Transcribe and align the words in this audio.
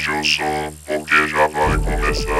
aumente 0.00 0.10
o 0.10 0.24
som, 0.24 0.72
porque 0.86 1.28
já 1.28 1.46
vai 1.48 1.76
começar. 1.76 2.32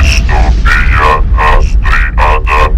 Distopia 0.00 1.20
rastreada. 1.34 2.76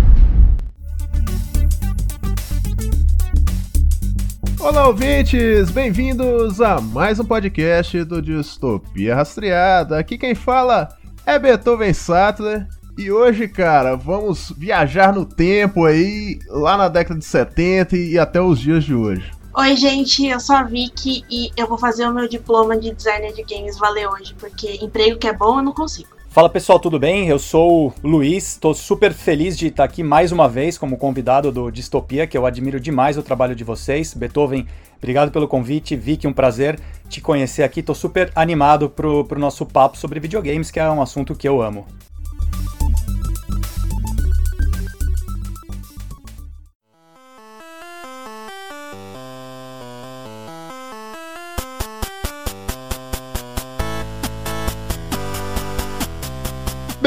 Olá, 4.60 4.86
ouvintes! 4.88 5.70
Bem-vindos 5.70 6.60
a 6.60 6.80
mais 6.80 7.20
um 7.20 7.24
podcast 7.24 8.02
do 8.04 8.22
Distopia 8.22 9.14
Rastreada. 9.14 9.98
Aqui 9.98 10.16
quem 10.16 10.34
fala 10.34 10.88
é 11.26 11.38
Beethoven 11.38 11.92
Sattler. 11.92 12.66
E 12.98 13.12
hoje, 13.12 13.46
cara, 13.46 13.94
vamos 13.94 14.52
viajar 14.56 15.12
no 15.12 15.24
tempo 15.24 15.84
aí, 15.84 16.40
lá 16.48 16.76
na 16.76 16.88
década 16.88 17.16
de 17.16 17.24
70 17.24 17.96
e 17.96 18.18
até 18.18 18.40
os 18.40 18.58
dias 18.58 18.82
de 18.82 18.92
hoje. 18.92 19.30
Oi, 19.56 19.76
gente, 19.76 20.26
eu 20.26 20.40
sou 20.40 20.56
a 20.56 20.64
Vicky 20.64 21.24
e 21.30 21.52
eu 21.56 21.68
vou 21.68 21.78
fazer 21.78 22.08
o 22.08 22.12
meu 22.12 22.28
diploma 22.28 22.76
de 22.76 22.92
designer 22.92 23.32
de 23.32 23.44
games 23.44 23.78
valer 23.78 24.08
hoje, 24.08 24.34
porque 24.36 24.84
emprego 24.84 25.16
que 25.16 25.28
é 25.28 25.32
bom 25.32 25.60
eu 25.60 25.62
não 25.62 25.72
consigo. 25.72 26.08
Fala 26.28 26.50
pessoal, 26.50 26.80
tudo 26.80 26.98
bem? 26.98 27.28
Eu 27.28 27.38
sou 27.38 27.94
o 28.02 28.08
Luiz, 28.08 28.54
estou 28.54 28.74
super 28.74 29.12
feliz 29.12 29.56
de 29.56 29.68
estar 29.68 29.84
aqui 29.84 30.02
mais 30.02 30.32
uma 30.32 30.48
vez 30.48 30.76
como 30.76 30.98
convidado 30.98 31.52
do 31.52 31.70
Distopia, 31.70 32.26
que 32.26 32.36
eu 32.36 32.46
admiro 32.46 32.80
demais 32.80 33.16
o 33.16 33.22
trabalho 33.22 33.54
de 33.54 33.62
vocês. 33.62 34.12
Beethoven, 34.12 34.66
obrigado 34.96 35.30
pelo 35.30 35.46
convite. 35.46 35.94
Vicky, 35.94 36.26
um 36.26 36.32
prazer 36.32 36.80
te 37.08 37.20
conhecer 37.20 37.62
aqui. 37.62 37.78
Estou 37.78 37.94
super 37.94 38.32
animado 38.34 38.90
pro, 38.90 39.24
pro 39.24 39.38
nosso 39.38 39.64
papo 39.64 39.96
sobre 39.96 40.18
videogames, 40.18 40.72
que 40.72 40.80
é 40.80 40.90
um 40.90 41.00
assunto 41.00 41.36
que 41.36 41.48
eu 41.48 41.62
amo. 41.62 41.86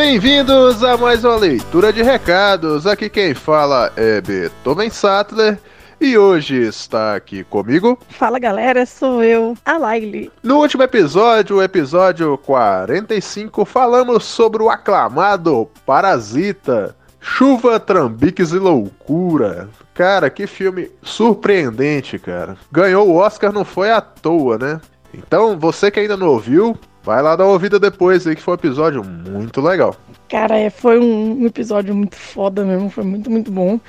Bem-vindos 0.04 0.84
a 0.84 0.98
mais 0.98 1.24
uma 1.24 1.36
leitura 1.36 1.94
de 1.94 2.02
recados. 2.02 2.88
Aqui 2.88 3.08
quem 3.08 3.36
fala 3.36 3.94
é 3.96 4.20
Beethoven 4.20 4.90
Sattler. 4.90 5.60
E 6.02 6.18
hoje 6.18 6.56
está 6.56 7.16
aqui 7.16 7.44
comigo. 7.44 8.00
Fala 8.10 8.40
galera, 8.40 8.84
sou 8.88 9.24
eu, 9.24 9.56
a 9.64 9.78
Laile. 9.78 10.32
No 10.42 10.58
último 10.58 10.82
episódio, 10.82 11.58
o 11.58 11.62
episódio 11.62 12.36
45, 12.40 13.64
falamos 13.64 14.26
sobre 14.26 14.64
o 14.64 14.72
aclamado 14.72 15.70
Parasita. 15.86 16.96
Chuva, 17.20 17.80
trambiques 17.80 18.54
e 18.54 18.58
loucura. 18.58 19.70
Cara, 19.94 20.32
que 20.32 20.48
filme 20.48 20.90
surpreendente, 21.04 22.18
cara. 22.18 22.58
Ganhou 22.72 23.08
o 23.08 23.18
Oscar 23.18 23.54
não 23.54 23.64
foi 23.64 23.92
à 23.92 24.02
toa, 24.02 24.58
né? 24.58 24.82
Então, 25.14 25.60
você 25.60 25.92
que 25.92 26.00
ainda 26.00 26.18
não 26.18 26.28
ouviu, 26.28 26.76
vai 27.04 27.22
lá 27.22 27.36
dar 27.36 27.46
uma 27.46 27.54
ouvida 27.54 27.80
depois 27.80 28.26
aí, 28.26 28.36
que 28.36 28.42
foi 28.42 28.54
um 28.54 28.56
episódio 28.56 29.04
muito 29.04 29.62
legal. 29.62 29.96
Cara, 30.30 30.58
é, 30.58 30.70
foi 30.70 31.00
um, 31.00 31.42
um 31.42 31.46
episódio 31.46 31.96
muito 31.96 32.16
foda 32.16 32.64
mesmo, 32.64 32.90
foi 32.90 33.04
muito, 33.04 33.30
muito 33.30 33.52
bom. 33.52 33.80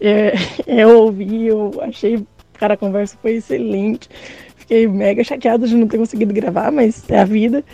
É, 0.00 0.32
eu 0.66 0.98
ouvi, 1.00 1.46
eu 1.46 1.80
achei, 1.82 2.24
cara, 2.54 2.74
a 2.74 2.76
conversa 2.76 3.16
foi 3.20 3.32
excelente. 3.32 4.08
Fiquei 4.56 4.86
mega 4.86 5.22
chateado 5.24 5.66
de 5.66 5.74
não 5.74 5.86
ter 5.88 5.98
conseguido 5.98 6.32
gravar, 6.32 6.70
mas 6.70 7.08
é 7.10 7.20
a 7.20 7.24
vida. 7.24 7.64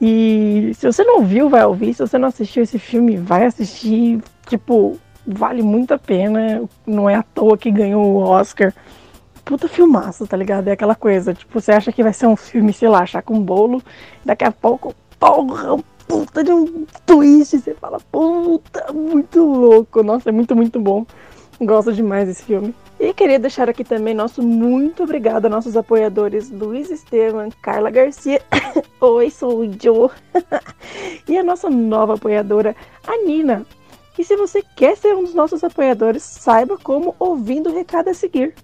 E 0.00 0.72
se 0.74 0.86
você 0.86 1.04
não 1.04 1.18
ouviu, 1.18 1.48
vai 1.48 1.64
ouvir. 1.64 1.94
Se 1.94 2.06
você 2.06 2.18
não 2.18 2.28
assistiu 2.28 2.62
esse 2.62 2.78
filme, 2.78 3.16
vai 3.16 3.44
assistir. 3.44 4.20
Tipo, 4.48 4.98
vale 5.26 5.62
muito 5.62 5.92
a 5.92 5.98
pena. 5.98 6.62
Não 6.86 7.08
é 7.08 7.14
à 7.14 7.22
toa 7.22 7.58
que 7.58 7.70
ganhou 7.70 8.02
o 8.04 8.18
Oscar. 8.18 8.72
Puta 9.50 9.66
filmaço, 9.66 10.28
tá 10.28 10.36
ligado? 10.36 10.68
É 10.68 10.72
aquela 10.72 10.94
coisa, 10.94 11.34
tipo, 11.34 11.60
você 11.60 11.72
acha 11.72 11.90
que 11.90 12.04
vai 12.04 12.12
ser 12.12 12.28
um 12.28 12.36
filme, 12.36 12.72
sei 12.72 12.88
lá, 12.88 13.00
achar 13.00 13.20
com 13.20 13.42
bolo, 13.42 13.82
daqui 14.24 14.44
a 14.44 14.52
pouco, 14.52 14.94
porra, 15.18 15.76
puta 16.06 16.44
de 16.44 16.52
um 16.52 16.86
twist, 17.04 17.58
você 17.58 17.74
fala, 17.74 17.98
puta, 18.12 18.92
muito 18.92 19.44
louco. 19.44 20.04
Nossa, 20.04 20.28
é 20.28 20.32
muito, 20.32 20.54
muito 20.54 20.78
bom. 20.78 21.04
Gosto 21.60 21.92
demais 21.92 22.28
desse 22.28 22.44
filme. 22.44 22.72
E 23.00 23.12
queria 23.12 23.40
deixar 23.40 23.68
aqui 23.68 23.82
também 23.82 24.14
nosso 24.14 24.40
muito 24.40 25.02
obrigado 25.02 25.46
a 25.46 25.48
nossos 25.48 25.76
apoiadores 25.76 26.48
Luiz 26.48 26.88
Estevam, 26.88 27.48
Carla 27.60 27.90
Garcia, 27.90 28.40
Oi, 29.00 29.30
sou 29.30 29.62
o 29.62 29.72
Joe, 29.82 30.10
e 31.26 31.36
a 31.36 31.42
nossa 31.42 31.68
nova 31.68 32.14
apoiadora, 32.14 32.76
a 33.04 33.16
Nina. 33.24 33.66
E 34.16 34.22
se 34.22 34.36
você 34.36 34.62
quer 34.76 34.96
ser 34.96 35.16
um 35.16 35.24
dos 35.24 35.34
nossos 35.34 35.64
apoiadores, 35.64 36.22
saiba 36.22 36.78
como 36.78 37.16
ouvindo 37.18 37.68
o 37.68 37.74
recado 37.74 38.10
a 38.10 38.14
seguir. 38.14 38.54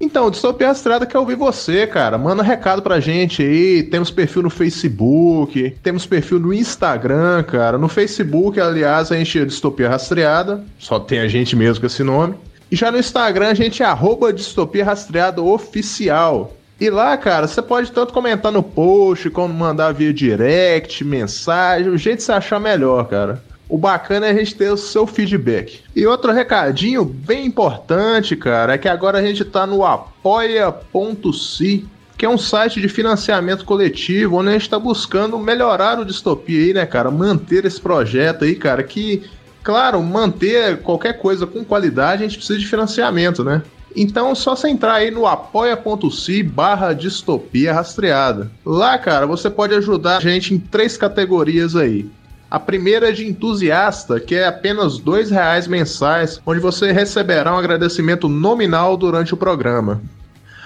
Então, 0.00 0.30
Distopia 0.30 0.70
Estrada 0.70 1.04
quer 1.04 1.18
ouvir 1.18 1.34
você, 1.34 1.84
cara. 1.84 2.16
Manda 2.16 2.40
recado 2.40 2.80
pra 2.82 3.00
gente 3.00 3.42
aí. 3.42 3.82
Temos 3.82 4.12
perfil 4.12 4.42
no 4.42 4.50
Facebook, 4.50 5.76
temos 5.82 6.06
perfil 6.06 6.38
no 6.38 6.54
Instagram, 6.54 7.42
cara. 7.42 7.76
No 7.76 7.88
Facebook, 7.88 8.60
aliás, 8.60 9.10
a 9.10 9.16
gente 9.16 9.40
é 9.40 9.44
Distopia 9.44 9.88
Rastreada. 9.88 10.64
Só 10.78 11.00
tem 11.00 11.18
a 11.18 11.26
gente 11.26 11.56
mesmo 11.56 11.80
com 11.80 11.86
esse 11.86 12.04
nome. 12.04 12.36
E 12.70 12.76
já 12.76 12.92
no 12.92 12.98
Instagram, 12.98 13.48
a 13.48 13.54
gente 13.54 13.82
é 13.82 13.86
arroba 13.86 14.32
Distopia 14.32 14.84
Rastreada 14.84 15.42
Oficial. 15.42 16.54
E 16.80 16.88
lá, 16.90 17.16
cara, 17.16 17.48
você 17.48 17.60
pode 17.60 17.90
tanto 17.90 18.12
comentar 18.12 18.52
no 18.52 18.62
post, 18.62 19.28
como 19.30 19.52
mandar 19.52 19.92
via 19.92 20.12
direct, 20.12 21.02
mensagem, 21.04 21.90
o 21.90 21.98
jeito 21.98 22.18
que 22.18 22.22
você 22.22 22.30
achar 22.30 22.60
melhor, 22.60 23.08
cara. 23.08 23.42
O 23.68 23.76
bacana 23.76 24.26
é 24.26 24.30
a 24.30 24.34
gente 24.34 24.54
ter 24.54 24.72
o 24.72 24.78
seu 24.78 25.06
feedback. 25.06 25.80
E 25.94 26.06
outro 26.06 26.32
recadinho 26.32 27.04
bem 27.04 27.44
importante, 27.44 28.34
cara, 28.34 28.74
é 28.74 28.78
que 28.78 28.88
agora 28.88 29.18
a 29.18 29.22
gente 29.22 29.44
tá 29.44 29.66
no 29.66 29.84
apoia.se, 29.84 31.86
que 32.16 32.24
é 32.24 32.28
um 32.28 32.38
site 32.38 32.80
de 32.80 32.88
financiamento 32.88 33.66
coletivo, 33.66 34.38
onde 34.38 34.48
a 34.48 34.52
gente 34.52 34.70
tá 34.70 34.78
buscando 34.78 35.38
melhorar 35.38 35.98
o 35.98 36.04
distopia 36.04 36.58
aí, 36.58 36.72
né, 36.72 36.86
cara? 36.86 37.10
Manter 37.10 37.66
esse 37.66 37.80
projeto 37.80 38.44
aí, 38.44 38.54
cara, 38.54 38.82
que, 38.82 39.24
claro, 39.62 40.02
manter 40.02 40.78
qualquer 40.78 41.18
coisa 41.18 41.46
com 41.46 41.62
qualidade, 41.62 42.24
a 42.24 42.26
gente 42.26 42.38
precisa 42.38 42.58
de 42.58 42.66
financiamento, 42.66 43.44
né? 43.44 43.62
Então, 43.94 44.34
só 44.34 44.54
você 44.54 44.68
entrar 44.68 44.94
aí 44.94 45.10
no 45.10 45.26
apoia.se 45.26 46.42
barra 46.42 46.92
distopia 46.92 47.72
rastreada. 47.72 48.50
Lá, 48.64 48.96
cara, 48.96 49.26
você 49.26 49.50
pode 49.50 49.74
ajudar 49.74 50.18
a 50.18 50.20
gente 50.20 50.54
em 50.54 50.58
três 50.58 50.96
categorias 50.96 51.74
aí. 51.74 52.08
A 52.50 52.58
primeira 52.58 53.10
é 53.10 53.12
de 53.12 53.26
entusiasta, 53.26 54.18
que 54.18 54.34
é 54.34 54.46
apenas 54.46 54.96
R$ 54.96 55.04
2,00 55.04 55.68
mensais, 55.68 56.40
onde 56.46 56.60
você 56.60 56.92
receberá 56.92 57.54
um 57.54 57.58
agradecimento 57.58 58.26
nominal 58.26 58.96
durante 58.96 59.34
o 59.34 59.36
programa. 59.36 60.00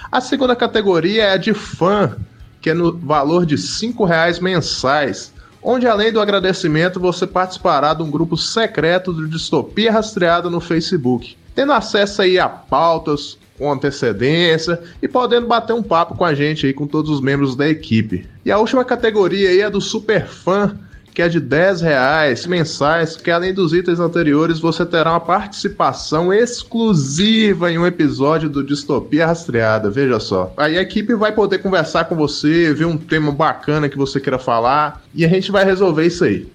A 0.09 0.21
segunda 0.21 0.55
categoria 0.55 1.23
é 1.23 1.33
a 1.33 1.37
de 1.37 1.53
fã, 1.53 2.15
que 2.61 2.69
é 2.69 2.73
no 2.73 2.97
valor 2.97 3.45
de 3.45 3.55
R$ 3.55 3.61
5,00 3.61 4.41
mensais, 4.41 5.33
onde 5.61 5.85
além 5.85 6.13
do 6.13 6.21
agradecimento 6.21 7.01
você 7.01 7.27
participará 7.27 7.93
de 7.93 8.01
um 8.01 8.09
grupo 8.09 8.37
secreto 8.37 9.13
de 9.13 9.27
Distopia 9.27 9.91
Rastreada 9.91 10.49
no 10.49 10.61
Facebook, 10.61 11.35
tendo 11.53 11.73
acesso 11.73 12.21
aí 12.21 12.39
a 12.39 12.47
pautas 12.47 13.37
com 13.57 13.71
antecedência 13.71 14.81
e 15.01 15.07
podendo 15.07 15.47
bater 15.47 15.73
um 15.73 15.83
papo 15.83 16.15
com 16.15 16.23
a 16.23 16.33
gente 16.33 16.65
aí, 16.65 16.73
com 16.73 16.87
todos 16.87 17.11
os 17.11 17.19
membros 17.19 17.57
da 17.57 17.67
equipe. 17.67 18.25
E 18.45 18.51
a 18.51 18.57
última 18.57 18.85
categoria 18.85 19.49
aí 19.49 19.59
é 19.59 19.69
do 19.69 19.81
super 19.81 20.27
fã, 20.27 20.77
que 21.13 21.21
é 21.21 21.29
de 21.29 21.39
10 21.39 21.81
reais 21.81 22.45
mensais, 22.47 23.15
que 23.15 23.29
além 23.29 23.53
dos 23.53 23.71
itens 23.71 23.99
anteriores, 23.99 24.59
você 24.59 24.85
terá 24.85 25.11
uma 25.11 25.19
participação 25.19 26.33
exclusiva 26.33 27.71
em 27.71 27.77
um 27.77 27.85
episódio 27.85 28.49
do 28.49 28.63
Distopia 28.63 29.27
Rastreada, 29.27 29.89
veja 29.89 30.19
só. 30.19 30.51
Aí 30.57 30.77
a 30.77 30.81
equipe 30.81 31.13
vai 31.13 31.31
poder 31.31 31.59
conversar 31.59 32.05
com 32.05 32.15
você, 32.15 32.73
ver 32.73 32.85
um 32.85 32.97
tema 32.97 33.31
bacana 33.31 33.87
que 33.87 33.97
você 33.97 34.19
queira 34.19 34.39
falar, 34.39 35.01
e 35.13 35.23
a 35.23 35.27
gente 35.27 35.51
vai 35.51 35.63
resolver 35.63 36.05
isso 36.05 36.23
aí. 36.23 36.47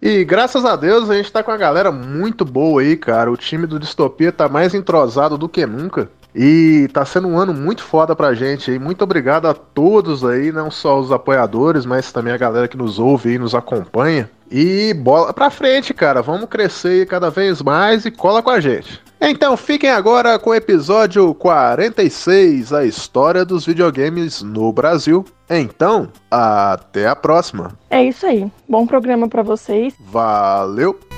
E 0.00 0.24
graças 0.24 0.64
a 0.64 0.74
Deus 0.74 1.08
a 1.08 1.14
gente 1.14 1.30
tá 1.30 1.42
com 1.44 1.52
a 1.52 1.56
galera 1.56 1.92
muito 1.92 2.44
boa 2.44 2.82
aí, 2.82 2.96
cara. 2.96 3.30
O 3.30 3.36
time 3.36 3.66
do 3.66 3.78
Distopia 3.78 4.32
tá 4.32 4.48
mais 4.48 4.74
entrosado 4.74 5.38
do 5.38 5.48
que 5.48 5.64
nunca. 5.64 6.10
E 6.34 6.88
tá 6.92 7.04
sendo 7.04 7.28
um 7.28 7.38
ano 7.38 7.52
muito 7.52 7.82
foda 7.82 8.16
pra 8.16 8.34
gente 8.34 8.70
aí. 8.70 8.78
Muito 8.78 9.02
obrigado 9.02 9.46
a 9.46 9.54
todos 9.54 10.24
aí, 10.24 10.50
não 10.50 10.70
só 10.70 10.98
os 10.98 11.12
apoiadores, 11.12 11.84
mas 11.84 12.10
também 12.10 12.32
a 12.32 12.38
galera 12.38 12.68
que 12.68 12.76
nos 12.76 12.98
ouve 12.98 13.34
e 13.34 13.38
nos 13.38 13.54
acompanha. 13.54 14.30
E 14.50 14.94
bola 14.94 15.32
pra 15.32 15.50
frente, 15.50 15.94
cara. 15.94 16.20
Vamos 16.22 16.48
crescer 16.48 17.06
cada 17.06 17.30
vez 17.30 17.62
mais 17.62 18.04
e 18.04 18.10
cola 18.10 18.42
com 18.42 18.50
a 18.50 18.60
gente. 18.60 19.00
Então 19.20 19.56
fiquem 19.56 19.88
agora 19.88 20.38
com 20.38 20.50
o 20.50 20.54
episódio 20.54 21.32
46, 21.34 22.72
a 22.72 22.84
história 22.84 23.44
dos 23.44 23.64
videogames 23.64 24.42
no 24.42 24.72
Brasil. 24.72 25.24
Então, 25.48 26.08
até 26.30 27.06
a 27.06 27.14
próxima. 27.14 27.72
É 27.88 28.02
isso 28.02 28.26
aí. 28.26 28.50
Bom 28.68 28.86
programa 28.86 29.28
pra 29.28 29.42
vocês. 29.42 29.94
Valeu! 30.00 31.11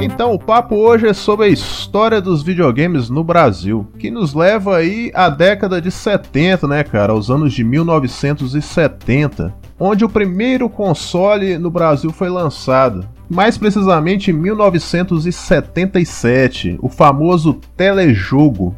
Então, 0.00 0.32
o 0.32 0.38
papo 0.38 0.76
hoje 0.76 1.08
é 1.08 1.12
sobre 1.12 1.46
a 1.46 1.48
história 1.48 2.20
dos 2.20 2.40
videogames 2.40 3.10
no 3.10 3.24
Brasil, 3.24 3.84
que 3.98 4.12
nos 4.12 4.32
leva 4.32 4.76
aí 4.76 5.10
à 5.12 5.28
década 5.28 5.82
de 5.82 5.90
70, 5.90 6.68
né, 6.68 6.84
cara, 6.84 7.12
aos 7.12 7.28
anos 7.30 7.52
de 7.52 7.64
1970, 7.64 9.52
onde 9.78 10.04
o 10.04 10.08
primeiro 10.08 10.68
console 10.68 11.58
no 11.58 11.68
Brasil 11.68 12.12
foi 12.12 12.28
lançado. 12.28 13.04
Mais 13.28 13.58
precisamente 13.58 14.30
em 14.30 14.34
1977, 14.34 16.78
o 16.80 16.88
famoso 16.88 17.54
telejogo, 17.76 18.76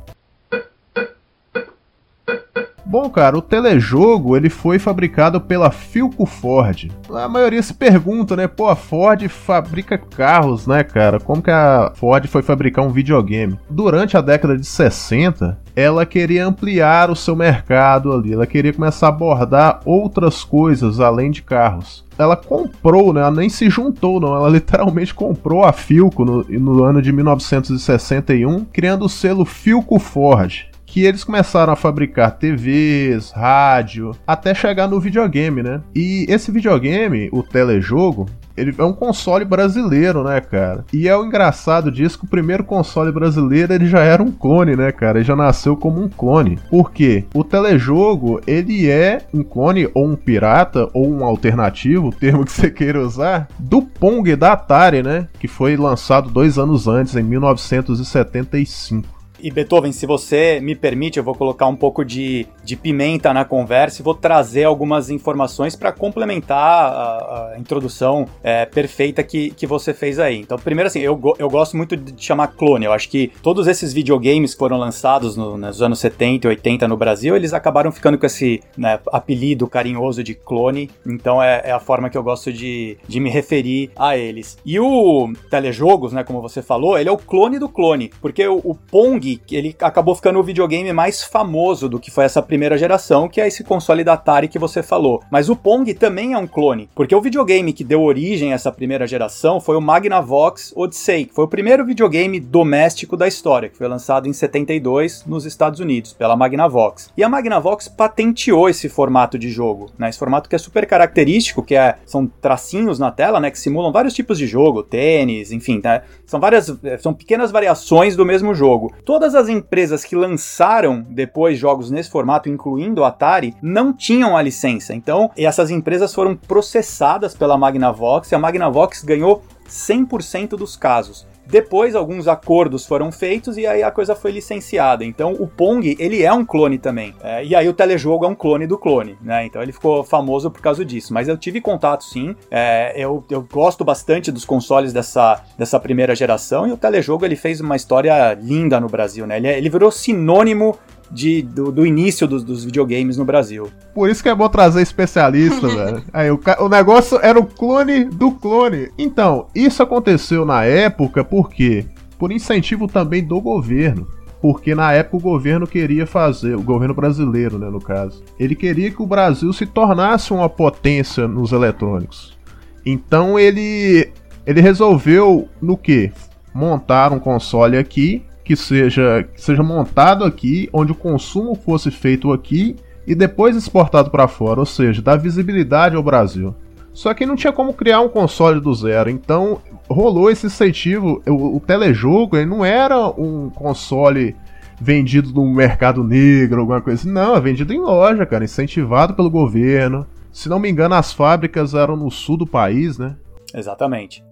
Bom, 2.90 3.08
cara, 3.08 3.38
o 3.38 3.40
telejogo 3.40 4.36
ele 4.36 4.50
foi 4.50 4.76
fabricado 4.76 5.40
pela 5.40 5.70
Philco 5.70 6.26
Ford. 6.26 6.90
A 7.08 7.28
maioria 7.28 7.62
se 7.62 7.72
pergunta, 7.72 8.34
né? 8.34 8.48
Pô, 8.48 8.66
a 8.66 8.74
Ford 8.74 9.28
fabrica 9.28 9.96
carros, 9.96 10.66
né, 10.66 10.82
cara? 10.82 11.20
Como 11.20 11.40
que 11.40 11.52
a 11.52 11.92
Ford 11.94 12.26
foi 12.26 12.42
fabricar 12.42 12.84
um 12.84 12.90
videogame? 12.90 13.56
Durante 13.70 14.16
a 14.16 14.20
década 14.20 14.56
de 14.58 14.66
60, 14.66 15.56
ela 15.76 16.04
queria 16.04 16.44
ampliar 16.44 17.12
o 17.12 17.14
seu 17.14 17.36
mercado 17.36 18.12
ali, 18.12 18.32
ela 18.32 18.44
queria 18.44 18.72
começar 18.72 19.06
a 19.06 19.10
abordar 19.10 19.82
outras 19.84 20.42
coisas 20.42 20.98
além 20.98 21.30
de 21.30 21.42
carros. 21.42 22.04
Ela 22.18 22.34
comprou, 22.34 23.12
né? 23.12 23.20
Ela 23.20 23.30
nem 23.30 23.48
se 23.48 23.70
juntou, 23.70 24.18
não. 24.18 24.34
Ela 24.34 24.48
literalmente 24.50 25.14
comprou 25.14 25.64
a 25.64 25.72
Philco 25.72 26.24
no, 26.24 26.42
no 26.42 26.82
ano 26.82 27.00
de 27.00 27.12
1961, 27.12 28.64
criando 28.64 29.04
o 29.04 29.08
selo 29.08 29.44
Philco 29.44 29.96
Ford 30.00 30.69
que 30.90 31.04
eles 31.04 31.22
começaram 31.22 31.72
a 31.72 31.76
fabricar 31.76 32.32
TVs, 32.32 33.30
rádio, 33.30 34.10
até 34.26 34.52
chegar 34.52 34.88
no 34.88 34.98
videogame, 34.98 35.62
né? 35.62 35.80
E 35.94 36.26
esse 36.28 36.50
videogame, 36.50 37.28
o 37.32 37.44
telejogo, 37.44 38.26
ele 38.56 38.74
é 38.76 38.82
um 38.82 38.92
console 38.92 39.44
brasileiro, 39.44 40.24
né, 40.24 40.40
cara? 40.40 40.84
E 40.92 41.06
é 41.06 41.16
o 41.16 41.24
engraçado 41.24 41.92
disso 41.92 42.18
que 42.18 42.24
o 42.24 42.28
primeiro 42.28 42.64
console 42.64 43.12
brasileiro 43.12 43.72
ele 43.72 43.86
já 43.86 44.00
era 44.00 44.20
um 44.20 44.32
clone, 44.32 44.74
né, 44.74 44.90
cara? 44.90 45.18
Ele 45.18 45.24
já 45.24 45.36
nasceu 45.36 45.76
como 45.76 46.02
um 46.02 46.08
clone. 46.08 46.58
Por 46.68 46.90
quê? 46.90 47.24
O 47.32 47.44
telejogo, 47.44 48.40
ele 48.44 48.90
é 48.90 49.18
um 49.32 49.44
clone 49.44 49.88
ou 49.94 50.04
um 50.04 50.16
pirata 50.16 50.88
ou 50.92 51.08
um 51.08 51.24
alternativo, 51.24 52.08
o 52.08 52.12
termo 52.12 52.44
que 52.44 52.50
você 52.50 52.68
queira 52.68 53.00
usar, 53.00 53.46
do 53.60 53.80
Pong 53.80 54.34
da 54.34 54.54
Atari, 54.54 55.04
né? 55.04 55.28
Que 55.38 55.46
foi 55.46 55.76
lançado 55.76 56.28
dois 56.30 56.58
anos 56.58 56.88
antes, 56.88 57.14
em 57.14 57.22
1975. 57.22 59.19
E 59.42 59.50
Beethoven, 59.50 59.92
se 59.92 60.06
você 60.06 60.60
me 60.60 60.74
permite, 60.74 61.18
eu 61.18 61.24
vou 61.24 61.34
colocar 61.34 61.66
um 61.66 61.76
pouco 61.76 62.04
de, 62.04 62.46
de 62.62 62.76
pimenta 62.76 63.32
na 63.32 63.44
conversa 63.44 64.00
e 64.00 64.04
vou 64.04 64.14
trazer 64.14 64.64
algumas 64.64 65.10
informações 65.10 65.74
para 65.74 65.92
complementar 65.92 66.58
a, 66.58 67.52
a 67.54 67.58
introdução 67.58 68.26
é, 68.42 68.66
perfeita 68.66 69.22
que, 69.22 69.50
que 69.50 69.66
você 69.66 69.94
fez 69.94 70.18
aí. 70.18 70.38
Então, 70.38 70.58
primeiro 70.58 70.88
assim, 70.88 71.00
eu, 71.00 71.18
eu 71.38 71.48
gosto 71.48 71.76
muito 71.76 71.96
de 71.96 72.22
chamar 72.22 72.48
clone. 72.48 72.84
Eu 72.84 72.92
acho 72.92 73.08
que 73.08 73.32
todos 73.42 73.66
esses 73.66 73.92
videogames 73.92 74.52
que 74.52 74.58
foram 74.58 74.76
lançados 74.76 75.36
no, 75.36 75.56
nos 75.56 75.80
anos 75.80 75.98
70 76.00 76.46
e 76.46 76.50
80 76.50 76.88
no 76.88 76.96
Brasil, 76.96 77.34
eles 77.36 77.52
acabaram 77.52 77.90
ficando 77.90 78.18
com 78.18 78.26
esse 78.26 78.60
né, 78.76 78.98
apelido 79.12 79.66
carinhoso 79.66 80.22
de 80.22 80.34
clone. 80.34 80.90
Então 81.06 81.42
é, 81.42 81.62
é, 81.64 81.72
a 81.72 81.80
forma 81.80 82.10
que 82.10 82.18
eu 82.18 82.22
gosto 82.22 82.52
de, 82.52 82.98
de 83.06 83.20
me 83.20 83.30
referir 83.30 83.90
a 83.96 84.16
eles. 84.16 84.58
E 84.64 84.78
o 84.78 85.32
telejogos, 85.50 86.12
né, 86.12 86.24
como 86.24 86.40
você 86.40 86.62
falou, 86.62 86.98
ele 86.98 87.08
é 87.08 87.12
o 87.12 87.18
clone 87.18 87.58
do 87.58 87.68
clone, 87.68 88.10
porque 88.20 88.46
o, 88.46 88.60
o 88.64 88.74
Pong 88.74 89.29
ele 89.50 89.76
acabou 89.80 90.14
ficando 90.14 90.38
o 90.38 90.42
videogame 90.42 90.92
mais 90.92 91.22
famoso 91.22 91.88
do 91.88 92.00
que 92.00 92.10
foi 92.10 92.24
essa 92.24 92.42
primeira 92.42 92.78
geração, 92.78 93.28
que 93.28 93.40
é 93.40 93.46
esse 93.46 93.62
console 93.62 94.02
da 94.02 94.14
Atari 94.14 94.48
que 94.48 94.58
você 94.58 94.82
falou. 94.82 95.22
Mas 95.30 95.48
o 95.48 95.56
Pong 95.56 95.92
também 95.94 96.32
é 96.32 96.38
um 96.38 96.46
clone, 96.46 96.88
porque 96.94 97.14
o 97.14 97.20
videogame 97.20 97.72
que 97.72 97.84
deu 97.84 98.02
origem 98.02 98.52
a 98.52 98.54
essa 98.54 98.72
primeira 98.72 99.06
geração 99.06 99.60
foi 99.60 99.76
o 99.76 99.80
Magnavox 99.80 100.72
Odyssey, 100.74 101.26
que 101.26 101.34
foi 101.34 101.44
o 101.44 101.48
primeiro 101.48 101.84
videogame 101.84 102.40
doméstico 102.40 103.16
da 103.16 103.28
história, 103.28 103.68
que 103.68 103.76
foi 103.76 103.88
lançado 103.88 104.28
em 104.28 104.32
72 104.32 105.24
nos 105.26 105.44
Estados 105.44 105.80
Unidos 105.80 106.12
pela 106.12 106.36
Magnavox. 106.36 107.10
E 107.16 107.22
a 107.22 107.28
Magnavox 107.28 107.88
patenteou 107.88 108.68
esse 108.68 108.88
formato 108.88 109.38
de 109.38 109.50
jogo, 109.50 109.90
né? 109.98 110.08
Esse 110.08 110.18
formato 110.18 110.48
que 110.48 110.56
é 110.56 110.58
super 110.58 110.86
característico, 110.86 111.62
que 111.62 111.74
é, 111.74 111.96
são 112.06 112.26
tracinhos 112.26 112.98
na 112.98 113.10
tela, 113.10 113.40
né, 113.40 113.50
que 113.50 113.58
simulam 113.58 113.92
vários 113.92 114.14
tipos 114.14 114.38
de 114.38 114.46
jogo, 114.46 114.82
tênis, 114.82 115.52
enfim, 115.52 115.80
né? 115.82 116.02
São 116.26 116.40
várias 116.40 116.70
são 117.00 117.12
pequenas 117.12 117.50
variações 117.50 118.16
do 118.16 118.24
mesmo 118.24 118.54
jogo. 118.54 118.92
Toda 119.04 119.19
Todas 119.20 119.34
as 119.34 119.50
empresas 119.50 120.02
que 120.02 120.16
lançaram 120.16 121.04
depois 121.06 121.58
jogos 121.58 121.90
nesse 121.90 122.08
formato, 122.08 122.48
incluindo 122.48 123.02
o 123.02 123.04
Atari, 123.04 123.54
não 123.60 123.92
tinham 123.92 124.34
a 124.34 124.40
licença. 124.40 124.94
Então, 124.94 125.30
essas 125.36 125.70
empresas 125.70 126.14
foram 126.14 126.34
processadas 126.34 127.34
pela 127.34 127.58
Magnavox 127.58 128.32
e 128.32 128.34
a 128.34 128.38
Magnavox 128.38 129.02
ganhou 129.04 129.44
100% 129.68 130.56
dos 130.56 130.74
casos. 130.74 131.26
Depois, 131.50 131.94
alguns 131.94 132.28
acordos 132.28 132.86
foram 132.86 133.10
feitos 133.10 133.56
e 133.56 133.66
aí 133.66 133.82
a 133.82 133.90
coisa 133.90 134.14
foi 134.14 134.30
licenciada. 134.30 135.04
Então, 135.04 135.32
o 135.32 135.46
Pong, 135.46 135.96
ele 135.98 136.22
é 136.22 136.32
um 136.32 136.44
clone 136.44 136.78
também. 136.78 137.14
É, 137.22 137.44
e 137.44 137.54
aí 137.54 137.68
o 137.68 137.72
telejogo 137.72 138.24
é 138.24 138.28
um 138.28 138.34
clone 138.34 138.66
do 138.66 138.78
clone, 138.78 139.18
né? 139.20 139.44
Então, 139.44 139.60
ele 139.60 139.72
ficou 139.72 140.04
famoso 140.04 140.50
por 140.50 140.60
causa 140.60 140.84
disso. 140.84 141.12
Mas 141.12 141.26
eu 141.28 141.36
tive 141.36 141.60
contato, 141.60 142.04
sim. 142.04 142.36
É, 142.50 142.92
eu, 142.96 143.24
eu 143.28 143.42
gosto 143.42 143.84
bastante 143.84 144.30
dos 144.30 144.44
consoles 144.44 144.92
dessa, 144.92 145.42
dessa 145.58 145.80
primeira 145.80 146.14
geração 146.14 146.68
e 146.68 146.72
o 146.72 146.76
telejogo, 146.76 147.24
ele 147.24 147.36
fez 147.36 147.60
uma 147.60 147.74
história 147.74 148.32
linda 148.34 148.78
no 148.78 148.88
Brasil, 148.88 149.26
né? 149.26 149.36
Ele, 149.38 149.48
é, 149.48 149.58
ele 149.58 149.68
virou 149.68 149.90
sinônimo 149.90 150.78
de, 151.10 151.42
do, 151.42 151.72
do 151.72 151.84
início 151.84 152.26
dos, 152.26 152.44
dos, 152.44 152.64
videogames 152.64 153.16
no 153.16 153.24
Brasil. 153.24 153.68
Por 153.94 154.08
isso 154.08 154.22
que 154.22 154.28
é 154.28 154.34
bom 154.34 154.48
trazer 154.48 154.82
especialista, 154.82 155.66
velho. 155.68 156.02
Aí, 156.12 156.30
o, 156.30 156.40
o 156.60 156.68
negócio 156.68 157.18
era 157.22 157.38
o 157.38 157.46
clone 157.46 158.04
do 158.04 158.30
clone. 158.32 158.90
Então, 158.96 159.48
isso 159.54 159.82
aconteceu 159.82 160.44
na 160.44 160.64
época 160.64 161.24
por 161.24 161.50
quê? 161.50 161.86
Por 162.18 162.30
incentivo 162.30 162.86
também 162.86 163.24
do 163.24 163.40
governo 163.40 164.06
porque 164.40 164.74
na 164.74 164.92
época 164.92 165.18
o 165.18 165.20
governo 165.20 165.66
queria 165.66 166.06
fazer, 166.06 166.56
o 166.56 166.62
governo 166.62 166.94
brasileiro, 166.94 167.58
né, 167.58 167.68
no 167.68 167.80
caso, 167.80 168.22
ele 168.38 168.54
queria 168.54 168.90
que 168.90 169.02
o 169.02 169.06
Brasil 169.06 169.52
se 169.52 169.66
tornasse 169.66 170.32
uma 170.32 170.48
potência 170.48 171.28
nos 171.28 171.52
eletrônicos. 171.52 172.38
Então 172.84 173.38
ele 173.38 174.10
ele 174.46 174.60
resolveu 174.60 175.48
no 175.60 175.76
que? 175.76 176.10
Montar 176.54 177.12
um 177.12 177.20
console 177.20 177.76
aqui 177.76 178.24
que 178.50 178.56
seja, 178.56 179.22
que 179.32 179.40
seja 179.40 179.62
montado 179.62 180.24
aqui, 180.24 180.68
onde 180.72 180.90
o 180.90 180.94
consumo 180.96 181.54
fosse 181.54 181.88
feito 181.88 182.32
aqui 182.32 182.74
e 183.06 183.14
depois 183.14 183.54
exportado 183.54 184.10
para 184.10 184.26
fora, 184.26 184.58
ou 184.58 184.66
seja, 184.66 185.00
dar 185.00 185.14
visibilidade 185.14 185.94
ao 185.94 186.02
Brasil. 186.02 186.52
Só 186.92 187.14
que 187.14 187.24
não 187.24 187.36
tinha 187.36 187.52
como 187.52 187.72
criar 187.72 188.00
um 188.00 188.08
console 188.08 188.60
do 188.60 188.74
zero, 188.74 189.08
então 189.08 189.60
rolou 189.88 190.28
esse 190.28 190.48
incentivo. 190.48 191.22
O, 191.28 191.58
o 191.58 191.60
telejogo 191.60 192.36
ele 192.36 192.46
não 192.46 192.64
era 192.64 192.98
um 193.10 193.50
console 193.50 194.34
vendido 194.80 195.32
no 195.32 195.46
mercado 195.46 196.02
negro, 196.02 196.62
alguma 196.62 196.80
coisa 196.80 197.02
assim. 197.02 197.12
Não, 197.12 197.36
é 197.36 197.40
vendido 197.40 197.72
em 197.72 197.78
loja, 197.78 198.26
cara, 198.26 198.42
incentivado 198.42 199.14
pelo 199.14 199.30
governo. 199.30 200.04
Se 200.32 200.48
não 200.48 200.58
me 200.58 200.68
engano, 200.68 200.96
as 200.96 201.12
fábricas 201.12 201.72
eram 201.72 201.94
no 201.94 202.10
sul 202.10 202.36
do 202.36 202.48
país, 202.48 202.98
né? 202.98 203.14
Exatamente. 203.54 204.24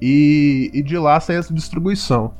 E, 0.00 0.70
e 0.72 0.82
de 0.82 0.96
lá 0.96 1.20
saía 1.20 1.40
essa 1.40 1.52
distribuição. 1.52 2.32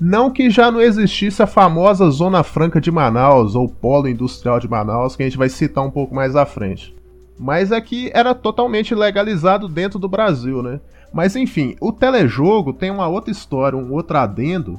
Não 0.00 0.30
que 0.30 0.50
já 0.50 0.70
não 0.70 0.80
existisse 0.80 1.42
a 1.42 1.46
famosa 1.46 2.10
Zona 2.10 2.42
Franca 2.42 2.80
de 2.80 2.90
Manaus 2.90 3.54
ou 3.54 3.68
Polo 3.68 4.08
Industrial 4.08 4.58
de 4.58 4.68
Manaus, 4.68 5.14
que 5.14 5.22
a 5.22 5.26
gente 5.26 5.38
vai 5.38 5.48
citar 5.48 5.84
um 5.84 5.90
pouco 5.90 6.14
mais 6.14 6.34
à 6.34 6.44
frente. 6.44 6.94
Mas 7.38 7.72
é 7.72 7.82
era 8.12 8.34
totalmente 8.34 8.94
legalizado 8.94 9.68
dentro 9.68 9.98
do 9.98 10.08
Brasil, 10.08 10.62
né? 10.62 10.80
Mas 11.12 11.36
enfim, 11.36 11.76
o 11.80 11.92
telejogo 11.92 12.72
tem 12.72 12.90
uma 12.90 13.06
outra 13.06 13.30
história, 13.30 13.78
um 13.78 13.92
outro 13.92 14.18
adendo 14.18 14.78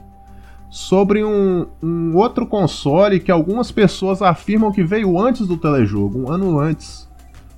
sobre 0.69 1.23
um, 1.23 1.65
um 1.81 2.17
outro 2.17 2.45
console 2.45 3.19
que 3.19 3.31
algumas 3.31 3.71
pessoas 3.71 4.21
afirmam 4.21 4.71
que 4.71 4.83
veio 4.83 5.17
antes 5.17 5.47
do 5.47 5.55
telejogo, 5.55 6.19
um 6.19 6.29
ano 6.29 6.59
antes. 6.59 7.04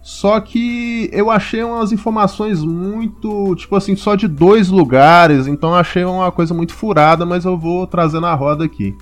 Só 0.07 0.39
que 0.39 1.09
eu 1.11 1.29
achei 1.29 1.61
umas 1.61 1.91
informações 1.91 2.63
muito, 2.63 3.53
tipo 3.57 3.75
assim, 3.75 3.93
só 3.93 4.15
de 4.15 4.25
dois 4.25 4.69
lugares, 4.69 5.47
então 5.47 5.75
achei 5.75 6.05
uma 6.05 6.31
coisa 6.31 6.53
muito 6.53 6.73
furada, 6.73 7.25
mas 7.25 7.43
eu 7.43 7.57
vou 7.57 7.85
trazer 7.85 8.21
na 8.21 8.33
roda 8.33 8.63
aqui. 8.63 8.95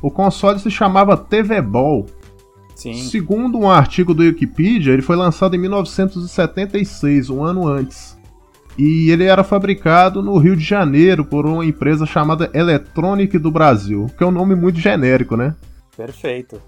O 0.00 0.12
console 0.12 0.60
se 0.60 0.70
chamava 0.70 1.16
TV 1.16 1.60
Ball. 1.60 2.06
Sim. 2.76 2.94
Segundo 2.94 3.58
um 3.58 3.68
artigo 3.68 4.14
do 4.14 4.22
Wikipedia, 4.22 4.92
ele 4.92 5.02
foi 5.02 5.16
lançado 5.16 5.56
em 5.56 5.58
1976, 5.58 7.30
um 7.30 7.42
ano 7.42 7.66
antes. 7.66 8.16
E 8.78 9.10
ele 9.10 9.24
era 9.24 9.42
fabricado 9.42 10.22
no 10.22 10.38
Rio 10.38 10.54
de 10.54 10.62
Janeiro 10.62 11.24
por 11.24 11.46
uma 11.46 11.66
empresa 11.66 12.06
chamada 12.06 12.48
Electronic 12.54 13.38
do 13.38 13.50
Brasil, 13.50 14.06
que 14.16 14.22
é 14.22 14.26
um 14.26 14.30
nome 14.30 14.54
muito 14.54 14.78
genérico, 14.78 15.36
né? 15.36 15.56
Perfeito. 15.96 16.60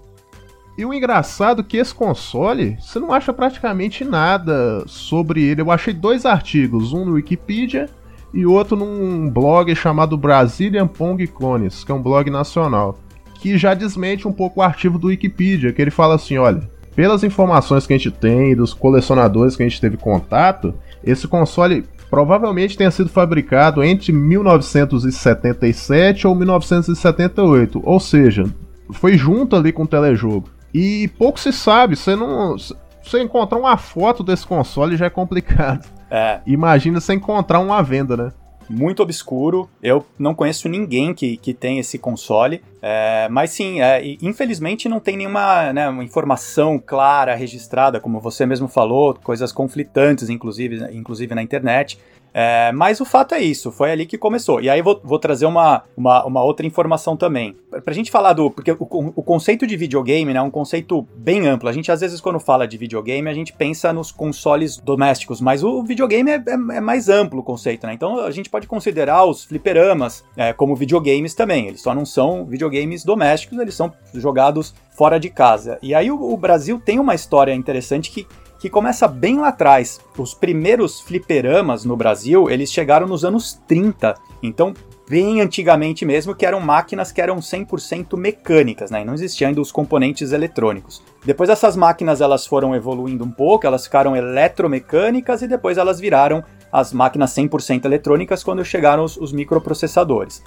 E 0.77 0.85
o 0.85 0.93
engraçado 0.93 1.61
é 1.61 1.65
que 1.65 1.77
esse 1.77 1.93
console, 1.93 2.77
você 2.79 2.99
não 2.99 3.11
acha 3.11 3.33
praticamente 3.33 4.05
nada 4.05 4.83
sobre 4.85 5.41
ele. 5.41 5.61
Eu 5.61 5.71
achei 5.71 5.91
dois 5.91 6.23
artigos, 6.23 6.93
um 6.93 7.03
no 7.03 7.13
Wikipedia 7.13 7.89
e 8.31 8.45
outro 8.45 8.77
num 8.77 9.27
blog 9.27 9.73
chamado 9.73 10.15
Brazilian 10.15 10.85
Pong 10.85 11.25
Clones, 11.25 11.83
que 11.83 11.91
é 11.91 11.95
um 11.95 12.01
blog 12.01 12.29
nacional, 12.29 12.99
que 13.39 13.57
já 13.57 13.73
desmente 13.73 14.27
um 14.27 14.31
pouco 14.31 14.59
o 14.59 14.63
artigo 14.63 14.99
do 14.99 15.07
Wikipedia, 15.07 15.73
que 15.73 15.81
ele 15.81 15.89
fala 15.89 16.13
assim, 16.13 16.37
olha, 16.37 16.69
pelas 16.95 17.23
informações 17.23 17.87
que 17.87 17.93
a 17.93 17.97
gente 17.97 18.11
tem, 18.11 18.55
dos 18.55 18.71
colecionadores 18.71 19.55
que 19.55 19.63
a 19.63 19.67
gente 19.67 19.81
teve 19.81 19.97
contato, 19.97 20.75
esse 21.03 21.27
console 21.27 21.85
provavelmente 22.07 22.77
tenha 22.77 22.91
sido 22.91 23.09
fabricado 23.09 23.83
entre 23.83 24.11
1977 24.11 26.27
ou 26.27 26.35
1978, 26.35 27.81
ou 27.83 27.99
seja, 27.99 28.45
foi 28.91 29.17
junto 29.17 29.55
ali 29.55 29.71
com 29.71 29.81
o 29.83 29.87
telejogo. 29.87 30.55
E 30.77 31.07
pouco 31.07 31.39
se 31.39 31.51
sabe, 31.51 31.95
você 31.95 32.15
não. 32.15 32.55
Você 32.55 33.19
encontrar 33.19 33.57
uma 33.57 33.77
foto 33.77 34.21
desse 34.21 34.45
console 34.45 34.95
já 34.95 35.07
é 35.07 35.09
complicado. 35.09 35.87
É. 36.11 36.39
Imagina 36.45 37.01
você 37.01 37.15
encontrar 37.15 37.59
uma 37.59 37.81
venda, 37.81 38.15
né? 38.15 38.31
muito 38.69 39.01
obscuro. 39.01 39.69
Eu 39.81 40.05
não 40.19 40.35
conheço 40.35 40.67
ninguém 40.69 41.13
que, 41.13 41.37
que 41.37 41.53
tem 41.53 41.79
esse 41.79 41.97
console. 41.97 42.61
É, 42.81 43.27
mas 43.29 43.51
sim, 43.51 43.81
é, 43.81 44.01
infelizmente 44.21 44.89
não 44.89 44.99
tem 44.99 45.17
nenhuma 45.17 45.71
né, 45.73 45.89
informação 46.03 46.77
clara 46.77 47.33
registrada, 47.33 47.99
como 47.99 48.19
você 48.19 48.45
mesmo 48.45 48.67
falou, 48.67 49.15
coisas 49.15 49.51
conflitantes, 49.51 50.29
inclusive, 50.29 50.85
inclusive 50.93 51.33
na 51.33 51.41
internet. 51.41 51.97
É, 52.39 52.71
mas 52.71 53.01
o 53.01 53.05
fato 53.05 53.33
é 53.33 53.41
isso, 53.41 53.71
foi 53.71 53.91
ali 53.91 54.05
que 54.05 54.15
começou. 54.15 54.61
E 54.61 54.69
aí 54.69 54.79
vou, 54.79 55.01
vou 55.03 55.17
trazer 55.17 55.47
uma, 55.47 55.81
uma, 55.97 56.23
uma, 56.23 56.43
outra 56.43 56.67
informação 56.67 57.17
também. 57.17 57.57
Pra 57.83 57.95
gente 57.95 58.11
falar 58.11 58.33
do. 58.33 58.51
Porque 58.51 58.71
o, 58.73 58.77
o, 58.79 59.23
conceito 59.23 59.65
de 59.65 59.75
videogame 59.75 60.31
né, 60.31 60.37
é 60.37 60.41
um 60.43 60.51
conceito 60.51 61.01
bem 61.15 61.47
amplo. 61.47 61.67
A 61.67 61.73
gente, 61.73 61.91
às 61.91 62.01
vezes, 62.01 62.21
quando 62.21 62.39
fala 62.39 62.67
de 62.67 62.77
videogame, 62.77 63.27
a 63.27 63.33
gente 63.33 63.53
pensa 63.53 63.91
nos 63.91 64.11
consoles 64.11 64.77
domésticos, 64.77 65.41
mas 65.41 65.63
o 65.63 65.81
videogame 65.81 66.29
é, 66.29 66.35
é, 66.35 66.75
é 66.77 66.79
mais 66.79 67.09
amplo 67.09 67.39
o 67.39 67.43
conceito, 67.43 67.87
né? 67.87 67.93
Então 67.93 68.19
a 68.19 68.29
gente 68.29 68.51
pode 68.51 68.67
considerar 68.67 69.25
os 69.25 69.43
fliperamas 69.43 70.23
é, 70.35 70.53
como 70.53 70.75
videogames 70.75 71.33
também. 71.33 71.65
Eles 71.67 71.81
só 71.81 71.95
não 71.95 72.05
são 72.05 72.45
videogames 72.45 73.03
domésticos, 73.03 73.57
eles 73.57 73.73
são 73.73 73.91
jogados 74.13 74.75
fora 74.95 75.19
de 75.19 75.31
casa. 75.31 75.79
E 75.81 75.95
aí 75.95 76.11
o, 76.11 76.21
o 76.21 76.37
Brasil 76.37 76.79
tem 76.79 76.99
uma 76.99 77.15
história 77.15 77.53
interessante 77.55 78.11
que 78.11 78.27
que 78.59 78.69
começa 78.69 79.07
bem 79.07 79.39
lá 79.39 79.49
atrás. 79.49 79.99
Os 80.17 80.33
primeiros 80.33 80.99
fliperamas 80.99 81.85
no 81.85 81.95
Brasil, 81.95 82.49
eles 82.49 82.71
chegaram 82.71 83.07
nos 83.07 83.23
anos 83.23 83.59
30. 83.67 84.15
Então, 84.41 84.73
bem 85.09 85.41
antigamente 85.41 86.05
mesmo, 86.05 86.35
que 86.35 86.45
eram 86.45 86.59
máquinas 86.59 87.11
que 87.11 87.21
eram 87.21 87.37
100% 87.37 88.17
mecânicas, 88.17 88.91
né? 88.91 89.01
E 89.01 89.05
não 89.05 89.13
existiam 89.13 89.49
ainda 89.49 89.61
os 89.61 89.71
componentes 89.71 90.31
eletrônicos. 90.31 91.01
Depois 91.25 91.49
essas 91.49 91.75
máquinas 91.75 92.19
elas 92.19 92.45
foram 92.45 92.75
evoluindo 92.75 93.23
um 93.23 93.31
pouco, 93.31 93.65
elas 93.65 93.85
ficaram 93.85 94.15
eletromecânicas 94.15 95.41
e 95.41 95.47
depois 95.47 95.77
elas 95.77 95.99
viraram 95.99 96.43
as 96.71 96.91
máquinas 96.91 97.31
100% 97.31 97.85
eletrônicas 97.85 98.43
quando 98.43 98.63
chegaram 98.65 99.03
os, 99.03 99.15
os 99.17 99.31
microprocessadores. 99.31 100.43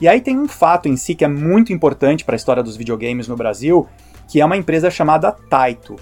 E 0.00 0.08
aí 0.08 0.20
tem 0.20 0.38
um 0.38 0.48
fato 0.48 0.88
em 0.88 0.96
si 0.96 1.14
que 1.14 1.24
é 1.24 1.28
muito 1.28 1.72
importante 1.72 2.24
para 2.24 2.34
a 2.34 2.36
história 2.36 2.62
dos 2.62 2.76
videogames 2.76 3.28
no 3.28 3.36
Brasil, 3.36 3.88
que 4.28 4.40
é 4.40 4.44
uma 4.44 4.56
empresa 4.56 4.90
chamada 4.90 5.32
Taito. 5.32 5.96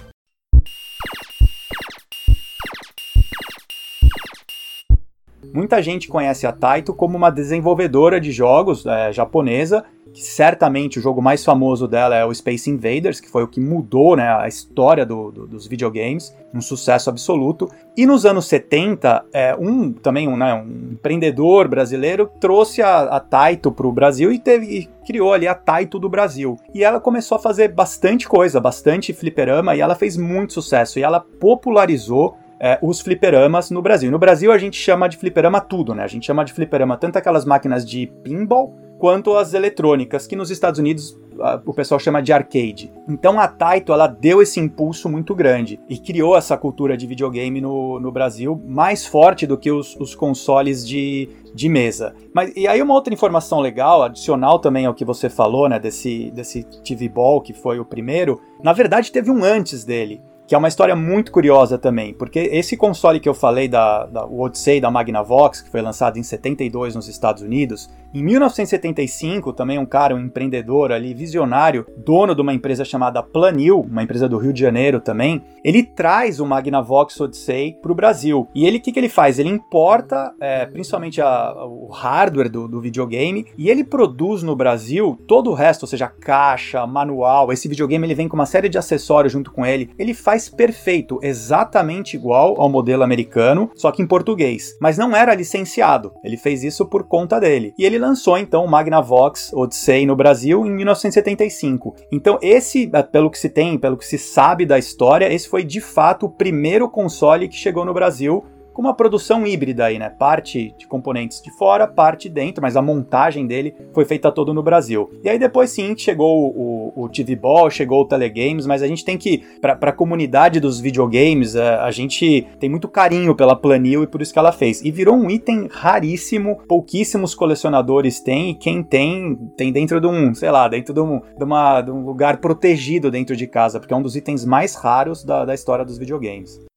Muita 5.52 5.82
gente 5.82 6.08
conhece 6.08 6.46
a 6.46 6.52
Taito 6.52 6.94
como 6.94 7.16
uma 7.16 7.30
desenvolvedora 7.30 8.20
de 8.20 8.30
jogos 8.30 8.86
é, 8.86 9.12
japonesa, 9.12 9.84
que 10.12 10.22
certamente 10.22 10.98
o 10.98 11.02
jogo 11.02 11.22
mais 11.22 11.44
famoso 11.44 11.88
dela 11.88 12.14
é 12.14 12.24
o 12.24 12.34
Space 12.34 12.70
Invaders, 12.70 13.18
que 13.18 13.30
foi 13.30 13.42
o 13.42 13.48
que 13.48 13.60
mudou 13.60 14.14
né, 14.14 14.28
a 14.28 14.46
história 14.46 15.06
do, 15.06 15.30
do, 15.30 15.46
dos 15.46 15.66
videogames, 15.66 16.36
um 16.54 16.60
sucesso 16.60 17.08
absoluto. 17.08 17.70
E 17.96 18.06
nos 18.06 18.26
anos 18.26 18.46
70, 18.46 19.24
é, 19.32 19.56
um 19.58 19.92
também 19.92 20.28
um, 20.28 20.36
né, 20.36 20.54
um 20.54 20.92
empreendedor 20.92 21.66
brasileiro 21.66 22.30
trouxe 22.38 22.82
a, 22.82 23.00
a 23.02 23.20
Taito 23.20 23.72
para 23.72 23.86
o 23.86 23.92
Brasil 23.92 24.30
e, 24.30 24.38
teve, 24.38 24.66
e 24.66 24.86
criou 25.06 25.32
ali 25.32 25.48
a 25.48 25.54
Taito 25.54 25.98
do 25.98 26.08
Brasil. 26.08 26.58
E 26.74 26.84
ela 26.84 27.00
começou 27.00 27.36
a 27.36 27.40
fazer 27.40 27.68
bastante 27.68 28.28
coisa, 28.28 28.60
bastante 28.60 29.12
fliperama, 29.14 29.74
e 29.74 29.80
ela 29.80 29.94
fez 29.94 30.16
muito 30.16 30.52
sucesso. 30.52 30.98
E 30.98 31.02
ela 31.02 31.20
popularizou 31.20 32.36
é, 32.62 32.78
os 32.80 33.00
fliperamas 33.00 33.72
no 33.72 33.82
Brasil. 33.82 34.08
No 34.08 34.20
Brasil 34.20 34.52
a 34.52 34.58
gente 34.58 34.76
chama 34.76 35.08
de 35.08 35.16
fliperama 35.16 35.60
tudo, 35.60 35.96
né? 35.96 36.04
A 36.04 36.06
gente 36.06 36.24
chama 36.24 36.44
de 36.44 36.52
fliperama 36.52 36.96
tanto 36.96 37.16
aquelas 37.16 37.44
máquinas 37.44 37.84
de 37.84 38.06
pinball 38.22 38.72
quanto 39.00 39.36
as 39.36 39.52
eletrônicas, 39.52 40.28
que 40.28 40.36
nos 40.36 40.48
Estados 40.48 40.78
Unidos 40.78 41.18
o 41.66 41.74
pessoal 41.74 41.98
chama 41.98 42.22
de 42.22 42.32
arcade. 42.32 42.92
Então 43.08 43.40
a 43.40 43.48
Taito 43.48 43.92
ela 43.92 44.06
deu 44.06 44.40
esse 44.40 44.60
impulso 44.60 45.08
muito 45.08 45.34
grande 45.34 45.80
e 45.88 45.98
criou 45.98 46.36
essa 46.36 46.56
cultura 46.56 46.96
de 46.96 47.04
videogame 47.04 47.60
no, 47.60 47.98
no 47.98 48.12
Brasil 48.12 48.62
mais 48.64 49.04
forte 49.04 49.44
do 49.44 49.58
que 49.58 49.72
os, 49.72 49.96
os 49.96 50.14
consoles 50.14 50.86
de, 50.86 51.28
de 51.52 51.68
mesa. 51.68 52.14
Mas 52.32 52.52
e 52.54 52.68
aí 52.68 52.80
uma 52.80 52.94
outra 52.94 53.12
informação 53.12 53.58
legal, 53.58 54.04
adicional 54.04 54.60
também 54.60 54.86
ao 54.86 54.94
que 54.94 55.04
você 55.04 55.28
falou, 55.28 55.68
né, 55.68 55.80
desse, 55.80 56.30
desse 56.30 56.62
TV 56.84 57.08
Ball 57.08 57.40
que 57.40 57.52
foi 57.52 57.80
o 57.80 57.84
primeiro, 57.84 58.40
na 58.62 58.72
verdade 58.72 59.10
teve 59.10 59.32
um 59.32 59.42
antes 59.42 59.84
dele 59.84 60.20
que 60.52 60.54
é 60.54 60.58
uma 60.58 60.68
história 60.68 60.94
muito 60.94 61.32
curiosa 61.32 61.78
também, 61.78 62.12
porque 62.12 62.38
esse 62.38 62.76
console 62.76 63.18
que 63.18 63.26
eu 63.26 63.32
falei 63.32 63.68
da, 63.68 64.04
da 64.04 64.26
o 64.26 64.38
Odyssey 64.42 64.82
da 64.82 64.90
Magnavox, 64.90 65.62
que 65.62 65.70
foi 65.70 65.80
lançado 65.80 66.18
em 66.18 66.22
72 66.22 66.94
nos 66.94 67.08
Estados 67.08 67.42
Unidos, 67.42 67.88
em 68.12 68.22
1975 68.22 69.54
também 69.54 69.78
um 69.78 69.86
cara, 69.86 70.14
um 70.14 70.20
empreendedor 70.20 70.92
ali, 70.92 71.14
visionário, 71.14 71.86
dono 71.96 72.34
de 72.34 72.42
uma 72.42 72.52
empresa 72.52 72.84
chamada 72.84 73.22
Planil, 73.22 73.80
uma 73.80 74.02
empresa 74.02 74.28
do 74.28 74.36
Rio 74.36 74.52
de 74.52 74.60
Janeiro 74.60 75.00
também, 75.00 75.42
ele 75.64 75.82
traz 75.82 76.38
o 76.38 76.44
Magnavox 76.44 77.18
Odyssey 77.18 77.78
para 77.80 77.90
o 77.90 77.94
Brasil. 77.94 78.46
E 78.54 78.66
ele, 78.66 78.76
o 78.76 78.80
que, 78.82 78.92
que 78.92 79.00
ele 79.00 79.08
faz? 79.08 79.38
Ele 79.38 79.48
importa 79.48 80.34
é, 80.38 80.66
principalmente 80.66 81.22
a, 81.22 81.64
o 81.64 81.86
hardware 81.86 82.50
do, 82.50 82.68
do 82.68 82.78
videogame 82.82 83.46
e 83.56 83.70
ele 83.70 83.82
produz 83.82 84.42
no 84.42 84.54
Brasil 84.54 85.18
todo 85.26 85.50
o 85.50 85.54
resto, 85.54 85.84
ou 85.84 85.88
seja, 85.88 86.08
caixa, 86.08 86.86
manual. 86.86 87.50
Esse 87.50 87.66
videogame 87.66 88.06
ele 88.06 88.14
vem 88.14 88.28
com 88.28 88.36
uma 88.36 88.44
série 88.44 88.68
de 88.68 88.76
acessórios 88.76 89.32
junto 89.32 89.50
com 89.50 89.64
ele. 89.64 89.88
Ele 89.98 90.12
faz 90.12 90.41
faz 90.42 90.48
perfeito, 90.48 91.20
exatamente 91.22 92.16
igual 92.16 92.60
ao 92.60 92.68
modelo 92.68 93.02
americano, 93.02 93.70
só 93.74 93.92
que 93.92 94.02
em 94.02 94.06
português. 94.06 94.76
Mas 94.80 94.98
não 94.98 95.14
era 95.14 95.34
licenciado, 95.34 96.12
ele 96.24 96.36
fez 96.36 96.64
isso 96.64 96.86
por 96.86 97.04
conta 97.04 97.38
dele. 97.38 97.74
E 97.78 97.84
ele 97.84 97.98
lançou 97.98 98.38
então 98.38 98.64
o 98.64 98.70
Magnavox 98.70 99.52
Odyssey 99.52 100.06
no 100.06 100.16
Brasil 100.16 100.66
em 100.66 100.70
1975. 100.70 101.94
Então, 102.10 102.38
esse, 102.42 102.90
é, 102.92 103.02
pelo 103.02 103.30
que 103.30 103.38
se 103.38 103.48
tem, 103.48 103.78
pelo 103.78 103.96
que 103.96 104.06
se 104.06 104.18
sabe 104.18 104.66
da 104.66 104.78
história, 104.78 105.32
esse 105.32 105.48
foi 105.48 105.62
de 105.62 105.80
fato 105.80 106.26
o 106.26 106.30
primeiro 106.30 106.88
console 106.88 107.48
que 107.48 107.56
chegou 107.56 107.84
no 107.84 107.94
Brasil 107.94 108.44
com 108.72 108.82
uma 108.82 108.94
produção 108.94 109.46
híbrida 109.46 109.84
aí, 109.84 109.98
né? 109.98 110.08
Parte 110.10 110.74
de 110.78 110.86
componentes 110.86 111.40
de 111.40 111.50
fora, 111.50 111.86
parte 111.86 112.28
dentro, 112.28 112.62
mas 112.62 112.76
a 112.76 112.82
montagem 112.82 113.46
dele 113.46 113.74
foi 113.92 114.04
feita 114.04 114.32
todo 114.32 114.54
no 114.54 114.62
Brasil. 114.62 115.10
E 115.22 115.28
aí 115.28 115.38
depois 115.38 115.70
sim 115.70 115.94
chegou 115.96 116.48
o, 116.54 116.92
o 116.96 117.08
TV 117.08 117.36
Ball, 117.36 117.70
chegou 117.70 118.02
o 118.02 118.04
Telegames, 118.06 118.66
mas 118.66 118.82
a 118.82 118.86
gente 118.86 119.04
tem 119.04 119.18
que, 119.18 119.42
para 119.60 119.76
a 119.80 119.92
comunidade 119.92 120.60
dos 120.60 120.80
videogames, 120.80 121.56
a, 121.56 121.84
a, 121.84 121.90
gente 121.90 122.46
tem 122.58 122.68
muito 122.68 122.88
carinho 122.88 123.34
pela 123.34 123.54
Planil 123.54 124.02
e 124.02 124.06
por 124.06 124.22
isso 124.22 124.32
que 124.32 124.38
ela 124.38 124.52
fez. 124.52 124.82
E 124.82 124.90
virou 124.90 125.14
um 125.14 125.30
item 125.30 125.68
raríssimo, 125.70 126.60
pouquíssimos 126.66 127.34
colecionadores 127.34 128.20
têm, 128.20 128.50
e 128.50 128.54
quem 128.54 128.82
tem, 128.82 129.36
tem 129.56 129.72
dentro 129.72 130.00
de 130.00 130.06
um, 130.06 130.34
sei 130.34 130.50
lá, 130.50 130.68
dentro 130.68 130.94
de 130.94 131.00
um, 131.00 131.20
de 131.36 131.44
uma, 131.44 131.80
de 131.80 131.90
um 131.90 132.04
lugar 132.04 132.38
protegido 132.38 133.10
dentro 133.10 133.36
de 133.36 133.46
casa, 133.46 133.78
porque 133.78 133.92
é 133.92 133.96
um 133.96 134.02
dos 134.02 134.16
itens 134.16 134.44
mais 134.44 134.74
raros 134.74 135.24
da, 135.24 135.44
da 135.44 135.54
história 135.54 135.84
dos 135.84 135.98
videogames. 135.98 136.71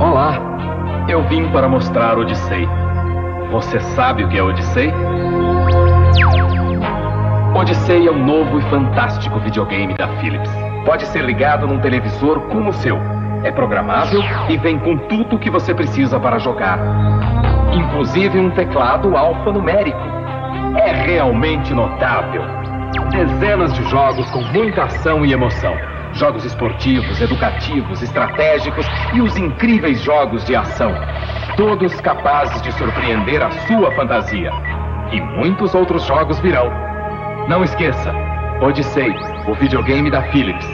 Olá, 0.00 0.40
eu 1.10 1.22
vim 1.24 1.46
para 1.52 1.68
mostrar 1.68 2.16
Odyssey. 2.16 2.66
Você 3.50 3.78
sabe 3.80 4.24
o 4.24 4.30
que 4.30 4.38
é 4.38 4.42
Odyssey? 4.42 4.90
Odyssey 7.54 8.08
é 8.08 8.10
um 8.10 8.24
novo 8.24 8.58
e 8.58 8.62
fantástico 8.70 9.38
videogame 9.40 9.92
da 9.92 10.08
Philips. 10.16 10.50
Pode 10.86 11.04
ser 11.04 11.22
ligado 11.22 11.66
num 11.66 11.78
televisor 11.80 12.40
como 12.48 12.70
o 12.70 12.72
seu. 12.72 12.98
É 13.44 13.52
programável 13.52 14.22
e 14.48 14.56
vem 14.56 14.78
com 14.78 14.96
tudo 14.96 15.36
o 15.36 15.38
que 15.38 15.50
você 15.50 15.74
precisa 15.74 16.18
para 16.18 16.38
jogar. 16.38 16.78
Inclusive 17.70 18.40
um 18.40 18.50
teclado 18.52 19.14
alfanumérico. 19.14 20.00
É 20.78 20.92
realmente 20.92 21.74
notável. 21.74 22.42
Dezenas 23.10 23.74
de 23.74 23.84
jogos 23.90 24.30
com 24.30 24.40
muita 24.44 24.84
ação 24.84 25.26
e 25.26 25.34
emoção 25.34 25.99
jogos 26.14 26.44
esportivos, 26.44 27.20
educativos, 27.20 28.02
estratégicos 28.02 28.86
e 29.14 29.20
os 29.20 29.36
incríveis 29.36 30.00
jogos 30.02 30.44
de 30.44 30.54
ação. 30.56 30.92
Todos 31.56 32.00
capazes 32.00 32.60
de 32.62 32.72
surpreender 32.72 33.42
a 33.42 33.50
sua 33.66 33.94
fantasia. 33.94 34.50
E 35.12 35.20
muitos 35.20 35.74
outros 35.74 36.04
jogos 36.04 36.38
virão. 36.40 36.70
Não 37.48 37.64
esqueça, 37.64 38.12
Odyssey, 38.62 39.12
o 39.48 39.54
videogame 39.54 40.10
da 40.10 40.22
Philips. 40.30 40.66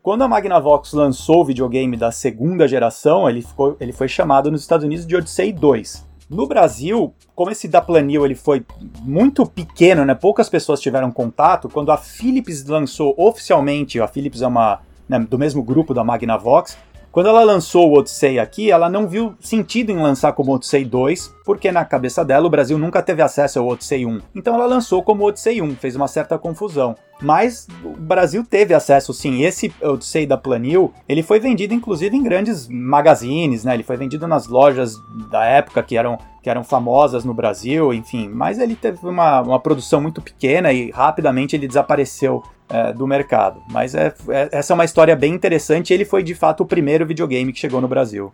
Quando 0.00 0.22
a 0.22 0.28
Magnavox 0.28 0.92
lançou 0.94 1.42
o 1.42 1.44
videogame 1.44 1.96
da 1.96 2.10
segunda 2.10 2.66
geração, 2.66 3.28
ele, 3.28 3.42
ficou, 3.42 3.76
ele 3.78 3.92
foi 3.92 4.08
chamado 4.08 4.50
nos 4.50 4.62
Estados 4.62 4.86
Unidos 4.86 5.06
de 5.06 5.14
Odyssey 5.14 5.52
2. 5.52 6.07
No 6.28 6.46
Brasil, 6.46 7.14
como 7.34 7.50
esse 7.50 7.66
da 7.66 7.80
Planil 7.80 8.24
ele 8.24 8.34
foi 8.34 8.64
muito 9.00 9.46
pequeno, 9.46 10.04
né? 10.04 10.14
Poucas 10.14 10.48
pessoas 10.48 10.80
tiveram 10.80 11.10
contato. 11.10 11.68
Quando 11.68 11.90
a 11.90 11.96
Philips 11.96 12.64
lançou 12.66 13.14
oficialmente, 13.16 13.98
a 13.98 14.06
Philips 14.06 14.42
é 14.42 14.46
uma 14.46 14.80
né, 15.08 15.18
do 15.18 15.38
mesmo 15.38 15.62
grupo 15.62 15.94
da 15.94 16.04
Magnavox, 16.04 16.76
Quando 17.10 17.28
ela 17.28 17.42
lançou 17.42 17.90
o 17.90 17.98
Odyssey 17.98 18.38
aqui, 18.38 18.70
ela 18.70 18.88
não 18.88 19.08
viu 19.08 19.34
sentido 19.40 19.90
em 19.90 19.96
lançar 19.96 20.32
como 20.32 20.52
Odyssey 20.52 20.84
2, 20.84 21.34
porque 21.44 21.72
na 21.72 21.84
cabeça 21.84 22.24
dela 22.24 22.46
o 22.46 22.50
Brasil 22.50 22.76
nunca 22.78 23.02
teve 23.02 23.22
acesso 23.22 23.58
ao 23.58 23.66
Odyssey 23.66 24.04
1. 24.04 24.20
Então 24.34 24.54
ela 24.54 24.66
lançou 24.66 25.02
como 25.02 25.24
Odyssey 25.24 25.62
1, 25.62 25.76
fez 25.76 25.96
uma 25.96 26.06
certa 26.06 26.38
confusão. 26.38 26.94
Mas 27.20 27.66
o 27.82 27.90
Brasil 27.96 28.44
teve 28.44 28.74
acesso 28.74 29.12
sim. 29.12 29.42
Esse 29.42 29.72
Odyssey 29.82 30.26
da 30.26 30.36
Planil, 30.36 30.92
ele 31.08 31.22
foi 31.22 31.40
vendido 31.40 31.74
inclusive 31.74 32.16
em 32.16 32.22
grandes 32.22 32.68
magazines, 32.68 33.64
né? 33.64 33.74
Ele 33.74 33.82
foi 33.82 33.96
vendido 33.96 34.28
nas 34.28 34.46
lojas 34.46 34.94
da 35.30 35.44
época 35.44 35.82
que 35.82 35.96
eram 35.96 36.18
que 36.40 36.48
eram 36.48 36.62
famosas 36.62 37.24
no 37.24 37.34
Brasil, 37.34 37.92
enfim. 37.92 38.28
Mas 38.28 38.58
ele 38.58 38.76
teve 38.76 38.98
uma, 39.06 39.40
uma 39.40 39.58
produção 39.58 40.00
muito 40.00 40.22
pequena 40.22 40.72
e 40.72 40.90
rapidamente 40.90 41.56
ele 41.56 41.66
desapareceu 41.66 42.42
é, 42.68 42.92
do 42.92 43.06
mercado. 43.06 43.62
Mas 43.70 43.94
é, 43.94 44.14
é, 44.28 44.48
essa 44.52 44.72
é 44.72 44.74
uma 44.74 44.84
história 44.84 45.16
bem 45.16 45.34
interessante. 45.34 45.92
Ele 45.92 46.04
foi 46.04 46.22
de 46.22 46.34
fato 46.34 46.62
o 46.62 46.66
primeiro 46.66 47.06
videogame 47.06 47.52
que 47.52 47.58
chegou 47.58 47.80
no 47.80 47.88
Brasil. 47.88 48.32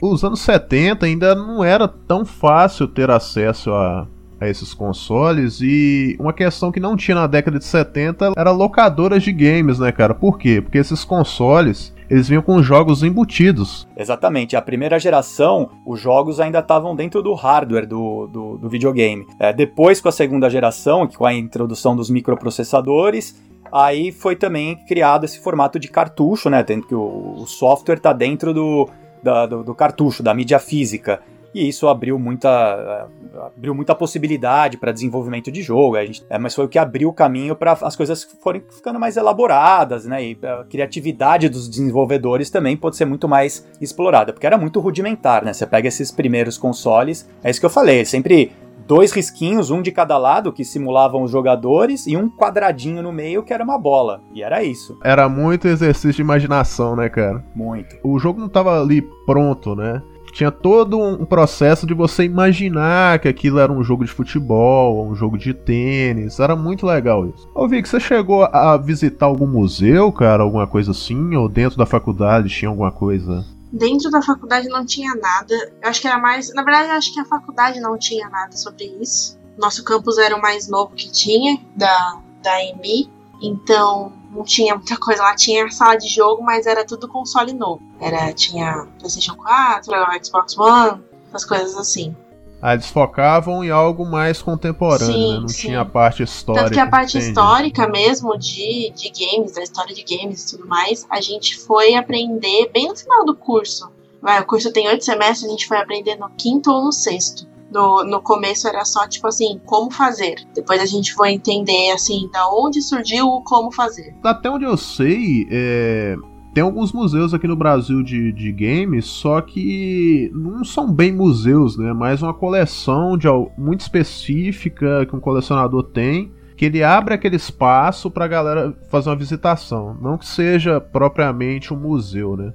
Os 0.00 0.22
anos 0.22 0.40
70 0.40 1.06
ainda 1.06 1.34
não 1.34 1.64
era 1.64 1.88
tão 1.88 2.26
fácil 2.26 2.86
ter 2.86 3.10
acesso 3.10 3.72
a, 3.72 4.06
a 4.38 4.48
esses 4.48 4.74
consoles 4.74 5.60
e 5.62 6.14
uma 6.20 6.32
questão 6.32 6.70
que 6.70 6.78
não 6.78 6.94
tinha 6.94 7.14
na 7.14 7.26
década 7.26 7.58
de 7.58 7.64
70 7.64 8.32
era 8.36 8.50
locadoras 8.50 9.22
de 9.22 9.32
games, 9.32 9.78
né, 9.78 9.90
cara? 9.90 10.14
Por 10.14 10.38
quê? 10.38 10.60
Porque 10.60 10.76
esses 10.76 11.04
consoles 11.04 11.94
eles 12.14 12.28
vinham 12.28 12.42
com 12.42 12.62
jogos 12.62 13.02
embutidos. 13.02 13.88
Exatamente. 13.96 14.54
A 14.54 14.62
primeira 14.62 15.00
geração, 15.00 15.70
os 15.84 16.00
jogos 16.00 16.38
ainda 16.38 16.60
estavam 16.60 16.94
dentro 16.94 17.20
do 17.20 17.34
hardware 17.34 17.88
do, 17.88 18.28
do, 18.28 18.56
do 18.56 18.68
videogame. 18.68 19.26
É, 19.36 19.52
depois, 19.52 20.00
com 20.00 20.08
a 20.08 20.12
segunda 20.12 20.48
geração, 20.48 21.08
com 21.08 21.26
a 21.26 21.34
introdução 21.34 21.96
dos 21.96 22.08
microprocessadores, 22.08 23.34
aí 23.72 24.12
foi 24.12 24.36
também 24.36 24.76
criado 24.86 25.24
esse 25.24 25.40
formato 25.40 25.76
de 25.76 25.88
cartucho, 25.88 26.48
né? 26.48 26.62
Tendo 26.62 26.86
que 26.86 26.94
o, 26.94 27.34
o 27.38 27.46
software 27.48 27.96
está 27.96 28.12
dentro 28.12 28.54
do, 28.54 28.88
da, 29.20 29.44
do, 29.46 29.64
do 29.64 29.74
cartucho, 29.74 30.22
da 30.22 30.32
mídia 30.32 30.60
física 30.60 31.20
e 31.54 31.68
isso 31.68 31.86
abriu 31.86 32.18
muita, 32.18 33.08
abriu 33.56 33.74
muita 33.74 33.94
possibilidade 33.94 34.76
para 34.76 34.90
desenvolvimento 34.90 35.52
de 35.52 35.62
jogo. 35.62 35.96
A 35.96 36.04
gente, 36.04 36.24
é, 36.28 36.36
mas 36.38 36.54
foi 36.54 36.64
o 36.64 36.68
que 36.68 36.78
abriu 36.78 37.08
o 37.08 37.12
caminho 37.12 37.54
para 37.54 37.72
as 37.72 37.94
coisas 37.94 38.24
forem 38.42 38.62
ficando 38.68 38.98
mais 38.98 39.16
elaboradas, 39.16 40.04
né? 40.04 40.22
E 40.22 40.38
a 40.42 40.64
criatividade 40.64 41.48
dos 41.48 41.68
desenvolvedores 41.68 42.50
também 42.50 42.76
pode 42.76 42.96
ser 42.96 43.04
muito 43.04 43.28
mais 43.28 43.66
explorada, 43.80 44.32
porque 44.32 44.46
era 44.46 44.58
muito 44.58 44.80
rudimentar, 44.80 45.44
né? 45.44 45.52
Você 45.52 45.66
pega 45.66 45.86
esses 45.86 46.10
primeiros 46.10 46.58
consoles, 46.58 47.28
é 47.42 47.50
isso 47.50 47.60
que 47.60 47.66
eu 47.66 47.70
falei, 47.70 48.04
sempre 48.04 48.52
dois 48.86 49.12
risquinhos, 49.12 49.70
um 49.70 49.82
de 49.82 49.90
cada 49.90 50.18
lado, 50.18 50.52
que 50.52 50.64
simulavam 50.64 51.22
os 51.22 51.30
jogadores, 51.30 52.06
e 52.06 52.16
um 52.16 52.28
quadradinho 52.28 53.02
no 53.02 53.12
meio 53.12 53.42
que 53.42 53.52
era 53.52 53.64
uma 53.64 53.78
bola. 53.78 54.22
E 54.32 54.42
era 54.42 54.62
isso. 54.62 54.98
Era 55.02 55.28
muito 55.28 55.66
exercício 55.66 56.12
de 56.12 56.22
imaginação, 56.22 56.94
né, 56.94 57.08
cara? 57.08 57.44
Muito. 57.54 57.96
O 58.02 58.18
jogo 58.18 58.40
não 58.40 58.48
tava 58.48 58.80
ali 58.80 59.02
pronto, 59.24 59.74
né? 59.74 60.02
Tinha 60.34 60.50
todo 60.50 61.00
um 61.00 61.24
processo 61.24 61.86
de 61.86 61.94
você 61.94 62.24
imaginar 62.24 63.20
que 63.20 63.28
aquilo 63.28 63.60
era 63.60 63.72
um 63.72 63.84
jogo 63.84 64.04
de 64.04 64.10
futebol, 64.10 65.06
um 65.06 65.14
jogo 65.14 65.38
de 65.38 65.54
tênis. 65.54 66.40
Era 66.40 66.56
muito 66.56 66.84
legal 66.84 67.24
isso. 67.28 67.48
Ô 67.54 67.68
Vic, 67.68 67.88
você 67.88 68.00
chegou 68.00 68.42
a 68.44 68.76
visitar 68.76 69.26
algum 69.26 69.46
museu, 69.46 70.10
cara? 70.10 70.42
Alguma 70.42 70.66
coisa 70.66 70.90
assim? 70.90 71.36
Ou 71.36 71.48
dentro 71.48 71.78
da 71.78 71.86
faculdade 71.86 72.48
tinha 72.48 72.68
alguma 72.68 72.90
coisa? 72.90 73.46
Dentro 73.72 74.10
da 74.10 74.20
faculdade 74.20 74.68
não 74.68 74.84
tinha 74.84 75.14
nada. 75.14 75.54
Eu 75.80 75.88
acho 75.88 76.00
que 76.00 76.08
era 76.08 76.18
mais. 76.18 76.52
Na 76.52 76.64
verdade, 76.64 76.90
acho 76.90 77.14
que 77.14 77.20
a 77.20 77.24
faculdade 77.24 77.78
não 77.80 77.96
tinha 77.96 78.28
nada 78.28 78.56
sobre 78.56 78.86
isso. 79.00 79.38
Nosso 79.56 79.84
campus 79.84 80.18
era 80.18 80.36
o 80.36 80.42
mais 80.42 80.68
novo 80.68 80.96
que 80.96 81.10
tinha, 81.12 81.60
da, 81.76 82.18
da 82.42 82.60
EMI. 82.64 83.08
Então, 83.40 84.12
não 84.34 84.42
tinha 84.42 84.74
muita 84.74 84.96
coisa 84.96 85.22
lá. 85.22 85.34
Tinha 85.34 85.70
sala 85.70 85.96
de 85.96 86.08
jogo, 86.08 86.42
mas 86.42 86.66
era 86.66 86.84
tudo 86.84 87.08
console 87.08 87.52
novo. 87.52 87.80
Era, 88.00 88.32
tinha 88.32 88.86
PlayStation 88.98 89.36
4, 89.36 89.92
Xbox 90.24 90.58
One, 90.58 91.02
as 91.32 91.44
coisas 91.44 91.76
assim. 91.76 92.14
Ah, 92.60 92.72
eles 92.72 92.86
focavam 92.86 93.62
em 93.62 93.70
algo 93.70 94.06
mais 94.06 94.40
contemporâneo, 94.40 95.12
sim, 95.12 95.34
né? 95.34 95.40
Não 95.40 95.48
sim. 95.48 95.60
tinha 95.60 95.80
a 95.82 95.84
parte 95.84 96.22
histórica. 96.22 96.64
Tanto 96.64 96.74
que 96.74 96.80
a 96.80 96.86
parte 96.86 97.18
entendi. 97.18 97.28
histórica 97.28 97.86
mesmo 97.86 98.38
de, 98.38 98.90
de 98.96 99.10
games, 99.10 99.52
da 99.52 99.62
história 99.62 99.94
de 99.94 100.02
games 100.02 100.44
e 100.44 100.56
tudo 100.56 100.66
mais, 100.66 101.06
a 101.10 101.20
gente 101.20 101.58
foi 101.58 101.94
aprender 101.94 102.70
bem 102.72 102.88
no 102.88 102.96
final 102.96 103.24
do 103.26 103.36
curso. 103.36 103.92
O 104.22 104.44
curso 104.46 104.72
tem 104.72 104.88
oito 104.88 105.04
semestres, 105.04 105.44
a 105.44 105.50
gente 105.50 105.68
foi 105.68 105.76
aprender 105.76 106.16
no 106.16 106.30
quinto 106.30 106.70
ou 106.70 106.86
no 106.86 106.92
sexto. 106.92 107.46
No, 107.74 108.04
no 108.04 108.22
começo 108.22 108.68
era 108.68 108.84
só, 108.84 109.08
tipo 109.08 109.26
assim, 109.26 109.60
como 109.66 109.90
fazer. 109.90 110.36
Depois 110.54 110.80
a 110.80 110.86
gente 110.86 111.12
foi 111.12 111.32
entender, 111.32 111.90
assim, 111.90 112.30
da 112.32 112.48
onde 112.48 112.80
surgiu 112.80 113.26
o 113.26 113.42
como 113.42 113.72
fazer. 113.72 114.14
Até 114.22 114.48
onde 114.48 114.64
eu 114.64 114.76
sei, 114.76 115.48
é, 115.50 116.16
tem 116.54 116.62
alguns 116.62 116.92
museus 116.92 117.34
aqui 117.34 117.48
no 117.48 117.56
Brasil 117.56 118.00
de, 118.00 118.32
de 118.32 118.52
games, 118.52 119.06
só 119.06 119.40
que 119.40 120.30
não 120.32 120.62
são 120.64 120.92
bem 120.92 121.12
museus, 121.12 121.76
né? 121.76 121.92
Mais 121.92 122.22
uma 122.22 122.32
coleção 122.32 123.18
de, 123.18 123.26
muito 123.58 123.80
específica 123.80 125.04
que 125.04 125.16
um 125.16 125.20
colecionador 125.20 125.82
tem, 125.82 126.32
que 126.56 126.66
ele 126.66 126.84
abre 126.84 127.12
aquele 127.12 127.34
espaço 127.34 128.08
para 128.08 128.26
a 128.26 128.28
galera 128.28 128.72
fazer 128.88 129.10
uma 129.10 129.16
visitação. 129.16 129.98
Não 130.00 130.16
que 130.16 130.28
seja 130.28 130.80
propriamente 130.80 131.74
um 131.74 131.76
museu, 131.76 132.36
né? 132.36 132.52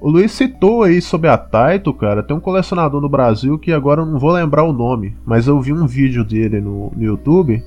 O 0.00 0.10
Luiz 0.10 0.32
citou 0.32 0.84
aí 0.84 1.02
sobre 1.02 1.28
a 1.28 1.36
Taito, 1.36 1.92
cara. 1.92 2.22
Tem 2.22 2.36
um 2.36 2.40
colecionador 2.40 3.00
no 3.00 3.08
Brasil 3.08 3.58
que 3.58 3.72
agora 3.72 4.02
eu 4.02 4.06
não 4.06 4.18
vou 4.18 4.30
lembrar 4.30 4.62
o 4.62 4.72
nome, 4.72 5.16
mas 5.26 5.46
eu 5.46 5.60
vi 5.60 5.72
um 5.72 5.86
vídeo 5.86 6.24
dele 6.24 6.60
no, 6.60 6.92
no 6.94 7.02
YouTube 7.02 7.62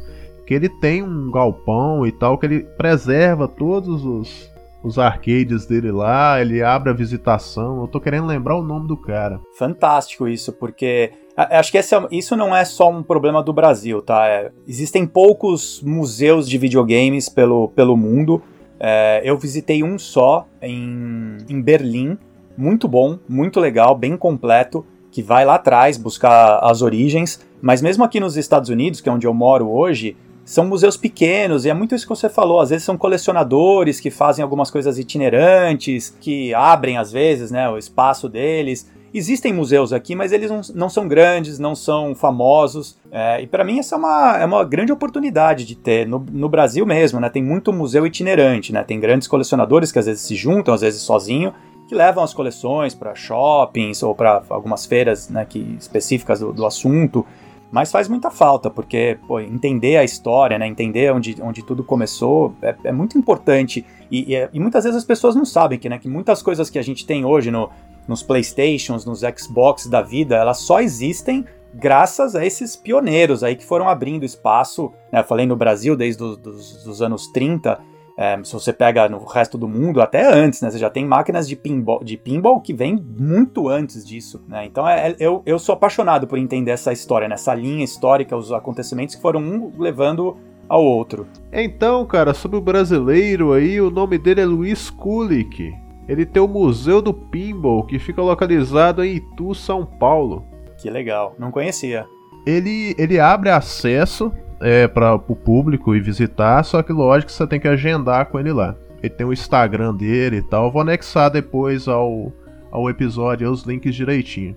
que 0.52 0.56
ele 0.56 0.68
tem 0.68 1.02
um 1.02 1.32
galpão 1.32 2.06
e 2.06 2.12
tal, 2.12 2.38
que 2.38 2.46
ele 2.46 2.60
preserva 2.60 3.48
todos 3.48 4.04
os, 4.04 4.52
os 4.84 5.00
arcades 5.00 5.66
dele 5.66 5.94
lá, 5.94 6.42
ele 6.42 6.62
abre 6.62 6.90
a 6.90 6.94
visitação. 6.94 7.80
Eu 7.80 7.88
tô 7.88 8.02
querendo 8.02 8.28
lembrar 8.28 8.58
o 8.58 8.62
nome 8.62 8.86
do 8.86 8.98
cara. 8.98 9.40
Fantástico 9.58 10.28
isso, 10.28 10.52
porque 10.52 11.14
acho 11.38 11.72
que 11.72 11.78
esse, 11.78 11.96
é 11.96 12.06
isso 12.12 12.36
não 12.36 12.54
é 12.54 12.66
só 12.66 12.90
um 12.90 13.02
problema 13.02 13.42
do 13.42 13.54
Brasil, 13.54 14.02
tá? 14.02 14.28
É, 14.28 14.52
existem 14.68 15.06
poucos 15.06 15.82
museus 15.82 16.50
de 16.50 16.58
videogames 16.58 17.30
pelo, 17.30 17.70
pelo 17.70 17.96
mundo. 17.96 18.42
É, 18.84 19.22
eu 19.24 19.38
visitei 19.38 19.84
um 19.84 20.00
só 20.00 20.48
em, 20.60 21.38
em 21.48 21.62
Berlim, 21.62 22.18
muito 22.58 22.88
bom, 22.88 23.20
muito 23.30 23.60
legal, 23.60 23.96
bem 23.96 24.18
completo, 24.18 24.84
que 25.12 25.22
vai 25.22 25.46
lá 25.46 25.56
atrás 25.56 25.98
buscar 25.98 26.58
as 26.64 26.82
origens. 26.82 27.40
Mas 27.62 27.80
mesmo 27.80 28.04
aqui 28.04 28.20
nos 28.20 28.36
Estados 28.36 28.70
Unidos, 28.70 29.00
que 29.00 29.08
é 29.08 29.12
onde 29.12 29.28
eu 29.28 29.34
moro 29.36 29.70
hoje, 29.70 30.18
são 30.44 30.66
museus 30.66 30.98
pequenos, 30.98 31.64
e 31.64 31.70
é 31.70 31.74
muito 31.76 31.94
isso 31.94 32.06
que 32.06 32.10
você 32.10 32.28
falou. 32.28 32.60
Às 32.60 32.72
vezes 32.72 32.84
são 32.84 32.98
colecionadores 32.98 34.00
que 34.00 34.10
fazem 34.10 34.42
algumas 34.42 34.72
coisas 34.72 34.98
itinerantes, 34.98 36.16
que 36.20 36.52
abrem, 36.56 36.98
às 36.98 37.12
vezes, 37.12 37.52
né, 37.52 37.70
o 37.70 37.78
espaço 37.78 38.28
deles. 38.28 38.90
Existem 39.14 39.52
museus 39.52 39.92
aqui, 39.92 40.16
mas 40.16 40.32
eles 40.32 40.50
não, 40.50 40.62
não 40.74 40.90
são 40.90 41.06
grandes, 41.06 41.60
não 41.60 41.76
são 41.76 42.16
famosos. 42.16 42.98
É, 43.12 43.42
e 43.42 43.48
para 43.48 43.64
mim 43.64 43.78
essa 43.78 43.96
é 43.96 43.98
uma, 43.98 44.38
é 44.38 44.46
uma 44.46 44.64
grande 44.64 44.94
oportunidade 44.94 45.66
de 45.66 45.76
ter 45.76 46.08
no, 46.08 46.26
no 46.32 46.48
Brasil 46.48 46.86
mesmo, 46.86 47.20
né? 47.20 47.30
Tem 47.30 47.44
muito 47.44 47.74
museu 47.74 48.08
itinerante, 48.08 48.72
né? 48.72 48.84
Tem 48.84 49.00
grandes 49.00 49.28
colecionadores 49.28 49.92
que 49.92 50.00
às 50.00 50.06
vezes 50.06 50.22
se 50.22 50.36
juntam, 50.36 50.74
às 50.74 50.80
vezes 50.80 51.02
sozinho, 51.02 51.54
que 51.90 51.96
levam 51.96 52.24
as 52.24 52.34
coleções 52.34 52.96
para 52.96 53.14
shoppings 53.14 54.02
ou 54.02 54.16
para 54.16 54.42
algumas 54.50 54.86
feiras 54.86 55.28
né, 55.28 55.44
que, 55.44 55.76
específicas 55.78 56.40
do, 56.40 56.54
do 56.54 56.66
assunto. 56.66 57.26
Mas 57.70 57.92
faz 57.92 58.08
muita 58.08 58.32
falta, 58.32 58.70
porque 58.70 59.18
pô, 59.28 59.42
entender 59.42 59.98
a 59.98 60.04
história, 60.04 60.58
né, 60.58 60.66
entender 60.68 61.12
onde, 61.12 61.36
onde 61.42 61.62
tudo 61.62 61.84
começou 61.84 62.54
é, 62.62 62.74
é 62.86 62.92
muito 62.94 63.18
importante. 63.18 63.86
E, 64.10 64.34
e, 64.34 64.50
e, 64.54 64.60
muitas 64.60 64.86
vezes 64.86 64.98
as 64.98 65.06
pessoas 65.06 65.36
não 65.36 65.44
sabem 65.44 65.78
que, 65.78 65.90
né, 65.90 65.98
que 65.98 66.08
muitas 66.08 66.42
coisas 66.42 66.70
que 66.70 66.80
a 66.80 66.82
gente 66.82 67.06
tem 67.06 67.26
hoje 67.26 67.52
no, 67.52 67.70
nos 68.12 68.22
Playstations, 68.22 69.06
nos 69.06 69.22
Xbox 69.22 69.88
da 69.88 70.02
vida, 70.02 70.36
elas 70.36 70.58
só 70.58 70.82
existem 70.82 71.46
graças 71.74 72.36
a 72.36 72.46
esses 72.46 72.76
pioneiros 72.76 73.42
aí 73.42 73.56
que 73.56 73.66
foram 73.66 73.88
abrindo 73.88 74.26
espaço. 74.26 74.92
Né, 75.12 75.22
eu 75.22 75.24
falei 75.24 75.46
no 75.46 75.56
Brasil 75.56 75.96
desde 75.96 76.22
os 76.22 77.02
anos 77.02 77.28
30, 77.28 77.80
é, 78.18 78.38
se 78.44 78.52
você 78.52 78.74
pega 78.74 79.08
no 79.08 79.24
resto 79.24 79.58
do 79.58 79.70
mundo, 79.70 80.02
até 80.02 80.30
antes, 80.30 80.62
né? 80.62 80.70
Você 80.70 80.78
já 80.78 80.90
tem 80.90 81.06
máquinas 81.06 81.48
de 81.48 81.56
pinball, 81.56 82.04
de 82.04 82.18
pinball 82.18 82.60
que 82.60 82.74
vem 82.74 83.02
muito 83.18 83.70
antes 83.70 84.06
disso, 84.06 84.44
né? 84.46 84.66
Então 84.66 84.86
é, 84.86 85.12
é, 85.12 85.16
eu, 85.18 85.42
eu 85.46 85.58
sou 85.58 85.74
apaixonado 85.74 86.28
por 86.28 86.38
entender 86.38 86.72
essa 86.72 86.92
história, 86.92 87.30
né? 87.30 87.36
linha 87.56 87.86
histórica, 87.86 88.36
os 88.36 88.52
acontecimentos 88.52 89.16
que 89.16 89.22
foram 89.22 89.40
um 89.40 89.72
levando 89.80 90.36
ao 90.68 90.84
outro. 90.84 91.26
Então, 91.52 92.06
cara, 92.06 92.34
sobre 92.34 92.58
o 92.58 92.62
brasileiro 92.62 93.54
aí, 93.54 93.80
o 93.80 93.90
nome 93.90 94.18
dele 94.18 94.42
é 94.42 94.46
Luiz 94.46 94.90
Kulik. 94.90 95.74
Ele 96.12 96.26
tem 96.26 96.44
o 96.44 96.48
Museu 96.48 97.02
do 97.02 97.14
Pinball, 97.14 97.86
que 97.86 97.98
fica 97.98 98.22
localizado 98.22 99.02
em 99.02 99.16
Itu, 99.16 99.56
São 99.56 99.86
Paulo. 99.86 100.46
Que 100.78 100.90
legal, 100.90 101.34
não 101.40 101.52
conhecia. 101.52 102.06
Ele, 102.46 102.94
ele 102.98 103.18
abre 103.18 103.50
acesso 103.50 104.30
é, 104.60 104.90
para 104.90 105.16
o 105.16 105.36
público 105.38 105.96
e 105.96 106.02
visitar, 106.02 106.66
só 106.66 106.84
que 106.84 106.92
lógico 106.92 107.32
você 107.32 107.48
tem 107.48 107.62
que 107.62 107.68
agendar 107.70 108.26
com 108.26 108.38
ele 108.38 108.52
lá. 108.52 108.76
Ele 109.02 109.14
tem 109.14 109.26
o 109.26 109.32
Instagram 109.32 109.96
dele 109.96 110.40
e 110.40 110.42
tal. 110.42 110.66
Eu 110.66 110.72
vou 110.72 110.82
anexar 110.82 111.32
depois 111.32 111.88
ao, 111.88 112.30
ao 112.70 112.90
episódio 112.90 113.50
os 113.50 113.64
links 113.64 113.96
direitinho. 113.96 114.54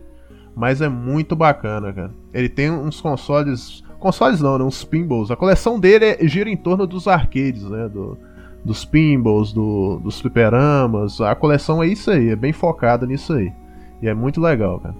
Mas 0.56 0.80
é 0.80 0.88
muito 0.88 1.36
bacana, 1.36 1.92
cara. 1.92 2.10
Ele 2.32 2.48
tem 2.48 2.68
uns 2.68 3.00
consoles 3.00 3.84
Consoles 4.00 4.40
não, 4.40 4.58
né? 4.58 4.64
Uns 4.64 4.84
pinballs. 4.84 5.30
A 5.30 5.36
coleção 5.36 5.78
dele 5.78 6.04
é, 6.04 6.26
gira 6.26 6.50
em 6.50 6.56
torno 6.56 6.84
dos 6.84 7.06
arcades, 7.06 7.62
né? 7.62 7.88
Do, 7.88 8.18
dos 8.64 8.84
pinballs, 8.84 9.52
do, 9.52 10.00
dos 10.02 10.20
fliperamas. 10.20 11.20
A 11.20 11.34
coleção 11.34 11.82
é 11.82 11.86
isso 11.86 12.10
aí, 12.10 12.30
é 12.30 12.36
bem 12.36 12.52
focada 12.52 13.06
nisso 13.06 13.32
aí. 13.34 13.52
E 14.00 14.08
é 14.08 14.14
muito 14.14 14.40
legal, 14.40 14.80
cara. 14.80 14.94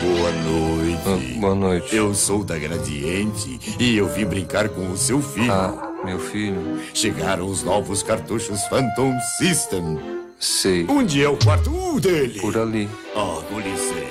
Boa 0.00 0.32
noite. 0.32 1.02
Ah, 1.06 1.40
boa 1.40 1.54
noite. 1.54 1.96
Eu 1.96 2.14
sou 2.14 2.44
da 2.44 2.58
Gradiente 2.58 3.58
e 3.78 3.96
eu 3.96 4.08
vim 4.08 4.24
brincar 4.24 4.68
com 4.68 4.90
o 4.90 4.96
seu 4.96 5.20
filho. 5.20 5.52
Ah, 5.52 5.92
meu 6.04 6.18
filho. 6.18 6.78
Chegaram 6.92 7.46
os 7.46 7.62
novos 7.62 8.02
cartuchos 8.02 8.62
Phantom 8.66 9.18
System. 9.38 9.98
Sei. 10.38 10.86
Onde 10.88 11.22
é 11.22 11.28
o 11.28 11.36
quarto 11.36 11.70
uh, 11.70 12.00
dele? 12.00 12.38
Por 12.40 12.56
ali. 12.56 12.88
Oh, 13.14 13.40
com 13.42 13.60
licença. 13.60 14.03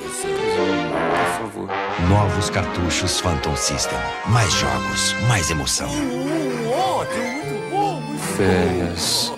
Novos 2.13 2.49
cartuchos 2.52 3.19
Phantom 3.19 3.56
System. 3.56 3.97
Mais 4.32 4.54
jogos, 4.54 5.15
mais 5.28 5.49
emoção. 5.49 5.89
Ótimo, 5.89 7.43
muito 7.43 7.71
bom. 7.71 7.99
Muito 8.02 8.21
Férias. 8.21 9.34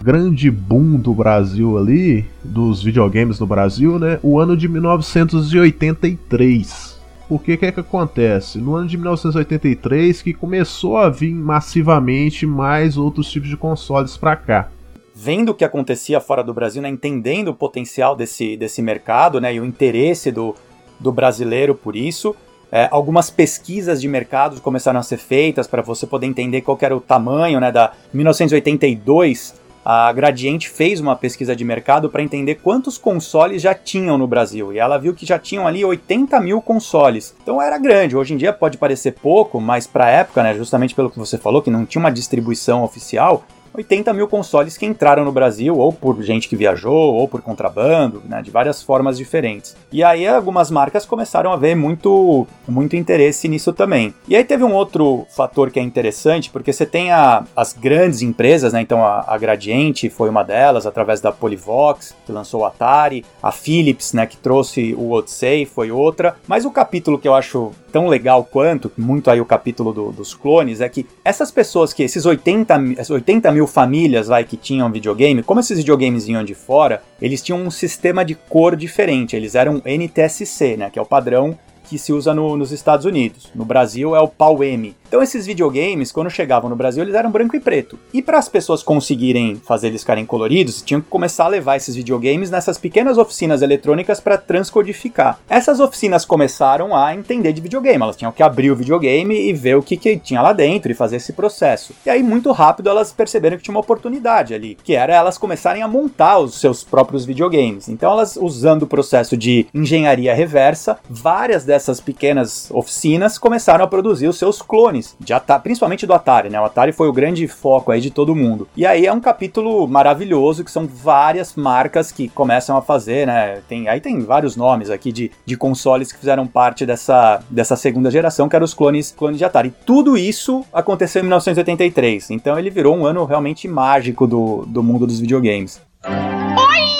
grande 0.00 0.50
boom 0.50 0.96
do 0.96 1.12
Brasil 1.12 1.76
ali, 1.76 2.24
dos 2.42 2.82
videogames 2.82 3.38
no 3.38 3.46
Brasil, 3.46 3.98
né? 3.98 4.18
O 4.22 4.40
ano 4.40 4.56
de 4.56 4.66
1983. 4.68 6.98
Por 7.28 7.42
que 7.42 7.58
que 7.58 7.66
é 7.66 7.72
que 7.72 7.80
acontece? 7.80 8.56
No 8.56 8.74
ano 8.74 8.88
de 8.88 8.96
1983 8.96 10.22
que 10.22 10.32
começou 10.32 10.96
a 10.96 11.10
vir 11.10 11.34
massivamente 11.34 12.46
mais 12.46 12.96
outros 12.96 13.30
tipos 13.30 13.50
de 13.50 13.56
consoles 13.58 14.16
pra 14.16 14.34
cá. 14.34 14.70
vendo 15.14 15.50
o 15.50 15.54
que 15.54 15.64
acontecia 15.64 16.20
fora 16.20 16.42
do 16.42 16.54
Brasil, 16.54 16.80
né, 16.80 16.88
entendendo 16.88 17.48
o 17.48 17.54
potencial 17.54 18.16
desse, 18.16 18.56
desse 18.56 18.80
mercado 18.80 19.38
né, 19.40 19.54
e 19.54 19.60
o 19.60 19.64
interesse 19.64 20.30
do, 20.30 20.54
do 20.98 21.12
brasileiro 21.12 21.74
por 21.74 21.96
isso. 21.96 22.34
É, 22.70 22.88
algumas 22.90 23.30
pesquisas 23.30 24.00
de 24.00 24.08
mercado 24.08 24.60
começaram 24.60 24.98
a 24.98 25.02
ser 25.02 25.18
feitas 25.18 25.66
para 25.66 25.82
você 25.82 26.06
poder 26.06 26.26
entender 26.26 26.62
qual 26.62 26.76
era 26.80 26.96
o 26.96 27.00
tamanho 27.00 27.60
né, 27.60 27.70
da 27.70 27.92
1982. 28.12 29.54
A 29.88 30.12
Gradiente 30.12 30.68
fez 30.68 30.98
uma 30.98 31.14
pesquisa 31.14 31.54
de 31.54 31.64
mercado 31.64 32.10
para 32.10 32.20
entender 32.20 32.56
quantos 32.56 32.98
consoles 32.98 33.62
já 33.62 33.72
tinham 33.72 34.18
no 34.18 34.26
Brasil. 34.26 34.72
E 34.72 34.80
ela 34.80 34.98
viu 34.98 35.14
que 35.14 35.24
já 35.24 35.38
tinham 35.38 35.64
ali 35.64 35.84
80 35.84 36.40
mil 36.40 36.60
consoles. 36.60 37.36
Então 37.40 37.62
era 37.62 37.78
grande. 37.78 38.16
Hoje 38.16 38.34
em 38.34 38.36
dia 38.36 38.52
pode 38.52 38.78
parecer 38.78 39.12
pouco, 39.12 39.60
mas 39.60 39.86
para 39.86 40.06
a 40.06 40.10
época, 40.10 40.42
né, 40.42 40.54
justamente 40.54 40.92
pelo 40.92 41.08
que 41.08 41.20
você 41.20 41.38
falou, 41.38 41.62
que 41.62 41.70
não 41.70 41.86
tinha 41.86 42.00
uma 42.00 42.10
distribuição 42.10 42.82
oficial, 42.82 43.44
80 43.76 44.12
mil 44.12 44.26
consoles 44.26 44.76
que 44.76 44.86
entraram 44.86 45.24
no 45.24 45.32
Brasil, 45.32 45.76
ou 45.76 45.92
por 45.92 46.22
gente 46.22 46.48
que 46.48 46.56
viajou, 46.56 47.14
ou 47.14 47.28
por 47.28 47.42
contrabando, 47.42 48.22
né, 48.26 48.42
de 48.42 48.50
várias 48.50 48.82
formas 48.82 49.18
diferentes. 49.18 49.76
E 49.92 50.02
aí 50.02 50.26
algumas 50.26 50.70
marcas 50.70 51.04
começaram 51.04 51.52
a 51.52 51.56
ver 51.56 51.74
muito, 51.74 52.46
muito 52.66 52.96
interesse 52.96 53.48
nisso 53.48 53.72
também. 53.72 54.14
E 54.28 54.34
aí 54.34 54.44
teve 54.44 54.64
um 54.64 54.74
outro 54.74 55.26
fator 55.36 55.70
que 55.70 55.78
é 55.78 55.82
interessante, 55.82 56.50
porque 56.50 56.72
você 56.72 56.86
tem 56.86 57.12
a, 57.12 57.44
as 57.54 57.72
grandes 57.72 58.22
empresas, 58.22 58.72
né, 58.72 58.80
então 58.80 59.04
a, 59.04 59.24
a 59.26 59.38
Gradiente 59.38 60.08
foi 60.08 60.28
uma 60.28 60.42
delas, 60.42 60.86
através 60.86 61.20
da 61.20 61.30
Polivox, 61.30 62.14
que 62.24 62.32
lançou 62.32 62.62
o 62.62 62.64
Atari, 62.64 63.24
a 63.42 63.52
Philips, 63.52 64.12
né, 64.12 64.26
que 64.26 64.36
trouxe 64.36 64.94
o 64.94 65.12
Odyssey, 65.12 65.66
foi 65.66 65.90
outra, 65.90 66.36
mas 66.48 66.64
o 66.64 66.70
capítulo 66.70 67.18
que 67.18 67.28
eu 67.28 67.34
acho 67.34 67.72
tão 67.96 68.08
legal 68.08 68.44
quanto, 68.44 68.92
muito 68.98 69.30
aí 69.30 69.40
o 69.40 69.44
capítulo 69.46 69.90
do- 69.90 70.12
dos 70.12 70.34
clones, 70.34 70.82
é 70.82 70.88
que 70.90 71.06
essas 71.24 71.50
pessoas 71.50 71.94
que, 71.94 72.02
esses 72.02 72.26
80, 72.26 72.78
mi- 72.78 72.92
essas 72.92 73.08
80 73.08 73.50
mil 73.50 73.66
famílias 73.66 74.26
vai 74.28 74.44
que 74.44 74.54
tinham 74.54 74.92
videogame, 74.92 75.42
como 75.42 75.60
esses 75.60 75.78
videogames 75.78 76.26
vinham 76.26 76.44
de 76.44 76.54
fora, 76.54 77.02
eles 77.22 77.40
tinham 77.42 77.58
um 77.58 77.70
sistema 77.70 78.22
de 78.22 78.34
cor 78.34 78.76
diferente, 78.76 79.34
eles 79.34 79.54
eram 79.54 79.80
NTSC, 79.82 80.76
né, 80.76 80.90
que 80.90 80.98
é 80.98 81.02
o 81.02 81.06
padrão 81.06 81.58
que 81.88 81.98
se 81.98 82.12
usa 82.12 82.34
no- 82.34 82.56
nos 82.56 82.72
Estados 82.72 83.04
Unidos. 83.06 83.50
No 83.54 83.64
Brasil 83.64 84.14
é 84.14 84.20
o 84.20 84.28
PAL-M. 84.28 84.94
Então 85.08 85.22
esses 85.22 85.46
videogames, 85.46 86.10
quando 86.10 86.28
chegavam 86.28 86.68
no 86.68 86.74
Brasil, 86.74 87.02
eles 87.04 87.14
eram 87.14 87.30
branco 87.30 87.54
e 87.54 87.60
preto. 87.60 87.96
E 88.12 88.20
para 88.20 88.38
as 88.38 88.48
pessoas 88.48 88.82
conseguirem 88.82 89.54
fazer 89.64 89.86
eles 89.86 90.00
ficarem 90.00 90.26
coloridos, 90.26 90.82
tinham 90.82 91.00
que 91.00 91.06
começar 91.08 91.44
a 91.44 91.48
levar 91.48 91.76
esses 91.76 91.94
videogames 91.94 92.50
nessas 92.50 92.76
pequenas 92.76 93.16
oficinas 93.16 93.62
eletrônicas 93.62 94.18
para 94.18 94.36
transcodificar. 94.36 95.38
Essas 95.48 95.78
oficinas 95.78 96.24
começaram 96.24 96.94
a 96.94 97.14
entender 97.14 97.52
de 97.52 97.60
videogame, 97.60 98.02
elas 98.02 98.16
tinham 98.16 98.32
que 98.32 98.42
abrir 98.42 98.70
o 98.72 98.76
videogame 98.76 99.48
e 99.48 99.52
ver 99.52 99.76
o 99.76 99.82
que, 99.82 99.96
que 99.96 100.16
tinha 100.18 100.42
lá 100.42 100.52
dentro 100.52 100.90
e 100.90 100.94
fazer 100.94 101.16
esse 101.16 101.32
processo. 101.32 101.94
E 102.04 102.10
aí 102.10 102.20
muito 102.22 102.50
rápido 102.50 102.88
elas 102.90 103.12
perceberam 103.12 103.56
que 103.56 103.62
tinha 103.62 103.74
uma 103.74 103.80
oportunidade 103.80 104.54
ali, 104.54 104.76
que 104.82 104.94
era 104.94 105.14
elas 105.14 105.38
começarem 105.38 105.82
a 105.82 105.88
montar 105.88 106.38
os 106.38 106.60
seus 106.60 106.82
próprios 106.82 107.24
videogames. 107.24 107.88
Então 107.88 108.10
elas 108.10 108.36
usando 108.36 108.82
o 108.82 108.86
processo 108.88 109.36
de 109.36 109.66
engenharia 109.72 110.34
reversa, 110.34 110.98
várias 111.08 111.64
dessas 111.64 111.75
pequenas 112.00 112.70
oficinas 112.70 113.38
começaram 113.38 113.84
a 113.84 113.88
produzir 113.88 114.26
os 114.28 114.38
seus 114.38 114.62
clones, 114.62 115.16
de 115.20 115.32
Atari, 115.32 115.62
principalmente 115.62 116.06
do 116.06 116.14
Atari, 116.14 116.50
né? 116.50 116.60
O 116.60 116.64
Atari 116.64 116.92
foi 116.92 117.08
o 117.08 117.12
grande 117.12 117.46
foco 117.46 117.92
aí 117.92 118.00
de 118.00 118.10
todo 118.10 118.34
mundo. 118.34 118.68
E 118.76 118.86
aí 118.86 119.06
é 119.06 119.12
um 119.12 119.20
capítulo 119.20 119.86
maravilhoso 119.86 120.64
que 120.64 120.70
são 120.70 120.86
várias 120.86 121.54
marcas 121.54 122.10
que 122.10 122.28
começam 122.28 122.76
a 122.76 122.82
fazer, 122.82 123.26
né? 123.26 123.60
Tem, 123.68 123.88
aí 123.88 124.00
tem 124.00 124.20
vários 124.20 124.56
nomes 124.56 124.90
aqui 124.90 125.12
de, 125.12 125.30
de 125.44 125.56
consoles 125.56 126.12
que 126.12 126.18
fizeram 126.18 126.46
parte 126.46 126.86
dessa, 126.86 127.40
dessa 127.50 127.76
segunda 127.76 128.10
geração, 128.10 128.48
que 128.48 128.56
eram 128.56 128.64
os 128.64 128.74
clones, 128.74 129.14
clones 129.16 129.38
de 129.38 129.44
Atari. 129.44 129.72
Tudo 129.84 130.16
isso 130.16 130.64
aconteceu 130.72 131.20
em 131.20 131.24
1983, 131.24 132.30
então 132.30 132.58
ele 132.58 132.70
virou 132.70 132.96
um 132.96 133.06
ano 133.06 133.24
realmente 133.24 133.68
mágico 133.68 134.26
do, 134.26 134.64
do 134.66 134.82
mundo 134.82 135.06
dos 135.06 135.20
videogames. 135.20 135.80
Oi, 136.06 136.95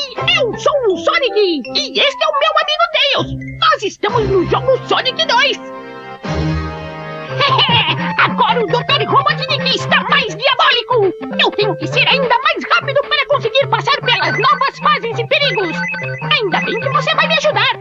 eu 0.46 0.58
sou 0.58 0.72
o 0.92 0.98
Sonic 0.98 1.62
e 1.74 1.98
este 1.98 2.22
é 2.22 2.28
o 2.28 2.38
meu 2.38 2.52
amigo 2.62 2.84
Tails. 2.92 3.34
Nós 3.58 3.82
estamos 3.82 4.28
no 4.28 4.46
jogo 4.48 4.78
Sonic 4.86 5.26
2. 5.26 5.56
Agora 8.18 8.62
o 8.62 8.66
Dr. 8.66 9.04
Robotnik 9.08 9.74
está 9.74 10.04
mais 10.04 10.36
diabólico. 10.36 11.12
Eu 11.40 11.50
tenho 11.50 11.74
que 11.76 11.88
ser 11.88 12.06
ainda 12.06 12.38
mais 12.44 12.62
rápido 12.70 13.00
para 13.02 13.26
conseguir 13.26 13.66
passar 13.66 14.00
pelas 14.02 14.38
novas 14.38 14.78
fases 14.78 15.18
e 15.18 15.26
perigos. 15.26 15.76
Ainda 16.30 16.60
bem 16.60 16.78
que 16.78 16.90
você 16.90 17.12
vai 17.16 17.26
me 17.26 17.34
ajudar. 17.34 17.80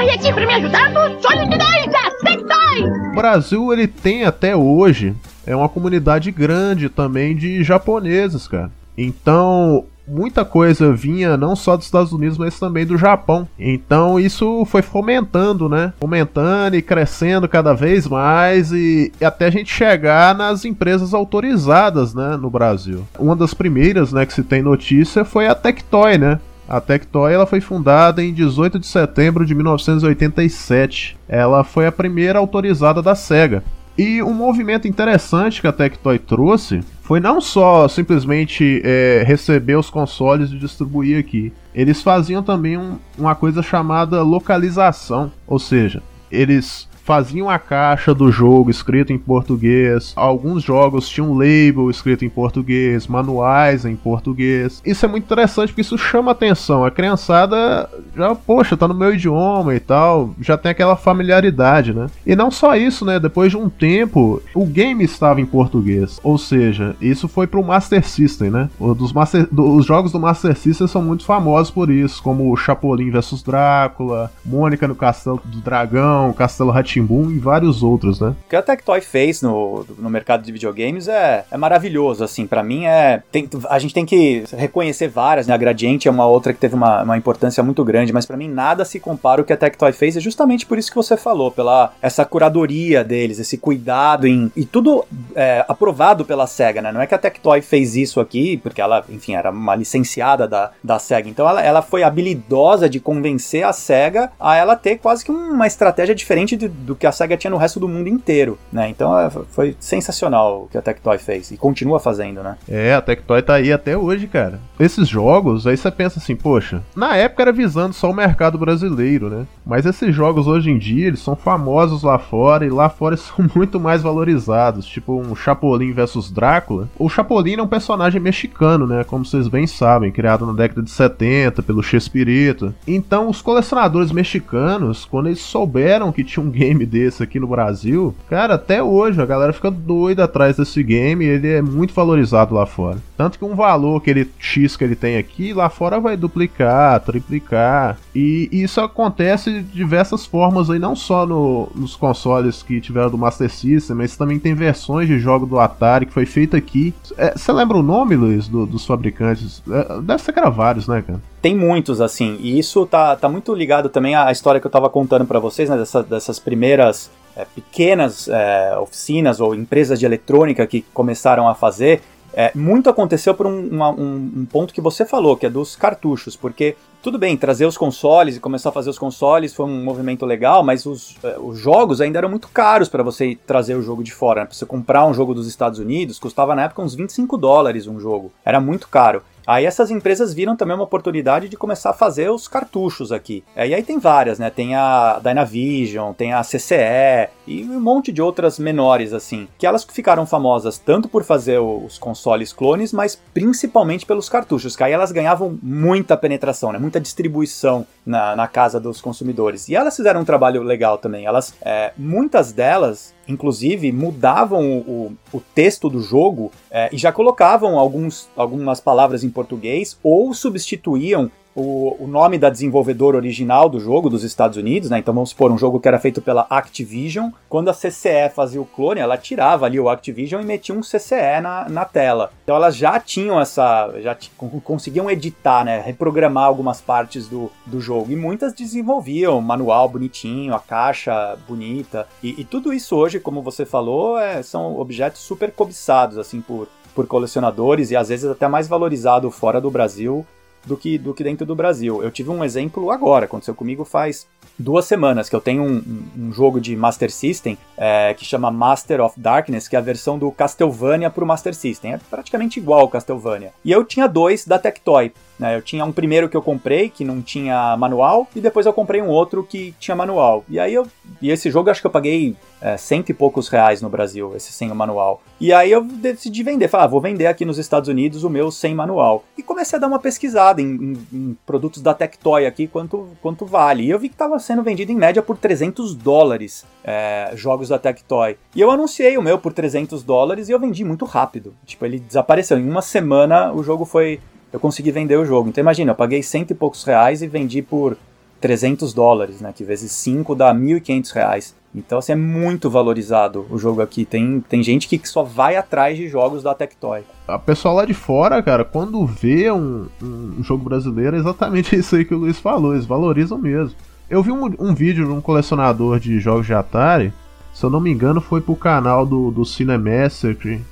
Corre 0.00 0.12
aqui 0.12 0.32
para 0.32 0.46
me 0.46 0.54
ajudar 0.54 0.90
no 0.92 1.20
Sonic 1.20 1.58
2 1.58 1.60
da 1.92 2.10
Tectoy. 2.24 3.10
O 3.12 3.14
Brasil 3.14 3.70
ele 3.70 3.86
tem 3.86 4.24
até 4.24 4.56
hoje 4.56 5.14
é 5.46 5.54
uma 5.54 5.68
comunidade 5.68 6.30
grande 6.30 6.88
também 6.88 7.36
de 7.36 7.62
japoneses, 7.62 8.48
cara. 8.48 8.70
Então, 8.96 9.84
muita 10.08 10.42
coisa 10.42 10.90
vinha 10.90 11.36
não 11.36 11.54
só 11.54 11.76
dos 11.76 11.84
Estados 11.84 12.12
Unidos, 12.12 12.38
mas 12.38 12.58
também 12.58 12.86
do 12.86 12.96
Japão. 12.96 13.46
Então, 13.58 14.18
isso 14.18 14.64
foi 14.64 14.80
fomentando, 14.80 15.68
né? 15.68 15.92
Fomentando 16.00 16.76
e 16.76 16.82
crescendo 16.82 17.46
cada 17.46 17.74
vez 17.74 18.06
mais 18.06 18.72
e, 18.72 19.12
e 19.20 19.24
até 19.24 19.48
a 19.48 19.50
gente 19.50 19.70
chegar 19.70 20.34
nas 20.34 20.64
empresas 20.64 21.12
autorizadas, 21.12 22.14
né, 22.14 22.38
no 22.40 22.48
Brasil. 22.48 23.06
Uma 23.18 23.36
das 23.36 23.52
primeiras, 23.52 24.14
né, 24.14 24.24
que 24.24 24.32
se 24.32 24.42
tem 24.42 24.62
notícia 24.62 25.26
foi 25.26 25.46
a 25.46 25.54
Tectoy, 25.54 26.16
né? 26.16 26.40
A 26.70 26.80
Tectoy 26.80 27.32
ela 27.32 27.46
foi 27.46 27.60
fundada 27.60 28.22
em 28.22 28.32
18 28.32 28.78
de 28.78 28.86
setembro 28.86 29.44
de 29.44 29.56
1987. 29.56 31.16
Ela 31.28 31.64
foi 31.64 31.84
a 31.86 31.92
primeira 31.92 32.38
autorizada 32.38 33.02
da 33.02 33.16
Sega. 33.16 33.64
E 33.98 34.22
um 34.22 34.32
movimento 34.32 34.86
interessante 34.86 35.60
que 35.60 35.66
a 35.66 35.72
Tectoy 35.72 36.16
trouxe 36.18 36.80
foi 37.02 37.18
não 37.18 37.40
só 37.40 37.88
simplesmente 37.88 38.80
é, 38.84 39.24
receber 39.26 39.74
os 39.76 39.90
consoles 39.90 40.52
e 40.52 40.58
distribuir 40.58 41.18
aqui. 41.18 41.52
Eles 41.74 42.00
faziam 42.02 42.40
também 42.40 42.78
um- 42.78 42.98
uma 43.18 43.34
coisa 43.34 43.62
chamada 43.64 44.22
localização, 44.22 45.32
ou 45.46 45.58
seja, 45.58 46.00
eles 46.30 46.88
faziam 47.04 47.48
a 47.50 47.58
caixa 47.58 48.14
do 48.14 48.30
jogo 48.30 48.70
escrito 48.70 49.12
em 49.12 49.18
português. 49.18 50.12
Alguns 50.16 50.62
jogos 50.62 51.08
tinham 51.08 51.30
um 51.30 51.34
label 51.38 51.90
escrito 51.90 52.24
em 52.24 52.28
português, 52.28 53.06
manuais 53.06 53.84
em 53.84 53.96
português. 53.96 54.80
Isso 54.84 55.04
é 55.04 55.08
muito 55.08 55.24
interessante 55.24 55.68
porque 55.68 55.80
isso 55.80 55.98
chama 55.98 56.30
atenção. 56.32 56.84
A 56.84 56.90
criançada 56.90 57.88
já, 58.16 58.34
poxa, 58.34 58.76
tá 58.76 58.86
no 58.86 58.94
meu 58.94 59.14
idioma 59.14 59.74
e 59.74 59.80
tal, 59.80 60.30
já 60.40 60.56
tem 60.56 60.70
aquela 60.70 60.96
familiaridade, 60.96 61.92
né? 61.92 62.06
E 62.26 62.34
não 62.36 62.50
só 62.50 62.76
isso, 62.76 63.04
né? 63.04 63.18
Depois 63.18 63.50
de 63.50 63.56
um 63.56 63.68
tempo, 63.68 64.42
o 64.54 64.64
game 64.66 65.04
estava 65.04 65.40
em 65.40 65.46
português. 65.46 66.18
Ou 66.22 66.38
seja, 66.38 66.94
isso 67.00 67.28
foi 67.28 67.46
pro 67.46 67.62
Master 67.62 68.04
System, 68.06 68.50
né? 68.50 68.68
Dos 68.78 69.12
Master, 69.12 69.46
do- 69.50 69.74
os 69.76 69.86
jogos 69.86 70.12
do 70.12 70.20
Master 70.20 70.56
System 70.56 70.86
são 70.86 71.02
muito 71.02 71.24
famosos 71.24 71.70
por 71.70 71.90
isso, 71.90 72.22
como 72.22 72.56
Chapolin 72.56 73.10
vs 73.10 73.42
Drácula, 73.42 74.30
Mônica 74.44 74.86
no 74.88 74.94
Castelo 74.94 75.40
do 75.44 75.58
Dragão, 75.60 76.32
Castelo 76.32 76.70
Ratimbum 77.00 77.30
e 77.30 77.38
vários 77.38 77.82
outros, 77.82 78.20
né? 78.20 78.34
O 78.46 78.48
que 78.48 78.56
a 78.56 78.62
Tectoy 78.62 79.00
fez 79.00 79.42
no, 79.42 79.84
no 79.98 80.10
mercado 80.10 80.42
de 80.42 80.52
videogames 80.52 81.08
é, 81.08 81.44
é 81.50 81.56
maravilhoso, 81.56 82.22
assim, 82.22 82.46
para 82.46 82.62
mim 82.62 82.84
é... 82.84 83.22
tem- 83.30 83.48
a 83.68 83.78
gente 83.78 83.94
tem 83.94 84.04
que 84.04 84.44
reconhecer 84.56 85.08
várias, 85.08 85.46
né? 85.46 85.54
A 85.54 85.56
Gradiente 85.56 86.08
é 86.08 86.10
uma 86.10 86.26
outra 86.26 86.52
que 86.52 86.60
teve 86.60 86.74
uma, 86.74 87.02
uma 87.02 87.16
importância 87.16 87.62
muito 87.62 87.84
grande, 87.84 88.12
mas 88.12 88.26
para 88.26 88.36
mim 88.36 88.48
nada 88.48 88.84
se 88.84 89.00
compara 89.00 89.40
o 89.40 89.44
que 89.44 89.52
a 89.52 89.56
Tectoy 89.56 89.92
fez, 89.92 90.16
e 90.16 90.20
justamente 90.20 90.66
por 90.66 90.78
isso 90.78 90.90
que 90.90 90.96
você 90.96 91.16
falou, 91.16 91.50
pela 91.50 91.92
essa 92.00 92.24
curadoria 92.24 93.02
deles, 93.02 93.38
esse 93.38 93.56
cuidado 93.56 94.26
em... 94.26 94.50
E 94.56 94.64
tudo 94.64 95.04
é, 95.34 95.64
aprovado 95.68 96.24
pela 96.24 96.46
SEGA, 96.46 96.82
né? 96.82 96.92
Não 96.92 97.00
é 97.00 97.06
que 97.06 97.14
a 97.14 97.18
Tectoy 97.18 97.60
fez 97.60 97.96
isso 97.96 98.20
aqui, 98.20 98.56
porque 98.58 98.80
ela, 98.80 99.04
enfim, 99.08 99.34
era 99.34 99.50
uma 99.50 99.74
licenciada 99.74 100.46
da, 100.46 100.70
da 100.82 100.98
SEGA. 100.98 101.28
Então 101.28 101.48
ela, 101.48 101.62
ela 101.62 101.82
foi 101.82 102.02
habilidosa 102.02 102.88
de 102.88 103.00
convencer 103.00 103.64
a 103.64 103.72
SEGA 103.72 104.30
a 104.38 104.56
ela 104.56 104.76
ter 104.76 104.98
quase 104.98 105.24
que 105.24 105.30
uma 105.30 105.66
estratégia 105.66 106.14
diferente 106.14 106.56
do, 106.56 106.68
do 106.80 106.94
que 106.94 107.06
a 107.06 107.12
SEGA 107.12 107.36
tinha 107.36 107.50
no 107.50 107.56
resto 107.56 107.80
do 107.80 107.88
mundo 107.88 108.08
inteiro, 108.08 108.58
né? 108.72 108.88
Então 108.88 109.18
é, 109.18 109.30
foi 109.30 109.76
sensacional 109.78 110.64
o 110.64 110.68
que 110.68 110.78
a 110.78 110.82
Tectoy 110.82 111.18
fez 111.18 111.50
e 111.50 111.56
continua 111.56 111.98
fazendo, 112.00 112.42
né? 112.42 112.56
É, 112.68 112.94
a 112.94 113.00
Tectoy 113.00 113.42
tá 113.42 113.54
aí 113.54 113.72
até 113.72 113.96
hoje, 113.96 114.26
cara. 114.26 114.60
Esses 114.78 115.08
jogos, 115.08 115.66
aí 115.66 115.76
você 115.76 115.90
pensa 115.90 116.18
assim, 116.18 116.36
poxa, 116.36 116.82
na 116.94 117.16
época 117.16 117.42
era 117.42 117.52
visando 117.52 117.94
só 117.94 118.10
o 118.10 118.14
mercado 118.14 118.58
brasileiro, 118.58 119.28
né? 119.28 119.46
Mas 119.64 119.86
esses 119.86 120.14
jogos 120.14 120.46
hoje 120.46 120.70
em 120.70 120.78
dia, 120.78 121.08
eles 121.08 121.20
são 121.20 121.36
famosos 121.36 122.02
lá 122.02 122.18
fora 122.18 122.64
e 122.64 122.70
lá 122.70 122.88
fora 122.88 123.14
eles 123.16 123.26
são 123.26 123.46
muito 123.54 123.78
mais 123.80 124.02
valorizados. 124.02 124.86
Tipo 124.86 125.20
um 125.20 125.34
Chapolin 125.34 125.92
versus 125.92 126.30
Drácula. 126.30 126.88
O 126.98 127.08
Chapolin 127.08 127.56
é 127.58 127.62
um 127.62 127.68
personagem 127.68 128.20
mexicano, 128.20 128.86
né? 128.86 129.04
Como 129.04 129.24
vocês 129.24 129.48
bem 129.48 129.66
sabem, 129.66 130.12
criado 130.12 130.46
na 130.46 130.52
década 130.52 130.82
de 130.82 130.90
70 130.90 131.62
pelo 131.62 131.82
Chespirito. 131.82 132.74
Então, 132.86 133.28
os 133.28 133.42
colecionadores 133.42 134.12
mexicanos, 134.12 135.04
quando 135.04 135.26
eles 135.26 135.40
souberam 135.40 136.12
que 136.12 136.24
tinha 136.24 136.44
um 136.44 136.50
game 136.50 136.69
desse 136.78 137.22
aqui 137.22 137.38
no 137.38 137.46
Brasil, 137.46 138.14
cara, 138.28 138.54
até 138.54 138.82
hoje 138.82 139.20
a 139.20 139.26
galera 139.26 139.52
fica 139.52 139.70
doida 139.70 140.24
atrás 140.24 140.56
desse 140.56 140.82
game. 140.82 141.24
Ele 141.24 141.48
é 141.48 141.62
muito 141.62 141.94
valorizado 141.94 142.54
lá 142.54 142.66
fora. 142.66 142.98
Tanto 143.16 143.38
que 143.38 143.44
um 143.44 143.54
valor 143.54 144.00
que 144.02 144.10
ele 144.10 144.30
X 144.38 144.76
que 144.76 144.84
ele 144.84 144.96
tem 144.96 145.16
aqui, 145.16 145.52
lá 145.52 145.68
fora 145.68 146.00
vai 146.00 146.16
duplicar, 146.16 147.00
triplicar. 147.00 147.98
E 148.14 148.48
isso 148.52 148.80
acontece 148.80 149.52
de 149.52 149.62
diversas 149.62 150.24
formas 150.26 150.70
aí, 150.70 150.78
não 150.78 150.96
só 150.96 151.26
no, 151.26 151.68
nos 151.74 151.96
consoles 151.96 152.62
que 152.62 152.80
tiveram 152.80 153.10
do 153.10 153.18
Master 153.18 153.50
System, 153.50 153.96
mas 153.96 154.16
também 154.16 154.38
tem 154.38 154.54
versões 154.54 155.08
de 155.08 155.18
jogo 155.18 155.46
do 155.46 155.58
Atari 155.58 156.06
que 156.06 156.12
foi 156.12 156.26
feito 156.26 156.56
aqui. 156.56 156.94
É, 157.16 157.32
você 157.36 157.52
lembra 157.52 157.76
o 157.76 157.82
nome, 157.82 158.16
Luiz, 158.16 158.48
do, 158.48 158.66
dos 158.66 158.86
fabricantes? 158.86 159.62
É, 159.70 160.00
deve 160.00 160.22
ser 160.22 160.32
que 160.32 160.38
era 160.38 160.50
vários, 160.50 160.88
né, 160.88 161.02
cara? 161.02 161.20
Tem 161.42 161.56
muitos, 161.56 162.00
assim, 162.00 162.36
e 162.40 162.58
isso 162.58 162.84
tá, 162.86 163.16
tá 163.16 163.28
muito 163.28 163.54
ligado 163.54 163.88
também 163.88 164.14
à 164.14 164.30
história 164.30 164.60
que 164.60 164.66
eu 164.66 164.70
tava 164.70 164.90
contando 164.90 165.24
para 165.24 165.38
vocês, 165.38 165.70
né, 165.70 165.76
dessa, 165.76 166.02
dessas 166.02 166.38
primeiras 166.38 167.10
é, 167.34 167.44
pequenas 167.44 168.28
é, 168.28 168.76
oficinas 168.78 169.40
ou 169.40 169.54
empresas 169.54 169.98
de 169.98 170.04
eletrônica 170.04 170.66
que 170.66 170.82
começaram 170.92 171.48
a 171.48 171.54
fazer. 171.54 172.02
É, 172.32 172.52
muito 172.54 172.88
aconteceu 172.88 173.34
por 173.34 173.46
um, 173.46 173.68
uma, 173.68 173.90
um, 173.90 174.32
um, 174.36 174.46
ponto 174.46 174.72
que 174.72 174.80
você 174.80 175.04
falou, 175.04 175.36
que 175.36 175.46
é 175.46 175.50
dos 175.50 175.74
cartuchos, 175.74 176.36
porque 176.36 176.76
tudo 177.02 177.18
bem, 177.18 177.36
trazer 177.36 177.66
os 177.66 177.76
consoles 177.76 178.36
e 178.36 178.40
começar 178.40 178.68
a 178.68 178.72
fazer 178.72 178.90
os 178.90 178.98
consoles 178.98 179.54
foi 179.54 179.66
um 179.66 179.82
movimento 179.82 180.24
legal, 180.26 180.62
mas 180.62 180.86
os, 180.86 181.16
os 181.38 181.58
jogos 181.58 182.00
ainda 182.00 182.18
eram 182.18 182.28
muito 182.28 182.48
caros 182.48 182.88
para 182.88 183.02
você 183.02 183.36
trazer 183.46 183.74
o 183.74 183.82
jogo 183.82 184.04
de 184.04 184.12
fora. 184.12 184.42
Né? 184.42 184.46
Pra 184.46 184.54
você 184.54 184.66
comprar 184.66 185.06
um 185.06 185.14
jogo 185.14 185.34
dos 185.34 185.48
Estados 185.48 185.78
Unidos, 185.78 186.18
custava 186.18 186.54
na 186.54 186.64
época 186.64 186.82
uns 186.82 186.94
25 186.94 187.36
dólares 187.36 187.86
um 187.86 187.98
jogo. 187.98 188.30
Era 188.44 188.60
muito 188.60 188.86
caro. 188.86 189.22
Aí 189.46 189.64
essas 189.64 189.90
empresas 189.90 190.32
viram 190.32 190.56
também 190.56 190.74
uma 190.74 190.84
oportunidade 190.84 191.48
de 191.48 191.56
começar 191.56 191.90
a 191.90 191.94
fazer 191.94 192.30
os 192.30 192.46
cartuchos 192.48 193.12
aqui. 193.12 193.44
É, 193.54 193.68
e 193.68 193.74
aí 193.74 193.82
tem 193.82 193.98
várias, 193.98 194.38
né? 194.38 194.50
Tem 194.50 194.74
a 194.74 195.20
Dynavision, 195.22 196.12
tem 196.12 196.32
a 196.32 196.42
CCE 196.42 197.30
e 197.46 197.64
um 197.64 197.80
monte 197.80 198.12
de 198.12 198.22
outras 198.22 198.58
menores, 198.58 199.12
assim. 199.12 199.48
Que 199.58 199.66
elas 199.66 199.84
ficaram 199.84 200.26
famosas 200.26 200.78
tanto 200.78 201.08
por 201.08 201.24
fazer 201.24 201.58
os 201.58 201.98
consoles 201.98 202.52
clones, 202.52 202.92
mas 202.92 203.20
principalmente 203.34 204.06
pelos 204.06 204.28
cartuchos, 204.28 204.76
que 204.76 204.84
aí 204.84 204.92
elas 204.92 205.12
ganhavam 205.12 205.58
muita 205.62 206.16
penetração, 206.16 206.72
né? 206.72 206.78
Muita 206.78 207.00
distribuição 207.00 207.86
na, 208.04 208.36
na 208.36 208.48
casa 208.48 208.78
dos 208.78 209.00
consumidores. 209.00 209.68
E 209.68 209.74
elas 209.74 209.96
fizeram 209.96 210.20
um 210.20 210.24
trabalho 210.24 210.62
legal 210.62 210.98
também. 210.98 211.26
Elas, 211.26 211.54
é, 211.62 211.92
muitas 211.96 212.52
delas 212.52 213.14
inclusive 213.30 213.92
mudavam 213.92 214.78
o, 214.78 215.12
o 215.32 215.40
texto 215.54 215.88
do 215.88 216.00
jogo 216.00 216.50
é, 216.70 216.88
e 216.92 216.98
já 216.98 217.12
colocavam 217.12 217.78
alguns, 217.78 218.28
algumas 218.36 218.80
palavras 218.80 219.24
em 219.24 219.30
português 219.30 219.98
ou 220.02 220.34
substituíam 220.34 221.30
o, 221.54 221.96
o 222.04 222.06
nome 222.06 222.38
da 222.38 222.50
desenvolvedora 222.50 223.16
original 223.16 223.68
do 223.68 223.80
jogo 223.80 224.08
dos 224.08 224.22
Estados 224.22 224.56
Unidos, 224.56 224.90
né? 224.90 224.98
Então 224.98 225.12
vamos 225.12 225.30
supor 225.30 225.50
um 225.50 225.58
jogo 225.58 225.80
que 225.80 225.88
era 225.88 225.98
feito 225.98 226.22
pela 226.22 226.46
Activision. 226.48 227.30
Quando 227.48 227.68
a 227.68 227.74
CCE 227.74 228.30
fazia 228.34 228.60
o 228.60 228.66
clone, 228.66 229.00
ela 229.00 229.16
tirava 229.16 229.66
ali 229.66 229.78
o 229.78 229.88
Activision 229.88 230.40
e 230.40 230.44
metia 230.44 230.74
um 230.74 230.80
CCE 230.80 231.40
na, 231.42 231.68
na 231.68 231.84
tela. 231.84 232.32
Então 232.44 232.56
elas 232.56 232.76
já 232.76 232.98
tinham 233.00 233.40
essa. 233.40 233.92
já 234.00 234.16
conseguiam 234.62 235.10
editar, 235.10 235.64
né? 235.64 235.80
Reprogramar 235.80 236.44
algumas 236.44 236.80
partes 236.80 237.28
do, 237.28 237.50
do 237.66 237.80
jogo. 237.80 238.12
E 238.12 238.16
muitas 238.16 238.52
desenvolviam 238.52 239.40
manual 239.40 239.88
bonitinho, 239.88 240.54
a 240.54 240.60
caixa 240.60 241.36
bonita. 241.48 242.06
E, 242.22 242.40
e 242.40 242.44
tudo 242.44 242.72
isso 242.72 242.96
hoje, 242.96 243.18
como 243.18 243.42
você 243.42 243.66
falou, 243.66 244.18
é, 244.18 244.42
são 244.42 244.78
objetos 244.78 245.20
super 245.20 245.50
cobiçados, 245.50 246.18
assim, 246.18 246.40
por, 246.40 246.68
por 246.94 247.06
colecionadores 247.06 247.90
e 247.90 247.96
às 247.96 248.08
vezes 248.08 248.30
até 248.30 248.46
mais 248.46 248.68
valorizado 248.68 249.30
fora 249.30 249.60
do 249.60 249.70
Brasil 249.70 250.24
do 250.64 250.76
que, 250.76 250.98
do 250.98 251.14
que 251.14 251.24
dentro 251.24 251.46
do 251.46 251.54
Brasil. 251.54 252.02
Eu 252.02 252.10
tive 252.10 252.30
um 252.30 252.44
exemplo 252.44 252.90
agora, 252.90 253.24
aconteceu 253.24 253.54
comigo 253.54 253.84
faz 253.84 254.26
duas 254.58 254.84
semanas, 254.84 255.28
que 255.28 255.34
eu 255.34 255.40
tenho 255.40 255.62
um, 255.62 255.82
um 256.16 256.32
jogo 256.32 256.60
de 256.60 256.76
Master 256.76 257.10
System 257.10 257.56
é, 257.76 258.14
que 258.14 258.24
chama 258.24 258.50
Master 258.50 259.00
of 259.00 259.18
Darkness, 259.18 259.68
que 259.68 259.76
é 259.76 259.78
a 259.78 259.82
versão 259.82 260.18
do 260.18 260.30
Castlevania 260.30 261.10
pro 261.10 261.26
Master 261.26 261.54
System. 261.54 261.94
É 261.94 262.00
praticamente 262.10 262.60
igual 262.60 262.80
ao 262.80 262.88
Castlevania. 262.88 263.52
E 263.64 263.72
eu 263.72 263.84
tinha 263.84 264.06
dois 264.06 264.46
da 264.46 264.58
Tectoy. 264.58 265.12
Né? 265.40 265.56
Eu 265.56 265.62
tinha 265.62 265.82
um 265.86 265.90
primeiro 265.90 266.28
que 266.28 266.36
eu 266.36 266.42
comprei, 266.42 266.90
que 266.90 267.02
não 267.02 267.22
tinha 267.22 267.74
manual, 267.78 268.28
e 268.36 268.40
depois 268.40 268.66
eu 268.66 268.74
comprei 268.74 269.00
um 269.00 269.08
outro 269.08 269.42
que 269.42 269.74
tinha 269.80 269.96
manual. 269.96 270.44
E 270.48 270.60
aí 270.60 270.74
eu. 270.74 270.86
E 271.22 271.30
esse 271.30 271.50
jogo 271.50 271.70
acho 271.70 271.80
que 271.80 271.86
eu 271.86 271.90
paguei 271.90 272.36
é, 272.60 272.76
cento 272.76 273.08
e 273.08 273.14
poucos 273.14 273.48
reais 273.48 273.80
no 273.80 273.88
Brasil, 273.88 274.36
esse 274.36 274.52
sem 274.52 274.70
o 274.70 274.74
manual. 274.74 275.22
E 275.40 275.50
aí 275.50 275.72
eu 275.72 275.82
decidi 275.82 276.42
vender, 276.42 276.68
falar, 276.68 276.84
ah, 276.84 276.88
vou 276.88 277.00
vender 277.00 277.26
aqui 277.26 277.46
nos 277.46 277.56
Estados 277.56 277.88
Unidos 277.88 278.22
o 278.22 278.28
meu 278.28 278.50
sem 278.50 278.74
manual. 278.74 279.24
E 279.36 279.42
comecei 279.42 279.78
a 279.78 279.80
dar 279.80 279.86
uma 279.86 279.98
pesquisada 279.98 280.60
em, 280.60 280.66
em, 280.66 281.06
em 281.10 281.36
produtos 281.46 281.80
da 281.80 281.94
Tectoy 281.94 282.44
aqui, 282.44 282.66
quanto, 282.66 283.08
quanto 283.22 283.46
vale. 283.46 283.84
E 283.84 283.90
eu 283.90 283.98
vi 283.98 284.08
que 284.08 284.14
estava 284.14 284.38
sendo 284.38 284.62
vendido 284.62 284.92
em 284.92 284.96
média 284.96 285.22
por 285.22 285.38
300 285.38 285.94
dólares 285.94 286.66
é, 286.84 287.32
jogos 287.34 287.70
da 287.70 287.78
Tectoy. 287.78 288.36
E 288.54 288.60
eu 288.60 288.70
anunciei 288.70 289.16
o 289.16 289.22
meu 289.22 289.38
por 289.38 289.54
300 289.54 290.02
dólares 290.02 290.48
e 290.50 290.52
eu 290.52 290.60
vendi 290.60 290.84
muito 290.84 291.06
rápido. 291.06 291.54
Tipo, 291.64 291.86
ele 291.86 291.98
desapareceu. 291.98 292.58
Em 292.58 292.68
uma 292.68 292.82
semana 292.82 293.52
o 293.52 293.62
jogo 293.62 293.86
foi. 293.86 294.20
Eu 294.52 294.60
consegui 294.60 294.90
vender 294.90 295.16
o 295.16 295.24
jogo. 295.24 295.48
Então 295.48 295.62
imagina, 295.62 295.92
eu 295.92 295.96
paguei 295.96 296.22
cento 296.22 296.50
e 296.50 296.54
poucos 296.54 296.84
reais 296.84 297.22
e 297.22 297.26
vendi 297.26 297.62
por 297.62 297.96
300 298.40 298.92
dólares, 298.92 299.40
né? 299.40 299.52
Que 299.54 299.62
vezes 299.62 299.92
5 299.92 300.34
dá 300.34 300.54
1.500 300.54 301.12
reais. 301.12 301.54
Então, 301.74 301.98
assim, 301.98 302.12
é 302.12 302.16
muito 302.16 302.68
valorizado 302.68 303.46
o 303.48 303.56
jogo 303.56 303.80
aqui. 303.80 304.04
Tem, 304.04 304.40
tem 304.48 304.62
gente 304.62 304.88
que 304.88 305.08
só 305.08 305.22
vai 305.22 305.56
atrás 305.56 305.96
de 305.96 306.08
jogos 306.08 306.42
da 306.42 306.52
Tectoy. 306.54 307.02
A 307.28 307.38
pessoa 307.38 307.74
lá 307.74 307.84
de 307.84 307.94
fora, 307.94 308.42
cara, 308.42 308.64
quando 308.64 309.06
vê 309.06 309.52
um, 309.52 309.86
um 310.02 310.42
jogo 310.42 310.64
brasileiro, 310.64 311.16
é 311.16 311.20
exatamente 311.20 311.76
isso 311.78 311.94
aí 311.94 312.04
que 312.04 312.14
o 312.14 312.18
Luiz 312.18 312.40
falou. 312.40 312.74
Eles 312.74 312.86
valorizam 312.86 313.38
mesmo. 313.38 313.76
Eu 314.08 314.22
vi 314.22 314.32
um, 314.32 314.52
um 314.58 314.74
vídeo 314.74 315.04
de 315.04 315.12
um 315.12 315.20
colecionador 315.20 316.00
de 316.00 316.18
jogos 316.18 316.46
de 316.46 316.54
Atari. 316.54 317.12
Se 317.52 317.64
eu 317.64 317.70
não 317.70 317.80
me 317.80 317.90
engano, 317.90 318.20
foi 318.20 318.40
pro 318.40 318.56
canal 318.56 319.06
do, 319.06 319.30
do 319.30 319.44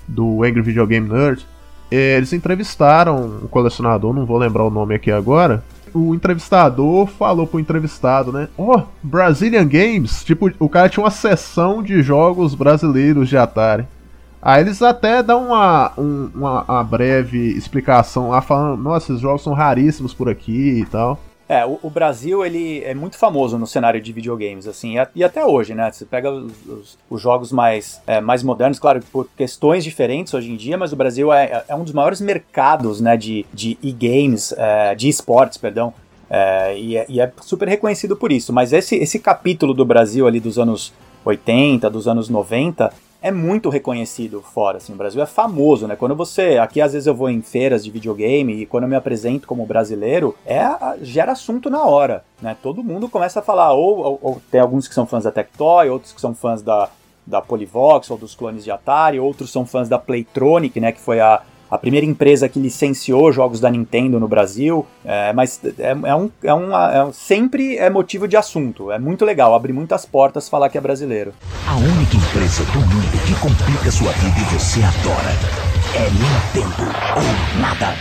do 0.09 0.43
Angry 0.43 0.63
Video 0.63 0.87
Game 0.87 1.09
Nerd. 1.09 1.47
É, 1.91 2.17
eles 2.17 2.33
entrevistaram 2.33 3.41
um 3.43 3.47
colecionador, 3.47 4.13
não 4.13 4.27
vou 4.27 4.39
lembrar 4.39 4.65
o 4.65 4.71
nome 4.71 4.95
aqui 4.95 5.11
agora 5.11 5.63
o 5.95 6.15
entrevistador 6.15 7.07
falou 7.07 7.47
pro 7.47 7.61
entrevistado, 7.61 8.33
né? 8.33 8.49
Oh, 8.57 8.83
Brazilian 9.03 9.67
Games. 9.67 10.25
Tipo, 10.25 10.51
o 10.59 10.69
cara 10.69 10.89
tinha 10.89 11.03
uma 11.03 11.11
sessão 11.11 11.83
de 11.83 12.03
jogos 12.03 12.55
brasileiros 12.55 13.29
de 13.29 13.37
Atari. 13.37 13.87
Aí 14.41 14.63
eles 14.63 14.81
até 14.83 15.23
dão 15.23 15.47
uma, 15.47 15.93
um, 15.99 16.31
uma, 16.35 16.63
uma, 16.63 16.85
breve 16.85 17.39
explicação 17.39 18.31
lá, 18.31 18.41
falando: 18.41 18.81
nossa, 18.81 19.13
esses 19.13 19.21
jogos 19.21 19.43
são 19.43 19.53
raríssimos 19.53 20.15
por 20.15 20.29
aqui 20.29 20.81
e 20.81 20.85
tal. 20.87 21.19
É, 21.49 21.65
o, 21.65 21.79
o, 21.83 21.89
Brasil 21.89 22.45
ele 22.45 22.85
é 22.85 22.93
muito 22.93 23.17
famoso 23.17 23.57
no 23.57 23.67
cenário 23.67 24.01
de 24.03 24.13
videogames, 24.13 24.67
assim, 24.67 24.99
e, 24.99 25.09
e 25.17 25.25
até 25.25 25.43
hoje, 25.47 25.75
né? 25.75 25.91
Você 25.91 26.05
pega 26.05 26.31
os, 26.31 26.53
os, 26.67 26.99
os 27.09 27.23
jogos 27.23 27.51
mais, 27.51 28.03
é, 28.07 28.21
mais 28.21 28.43
modernos, 28.43 28.79
claro, 28.79 29.01
por 29.11 29.27
questões 29.35 29.83
diferentes 29.83 30.35
hoje 30.35 30.53
em 30.53 30.57
dia, 30.57 30.77
mas 30.77 30.93
o 30.93 30.97
Brasil 30.97 31.33
é, 31.33 31.65
é 31.67 31.75
um 31.75 31.85
dos 31.85 31.95
maiores 31.95 32.21
mercados, 32.21 33.01
né, 33.01 33.17
de, 33.17 33.47
de 33.53 33.79
e-games, 33.83 34.53
é, 34.59 34.95
de 34.95 35.09
esportes, 35.09 35.57
perdão, 35.57 35.95
é, 36.29 36.79
e, 36.79 36.97
é, 36.99 37.07
e, 37.09 37.19
é, 37.19 37.33
super 37.41 37.67
reconhecido 37.67 38.15
por 38.15 38.31
isso. 38.31 38.53
Mas 38.53 38.75
esse, 38.75 38.97
esse 38.97 39.19
capítulo 39.19 39.73
do 39.73 39.87
Brasil 39.87 40.27
ali 40.27 40.41
dos 40.41 40.59
anos 40.59 40.93
80, 41.25 41.89
dos 41.89 42.07
anos 42.07 42.29
90, 42.29 42.93
é 43.21 43.31
muito 43.33 43.69
reconhecido 43.69 44.41
fora, 44.41 44.79
assim, 44.79 44.93
o 44.93 44.97
Brasil 44.97 45.21
é 45.21 45.27
famoso, 45.27 45.87
né? 45.89 45.97
Quando 45.97 46.15
você, 46.15 46.57
aqui 46.59 46.81
às 46.81 46.93
vezes 46.93 47.07
eu 47.07 47.15
vou 47.15 47.29
em 47.29 47.43
feiras 47.43 47.85
de 47.85 47.91
videogame 47.91 48.63
e 48.63 48.67
quando 48.67 48.85
eu 48.85 48.89
me 48.89 48.95
apresento 48.95 49.47
como 49.47 49.67
brasileiro, 49.67 50.37
é 50.47 50.65
gera 51.03 51.33
assunto 51.33 51.69
na 51.69 51.85
hora, 51.85 52.25
né? 52.41 52.57
Todo 52.63 52.85
mundo 52.85 53.09
começa 53.09 53.41
a 53.41 53.43
falar, 53.43 53.73
ou, 53.73 53.99
ou, 53.99 54.19
ou 54.23 54.43
tem 54.51 54.61
alguns 54.61 54.87
que 54.87 54.95
são 54.95 55.07
fãs 55.07 55.25
da 55.25 55.33
Tectoy, 55.33 55.89
outros 55.89 56.13
que 56.13 56.21
são 56.21 56.33
fãs 56.33 56.63
da, 56.63 56.89
da 57.27 57.43
Polivox 57.43 58.11
ou 58.11 58.17
dos 58.17 58.35
clones 58.35 58.63
de 58.63 58.71
Atari, 58.71 59.19
outros 59.19 59.51
são 59.51 59.67
fãs 59.67 59.89
da 59.89 59.99
Playtronic, 59.99 60.81
né, 60.81 60.93
que 60.93 61.01
foi 61.01 61.21
a, 61.21 61.43
a 61.71 61.77
primeira 61.77 62.07
empresa 62.07 62.49
que 62.49 62.59
licenciou 62.59 63.33
jogos 63.33 63.61
da 63.61 63.71
Nintendo 63.71 64.19
no 64.19 64.29
Brasil, 64.29 64.87
é, 65.05 65.33
mas 65.33 65.61
é, 65.79 65.91
é 65.91 66.15
um, 66.15 66.31
é, 66.43 66.55
uma, 66.55 66.93
é 66.93 67.05
um, 67.05 67.13
sempre 67.13 67.77
é 67.77 67.91
motivo 67.91 68.27
de 68.27 68.37
assunto. 68.37 68.91
É 68.91 68.99
muito 68.99 69.25
legal, 69.25 69.55
abre 69.55 69.73
muitas 69.73 70.07
portas 70.07 70.49
falar 70.49 70.69
que 70.69 70.79
é 70.79 70.81
brasileiro. 70.81 71.33
A 71.67 71.77
única 71.77 72.17
empresa 72.17 72.65
do 72.65 72.81
mundo 72.81 73.27
que 73.27 73.35
complica 73.41 73.91
sua 73.91 74.13
vida 74.13 74.39
e 74.39 74.45
você 74.55 74.81
adora 74.81 75.31
é 75.95 76.05
Nintendo 76.11 76.83
ou 77.17 77.61
nada. 77.61 77.95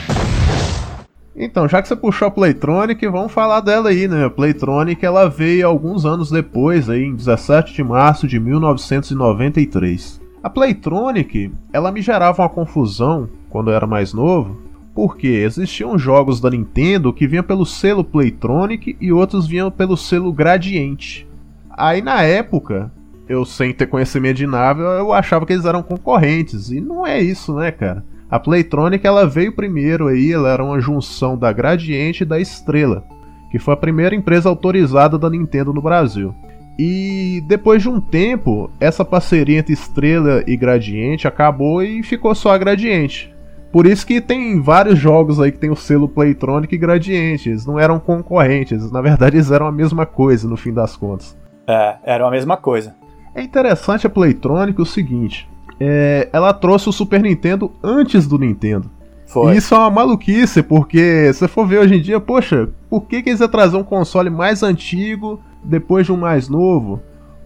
Então, 1.40 1.68
já 1.68 1.84
que 1.84 1.88
você 1.88 1.96
puxou 1.96 2.28
a 2.28 2.32
Playtronic, 2.32 3.06
vamos 3.08 3.32
falar 3.32 3.60
dela 3.62 3.90
aí, 3.90 4.08
né? 4.08 4.26
A 4.26 4.30
Playtronic 4.30 5.06
ela 5.06 5.30
veio 5.30 5.68
alguns 5.68 6.04
anos 6.04 6.32
depois, 6.32 6.90
aí, 6.90 7.04
em 7.04 7.16
17 7.16 7.76
de 7.76 7.84
março 7.84 8.28
de 8.28 8.40
1993. 8.40 10.20
A 10.42 10.50
Playtronic, 10.50 11.52
ela 11.72 11.92
me 11.92 12.02
gerava 12.02 12.42
uma 12.42 12.50
confusão 12.50 13.30
quando 13.50 13.72
eu 13.72 13.76
era 13.76 13.88
mais 13.88 14.14
novo, 14.14 14.62
porque 14.94 15.28
existiam 15.28 15.98
jogos 15.98 16.42
da 16.42 16.50
Nintendo 16.50 17.14
que 17.14 17.28
vinham 17.28 17.44
pelo 17.44 17.66
selo 17.66 18.04
Playtronic 18.04 18.98
e 19.00 19.12
outros 19.12 19.46
vinham 19.46 19.70
pelo 19.70 19.96
selo 19.96 20.34
Gradiente. 20.34 21.28
Aí 21.70 22.02
na 22.02 22.24
época, 22.24 22.92
eu 23.30 23.46
sem 23.46 23.74
ter 23.74 23.88
conhecimento 23.88 24.38
de 24.38 24.48
nave, 24.48 24.82
eu 24.82 25.14
achava 25.14 25.46
que 25.46 25.54
eles 25.54 25.66
eram 25.66 25.84
concorrentes, 25.84 26.72
e 26.72 26.82
não 26.82 27.06
é 27.06 27.22
isso, 27.22 27.54
né, 27.54 27.72
cara? 27.72 28.04
A 28.30 28.40
Playtronic 28.40 29.06
ela 29.06 29.28
veio 29.28 29.56
primeiro 29.56 30.08
aí, 30.08 30.34
ela 30.34 30.50
era 30.50 30.64
uma 30.64 30.82
junção 30.82 31.38
da 31.38 31.54
Gradiente 31.54 32.24
e 32.24 32.26
da 32.26 32.40
Estrela, 32.40 33.06
que 33.52 33.60
foi 33.60 33.74
a 33.74 33.78
primeira 33.78 34.16
empresa 34.16 34.50
autorizada 34.50 35.18
da 35.18 35.30
Nintendo 35.30 35.72
no 35.72 35.82
Brasil. 35.82 36.34
E 36.78 37.42
depois 37.48 37.82
de 37.82 37.90
um 37.90 38.02
tempo, 38.02 38.70
essa 38.80 39.06
parceria 39.06 39.60
entre 39.60 39.74
Estrela 39.74 40.44
e 40.46 40.58
Gradiente 40.58 41.28
acabou 41.28 41.82
e 41.82 42.04
ficou 42.04 42.36
só 42.36 42.52
a 42.52 42.58
Gradiente. 42.58 43.34
Por 43.72 43.86
isso 43.86 44.06
que 44.06 44.22
tem 44.22 44.62
vários 44.62 44.98
jogos 44.98 45.40
aí 45.40 45.52
que 45.52 45.60
tem 45.60 45.70
o 45.70 45.76
selo 45.76 46.08
Playtronic 46.08 46.74
e 46.74 46.78
Gradiente. 46.78 47.50
Eles 47.50 47.66
não 47.66 47.80
eram 47.80 48.00
concorrentes, 48.00 48.92
na 48.92 49.02
verdade 49.02 49.38
eles 49.38 49.52
eram 49.52 49.68
a 49.68 49.72
mesma 49.72 50.06
coisa 50.06 50.48
no 50.48 50.58
fim 50.58 50.74
das 50.74 50.96
contas. 50.96 51.38
É, 51.68 51.98
eram 52.04 52.28
a 52.28 52.32
mesma 52.32 52.56
coisa. 52.56 52.96
É 53.36 53.42
interessante 53.42 54.08
a 54.08 54.10
Playtronic 54.10 54.82
o 54.82 54.86
seguinte: 54.86 55.50
é, 55.80 56.30
ela 56.32 56.54
trouxe 56.54 56.90
o 56.90 56.94
Super 56.94 57.22
Nintendo 57.22 57.72
antes 57.84 58.26
do 58.26 58.38
Nintendo. 58.38 58.90
Foi. 59.28 59.54
E 59.54 59.58
isso 59.58 59.76
é 59.76 59.78
uma 59.78 59.90
maluquice, 59.90 60.64
porque 60.64 61.32
se 61.34 61.40
você 61.40 61.48
for 61.50 61.68
ver 61.68 61.80
hoje 61.80 61.96
em 61.96 62.02
dia, 62.02 62.20
poxa, 62.20 62.70
por 62.90 63.02
que, 63.02 63.22
que 63.22 63.30
eles 63.30 63.42
iam 63.42 63.50
trazer 63.50 63.76
um 63.76 63.84
console 63.84 64.30
mais 64.30 64.64
antigo 64.64 65.42
depois 65.62 66.06
de 66.06 66.14
um 66.14 66.18
mais 66.18 66.48
novo? 66.48 67.02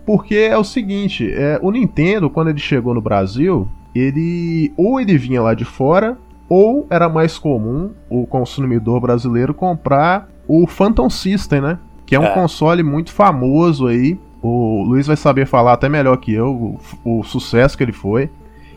Porque 0.06 0.36
é 0.36 0.58
o 0.58 0.64
seguinte, 0.64 1.32
é, 1.34 1.60
o 1.62 1.72
Nintendo, 1.72 2.30
quando 2.30 2.50
ele 2.50 2.60
chegou 2.60 2.94
no 2.94 3.02
Brasil, 3.02 3.68
ele 3.96 4.74
ou 4.78 5.00
ele 5.00 5.18
vinha 5.18 5.42
lá 5.42 5.54
de 5.54 5.66
fora, 5.66 6.18
ou 6.50 6.86
era 6.90 7.08
mais 7.10 7.38
comum 7.38 7.92
o 8.10 8.26
consumidor 8.26 9.00
brasileiro 9.00 9.54
comprar 9.54 10.28
o 10.48 10.68
Phantom 10.68 11.10
System, 11.10 11.62
né? 11.62 11.80
Que 12.06 12.16
é 12.16 12.20
um 12.20 12.26
É. 12.26 12.34
console 12.34 12.84
muito 12.84 13.12
famoso 13.12 13.88
aí. 13.88 14.20
O 14.42 14.84
Luiz 14.84 15.08
vai 15.08 15.16
saber 15.16 15.46
falar 15.46 15.74
até 15.74 15.88
melhor 15.88 16.18
que 16.18 16.34
eu 16.34 16.78
o, 17.06 17.20
o 17.20 17.24
sucesso 17.24 17.78
que 17.78 17.84
ele 17.84 17.92
foi. 17.94 18.30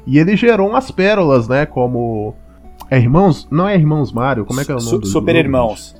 E 0.06 0.18
ele 0.18 0.36
gerou 0.36 0.68
umas 0.68 0.90
pérolas, 0.90 1.48
né? 1.48 1.64
Como. 1.66 2.34
É 2.90 2.98
Irmãos. 2.98 3.48
Não 3.50 3.66
é 3.68 3.74
Irmãos 3.74 4.12
Mario, 4.12 4.44
como 4.44 4.60
é 4.60 4.64
que 4.64 4.70
é 4.70 4.74
o 4.74 4.78
nome 4.78 4.88
Su- 4.90 4.98
do 4.98 5.06
Super 5.06 5.34
Irmãos. 5.34 5.96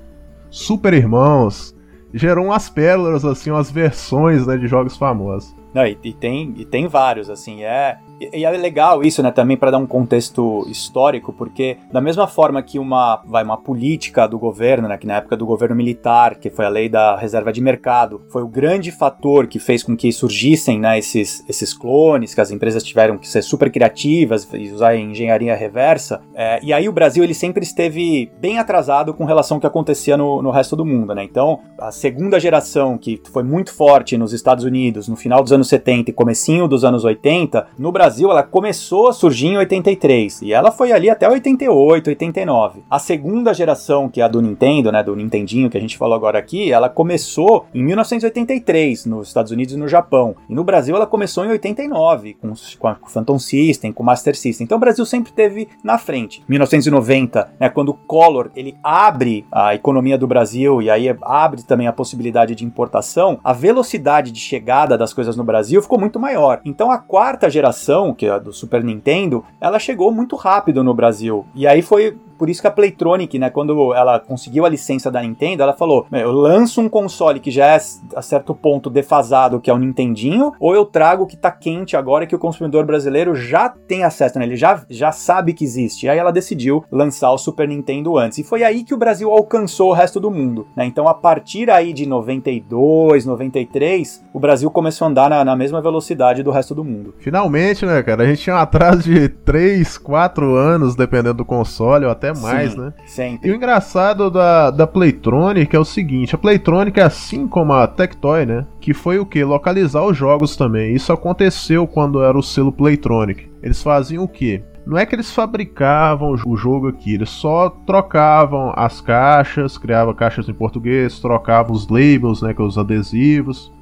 Super 0.50 0.92
Irmãos. 0.92 1.74
Gerou 2.12 2.44
umas 2.44 2.68
pérolas, 2.68 3.24
assim, 3.24 3.50
umas 3.50 3.70
versões 3.70 4.46
né, 4.46 4.56
de 4.56 4.68
jogos 4.68 4.96
famosos. 4.96 5.56
Não, 5.72 5.84
e, 5.84 5.98
e 6.04 6.12
tem, 6.12 6.54
e 6.56 6.64
tem 6.64 6.86
vários, 6.86 7.28
assim, 7.28 7.64
é. 7.64 7.98
E, 8.20 8.44
é 8.44 8.50
legal 8.50 9.02
isso, 9.02 9.22
né, 9.22 9.30
também 9.30 9.56
para 9.56 9.70
dar 9.70 9.78
um 9.78 9.86
contexto 9.86 10.64
histórico, 10.68 11.32
porque 11.32 11.78
da 11.92 12.00
mesma 12.00 12.26
forma 12.26 12.62
que 12.62 12.78
uma, 12.78 13.22
vai, 13.26 13.42
uma 13.42 13.56
política 13.56 14.26
do 14.26 14.38
governo, 14.38 14.88
né, 14.88 14.96
que 14.96 15.06
na 15.06 15.16
época 15.16 15.36
do 15.36 15.46
governo 15.46 15.74
militar, 15.74 16.36
que 16.36 16.50
foi 16.50 16.64
a 16.64 16.68
lei 16.68 16.88
da 16.88 17.16
reserva 17.16 17.52
de 17.52 17.60
mercado, 17.60 18.22
foi 18.30 18.42
o 18.42 18.48
grande 18.48 18.92
fator 18.92 19.46
que 19.46 19.58
fez 19.58 19.82
com 19.82 19.96
que 19.96 20.12
surgissem, 20.12 20.78
né, 20.78 20.98
esses, 20.98 21.44
esses 21.48 21.74
clones, 21.74 22.34
que 22.34 22.40
as 22.40 22.50
empresas 22.50 22.82
tiveram 22.82 23.18
que 23.18 23.28
ser 23.28 23.42
super 23.42 23.70
criativas 23.70 24.48
e 24.52 24.70
usar 24.70 24.96
engenharia 24.96 25.54
reversa, 25.54 26.20
é, 26.34 26.60
e 26.62 26.72
aí 26.72 26.88
o 26.88 26.92
Brasil, 26.92 27.24
ele 27.24 27.34
sempre 27.34 27.64
esteve 27.64 28.30
bem 28.38 28.58
atrasado 28.58 29.12
com 29.14 29.24
relação 29.24 29.56
ao 29.56 29.60
que 29.60 29.66
acontecia 29.66 30.16
no, 30.16 30.42
no 30.42 30.50
resto 30.50 30.76
do 30.76 30.84
mundo, 30.84 31.14
né, 31.14 31.24
então 31.24 31.60
a 31.78 31.90
segunda 31.90 32.38
geração, 32.38 32.96
que 32.96 33.20
foi 33.32 33.42
muito 33.42 33.72
forte 33.72 34.16
nos 34.16 34.32
Estados 34.32 34.64
Unidos, 34.64 35.08
no 35.08 35.16
final 35.16 35.42
dos 35.42 35.52
anos 35.52 35.68
70 35.68 36.10
e 36.10 36.14
comecinho 36.14 36.68
dos 36.68 36.84
anos 36.84 37.04
80, 37.04 37.66
no 37.78 37.90
Brasil 37.90 38.03
ela 38.30 38.42
começou 38.42 39.08
a 39.08 39.12
surgir 39.12 39.48
em 39.48 39.56
83 39.56 40.42
e 40.42 40.52
ela 40.52 40.70
foi 40.70 40.92
ali 40.92 41.08
até 41.08 41.28
88, 41.28 42.10
89. 42.10 42.82
A 42.90 42.98
segunda 42.98 43.54
geração, 43.54 44.08
que 44.08 44.20
é 44.20 44.24
a 44.24 44.28
do 44.28 44.42
Nintendo, 44.42 44.92
né, 44.92 45.02
do 45.02 45.16
Nintendinho 45.16 45.70
que 45.70 45.78
a 45.78 45.80
gente 45.80 45.96
falou 45.96 46.14
agora 46.14 46.38
aqui, 46.38 46.70
ela 46.70 46.88
começou 46.88 47.66
em 47.74 47.82
1983 47.82 49.06
nos 49.06 49.28
Estados 49.28 49.52
Unidos 49.52 49.74
e 49.74 49.76
no 49.76 49.88
Japão. 49.88 50.36
E 50.48 50.54
no 50.54 50.64
Brasil 50.64 50.94
ela 50.94 51.06
começou 51.06 51.44
em 51.44 51.48
89 51.48 52.34
com, 52.34 52.52
com 52.78 52.88
a 52.88 52.96
Phantom 53.06 53.38
System, 53.38 53.92
com 53.92 54.02
o 54.02 54.06
Master 54.06 54.36
System. 54.36 54.64
Então 54.64 54.76
o 54.76 54.80
Brasil 54.80 55.04
sempre 55.06 55.32
teve 55.32 55.68
na 55.82 55.98
frente. 55.98 56.42
1990, 56.48 57.54
né, 57.58 57.68
quando 57.68 57.90
o 57.90 57.94
Collor 57.94 58.50
ele 58.54 58.76
abre 58.82 59.46
a 59.50 59.74
economia 59.74 60.18
do 60.18 60.26
Brasil 60.26 60.82
e 60.82 60.90
aí 60.90 61.14
abre 61.22 61.62
também 61.62 61.86
a 61.86 61.92
possibilidade 61.92 62.54
de 62.54 62.64
importação, 62.64 63.38
a 63.42 63.52
velocidade 63.52 64.30
de 64.30 64.40
chegada 64.40 64.98
das 64.98 65.12
coisas 65.12 65.36
no 65.36 65.44
Brasil 65.44 65.80
ficou 65.82 65.98
muito 65.98 66.18
maior. 66.18 66.60
Então 66.64 66.90
a 66.90 66.98
quarta 66.98 67.48
geração, 67.48 67.84
que 68.14 68.26
é 68.26 68.30
a 68.30 68.38
do 68.38 68.52
Super 68.52 68.82
Nintendo, 68.82 69.44
ela 69.60 69.78
chegou 69.78 70.10
muito 70.10 70.36
rápido 70.36 70.82
no 70.82 70.94
Brasil. 70.94 71.44
E 71.54 71.66
aí 71.66 71.82
foi 71.82 72.16
por 72.38 72.50
isso 72.50 72.60
que 72.60 72.66
a 72.66 72.70
Playtronic, 72.70 73.38
né, 73.38 73.50
quando 73.50 73.94
ela 73.94 74.18
conseguiu 74.18 74.64
a 74.64 74.68
licença 74.68 75.10
da 75.10 75.22
Nintendo, 75.22 75.62
ela 75.62 75.72
falou: 75.72 76.06
"Meu, 76.10 76.20
eu 76.20 76.32
lanço 76.32 76.80
um 76.80 76.88
console 76.88 77.40
que 77.40 77.50
já 77.50 77.66
é 77.66 77.80
a 78.14 78.22
certo 78.22 78.54
ponto 78.54 78.90
defasado, 78.90 79.60
que 79.60 79.70
é 79.70 79.74
o 79.74 79.78
Nintendinho, 79.78 80.52
ou 80.58 80.74
eu 80.74 80.84
trago 80.84 81.24
o 81.24 81.26
que 81.26 81.36
tá 81.36 81.50
quente 81.50 81.96
agora 81.96 82.26
que 82.26 82.34
o 82.34 82.38
consumidor 82.38 82.84
brasileiro 82.84 83.34
já 83.34 83.68
tem 83.68 84.04
acesso, 84.04 84.38
né? 84.38 84.44
Ele 84.44 84.56
já, 84.56 84.84
já 84.88 85.12
sabe 85.12 85.52
que 85.52 85.64
existe. 85.64 86.06
E 86.06 86.08
aí 86.08 86.18
ela 86.18 86.32
decidiu 86.32 86.84
lançar 86.90 87.30
o 87.30 87.38
Super 87.38 87.68
Nintendo 87.68 88.18
antes. 88.18 88.38
E 88.38 88.44
foi 88.44 88.62
aí 88.62 88.84
que 88.84 88.94
o 88.94 88.98
Brasil 88.98 89.30
alcançou 89.30 89.90
o 89.90 89.94
resto 89.94 90.20
do 90.20 90.30
mundo, 90.30 90.66
né? 90.76 90.84
Então 90.84 91.08
a 91.08 91.14
partir 91.14 91.70
aí 91.70 91.92
de 91.92 92.06
92, 92.06 93.26
93, 93.26 94.24
o 94.32 94.40
Brasil 94.40 94.70
começou 94.70 95.06
a 95.06 95.10
andar 95.10 95.30
na, 95.30 95.44
na 95.44 95.56
mesma 95.56 95.80
velocidade 95.80 96.42
do 96.42 96.50
resto 96.50 96.74
do 96.74 96.84
mundo. 96.84 97.14
Finalmente, 97.18 97.83
né, 97.84 98.02
cara? 98.02 98.22
A 98.22 98.26
gente 98.26 98.42
tinha 98.42 98.56
um 98.56 98.58
atraso 98.58 99.02
de 99.02 99.28
3, 99.28 99.98
4 99.98 100.54
anos, 100.54 100.94
dependendo 100.94 101.34
do 101.34 101.44
console, 101.44 102.04
ou 102.04 102.10
até 102.10 102.32
mais, 102.34 102.72
Sim, 102.72 102.80
né? 102.80 102.92
Sempre. 103.06 103.48
E 103.48 103.52
o 103.52 103.54
engraçado 103.54 104.30
da, 104.30 104.70
da 104.70 104.86
Playtronic 104.86 105.74
é 105.74 105.78
o 105.78 105.84
seguinte: 105.84 106.34
a 106.34 106.38
Playtronic, 106.38 107.00
assim 107.00 107.46
como 107.46 107.72
a 107.72 107.86
Tectoy, 107.86 108.46
né? 108.46 108.66
Que 108.80 108.92
foi 108.94 109.18
o 109.18 109.26
que? 109.26 109.44
Localizar 109.44 110.04
os 110.04 110.16
jogos 110.16 110.56
também. 110.56 110.94
Isso 110.94 111.12
aconteceu 111.12 111.86
quando 111.86 112.22
era 112.22 112.36
o 112.36 112.42
selo 112.42 112.72
Playtronic. 112.72 113.50
Eles 113.62 113.82
faziam 113.82 114.24
o 114.24 114.28
que? 114.28 114.62
Não 114.86 114.98
é 114.98 115.06
que 115.06 115.14
eles 115.14 115.30
fabricavam 115.30 116.34
o 116.46 116.56
jogo 116.56 116.88
aqui, 116.88 117.14
eles 117.14 117.30
só 117.30 117.70
trocavam 117.70 118.70
as 118.76 119.00
caixas, 119.00 119.78
criavam 119.78 120.12
caixas 120.12 120.46
em 120.46 120.52
português, 120.52 121.18
trocavam 121.20 121.74
os 121.74 121.88
labels, 121.88 122.42
né, 122.42 122.52
que 122.52 122.60
é 122.60 122.64
os 122.64 122.76
adesivos, 122.76 123.72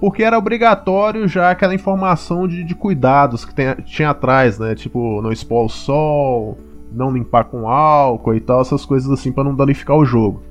porque 0.00 0.22
era 0.22 0.38
obrigatório 0.38 1.26
já 1.28 1.50
aquela 1.50 1.74
informação 1.74 2.46
de, 2.46 2.62
de 2.64 2.74
cuidados 2.74 3.44
que 3.44 3.54
tem- 3.54 3.74
tinha 3.84 4.10
atrás, 4.10 4.58
né, 4.58 4.74
tipo 4.74 5.20
não 5.22 5.32
expor 5.32 5.66
o 5.66 5.68
sol, 5.68 6.58
não 6.92 7.10
limpar 7.10 7.44
com 7.44 7.68
álcool 7.68 8.34
e 8.34 8.40
tal, 8.40 8.60
essas 8.60 8.84
coisas 8.84 9.10
assim 9.10 9.32
pra 9.32 9.44
não 9.44 9.54
danificar 9.54 9.96
o 9.96 10.04
jogo. 10.04 10.42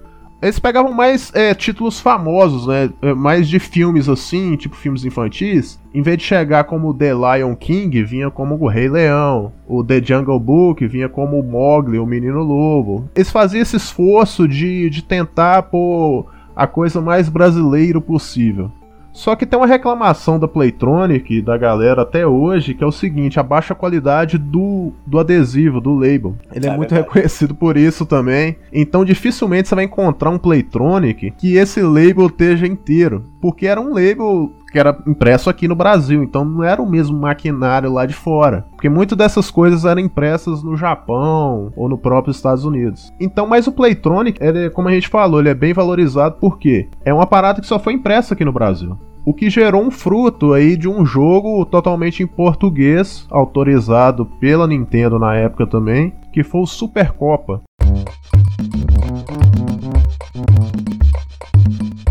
Eles 0.42 0.60
pegavam 0.60 0.92
mais 0.94 1.32
é, 1.34 1.56
títulos 1.56 2.00
famosos, 2.00 2.68
né? 2.68 2.90
é, 3.02 3.14
Mais 3.14 3.48
de 3.48 3.58
filmes 3.58 4.08
assim, 4.08 4.56
tipo 4.58 4.76
filmes 4.76 5.04
infantis. 5.06 5.80
Em 5.94 6.02
vez 6.04 6.18
de 6.18 6.24
chegar 6.26 6.66
como 6.66 6.94
The 6.94 7.14
Lion 7.14 7.56
King, 7.56 8.04
vinha 8.04 8.30
como 8.30 8.56
o 8.62 8.68
Rei 8.68 8.88
Leão. 8.90 9.54
O 9.66 9.84
The 9.84 10.04
Jungle 10.04 10.40
Book 10.40 10.86
vinha 10.88 11.08
como 11.10 11.40
o 11.40 11.44
Mowgli, 11.44 11.98
o 11.98 12.06
Menino 12.06 12.44
Lobo. 12.44 13.10
Eles 13.16 13.32
faziam 13.32 13.62
esse 13.62 13.78
esforço 13.78 14.48
de, 14.48 14.88
de 14.90 15.02
tentar 15.04 15.64
pôr 15.64 16.28
a 16.56 16.68
coisa 16.68 17.02
mais 17.02 17.28
brasileiro 17.30 18.00
possível. 18.02 18.70
Só 19.16 19.34
que 19.34 19.46
tem 19.46 19.58
uma 19.58 19.66
reclamação 19.66 20.38
da 20.38 20.46
Playtronic, 20.46 21.42
da 21.42 21.58
galera 21.58 22.02
até 22.02 22.28
hoje, 22.28 22.74
que 22.74 22.84
é 22.84 22.88
o 22.88 22.92
seguinte, 22.92 23.40
a 23.40 23.44
baixa 23.44 23.74
qualidade 23.74 24.38
do, 24.38 24.92
do 25.08 25.18
adesivo, 25.18 25.80
do 25.80 25.96
label. 25.96 26.36
Ele 26.54 26.68
é, 26.68 26.70
É 26.70 26.76
muito 26.76 26.90
verdade. 26.90 27.08
reconhecido 27.08 27.56
por 27.56 27.78
isso 27.78 28.06
também. 28.06 28.58
Então 28.74 29.06
dificilmente 29.06 29.70
você 29.70 29.76
vai 29.76 29.86
encontrar 29.86 30.30
um 30.30 30.38
Playtronic 30.38 31.32
que 31.32 31.56
esse 31.56 31.82
label 31.82 32.28
esteja 32.28 32.68
inteiro. 32.68 33.24
Porque 33.40 33.66
era 33.68 33.80
um 33.80 33.94
label 33.94 34.52
que 34.70 34.80
era 34.80 34.98
impresso 35.08 35.50
aqui 35.50 35.70
no 35.70 35.76
Brasil, 35.76 36.22
então 36.22 36.44
não 36.44 36.62
era 36.62 36.82
o 36.82 36.90
mesmo 36.90 37.18
maquinário 37.18 37.94
lá 37.94 38.06
de 38.06 38.14
fora. 38.14 38.66
Porque 38.72 38.90
muitas 38.90 39.18
dessas 39.18 39.50
coisas 39.50 39.86
eram 39.86 40.02
impressas 40.02 40.62
no 40.62 40.76
Japão 40.76 41.72
ou 41.78 41.88
no 41.88 41.98
próprio 41.98 42.32
Estados 42.32 42.66
Unidos. 42.66 43.14
Então, 43.18 43.48
mas 43.48 43.68
o 43.68 43.72
Playtronic, 43.72 44.38
ele, 44.44 44.66
é, 44.66 44.70
como 44.70 44.90
a 44.90 44.92
gente 44.92 45.08
falou, 45.08 45.40
ele 45.40 45.48
é 45.48 45.54
bem 45.54 45.72
valorizado 45.72 46.36
porque 46.42 46.90
é 47.06 47.14
uma 47.14 47.26
parada 47.26 47.62
que 47.62 47.68
só 47.68 47.80
foi 47.80 47.94
impressa 47.94 48.34
aqui 48.34 48.44
no 48.44 48.52
Brasil. 48.52 48.98
O 49.26 49.34
que 49.34 49.50
gerou 49.50 49.82
um 49.82 49.90
fruto 49.90 50.54
aí 50.54 50.78
de 50.78 50.88
um 50.88 51.04
jogo 51.04 51.66
totalmente 51.66 52.22
em 52.22 52.28
português, 52.28 53.26
autorizado 53.32 54.24
pela 54.40 54.68
Nintendo 54.68 55.18
na 55.18 55.34
época 55.36 55.66
também, 55.66 56.14
que 56.32 56.44
foi 56.44 56.62
o 56.62 56.68
Supercopa. 56.68 57.64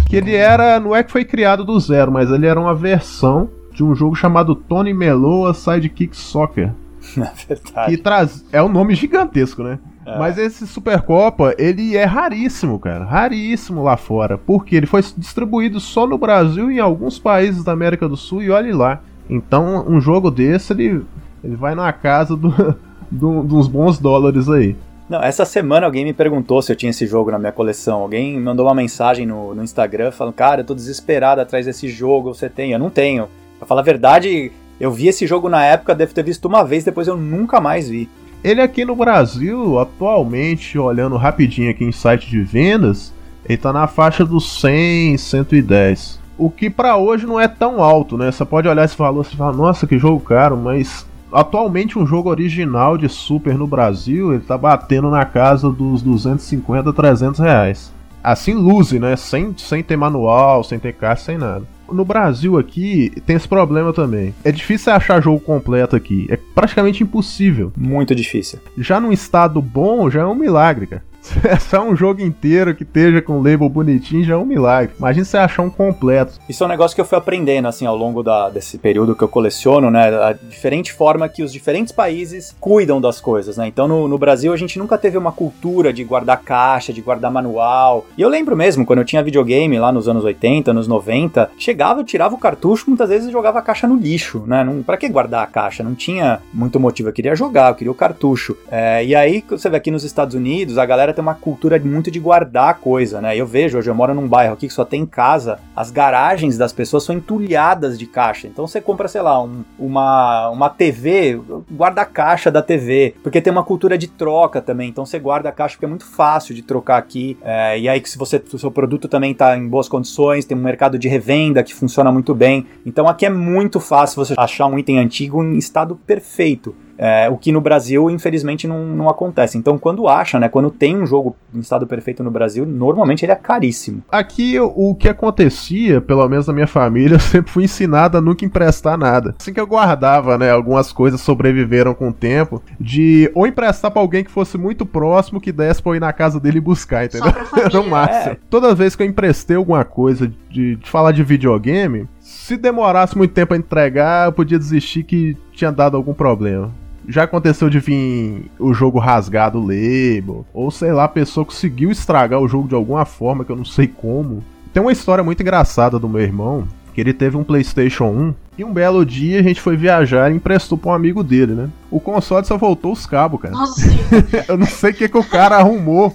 Que 0.08 0.16
ele 0.16 0.34
era, 0.34 0.80
não 0.80 0.94
é 0.94 1.04
que 1.04 1.12
foi 1.12 1.24
criado 1.24 1.64
do 1.64 1.78
zero, 1.78 2.10
mas 2.10 2.32
ele 2.32 2.46
era 2.46 2.58
uma 2.58 2.74
versão 2.74 3.48
de 3.72 3.84
um 3.84 3.94
jogo 3.94 4.16
chamado 4.16 4.56
Tony 4.56 4.92
Meloa 4.92 5.54
Sidekick 5.54 6.16
Soccer. 6.16 6.72
É 7.16 7.54
verdade. 7.54 7.90
Que 7.90 8.02
traz. 8.02 8.44
É 8.50 8.62
um 8.62 8.68
nome 8.68 8.94
gigantesco, 8.94 9.62
né? 9.62 9.78
É. 10.06 10.18
Mas 10.18 10.38
esse 10.38 10.66
Supercopa, 10.66 11.54
ele 11.58 11.96
é 11.96 12.04
raríssimo, 12.04 12.78
cara. 12.78 13.04
Raríssimo 13.04 13.82
lá 13.82 13.96
fora. 13.96 14.36
Porque 14.36 14.76
ele 14.76 14.86
foi 14.86 15.02
distribuído 15.16 15.80
só 15.80 16.06
no 16.06 16.18
Brasil 16.18 16.70
e 16.70 16.76
em 16.76 16.80
alguns 16.80 17.18
países 17.18 17.64
da 17.64 17.72
América 17.72 18.08
do 18.08 18.16
Sul 18.16 18.42
e 18.42 18.50
olhe 18.50 18.72
lá. 18.72 19.00
Então, 19.28 19.84
um 19.88 20.00
jogo 20.00 20.30
desse, 20.30 20.72
ele, 20.72 21.04
ele 21.42 21.56
vai 21.56 21.74
na 21.74 21.92
casa 21.92 22.36
do, 22.36 22.50
do, 23.10 23.42
dos 23.42 23.66
bons 23.66 23.98
dólares 23.98 24.48
aí. 24.48 24.76
Não, 25.08 25.22
essa 25.22 25.44
semana 25.44 25.84
alguém 25.84 26.04
me 26.04 26.14
perguntou 26.14 26.62
se 26.62 26.72
eu 26.72 26.76
tinha 26.76 26.90
esse 26.90 27.06
jogo 27.06 27.30
na 27.30 27.38
minha 27.38 27.52
coleção. 27.52 28.00
Alguém 28.00 28.40
mandou 28.40 28.66
uma 28.66 28.74
mensagem 28.74 29.26
no, 29.26 29.54
no 29.54 29.62
Instagram 29.62 30.10
falando: 30.10 30.34
Cara, 30.34 30.62
eu 30.62 30.64
tô 30.64 30.74
desesperado 30.74 31.40
atrás 31.40 31.66
desse 31.66 31.88
jogo, 31.88 32.34
você 32.34 32.48
tem? 32.48 32.72
Eu 32.72 32.78
não 32.78 32.88
tenho. 32.88 33.28
Pra 33.58 33.66
falar 33.66 33.82
a 33.82 33.84
verdade, 33.84 34.50
eu 34.80 34.90
vi 34.90 35.08
esse 35.08 35.26
jogo 35.26 35.48
na 35.48 35.64
época, 35.64 35.94
devo 35.94 36.14
ter 36.14 36.24
visto 36.24 36.46
uma 36.46 36.62
vez, 36.64 36.84
depois 36.84 37.06
eu 37.06 37.16
nunca 37.16 37.60
mais 37.60 37.88
vi. 37.88 38.08
Ele 38.44 38.60
aqui 38.60 38.84
no 38.84 38.94
Brasil, 38.94 39.78
atualmente, 39.78 40.78
olhando 40.78 41.16
rapidinho 41.16 41.70
aqui 41.70 41.82
em 41.82 41.90
site 41.90 42.28
de 42.28 42.42
vendas, 42.42 43.10
ele 43.46 43.56
tá 43.56 43.72
na 43.72 43.86
faixa 43.86 44.22
dos 44.22 44.60
100, 44.60 45.16
110. 45.16 46.20
O 46.36 46.50
que 46.50 46.68
pra 46.68 46.98
hoje 46.98 47.24
não 47.24 47.40
é 47.40 47.48
tão 47.48 47.82
alto, 47.82 48.18
né? 48.18 48.30
Você 48.30 48.44
pode 48.44 48.68
olhar 48.68 48.84
esse 48.84 48.98
valor 48.98 49.24
e 49.24 49.34
falar, 49.34 49.56
nossa, 49.56 49.86
que 49.86 49.98
jogo 49.98 50.20
caro, 50.20 50.58
mas 50.58 51.06
atualmente 51.32 51.98
um 51.98 52.06
jogo 52.06 52.28
original 52.28 52.98
de 52.98 53.08
Super 53.08 53.56
no 53.56 53.66
Brasil, 53.66 54.34
ele 54.34 54.42
tá 54.42 54.58
batendo 54.58 55.10
na 55.10 55.24
casa 55.24 55.70
dos 55.70 56.02
250, 56.02 56.92
300 56.92 57.40
reais. 57.40 57.94
Assim, 58.22 58.52
lose, 58.52 58.98
né? 59.00 59.16
Sem, 59.16 59.54
sem 59.56 59.82
ter 59.82 59.96
manual, 59.96 60.62
sem 60.62 60.78
ter 60.78 60.92
caixa, 60.92 61.24
sem 61.24 61.38
nada. 61.38 61.64
No 61.90 62.04
Brasil 62.04 62.58
aqui 62.58 63.12
tem 63.26 63.36
esse 63.36 63.48
problema 63.48 63.92
também. 63.92 64.34
É 64.44 64.50
difícil 64.50 64.92
achar 64.92 65.22
jogo 65.22 65.40
completo 65.40 65.96
aqui. 65.96 66.26
É 66.30 66.38
praticamente 66.54 67.02
impossível. 67.02 67.72
Muito 67.76 68.14
difícil. 68.14 68.58
Já 68.78 69.00
num 69.00 69.12
estado 69.12 69.60
bom, 69.60 70.10
já 70.10 70.22
é 70.22 70.26
um 70.26 70.34
milagre, 70.34 70.86
cara. 70.86 71.02
É 71.44 71.58
só 71.58 71.82
um 71.82 71.94
jogo 71.94 72.22
inteiro 72.22 72.74
que 72.74 72.82
esteja 72.82 73.20
com 73.20 73.40
label 73.40 73.68
bonitinho 73.68 74.24
já 74.24 74.34
é 74.34 74.36
um 74.36 74.44
milagre. 74.44 74.94
Imagina 74.98 75.24
você 75.24 75.36
achar 75.36 75.62
um 75.62 75.70
completo. 75.70 76.38
Isso 76.48 76.62
é 76.62 76.66
um 76.66 76.70
negócio 76.70 76.94
que 76.94 77.00
eu 77.00 77.04
fui 77.04 77.18
aprendendo, 77.18 77.68
assim, 77.68 77.86
ao 77.86 77.96
longo 77.96 78.22
da, 78.22 78.48
desse 78.48 78.78
período 78.78 79.14
que 79.14 79.22
eu 79.22 79.28
coleciono, 79.28 79.90
né? 79.90 80.08
A 80.08 80.32
diferente 80.32 80.92
forma 80.92 81.28
que 81.28 81.42
os 81.42 81.52
diferentes 81.52 81.92
países 81.92 82.54
cuidam 82.60 83.00
das 83.00 83.20
coisas, 83.20 83.56
né? 83.56 83.66
Então, 83.66 83.86
no, 83.86 84.08
no 84.08 84.18
Brasil, 84.18 84.52
a 84.52 84.56
gente 84.56 84.78
nunca 84.78 84.96
teve 84.98 85.18
uma 85.18 85.32
cultura 85.32 85.92
de 85.92 86.02
guardar 86.02 86.40
caixa, 86.42 86.92
de 86.92 87.00
guardar 87.00 87.30
manual. 87.30 88.06
E 88.16 88.22
eu 88.22 88.28
lembro 88.28 88.56
mesmo, 88.56 88.84
quando 88.86 89.00
eu 89.00 89.04
tinha 89.04 89.22
videogame 89.22 89.78
lá 89.78 89.92
nos 89.92 90.08
anos 90.08 90.24
80, 90.24 90.70
anos 90.70 90.88
90, 90.88 91.50
chegava, 91.58 92.00
eu 92.00 92.04
tirava 92.04 92.34
o 92.34 92.38
cartucho, 92.38 92.88
muitas 92.88 93.08
vezes 93.08 93.30
jogava 93.30 93.58
a 93.58 93.62
caixa 93.62 93.86
no 93.86 93.96
lixo, 93.96 94.44
né? 94.46 94.64
Não, 94.64 94.82
pra 94.82 94.96
que 94.96 95.08
guardar 95.08 95.44
a 95.44 95.46
caixa? 95.46 95.82
Não 95.82 95.94
tinha 95.94 96.40
muito 96.52 96.80
motivo. 96.80 97.08
Eu 97.08 97.12
queria 97.12 97.36
jogar, 97.36 97.70
eu 97.70 97.74
queria 97.74 97.90
o 97.90 97.94
cartucho. 97.94 98.56
É, 98.70 99.04
e 99.04 99.14
aí, 99.14 99.44
você 99.48 99.68
vê 99.68 99.76
aqui 99.76 99.90
nos 99.90 100.04
Estados 100.04 100.34
Unidos, 100.34 100.78
a 100.78 100.86
galera 100.86 101.13
tem 101.14 101.22
uma 101.22 101.34
cultura 101.34 101.78
muito 101.78 102.10
de 102.10 102.20
guardar 102.20 102.78
coisa, 102.78 103.20
né? 103.20 103.36
Eu 103.36 103.46
vejo, 103.46 103.78
hoje 103.78 103.90
eu 103.90 103.94
moro 103.94 104.14
num 104.14 104.28
bairro 104.28 104.54
aqui 104.54 104.68
que 104.68 104.74
só 104.74 104.84
tem 104.84 105.06
casa, 105.06 105.58
as 105.74 105.90
garagens 105.90 106.58
das 106.58 106.72
pessoas 106.72 107.04
são 107.04 107.14
entulhadas 107.14 107.98
de 107.98 108.06
caixa. 108.06 108.46
Então 108.46 108.66
você 108.66 108.80
compra, 108.80 109.08
sei 109.08 109.22
lá, 109.22 109.42
um, 109.42 109.64
uma, 109.78 110.50
uma 110.50 110.68
TV, 110.68 111.40
guarda 111.70 112.02
a 112.02 112.04
caixa 112.04 112.50
da 112.50 112.60
TV, 112.60 113.14
porque 113.22 113.40
tem 113.40 113.52
uma 113.52 113.64
cultura 113.64 113.96
de 113.96 114.08
troca 114.08 114.60
também. 114.60 114.88
Então 114.88 115.06
você 115.06 115.18
guarda 115.18 115.48
a 115.48 115.52
caixa 115.52 115.74
porque 115.74 115.86
é 115.86 115.88
muito 115.88 116.06
fácil 116.06 116.54
de 116.54 116.62
trocar 116.62 116.98
aqui. 116.98 117.38
É, 117.42 117.78
e 117.78 117.88
aí 117.88 118.00
que 118.00 118.10
se 118.10 118.18
você, 118.18 118.42
o 118.52 118.58
seu 118.58 118.70
produto 118.70 119.08
também 119.08 119.32
está 119.32 119.56
em 119.56 119.66
boas 119.66 119.88
condições, 119.88 120.44
tem 120.44 120.56
um 120.56 120.62
mercado 120.62 120.98
de 120.98 121.08
revenda 121.08 121.62
que 121.62 121.74
funciona 121.74 122.10
muito 122.10 122.34
bem. 122.34 122.66
Então 122.84 123.08
aqui 123.08 123.24
é 123.24 123.30
muito 123.30 123.80
fácil 123.80 124.24
você 124.24 124.34
achar 124.36 124.66
um 124.66 124.78
item 124.78 124.98
antigo 124.98 125.42
em 125.42 125.56
estado 125.56 125.96
perfeito. 125.96 126.74
É, 126.98 127.28
o 127.28 127.36
que 127.36 127.52
no 127.52 127.60
Brasil, 127.60 128.10
infelizmente, 128.10 128.66
não, 128.66 128.84
não 128.86 129.08
acontece. 129.08 129.58
Então, 129.58 129.78
quando 129.78 130.08
acha, 130.08 130.38
né? 130.38 130.48
Quando 130.48 130.70
tem 130.70 130.96
um 130.96 131.06
jogo 131.06 131.36
em 131.54 131.60
estado 131.60 131.86
perfeito 131.86 132.22
no 132.22 132.30
Brasil, 132.30 132.64
normalmente 132.66 133.24
ele 133.24 133.32
é 133.32 133.36
caríssimo. 133.36 134.02
Aqui, 134.10 134.58
o 134.60 134.94
que 134.94 135.08
acontecia, 135.08 136.00
pelo 136.00 136.28
menos 136.28 136.46
na 136.46 136.52
minha 136.52 136.66
família, 136.66 137.16
eu 137.16 137.20
sempre 137.20 137.50
fui 137.50 137.64
ensinado 137.64 138.18
a 138.18 138.20
nunca 138.20 138.44
emprestar 138.44 138.96
nada. 138.96 139.34
Assim 139.38 139.52
que 139.52 139.60
eu 139.60 139.66
guardava, 139.66 140.38
né? 140.38 140.50
Algumas 140.50 140.92
coisas 140.92 141.20
sobreviveram 141.20 141.94
com 141.94 142.08
o 142.08 142.12
tempo, 142.12 142.62
de 142.78 143.30
ou 143.34 143.46
emprestar 143.46 143.90
pra 143.90 144.00
alguém 144.00 144.24
que 144.24 144.30
fosse 144.30 144.56
muito 144.56 144.86
próximo, 144.86 145.40
que 145.40 145.52
desse 145.52 145.82
pra 145.82 145.92
eu 145.92 145.96
ir 145.96 146.00
na 146.00 146.12
casa 146.12 146.38
dele 146.38 146.58
e 146.58 146.60
buscar, 146.60 147.04
entendeu? 147.04 147.32
Era 147.56 147.80
o 147.80 147.88
máximo. 147.88 148.32
É. 148.32 148.38
Toda 148.48 148.74
vez 148.74 148.94
que 148.94 149.02
eu 149.02 149.06
emprestei 149.06 149.56
alguma 149.56 149.84
coisa 149.84 150.30
de, 150.48 150.76
de 150.76 150.90
falar 150.90 151.12
de 151.12 151.22
videogame, 151.22 152.08
se 152.20 152.56
demorasse 152.56 153.16
muito 153.16 153.32
tempo 153.32 153.54
a 153.54 153.56
entregar, 153.56 154.26
eu 154.26 154.32
podia 154.32 154.58
desistir 154.58 155.02
que 155.02 155.36
tinha 155.52 155.72
dado 155.72 155.96
algum 155.96 156.14
problema. 156.14 156.70
Já 157.08 157.24
aconteceu 157.24 157.68
de 157.68 157.78
vir 157.78 158.50
o 158.58 158.72
jogo 158.72 158.98
rasgado 158.98 159.60
label, 159.60 160.44
ou 160.52 160.70
sei 160.70 160.92
lá, 160.92 161.04
a 161.04 161.08
pessoa 161.08 161.44
conseguiu 161.44 161.90
estragar 161.90 162.40
o 162.40 162.48
jogo 162.48 162.68
de 162.68 162.74
alguma 162.74 163.04
forma 163.04 163.44
que 163.44 163.52
eu 163.52 163.56
não 163.56 163.64
sei 163.64 163.86
como. 163.86 164.42
Tem 164.72 164.82
uma 164.82 164.92
história 164.92 165.22
muito 165.22 165.40
engraçada 165.40 165.98
do 165.98 166.08
meu 166.08 166.20
irmão, 166.20 166.66
que 166.94 167.00
ele 167.00 167.12
teve 167.12 167.36
um 167.36 167.44
PlayStation 167.44 168.06
1 168.06 168.34
e 168.56 168.64
um 168.64 168.72
belo 168.72 169.04
dia 169.04 169.40
a 169.40 169.42
gente 169.42 169.60
foi 169.60 169.76
viajar 169.76 170.30
e 170.30 170.36
emprestou 170.36 170.78
pra 170.78 170.92
um 170.92 170.94
amigo 170.94 171.22
dele, 171.22 171.52
né? 171.52 171.68
O 171.90 172.00
console 172.00 172.46
só 172.46 172.56
voltou 172.56 172.92
os 172.92 173.04
cabos, 173.04 173.40
cara. 173.40 173.54
Nossa 173.54 173.82
eu 174.48 174.56
não 174.56 174.66
sei 174.66 174.90
o 174.90 174.94
que, 174.94 175.08
que 175.08 175.18
o 175.18 175.24
cara 175.24 175.56
arrumou. 175.56 176.14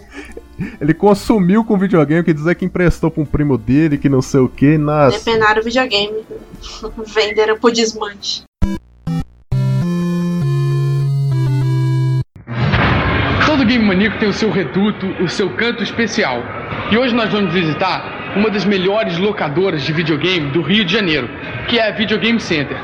Ele 0.79 0.93
consumiu 0.93 1.63
com 1.63 1.75
o 1.75 1.77
videogame, 1.77 2.23
quer 2.23 2.33
dizer 2.33 2.55
que 2.55 2.65
emprestou 2.65 3.09
pra 3.09 3.23
um 3.23 3.25
primo 3.25 3.57
dele, 3.57 3.97
que 3.97 4.09
não 4.09 4.21
sei 4.21 4.41
o 4.41 4.49
que, 4.49 4.77
nas. 4.77 5.13
Depenaram 5.13 5.61
o 5.61 5.63
videogame. 5.63 6.21
Venderam 7.07 7.57
pro 7.57 7.71
desmanche. 7.71 8.43
Game 13.69 13.85
Maníaco 13.85 14.17
tem 14.17 14.27
o 14.27 14.33
seu 14.33 14.49
reduto, 14.49 15.05
o 15.23 15.29
seu 15.29 15.51
canto 15.51 15.83
especial. 15.83 16.43
E 16.91 16.97
hoje 16.97 17.13
nós 17.13 17.29
vamos 17.29 17.53
visitar 17.53 18.33
uma 18.35 18.49
das 18.49 18.65
melhores 18.65 19.19
locadoras 19.19 19.83
de 19.83 19.93
videogame 19.93 20.49
do 20.49 20.63
Rio 20.63 20.83
de 20.83 20.91
Janeiro, 20.91 21.29
que 21.67 21.77
é 21.77 21.87
a 21.87 21.91
Videogame 21.91 22.39
Center. 22.39 22.75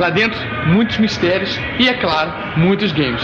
Lá 0.00 0.10
dentro, 0.10 0.36
muitos 0.66 0.98
mistérios 0.98 1.56
e, 1.78 1.88
é 1.88 1.94
claro, 1.94 2.32
muitos 2.56 2.90
games. 2.90 3.22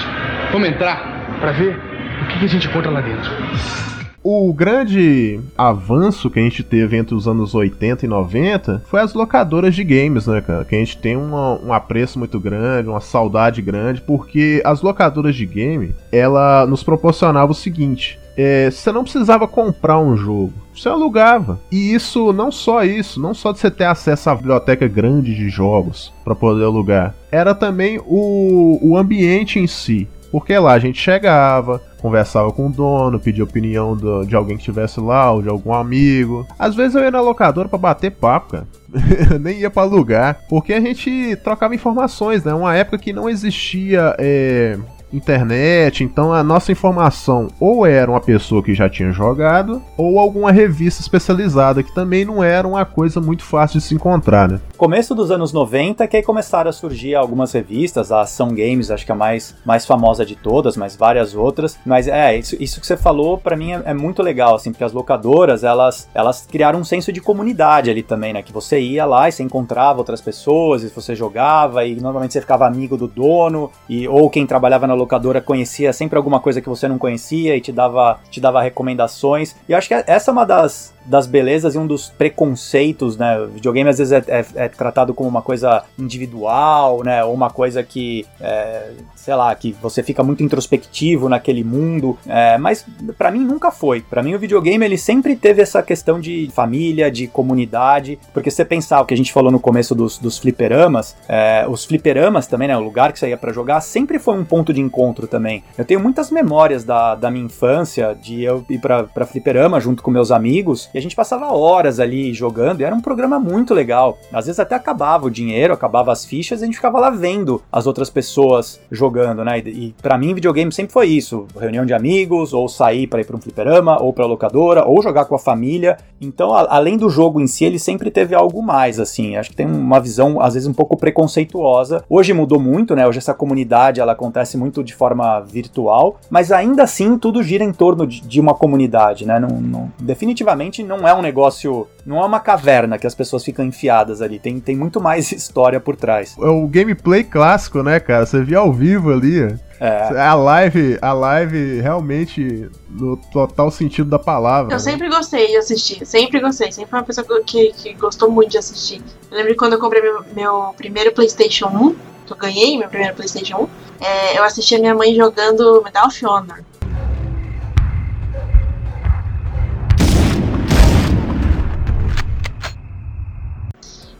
Vamos 0.53 0.69
entrar 0.69 1.37
para 1.41 1.51
ver 1.51 1.77
o 2.23 2.27
que 2.27 2.45
a 2.45 2.49
gente 2.49 2.69
encontra 2.69 2.89
lá 2.89 3.01
dentro. 3.01 3.98
O 4.31 4.53
grande 4.53 5.41
avanço 5.57 6.29
que 6.29 6.39
a 6.39 6.43
gente 6.43 6.63
teve 6.63 6.99
entre 6.99 7.15
os 7.15 7.27
anos 7.27 7.55
80 7.55 8.05
e 8.05 8.09
90 8.11 8.83
foi 8.85 9.01
as 9.01 9.15
locadoras 9.15 9.75
de 9.75 9.83
games, 9.83 10.27
né, 10.27 10.43
cara? 10.43 10.67
Que 10.67 10.75
a 10.77 10.79
gente 10.79 10.99
tem 10.99 11.17
uma- 11.17 11.59
um 11.59 11.73
apreço 11.73 12.19
muito 12.19 12.39
grande, 12.39 12.91
uma 12.91 13.01
saudade 13.01 13.63
grande, 13.63 14.03
porque 14.03 14.61
as 14.67 14.83
locadoras 14.83 15.35
de 15.35 15.47
game, 15.47 15.95
ela 16.13 16.67
nos 16.67 16.83
proporcionava 16.83 17.53
o 17.53 17.55
seguinte. 17.55 18.19
é, 18.41 18.71
você 18.71 18.93
não 18.93 19.03
precisava 19.03 19.49
comprar 19.49 19.99
um 19.99 20.17
jogo, 20.17 20.53
você 20.73 20.89
alugava. 20.89 21.59
E 21.73 21.93
isso, 21.93 22.33
não 22.33 22.53
só 22.53 22.85
isso, 22.85 23.21
não 23.21 23.35
só 23.35 23.51
de 23.51 23.59
você 23.59 23.69
ter 23.69 23.83
acesso 23.83 24.31
à 24.31 24.35
biblioteca 24.37 24.87
grande 24.87 25.35
de 25.35 25.49
jogos 25.49 26.13
para 26.25 26.37
poder 26.37 26.63
alugar, 26.65 27.17
era 27.33 27.53
também 27.53 27.99
o, 28.07 28.79
o 28.81 28.97
ambiente 28.97 29.59
em 29.59 29.67
si. 29.67 30.07
Porque 30.31 30.57
lá 30.57 30.75
a 30.75 30.79
gente 30.79 31.01
chegava, 31.01 31.81
conversava 32.01 32.51
com 32.53 32.67
o 32.67 32.71
dono, 32.71 33.19
pedia 33.21 33.45
opinião 33.45 33.97
do- 33.97 34.25
de 34.25 34.35
alguém 34.37 34.57
que 34.57 34.63
estivesse 34.63 35.01
lá, 35.01 35.31
ou 35.33 35.43
de 35.43 35.49
algum 35.49 35.73
amigo. 35.75 36.47
Às 36.59 36.75
vezes 36.75 36.95
eu 36.95 37.03
ia 37.03 37.11
na 37.11 37.21
locadora 37.21 37.69
pra 37.69 37.79
bater 37.79 38.11
papo, 38.13 38.53
cara. 38.53 38.67
Nem 39.41 39.59
ia 39.61 39.71
pra 39.71 39.83
alugar. 39.83 40.41
Porque 40.49 40.73
a 40.73 40.81
gente 40.81 41.37
trocava 41.43 41.75
informações, 41.75 42.45
né? 42.45 42.55
Uma 42.55 42.75
época 42.75 42.99
que 42.99 43.13
não 43.13 43.29
existia 43.29 44.15
é, 44.19 44.79
internet, 45.13 46.05
então 46.05 46.33
a 46.33 46.43
nossa 46.43 46.73
informação 46.73 47.49
ou 47.59 47.87
era 47.87 48.11
uma 48.11 48.21
pessoa 48.21 48.63
que 48.63 48.75
já 48.75 48.89
tinha 48.89 49.11
jogado, 49.11 49.83
ou 49.97 50.19
alguma 50.19 50.53
revista 50.53 51.01
especializada, 51.01 51.83
que 51.83 51.95
também 51.95 52.25
não 52.25 52.43
era 52.43 52.67
uma 52.67 52.85
coisa 52.85 53.21
muito 53.21 53.43
fácil 53.43 53.79
de 53.79 53.85
se 53.85 53.95
encontrar, 53.95 54.49
né? 54.49 54.61
Começo 54.77 55.15
dos 55.15 55.31
anos 55.31 55.53
90 55.53 56.07
que 56.07 56.17
aí 56.17 56.23
começaram 56.23 56.71
a 56.71 56.73
surgir 56.73 57.15
algumas 57.15 57.53
revistas, 57.53 58.13
a 58.13 58.21
Ação 58.21 58.49
Games, 58.49 58.91
acho 58.91 59.05
que 59.05 59.13
é 59.13 59.15
a 59.15 59.19
mais, 59.19 59.55
mais 59.65 59.87
famosa 59.87 60.25
de 60.25 60.37
todas, 60.37 60.77
mas 60.77 60.97
várias 60.97 61.35
outras. 61.35 61.79
Mas 61.85 62.07
é, 62.07 62.37
isso, 62.37 62.57
isso 62.61 62.81
que 62.81 62.87
você 62.87 62.97
falou 62.97 63.39
pra 63.39 63.57
mim 63.57 63.73
é, 63.73 63.83
é 63.87 63.95
muito 63.95 64.23
legal, 64.23 64.55
assim, 64.55 64.71
porque 64.71 64.85
as 64.85 64.93
locadoras, 64.93 65.65
elas, 65.65 66.09
elas 66.15 66.47
criaram 66.47 66.81
um 66.81 66.85
senso 66.85 67.13
de 67.13 67.21
comunidade 67.21 67.91
ali 67.91 68.03
também, 68.03 68.33
né? 68.33 68.43
Que 68.43 68.53
você 68.53 68.81
ia 68.81 69.05
lá 69.05 69.29
e 69.29 69.33
você 69.33 69.43
encontrava 69.43 69.99
outras 69.99 70.21
pessoas, 70.21 70.83
e 70.83 70.89
você 70.89 71.15
jogava, 71.15 71.85
e 71.85 71.97
normalmente 72.01 72.33
você 72.33 72.41
ficava 72.41 72.67
amigo 72.67 72.97
do 72.97 73.09
dono, 73.09 73.71
e 73.89 74.07
ou 74.07 74.29
quem 74.31 74.47
trabalhava 74.47 74.87
na 74.87 74.95
locadora 74.99 75.41
conhecia 75.41 75.93
sempre 75.93 76.17
alguma 76.17 76.41
coisa 76.41 76.61
que 76.61 76.69
você 76.69 76.87
não 76.87 76.99
conhecia 76.99 77.57
e 77.57 77.61
te 77.61 77.73
dava, 77.73 78.21
te 78.31 78.41
dava 78.41 78.61
recomendações. 78.61 79.57
E 79.69 79.75
acho 79.75 79.89
que 79.89 79.95
essa 79.95 80.31
é 80.31 80.33
uma 80.33 80.45
das, 80.45 80.93
das 81.09 81.27
belezas 81.27 81.75
e 81.75 81.79
um 81.79 81.87
dos 81.87 82.11
preconceitos, 82.11 83.17
né? 83.17 83.41
O 83.41 83.49
videogame 83.49 83.89
às 83.89 83.99
vezes 83.99 84.13
é, 84.13 84.23
é, 84.29 84.47
é 84.55 84.69
tratado 84.69 85.15
como 85.15 85.29
uma 85.29 85.43
coisa 85.43 85.83
individual, 85.99 87.03
né? 87.03 87.25
Ou 87.25 87.33
uma 87.33 87.51
coisa 87.51 87.83
que, 87.83 88.27
é, 88.41 88.91
sei 89.17 89.35
lá, 89.35 89.55
que 89.55 89.73
você 89.81 90.03
fica 90.03 90.23
muito 90.23 90.43
introspectivo 90.43 91.29
naquele 91.29 91.65
mundo. 91.65 92.19
É, 92.27 92.59
mas 92.59 92.85
para 93.17 93.31
mim 93.31 93.41
nunca 93.41 93.71
foi. 93.71 94.01
Para 94.03 94.23
mim 94.23 94.35
o 94.35 94.39
videogame 94.39 94.85
ele 94.85 94.99
sempre 94.99 95.35
teve 95.35 95.63
essa 95.63 95.83
questão 95.83 96.21
de 96.21 96.51
família, 96.55 97.11
de 97.11 97.27
comunidade. 97.27 98.19
Porque 98.33 98.51
você 98.51 98.65
pensar 98.65 99.01
o 99.01 99.07
que 99.07 99.15
a 99.15 99.17
gente 99.17 99.33
falou 99.33 99.51
no 99.51 99.61
começo 99.61 99.95
dos, 99.95 100.19
dos 100.19 100.39
fliperamas, 100.39 101.17
é, 101.29 101.65
os 101.69 101.85
fliperamas 101.85 102.47
também, 102.47 102.69
né? 102.69 102.77
O 102.77 102.81
lugar 102.81 103.13
que 103.13 103.19
você 103.19 103.29
ia 103.29 103.37
para 103.37 103.53
jogar 103.53 103.81
sempre 103.81 104.19
foi 104.19 104.35
um 104.35 104.45
ponto 104.45 104.73
de 104.73 104.81
encontro 104.81 105.27
também. 105.27 105.65
Eu 105.77 105.85
tenho 105.85 106.01
muitas 106.01 106.31
memórias 106.31 106.85
da, 106.85 107.15
da 107.15 107.31
minha 107.31 107.47
infância 107.47 108.15
de 108.15 108.43
eu 108.43 108.65
ir 108.69 108.79
pra 108.79 109.27
fliperama 109.27 109.81
junto 109.81 110.03
com 110.03 110.11
meus 110.11 110.31
amigos 110.31 110.91
a 110.99 111.03
gente 111.03 111.17
passava 111.17 111.53
horas 111.53 112.01
ali 112.01 112.35
jogando 112.35 112.81
e 112.81 112.85
era 112.85 112.95
um 112.95 113.01
programa 113.01 113.39
muito 113.39 113.73
legal. 113.73 114.19
Às 114.33 114.47
vezes 114.47 114.59
até 114.59 114.75
acabava 114.75 115.27
o 115.27 115.31
dinheiro, 115.31 115.73
acabava 115.73 116.13
as 116.13 116.25
fichas 116.25 116.61
e 116.61 116.65
a 116.65 116.67
gente 116.67 116.77
ficava 116.77 116.99
lá 116.99 117.11
vendo 117.11 117.63
as 117.71 117.87
outras 117.87 118.11
pessoas 118.11 118.81
jogando, 118.91 119.45
né? 119.45 119.61
E, 119.61 119.69
e 119.69 119.95
para 120.03 120.19
mim, 120.19 120.35
videogame 120.35 120.73
sempre 120.73 120.93
foi 120.93 121.07
isso: 121.07 121.47
reunião 121.59 121.87
de 121.87 121.95
amigos, 121.95 122.53
ou 122.53 122.69
sair 122.69 123.07
para 123.07 123.21
ir 123.21 123.25
pra 123.25 123.37
um 123.37 123.41
fliperama, 123.41 124.03
ou 124.03 124.13
pra 124.13 124.27
locadora, 124.27 124.85
ou 124.85 125.03
jogar 125.03 125.25
com 125.25 125.35
a 125.35 125.39
família. 125.39 125.97
Então, 126.21 126.53
a, 126.53 126.67
além 126.75 126.97
do 126.97 127.09
jogo 127.09 127.41
em 127.41 127.47
si, 127.47 127.65
ele 127.65 127.79
sempre 127.79 128.11
teve 128.11 128.35
algo 128.35 128.63
mais, 128.63 128.99
assim. 128.99 129.37
Acho 129.37 129.51
que 129.51 129.57
tem 129.57 129.67
uma 129.67 130.01
visão, 130.01 130.41
às 130.41 130.55
vezes, 130.55 130.69
um 130.69 130.75
pouco 130.75 130.97
preconceituosa. 130.97 132.05
Hoje 132.09 132.33
mudou 132.33 132.59
muito, 132.59 132.95
né? 132.97 133.07
Hoje 133.07 133.19
essa 133.19 133.35
comunidade 133.35 134.01
ela 134.01 134.13
acontece 134.13 134.57
muito 134.57 134.83
de 134.83 134.95
forma 134.95 135.41
virtual, 135.41 136.19
mas 136.29 136.51
ainda 136.51 136.83
assim 136.83 137.17
tudo 137.19 137.43
gira 137.43 137.65
em 137.65 137.73
torno 137.73 138.07
de, 138.07 138.21
de 138.21 138.41
uma 138.41 138.55
comunidade, 138.55 139.27
né? 139.27 139.39
Não, 139.39 139.61
não, 139.61 139.93
definitivamente 140.01 140.83
não 140.89 141.07
é 141.07 141.15
um 141.15 141.21
negócio, 141.21 141.87
não 142.05 142.21
é 142.21 142.25
uma 142.25 142.41
caverna 142.41 142.99
que 142.99 143.07
as 143.07 143.15
pessoas 143.15 143.45
ficam 143.45 143.65
enfiadas 143.65 144.23
ali. 144.23 144.39
Tem, 144.39 144.59
tem 144.59 144.75
muito 144.75 145.01
mais 145.01 145.31
história 145.33 145.79
por 145.79 145.95
trás. 145.95 146.35
É 146.41 146.49
o 146.49 146.67
gameplay 146.67 147.23
clássico, 147.23 147.83
né, 147.83 148.01
cara? 148.01 148.25
Você 148.25 148.43
via 148.43 148.59
ao 148.59 148.73
vivo 148.73 149.13
ali. 149.13 149.55
É. 149.81 150.21
A 150.21 150.35
live, 150.35 150.99
a 151.01 151.13
live 151.13 151.81
realmente 151.81 152.69
no 152.91 153.17
total 153.17 153.71
sentido 153.71 154.11
da 154.11 154.19
palavra. 154.19 154.73
Eu 154.73 154.77
né? 154.77 154.83
sempre 154.83 155.09
gostei 155.09 155.47
de 155.47 155.57
assistir, 155.57 156.05
sempre 156.05 156.41
gostei, 156.41 156.73
sempre 156.73 156.91
fui 156.91 156.99
uma 156.99 157.05
pessoa 157.05 157.27
que, 157.45 157.73
que 157.75 157.95
gostou 157.95 158.29
muito 158.29 158.51
de 158.51 158.59
assistir. 158.59 159.01
Eu 159.31 159.37
lembro 159.37 159.53
que 159.53 159.59
quando 159.59 159.75
eu 159.75 159.79
comprei 159.79 160.03
meu, 160.03 160.25
meu 160.35 160.75
primeiro 160.77 161.13
PlayStation 161.13 161.69
1, 161.69 161.97
que 162.27 162.33
eu 162.33 162.37
ganhei 162.37 162.77
meu 162.77 162.89
primeiro 162.89 163.15
PlayStation 163.15 163.69
1, 164.01 164.05
é, 164.05 164.39
eu 164.39 164.43
assisti 164.43 164.75
a 164.75 164.81
minha 164.81 164.97
mãe 164.97 165.15
jogando 165.15 165.81
Medal 165.85 166.09
of 166.09 166.27
Honor. 166.27 166.65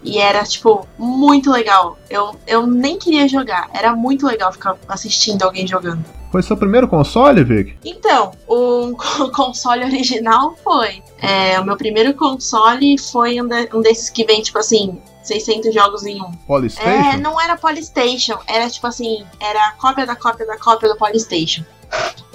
E 0.09 0.19
era, 0.19 0.43
tipo, 0.45 0.87
muito 0.99 1.51
legal. 1.51 1.99
Eu, 2.09 2.35
eu 2.47 2.67
nem 2.67 2.99
queria 2.99 3.29
jogar. 3.29 3.69
Era 3.75 3.95
muito 3.95 4.27
legal 4.27 4.51
ficar 4.53 4.77
assistindo 4.89 5.43
alguém 5.43 5.67
jogando. 5.67 6.05
Foi 6.33 6.43
seu 6.43 6.57
primeiro 6.57 6.89
console, 6.89 7.43
Vic? 7.45 7.77
Então, 7.85 8.33
o 8.47 8.97
console 9.35 9.85
original 9.85 10.55
foi. 10.65 11.03
É, 11.21 11.59
o 11.61 11.65
meu 11.65 11.77
primeiro 11.77 12.15
console 12.15 12.97
foi 12.99 13.41
um, 13.41 13.47
de- 13.47 13.69
um 13.75 13.81
desses 13.81 14.09
que 14.11 14.25
vem, 14.25 14.41
tipo 14.43 14.59
assim, 14.59 15.01
600 15.23 15.73
jogos 15.75 16.05
em 16.07 16.21
um. 16.23 16.33
Polystation? 16.47 16.89
É, 16.89 17.17
não 17.17 17.41
era 17.41 17.57
Polystation. 17.57 18.39
Era, 18.47 18.69
tipo 18.71 18.87
assim, 18.87 19.25
era 19.41 19.69
a 19.69 19.73
cópia 19.73 20.07
da 20.07 20.17
cópia 20.17 20.47
da 20.47 20.59
cópia 20.59 20.89
do 20.89 20.97
Polystation. 20.97 21.63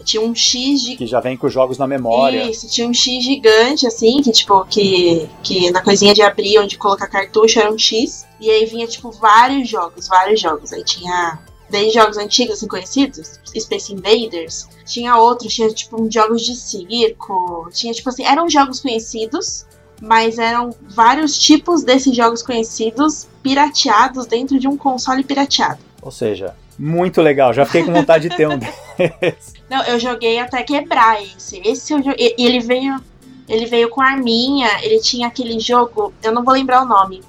Tinha 0.04 0.22
um 0.22 0.36
X 0.36 0.82
de 0.82 0.98
Que 0.98 1.08
já 1.08 1.20
vem 1.20 1.38
com 1.38 1.48
os 1.48 1.54
jogos 1.54 1.78
na 1.78 1.88
memória. 1.88 2.44
isso, 2.44 2.70
tinha 2.70 2.88
um 2.88 2.94
X 2.94 3.24
gigante, 3.24 3.88
assim, 3.88 4.22
que 4.22 4.32
tipo, 4.32 4.66
que, 4.66 5.30
que 5.42 5.72
na 5.72 5.82
coisinha 5.82 6.14
de 6.14 6.22
abrir 6.22 6.60
onde 6.60 6.78
colocar 6.78 7.08
cartucho 7.08 7.60
era 7.60 7.72
um 7.72 7.78
X. 7.78 8.26
E 8.40 8.50
aí 8.50 8.66
vinha, 8.66 8.86
tipo, 8.86 9.12
vários 9.12 9.70
jogos, 9.70 10.08
vários 10.08 10.42
jogos. 10.42 10.74
Aí 10.74 10.84
tinha 10.84 11.40
desde 11.70 11.94
jogos 11.94 12.18
antigos, 12.18 12.58
assim, 12.58 12.68
conhecidos, 12.68 13.40
Space 13.58 13.94
Invaders. 13.94 14.68
Tinha 14.86 15.16
outros, 15.18 15.54
tinha, 15.54 15.70
tipo, 15.70 16.02
uns 16.02 16.14
jogos 16.14 16.42
de 16.42 16.56
circo. 16.56 17.70
Tinha, 17.74 17.94
tipo 17.94 18.10
assim, 18.10 18.26
eram 18.26 18.50
jogos 18.50 18.82
conhecidos, 18.82 19.66
mas 20.02 20.38
eram 20.38 20.76
vários 20.90 21.40
tipos 21.40 21.84
desses 21.84 22.16
jogos 22.16 22.44
conhecidos 22.44 23.28
pirateados 23.42 24.26
dentro 24.26 24.60
de 24.60 24.68
um 24.68 24.76
console 24.76 25.24
pirateado. 25.24 25.80
Ou 26.02 26.12
seja, 26.12 26.54
muito 26.78 27.22
legal. 27.22 27.54
Já 27.54 27.66
fiquei 27.66 27.84
com 27.84 27.94
vontade 27.94 28.30
de 28.30 28.36
ter 28.36 28.48
um 28.48 28.58
desses. 28.60 29.54
Não, 29.70 29.84
eu 29.84 30.00
joguei 30.00 30.40
até 30.40 30.64
quebrar 30.64 31.22
esse. 31.22 31.62
Esse 31.66 31.94
eu 31.94 32.04
joguei. 32.04 32.36
E 32.38 32.46
ele 32.46 32.60
veio. 32.60 33.00
Ele 33.48 33.66
veio 33.66 33.90
com 33.90 34.02
arminha. 34.02 34.70
Ele 34.82 35.00
tinha 35.00 35.28
aquele 35.28 35.60
jogo. 35.60 36.14
Eu 36.22 36.32
não 36.32 36.44
vou 36.44 36.54
lembrar 36.54 36.82
o 36.82 36.86
nome. 36.86 37.22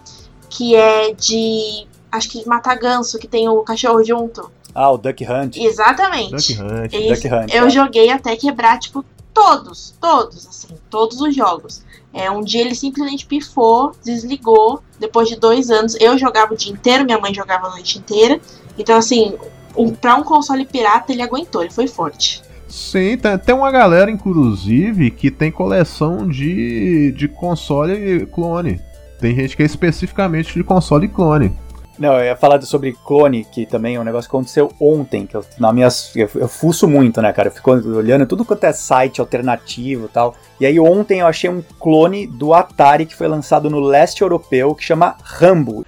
Que 0.48 0.74
é 0.74 1.12
de. 1.12 1.86
Acho 2.10 2.30
que 2.30 2.40
de 2.40 2.48
matar 2.48 2.76
ganso, 2.76 3.18
que 3.18 3.26
tem 3.26 3.48
o 3.48 3.62
cachorro 3.62 4.04
junto. 4.04 4.50
Ah, 4.74 4.90
o 4.90 4.98
Duck 4.98 5.24
Hunt. 5.24 5.56
Exatamente. 5.56 6.54
Duck 6.54 6.62
Hunt. 6.62 6.90
Duck 6.90 7.28
Hunt, 7.28 7.54
eu 7.54 7.66
é. 7.66 7.70
joguei 7.70 8.10
até 8.10 8.36
quebrar, 8.36 8.78
tipo, 8.78 9.04
todos, 9.32 9.94
todos, 10.00 10.46
assim, 10.46 10.76
todos 10.88 11.20
os 11.20 11.34
jogos. 11.34 11.82
É, 12.12 12.30
um 12.30 12.42
dia 12.42 12.60
ele 12.60 12.74
simplesmente 12.74 13.26
pifou, 13.26 13.92
desligou. 14.04 14.80
Depois 14.98 15.28
de 15.28 15.36
dois 15.36 15.70
anos, 15.70 15.96
eu 16.00 16.16
jogava 16.16 16.54
o 16.54 16.56
dia 16.56 16.72
inteiro, 16.72 17.04
minha 17.04 17.18
mãe 17.18 17.34
jogava 17.34 17.66
a 17.66 17.70
noite 17.70 17.98
inteira. 17.98 18.40
Então, 18.78 18.96
assim, 18.96 19.34
um, 19.76 19.90
pra 19.90 20.16
um 20.16 20.22
console 20.22 20.64
pirata, 20.64 21.12
ele 21.12 21.22
aguentou, 21.22 21.62
ele 21.62 21.72
foi 21.72 21.86
forte. 21.86 22.42
Sim, 22.68 23.16
tem, 23.16 23.38
tem 23.38 23.54
uma 23.54 23.70
galera, 23.70 24.10
inclusive, 24.10 25.10
que 25.10 25.30
tem 25.30 25.50
coleção 25.50 26.26
de, 26.28 27.12
de 27.12 27.28
console 27.28 28.26
clone. 28.26 28.80
Tem 29.20 29.34
gente 29.34 29.56
que 29.56 29.62
é 29.62 29.66
especificamente 29.66 30.54
de 30.54 30.64
console 30.64 31.08
clone. 31.08 31.56
Não, 31.96 32.14
eu 32.14 32.24
ia 32.24 32.36
falar 32.36 32.60
sobre 32.62 32.92
clone, 33.04 33.44
que 33.44 33.64
também 33.64 33.94
é 33.94 34.00
um 34.00 34.04
negócio 34.04 34.28
que 34.28 34.34
aconteceu 34.34 34.72
ontem, 34.80 35.26
que 35.26 35.36
eu, 35.36 35.44
na 35.58 35.72
minhas, 35.72 36.10
eu, 36.16 36.28
eu 36.34 36.48
fuço 36.48 36.88
muito, 36.88 37.22
né, 37.22 37.32
cara? 37.32 37.48
Eu 37.48 37.52
fico 37.52 37.70
olhando 37.70 38.26
tudo 38.26 38.44
quanto 38.44 38.64
é 38.64 38.72
site 38.72 39.20
alternativo 39.20 40.06
e 40.06 40.08
tal. 40.08 40.34
E 40.58 40.66
aí 40.66 40.80
ontem 40.80 41.20
eu 41.20 41.26
achei 41.26 41.48
um 41.48 41.62
clone 41.78 42.26
do 42.26 42.52
Atari 42.52 43.06
que 43.06 43.14
foi 43.14 43.28
lançado 43.28 43.70
no 43.70 43.78
leste 43.78 44.22
europeu, 44.22 44.74
que 44.74 44.82
chama 44.82 45.16
Rambo. 45.22 45.84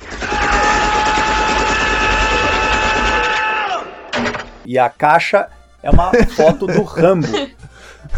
E 4.67 4.79
a 4.79 4.89
caixa 4.91 5.49
é 5.83 5.91
uma 5.91 6.11
foto 6.35 6.67
do 6.67 6.83
Rambo. 6.83 7.27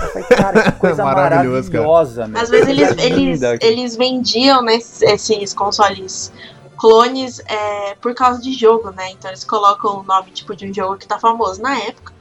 Eu 0.00 0.08
falei, 0.10 0.28
cara, 0.28 0.62
que 0.64 0.72
coisa 0.78 1.02
Maravilhoso, 1.02 1.72
cara. 1.72 1.84
maravilhosa, 1.84 2.28
meu. 2.28 2.40
Às 2.40 2.50
vezes 2.50 2.68
eles, 2.68 2.90
eles, 2.98 3.40
eles 3.62 3.96
vendiam 3.96 4.62
né, 4.62 4.74
esses 4.76 5.54
consoles 5.54 6.30
clones 6.76 7.40
é, 7.46 7.94
por 8.00 8.14
causa 8.14 8.40
de 8.40 8.52
jogo, 8.52 8.90
né? 8.90 9.10
Então 9.10 9.30
eles 9.30 9.44
colocam 9.44 9.98
o 9.98 10.02
nome 10.02 10.30
tipo 10.30 10.54
de 10.54 10.68
um 10.70 10.74
jogo 10.74 10.96
que 10.98 11.08
tá 11.08 11.18
famoso 11.18 11.60
na 11.62 11.76
época. 11.78 12.12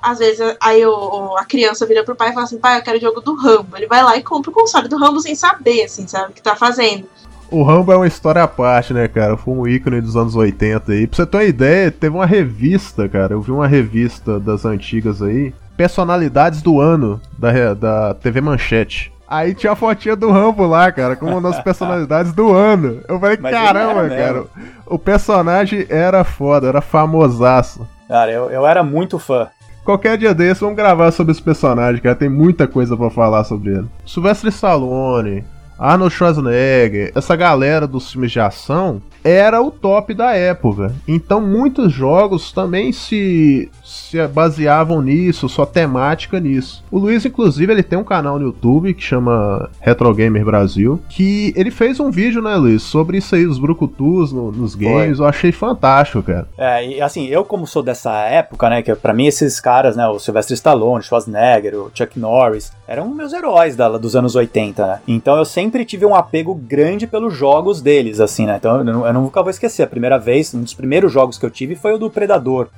Às 0.00 0.18
vezes 0.18 0.56
aí 0.60 0.84
o- 0.86 1.34
a 1.36 1.44
criança 1.44 1.84
vira 1.86 2.04
pro 2.04 2.14
pai 2.14 2.28
e 2.30 2.32
fala 2.32 2.44
assim, 2.44 2.58
pai, 2.58 2.78
eu 2.78 2.82
quero 2.82 2.98
o 2.98 3.00
jogo 3.00 3.20
do 3.20 3.34
Rambo. 3.34 3.76
Ele 3.76 3.86
vai 3.88 4.02
lá 4.04 4.16
e 4.16 4.22
compra 4.22 4.50
o 4.50 4.54
console 4.54 4.86
do 4.86 4.98
Rambo 4.98 5.18
sem 5.18 5.34
saber, 5.34 5.84
assim, 5.84 6.06
sabe, 6.06 6.30
o 6.30 6.34
que 6.34 6.42
tá 6.42 6.54
fazendo. 6.54 7.08
O 7.50 7.62
Rambo 7.62 7.92
é 7.92 7.96
uma 7.96 8.06
história 8.06 8.42
à 8.42 8.48
parte, 8.48 8.92
né, 8.92 9.08
cara? 9.08 9.36
Foi 9.36 9.54
um 9.54 9.66
ícone 9.66 10.02
dos 10.02 10.16
anos 10.16 10.36
80 10.36 10.92
aí. 10.92 11.06
Pra 11.06 11.16
você 11.16 11.26
ter 11.26 11.36
uma 11.38 11.44
ideia, 11.44 11.90
teve 11.90 12.14
uma 12.14 12.26
revista, 12.26 13.08
cara. 13.08 13.32
Eu 13.32 13.40
vi 13.40 13.50
uma 13.50 13.66
revista 13.66 14.38
das 14.38 14.66
antigas 14.66 15.22
aí. 15.22 15.54
Personalidades 15.76 16.60
do 16.60 16.78
ano 16.80 17.20
da, 17.38 17.72
da 17.72 18.14
TV 18.14 18.40
Manchete. 18.42 19.12
Aí 19.26 19.54
tinha 19.54 19.72
a 19.72 19.76
fotinha 19.76 20.16
do 20.16 20.30
Rambo 20.30 20.66
lá, 20.66 20.90
cara, 20.90 21.14
como 21.14 21.32
uma 21.32 21.40
das 21.50 21.60
personalidades 21.64 22.32
do 22.32 22.52
ano. 22.52 23.00
Eu 23.08 23.18
falei, 23.20 23.38
Mas 23.40 23.54
caramba, 23.54 24.08
cara. 24.08 24.44
O 24.86 24.98
personagem 24.98 25.86
era 25.88 26.24
foda, 26.24 26.68
era 26.68 26.80
famosaço. 26.80 27.86
Cara, 28.08 28.30
eu, 28.30 28.50
eu 28.50 28.66
era 28.66 28.82
muito 28.82 29.18
fã. 29.18 29.48
Qualquer 29.84 30.18
dia 30.18 30.34
desse, 30.34 30.60
vamos 30.60 30.76
gravar 30.76 31.10
sobre 31.12 31.32
esse 31.32 31.42
personagem, 31.42 32.02
cara. 32.02 32.14
Tem 32.14 32.28
muita 32.28 32.66
coisa 32.66 32.94
pra 32.94 33.08
falar 33.08 33.44
sobre 33.44 33.70
ele. 33.70 33.86
Sylvester 34.06 34.50
Stallone, 34.50 35.44
Arnold 35.78 36.12
Schwarzenegger, 36.14 37.12
essa 37.14 37.36
galera 37.36 37.86
dos 37.86 38.10
filmes 38.10 38.32
de 38.32 38.40
ação 38.40 39.00
era 39.22 39.60
o 39.60 39.70
top 39.70 40.14
da 40.14 40.32
época. 40.34 40.94
Então 41.06 41.40
muitos 41.40 41.92
jogos 41.92 42.50
também 42.52 42.92
se, 42.92 43.70
se 43.84 44.26
baseavam 44.28 45.02
nisso, 45.02 45.48
sua 45.48 45.66
temática 45.66 46.40
nisso. 46.40 46.82
O 46.90 46.98
Luiz, 46.98 47.24
inclusive, 47.24 47.70
ele 47.72 47.82
tem 47.82 47.98
um 47.98 48.04
canal 48.04 48.38
no 48.38 48.46
YouTube 48.46 48.94
que 48.94 49.02
chama 49.02 49.68
Retro 49.80 50.12
Gamer 50.14 50.44
Brasil, 50.44 51.00
que 51.08 51.52
ele 51.56 51.70
fez 51.70 52.00
um 52.00 52.10
vídeo, 52.10 52.40
né, 52.40 52.54
Luiz, 52.56 52.82
sobre 52.82 53.18
isso 53.18 53.34
aí, 53.34 53.44
os 53.46 53.58
brucutus 53.58 54.32
no- 54.32 54.50
nos 54.52 54.74
games. 54.74 55.18
Eu 55.18 55.26
achei 55.26 55.52
fantástico, 55.52 56.22
cara. 56.22 56.48
É, 56.56 56.86
e 56.86 57.00
assim, 57.02 57.26
eu 57.26 57.44
como 57.44 57.66
sou 57.66 57.82
dessa 57.82 58.12
época, 58.24 58.68
né, 58.70 58.82
que 58.82 58.94
pra 58.94 59.12
mim 59.12 59.26
esses 59.26 59.60
caras, 59.60 59.96
né, 59.96 60.06
o 60.08 60.18
Sylvester 60.18 60.54
Stallone, 60.54 61.02
Schwarzenegger, 61.02 61.74
o 61.74 61.90
Chuck 61.92 62.18
Norris, 62.18 62.72
eram 62.88 63.06
meus 63.10 63.34
heróis 63.34 63.76
da, 63.76 63.86
dos 63.98 64.16
anos 64.16 64.34
80, 64.34 64.86
né? 64.86 65.00
Então 65.06 65.36
eu 65.36 65.44
sempre 65.44 65.84
tive 65.84 66.06
um 66.06 66.14
apego 66.14 66.54
grande 66.54 67.06
pelos 67.06 67.34
jogos 67.34 67.82
deles, 67.82 68.18
assim, 68.18 68.46
né? 68.46 68.56
Então 68.56 68.80
eu, 68.80 69.06
eu 69.06 69.12
nunca 69.12 69.42
vou 69.42 69.50
esquecer, 69.50 69.82
a 69.82 69.86
primeira 69.86 70.18
vez, 70.18 70.54
um 70.54 70.62
dos 70.62 70.72
primeiros 70.72 71.12
jogos 71.12 71.36
que 71.36 71.44
eu 71.44 71.50
tive 71.50 71.76
foi 71.76 71.92
o 71.92 71.98
do 71.98 72.10
Predador. 72.10 72.68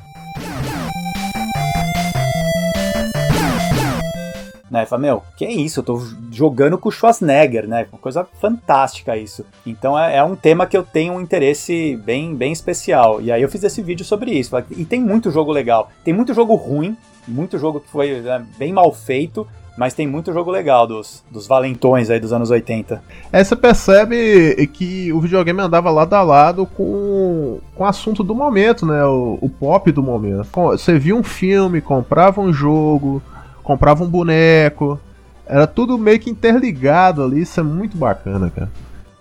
né? 4.68 4.86
Fala, 4.86 5.02
meu, 5.02 5.22
que 5.36 5.44
é 5.44 5.50
isso? 5.50 5.80
Eu 5.80 5.84
tô 5.84 6.02
jogando 6.30 6.78
com 6.78 6.88
o 6.88 6.92
Schwarzenegger, 6.92 7.66
né? 7.66 7.86
Uma 7.92 7.98
coisa 7.98 8.24
fantástica 8.40 9.16
isso. 9.16 9.44
Então 9.66 9.98
é, 9.98 10.16
é, 10.16 10.22
um 10.22 10.36
tema 10.36 10.64
que 10.64 10.76
eu 10.76 10.84
tenho 10.84 11.14
um 11.14 11.20
interesse 11.20 11.96
bem, 12.04 12.36
bem 12.36 12.52
especial. 12.52 13.20
E 13.20 13.32
aí 13.32 13.42
eu 13.42 13.48
fiz 13.48 13.64
esse 13.64 13.82
vídeo 13.82 14.04
sobre 14.04 14.30
isso. 14.30 14.56
E 14.70 14.84
tem 14.84 15.00
muito 15.00 15.30
jogo 15.30 15.50
legal. 15.50 15.90
Tem 16.04 16.14
muito 16.14 16.32
jogo 16.32 16.54
ruim, 16.54 16.96
muito 17.26 17.58
jogo 17.58 17.80
que 17.80 17.90
foi 17.90 18.20
né, 18.20 18.46
bem 18.56 18.72
mal 18.72 18.92
feito, 18.92 19.44
mas 19.80 19.94
tem 19.94 20.06
muito 20.06 20.30
jogo 20.30 20.50
legal 20.50 20.86
dos, 20.86 21.24
dos 21.30 21.46
valentões 21.46 22.10
aí 22.10 22.20
dos 22.20 22.34
anos 22.34 22.50
80. 22.50 23.02
É, 23.32 23.42
você 23.42 23.56
percebe 23.56 24.68
que 24.74 25.10
o 25.10 25.22
videogame 25.22 25.58
andava 25.58 25.90
lado 25.90 26.12
a 26.12 26.22
lado 26.22 26.66
com, 26.66 27.60
com 27.74 27.84
o 27.84 27.86
assunto 27.86 28.22
do 28.22 28.34
momento, 28.34 28.84
né? 28.84 29.02
O, 29.06 29.38
o 29.40 29.48
pop 29.48 29.90
do 29.90 30.02
momento. 30.02 30.46
Você 30.52 30.98
via 30.98 31.16
um 31.16 31.22
filme, 31.22 31.80
comprava 31.80 32.42
um 32.42 32.52
jogo, 32.52 33.22
comprava 33.62 34.04
um 34.04 34.06
boneco. 34.06 35.00
Era 35.46 35.66
tudo 35.66 35.96
meio 35.96 36.20
que 36.20 36.28
interligado 36.28 37.24
ali, 37.24 37.40
isso 37.40 37.58
é 37.58 37.62
muito 37.62 37.96
bacana, 37.96 38.52
cara. 38.54 38.70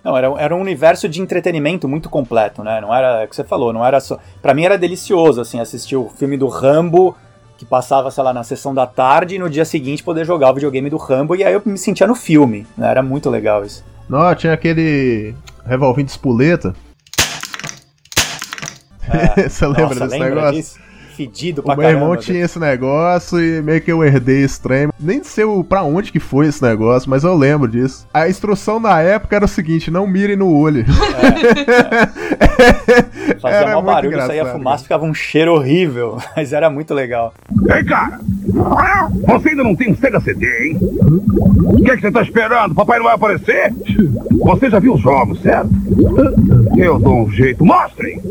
Não, 0.03 0.18
era, 0.18 0.28
era 0.38 0.53
um 0.53 0.60
universo 0.60 1.07
de 1.07 1.22
entretenimento 1.22 1.88
muito 1.88 2.10
completo, 2.10 2.66
né? 2.66 2.82
Não 2.82 2.93
era 2.93 3.22
é 3.22 3.26
o 3.26 3.30
que 3.30 3.36
você 3.38 3.45
falou, 3.45 3.72
não 3.72 3.86
era 3.86 4.01
só. 4.01 4.20
Pra 4.41 4.53
mim 4.53 4.66
era 4.66 4.78
delicioso, 4.78 5.39
assim, 5.39 5.62
assistir 5.62 5.95
o 5.95 6.10
filme 6.10 6.36
do 6.36 6.49
Rambo, 6.49 7.16
que 7.60 7.66
passava, 7.66 8.10
sei 8.10 8.24
lá, 8.24 8.34
na 8.34 8.41
sessão 8.41 8.74
da 8.74 8.88
tarde, 8.88 9.36
e 9.36 9.38
no 9.38 9.49
dia 9.49 9.66
seguinte 9.66 10.01
poder 10.01 10.26
jogar 10.26 10.49
o 10.49 10.53
videogame 10.53 10.89
do 10.89 10.95
Rambo, 10.95 11.36
e 11.36 11.43
aí 11.43 11.53
eu 11.53 11.62
me 11.66 11.78
sentia 11.78 12.07
no 12.07 12.16
filme, 12.16 12.66
né? 12.78 12.89
Era 12.89 13.03
muito 13.03 13.30
legal 13.30 13.66
isso. 13.66 13.84
Não, 14.07 14.34
tinha 14.34 14.53
aquele 14.53 15.36
revolvinho 15.66 16.05
de 16.05 16.12
espoleta. 16.12 16.74
É. 19.10 19.43
Você 19.49 19.68
lembra 19.68 19.84
Nossa, 19.84 20.07
desse 20.07 20.20
lembra 20.20 20.36
negócio? 20.36 20.53
disso? 20.53 20.80
Fedido 21.20 21.61
pra 21.61 21.74
O 21.74 21.78
meu 21.78 21.89
irmão 21.89 22.07
caramba. 22.11 22.22
tinha 22.24 22.45
esse 22.45 22.57
negócio 22.57 23.38
e 23.43 23.61
meio 23.61 23.82
que 23.82 23.91
eu 23.91 24.01
herdei 24.03 24.41
esse 24.41 24.61
trem. 24.61 24.88
Nem 24.97 25.22
sei 25.22 25.43
o- 25.43 25.63
pra 25.65 25.84
onde 25.84 26.13
que 26.13 26.20
foi 26.20 26.47
esse 26.47 26.61
negócio, 26.63 27.09
mas 27.09 27.26
eu 27.26 27.36
lembro 27.36 27.67
disso. 27.67 28.07
A 28.13 28.30
instrução 28.30 28.80
na 28.80 29.01
época 29.01 29.36
era 29.36 29.43
o 29.43 29.47
seguinte: 29.47 29.91
não 29.91 30.07
mirem 30.07 30.38
no 30.38 30.49
olho. 30.55 30.86
Fazia 33.41 33.57
Era 33.59 33.74
muito 33.76 33.86
barulho, 33.86 34.17
saía 34.26 34.45
fumaça, 34.45 34.84
ficava 34.84 35.03
um 35.05 35.13
cheiro 35.13 35.53
horrível, 35.53 36.17
mas 36.36 36.53
era 36.53 36.70
muito 36.70 36.93
legal. 36.93 37.34
Ei, 37.76 37.84
cara! 37.84 38.20
Você 39.28 39.49
ainda 39.49 39.63
não 39.63 39.76
tem 39.76 39.91
um 39.91 39.95
Sega 39.97 40.20
CD, 40.22 40.45
hein? 40.70 40.78
O 40.82 41.84
que, 41.84 41.91
é 41.91 41.95
que 41.95 42.01
você 42.01 42.11
tá 42.11 42.22
esperando? 42.22 42.74
Papai 42.76 42.97
não 42.99 43.05
vai 43.05 43.15
aparecer? 43.15 43.74
Você 44.39 44.70
já 44.70 44.80
viu 44.80 44.93
os 44.93 45.01
jogos, 45.01 45.41
certo? 45.41 45.70
Eu 46.78 46.97
dou 46.99 47.24
um 47.26 47.30
jeito. 47.32 47.63
Mostrem! 47.65 48.22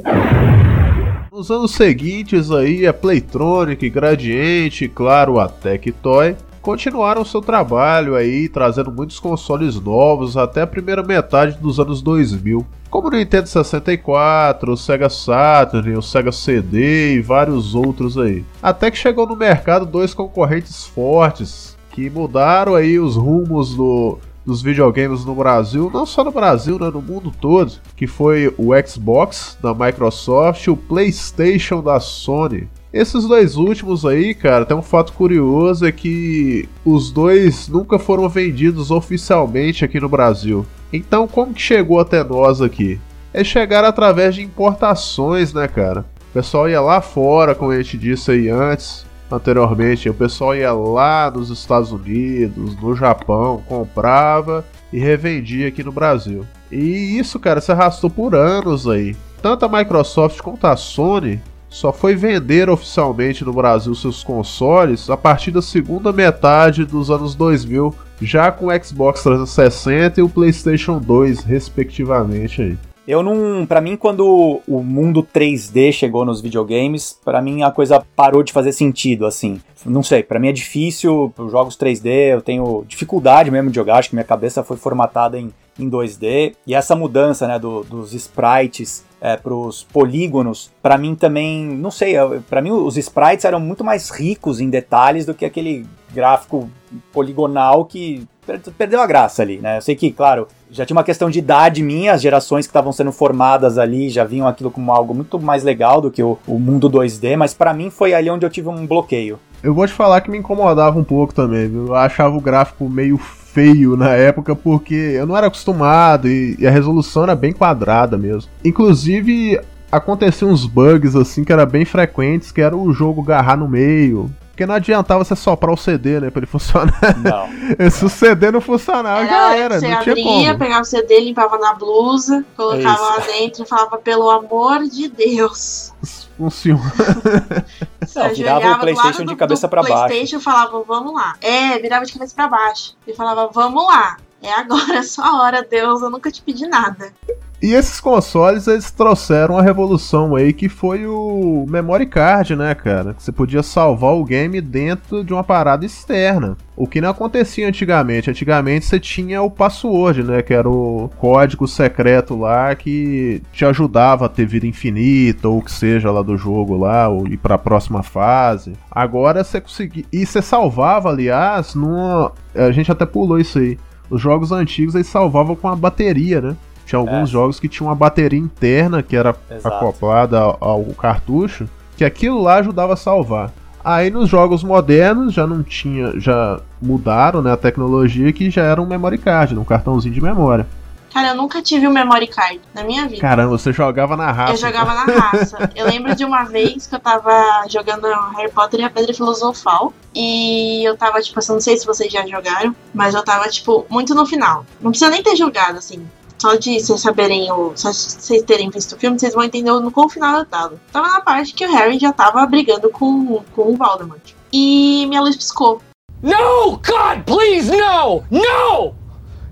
Nos 1.39 1.53
anos 1.53 1.71
seguintes 1.71 2.51
aí, 2.51 2.85
a 2.85 2.93
Playtronic, 2.93 3.89
Gradiente 3.89 4.87
e, 4.87 4.89
claro, 4.89 5.39
a 5.39 5.49
Tectoy 5.49 6.35
continuaram 6.61 7.25
seu 7.25 7.41
trabalho 7.41 8.17
aí, 8.17 8.49
trazendo 8.49 8.91
muitos 8.91 9.21
consoles 9.21 9.77
novos 9.77 10.37
até 10.37 10.63
a 10.63 10.67
primeira 10.67 11.01
metade 11.01 11.57
dos 11.59 11.79
anos 11.79 12.03
2000. 12.03 12.67
Como 12.91 13.07
o 13.07 13.11
Nintendo 13.13 13.47
64, 13.47 14.73
o 14.73 14.77
Sega 14.77 15.09
Saturn, 15.09 15.97
o 15.97 16.03
Sega 16.03 16.33
CD 16.33 17.15
e 17.15 17.21
vários 17.21 17.73
outros 17.73 18.19
aí. 18.19 18.45
Até 18.61 18.91
que 18.91 18.99
chegou 18.99 19.25
no 19.25 19.37
mercado 19.37 19.87
dois 19.87 20.13
concorrentes 20.13 20.89
fortes 20.89 21.79
que 21.93 22.11
mudaram 22.11 22.75
aí 22.75 22.99
os 22.99 23.15
rumos 23.15 23.77
do, 23.77 24.19
dos 24.49 24.63
videogames 24.63 25.27
no 25.27 25.35
Brasil, 25.35 25.91
não 25.93 26.07
só 26.07 26.25
no 26.25 26.33
Brasil, 26.33 26.79
né, 26.79 26.91
no 26.91 27.03
mundo 27.03 27.31
todo, 27.31 27.75
que 27.95 28.07
foi 28.07 28.53
o 28.57 28.71
Xbox 28.87 29.59
da 29.63 29.75
Microsoft 29.75 30.67
e 30.67 30.71
o 30.71 30.77
PlayStation 30.77 31.83
da 31.83 32.01
Sony. 32.01 32.67
Esses 32.91 33.29
dois 33.29 33.57
últimos 33.57 34.07
aí, 34.07 34.35
cara, 34.35 34.65
tem 34.65 34.75
um 34.75 34.81
fato 34.81 35.13
curioso 35.13 35.85
é 35.85 35.93
que 35.93 36.67
os 36.83 37.11
dois 37.11 37.69
nunca 37.69 37.99
foram 37.99 38.27
vendidos 38.27 38.91
oficialmente 38.91 39.85
aqui 39.85 40.01
no 40.01 40.09
Brasil. 40.09 40.65
Então, 40.91 41.29
como 41.29 41.53
que 41.53 41.61
chegou 41.61 42.01
até 42.01 42.25
nós 42.25 42.63
aqui? 42.63 42.99
É 43.35 43.45
chegar 43.45 43.85
através 43.85 44.35
de 44.35 44.43
importações, 44.43 45.53
né, 45.53 45.69
cara? 45.69 46.07
O 46.31 46.33
pessoal 46.33 46.71
ia 46.71 46.81
lá 46.81 47.03
fora, 47.03 47.55
como 47.55 47.71
a 47.71 47.77
gente 47.77 47.99
disse 47.99 48.31
aí 48.31 48.49
antes, 48.49 49.05
anteriormente, 49.31 50.09
o 50.09 50.15
pessoal 50.15 50.55
ia 50.55 50.73
lá 50.73 51.31
nos 51.31 51.51
Estados 51.51 51.93
Unidos, 51.93 52.81
no 52.81 52.95
Japão, 52.95 53.63
comprava 53.67 54.65
e 54.93 54.99
revendia 54.99 55.69
aqui 55.69 55.83
no 55.83 55.93
Brasil. 55.93 56.45
E 56.71 57.19
isso, 57.19 57.39
cara, 57.39 57.61
se 57.61 57.73
arrastou 57.73 58.11
por 58.11 58.35
anos 58.35 58.89
aí. 58.89 59.17
Tanto 59.41 59.65
a 59.65 59.69
Microsoft 59.69 60.41
quanto 60.41 60.67
a 60.67 60.77
Sony 60.77 61.41
só 61.69 61.93
foi 61.93 62.17
vender 62.17 62.71
oficialmente 62.71 63.45
no 63.45 63.53
Brasil 63.53 63.95
seus 63.95 64.23
consoles 64.25 65.11
a 65.11 65.17
partir 65.17 65.51
da 65.51 65.61
segunda 65.61 66.13
metade 66.13 66.85
dos 66.85 67.11
anos 67.11 67.35
2000, 67.35 67.95
já 68.23 68.51
com 68.51 68.67
o 68.67 68.85
Xbox 68.85 69.23
360 69.23 70.21
e 70.21 70.23
o 70.23 70.29
PlayStation 70.29 70.99
2, 70.99 71.45
respectivamente 71.45 72.63
aí. 72.63 72.79
Eu 73.09 73.23
não, 73.23 73.65
Pra 73.65 73.81
mim 73.81 73.97
quando 73.97 74.61
o 74.69 74.83
mundo 74.83 75.23
3D 75.23 75.93
chegou 75.93 76.27
nos 76.27 76.43
videogames, 76.43 77.19
pra 77.25 77.41
mim 77.41 77.63
a 77.63 77.71
coisa 77.71 78.05
parou 78.15 78.43
de 78.43 78.53
fazer 78.53 78.71
sentido 78.71 79.25
assim. 79.25 79.63
Não 79.87 80.03
sei, 80.03 80.23
pra 80.23 80.39
mim 80.39 80.49
é 80.49 80.53
difícil, 80.53 81.33
os 81.39 81.51
jogos 81.51 81.75
3D, 81.75 82.35
eu 82.35 82.43
tenho 82.43 82.85
dificuldade 82.87 83.51
mesmo 83.51 83.71
de 83.71 83.77
jogar, 83.77 83.97
acho 83.97 84.11
que 84.11 84.15
minha 84.15 84.25
cabeça 84.25 84.63
foi 84.63 84.77
formatada 84.77 85.39
em, 85.39 85.51
em 85.79 85.89
2D. 85.89 86.55
E 86.67 86.75
essa 86.75 86.95
mudança, 86.97 87.47
né, 87.47 87.59
do- 87.59 87.83
dos 87.85 88.13
sprites 88.15 89.05
é, 89.21 89.37
pros 89.37 89.83
polígonos, 89.85 90.71
pra 90.83 90.97
mim 90.97 91.15
também, 91.17 91.65
não 91.65 91.91
sei, 91.91 92.15
pra 92.49 92.63
mim 92.63 92.71
os 92.71 92.97
sprites 92.97 93.45
eram 93.45 93.59
muito 93.59 93.83
mais 93.85 94.11
ricos 94.11 94.61
em 94.61 94.71
detalhes 94.71 95.27
do 95.27 95.35
que 95.35 95.45
aquele 95.45 95.85
gráfico 96.15 96.71
poligonal 97.13 97.85
que 97.85 98.27
per- 98.47 98.61
perdeu 98.79 99.01
a 99.01 99.07
graça 99.07 99.43
ali, 99.43 99.59
né? 99.59 99.79
Eu 99.79 99.83
sei 99.83 99.97
que, 99.97 100.11
claro, 100.13 100.47
já 100.71 100.87
tinha 100.87 100.97
uma 100.97 101.05
questão 101.05 101.29
de 101.29 101.39
idade 101.41 101.83
minha, 101.83 102.13
as 102.13 102.23
gerações 102.23 102.67
que 102.67 102.71
estavam 102.71 102.93
sendo 102.93 103.11
formadas 103.13 103.77
ali 103.77 104.09
já 104.09 104.25
viam 104.25 104.47
aquilo 104.47 104.71
como 104.71 104.93
algo 104.93 105.15
muito 105.15 105.39
mais 105.41 105.65
legal 105.65 106.01
do 106.01 106.11
que 106.11 106.23
o, 106.23 106.39
o 106.47 106.59
mundo 106.59 106.89
2D, 106.89 107.37
mas 107.37 107.53
pra 107.53 107.75
mim 107.75 107.91
foi 107.91 108.15
ali 108.15 108.31
onde 108.31 108.47
eu 108.47 108.51
tive 108.51 108.69
um 108.69 108.87
bloqueio. 108.87 109.39
Eu 109.63 109.75
vou 109.75 109.87
te 109.87 109.93
falar 109.93 110.21
que 110.21 110.31
me 110.31 110.39
incomodava 110.39 110.99
um 110.99 111.05
pouco 111.05 111.35
também, 111.35 111.69
viu? 111.69 111.89
Eu 111.89 111.95
achava 111.95 112.37
o 112.37 112.41
gráfico 112.41 112.89
meio 112.89 113.19
feio 113.19 113.97
na 113.97 114.11
época 114.11 114.55
porque 114.55 114.95
eu 114.95 115.27
não 115.27 115.37
era 115.37 115.49
acostumado 115.49 116.29
e, 116.29 116.57
e 116.59 116.67
a 116.67 116.71
resolução 116.71 117.25
era 117.25 117.35
bem 117.35 117.53
quadrada 117.53 118.17
mesmo. 118.17 118.51
Inclusive, 118.65 119.61
aconteciam 119.91 120.51
uns 120.51 120.65
bugs 120.65 121.17
assim 121.17 121.43
que 121.43 121.53
eram 121.53 121.67
bem 121.67 121.85
frequentes, 121.85 122.53
que 122.53 122.61
era 122.61 122.77
o 122.77 122.93
jogo 122.93 123.23
garrar 123.23 123.57
no 123.57 123.69
meio. 123.69 124.31
Porque 124.59 124.67
não 124.67 124.75
adiantava 124.75 125.23
você 125.23 125.37
soprar 125.37 125.73
o 125.73 125.77
CD, 125.77 126.19
né, 126.19 126.31
pra 126.33 126.41
ele 126.41 126.47
funcionar. 126.49 126.99
Não. 127.23 127.49
Se 127.93 128.05
o 128.05 128.09
CD 128.09 128.51
não 128.51 128.61
funcionava, 128.61 129.25
já 129.25 129.55
era, 129.55 129.79
Você 129.79 129.87
não 129.87 130.01
tinha 130.01 130.13
abria, 130.15 130.25
como. 130.49 130.59
pegava 130.59 130.81
o 130.81 130.85
CD, 130.85 131.21
limpava 131.21 131.57
na 131.59 131.75
blusa, 131.75 132.45
colocava 132.57 132.93
isso. 132.93 133.03
lá 133.05 133.19
dentro 133.21 133.63
e 133.63 133.67
falava, 133.69 133.99
pelo 133.99 134.29
amor 134.29 134.83
de 134.89 135.07
Deus. 135.07 135.93
Funciona. 136.37 136.83
Você 138.05 138.19
Não, 138.19 138.35
virava 138.35 138.73
o 138.73 138.81
PlayStation 138.81 139.25
de 139.25 139.37
cabeça 139.37 139.69
do 139.69 139.71
pra 139.71 139.83
baixo. 139.85 140.07
PlayStation 140.07 140.39
e 140.39 140.41
falava, 140.41 140.83
vamos 140.83 141.15
lá. 141.15 141.37
É, 141.41 141.79
virava 141.79 142.05
de 142.05 142.13
cabeça 142.13 142.35
pra 142.35 142.49
baixo. 142.49 142.97
E 143.07 143.15
falava, 143.15 143.49
vamos 143.55 143.87
lá. 143.87 144.17
É 144.43 144.53
agora, 144.53 144.99
é 144.99 145.03
sua 145.03 145.43
hora, 145.43 145.67
Deus, 145.69 146.03
eu 146.03 146.11
nunca 146.11 146.31
te 146.31 146.43
pedi 146.43 146.67
nada. 146.67 147.13
E 147.61 147.73
esses 147.75 148.01
consoles, 148.01 148.69
eles 148.69 148.89
trouxeram 148.93 149.59
a 149.59 149.63
revolução 149.63 150.37
aí, 150.37 150.53
que 150.53 150.69
foi 150.69 151.09
o 151.09 151.67
memory 151.69 152.07
card, 152.07 152.55
né, 152.55 152.73
cara? 152.73 153.15
Que 153.15 153.23
você 153.23 153.33
podia 153.33 153.65
salvar 153.65 154.15
o 154.15 154.25
game 154.25 154.61
dentro 154.61 155.25
de 155.25 155.33
uma 155.33 155.43
parada 155.43 155.85
externa. 155.85 156.57
O 156.77 156.87
que 156.87 157.01
não 157.01 157.11
acontecia 157.11 157.67
antigamente. 157.67 158.31
Antigamente 158.31 158.87
você 158.87 159.01
tinha 159.01 159.43
o 159.43 159.51
password, 159.51 160.23
né? 160.23 160.41
Que 160.41 160.55
era 160.55 160.71
o 160.71 161.11
código 161.19 161.67
secreto 161.67 162.37
lá 162.37 162.73
que 162.77 163.43
te 163.53 163.65
ajudava 163.65 164.27
a 164.27 164.29
ter 164.29 164.47
vida 164.47 164.65
infinita, 164.65 165.49
ou 165.49 165.59
o 165.59 165.63
que 165.63 165.73
seja 165.73 166.13
lá 166.13 166.23
do 166.23 166.37
jogo 166.37 166.77
lá, 166.77 167.09
ou 167.09 167.27
ir 167.27 167.39
pra 167.39 167.59
próxima 167.59 168.05
fase. 168.05 168.75
Agora 168.89 169.43
você 169.43 169.61
conseguia. 169.61 170.05
E 170.13 170.25
você 170.25 170.41
salvava, 170.41 171.09
aliás, 171.09 171.75
numa. 171.75 172.31
A 172.55 172.71
gente 172.71 172.93
até 172.93 173.05
pulou 173.05 173.41
isso 173.41 173.59
aí. 173.59 173.77
Os 174.11 174.21
jogos 174.21 174.53
antigos 174.53 174.95
eles 174.95 175.07
salvavam 175.07 175.55
com 175.55 175.69
a 175.69 175.77
bateria, 175.77 176.41
né? 176.41 176.57
Tinha 176.87 176.99
alguns 176.99 177.29
jogos 177.29 177.61
que 177.61 177.69
tinham 177.69 177.89
uma 177.89 177.95
bateria 177.95 178.39
interna 178.39 179.03
que 179.03 179.15
era 179.15 179.37
Exato. 179.51 179.77
acoplada 179.77 180.39
ao, 180.39 180.57
ao 180.61 180.85
cartucho, 180.95 181.69
que 181.97 182.05
aquilo 182.05 182.41
lá 182.41 182.57
ajudava 182.57 182.95
a 182.95 182.97
salvar. 182.97 183.53
Aí 183.85 184.11
nos 184.11 184.29
jogos 184.29 184.65
modernos 184.65 185.35
já 185.35 185.47
não 185.47 185.63
tinha, 185.63 186.19
já 186.19 186.61
mudaram 186.81 187.43
né, 187.43 187.53
a 187.53 187.57
tecnologia 187.57 188.33
que 188.33 188.51
já 188.51 188.63
era 188.63 188.81
um 188.81 188.87
memory 188.87 189.19
card, 189.19 189.59
um 189.59 189.65
cartãozinho 189.65 190.15
de 190.15 190.23
memória. 190.23 190.67
Cara, 191.13 191.29
eu 191.29 191.35
nunca 191.35 191.63
tive 191.63 191.87
um 191.89 191.93
memory 191.93 192.27
card 192.27 192.61
na 192.75 192.85
minha 192.85 193.07
vida. 193.09 193.21
Caramba, 193.21 193.57
você 193.57 193.73
jogava 193.73 194.17
na 194.17 194.31
raça. 194.31 194.53
Eu 194.53 194.57
jogava 194.57 194.95
na 194.95 195.05
raça. 195.05 195.71
Eu 195.75 195.87
lembro 195.87 196.15
de 196.15 196.25
uma 196.25 196.45
vez 196.45 196.87
que 196.87 196.95
eu 196.95 197.01
tava 197.01 197.65
jogando 197.69 198.07
Harry 198.37 198.51
Potter 198.53 198.81
e 198.81 198.85
a 198.85 198.91
Pedra 198.91 199.15
Filosofal. 199.15 199.93
E 200.15 200.85
eu 200.85 200.97
tava, 200.97 201.21
tipo, 201.21 201.39
assim, 201.39 201.53
não 201.53 201.61
sei 201.61 201.77
se 201.77 201.87
vocês 201.87 202.13
já 202.13 202.27
jogaram, 202.27 202.75
mas 202.93 203.15
eu 203.15 203.23
tava, 203.25 203.49
tipo, 203.49 203.87
muito 203.89 204.15
no 204.15 204.27
final. 204.27 204.65
Não 204.81 204.91
precisa 204.91 205.11
nem 205.11 205.23
ter 205.23 205.37
jogado, 205.37 205.79
assim. 205.79 206.07
Só 206.39 206.55
de 206.55 206.79
vocês 206.79 207.01
saberem, 207.01 207.51
o, 207.51 207.73
só 207.75 207.91
de 207.91 207.97
vocês 207.97 208.43
terem 208.43 208.71
visto 208.71 208.95
o 208.95 208.99
filme, 208.99 209.19
vocês 209.19 209.35
vão 209.35 209.43
entender 209.43 209.73
no 209.73 209.91
qual 209.91 210.09
final 210.09 210.39
eu 210.39 210.47
tava. 210.47 210.81
Tava 210.93 211.09
na 211.09 211.21
parte 211.21 211.53
que 211.53 211.67
o 211.67 211.73
Harry 211.73 211.99
já 211.99 212.13
tava 212.13 212.47
brigando 212.47 212.89
com, 212.91 213.43
com 213.55 213.63
o 213.63 213.77
Voldemort. 213.77 214.35
E 214.53 215.05
minha 215.09 215.21
luz 215.21 215.37
piscou. 215.37 215.83
No! 216.23 216.77
God, 216.77 217.25
please, 217.27 217.71
no! 217.71 218.25
No! 218.31 218.95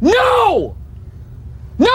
No! 0.00 0.76
No! 1.78 1.86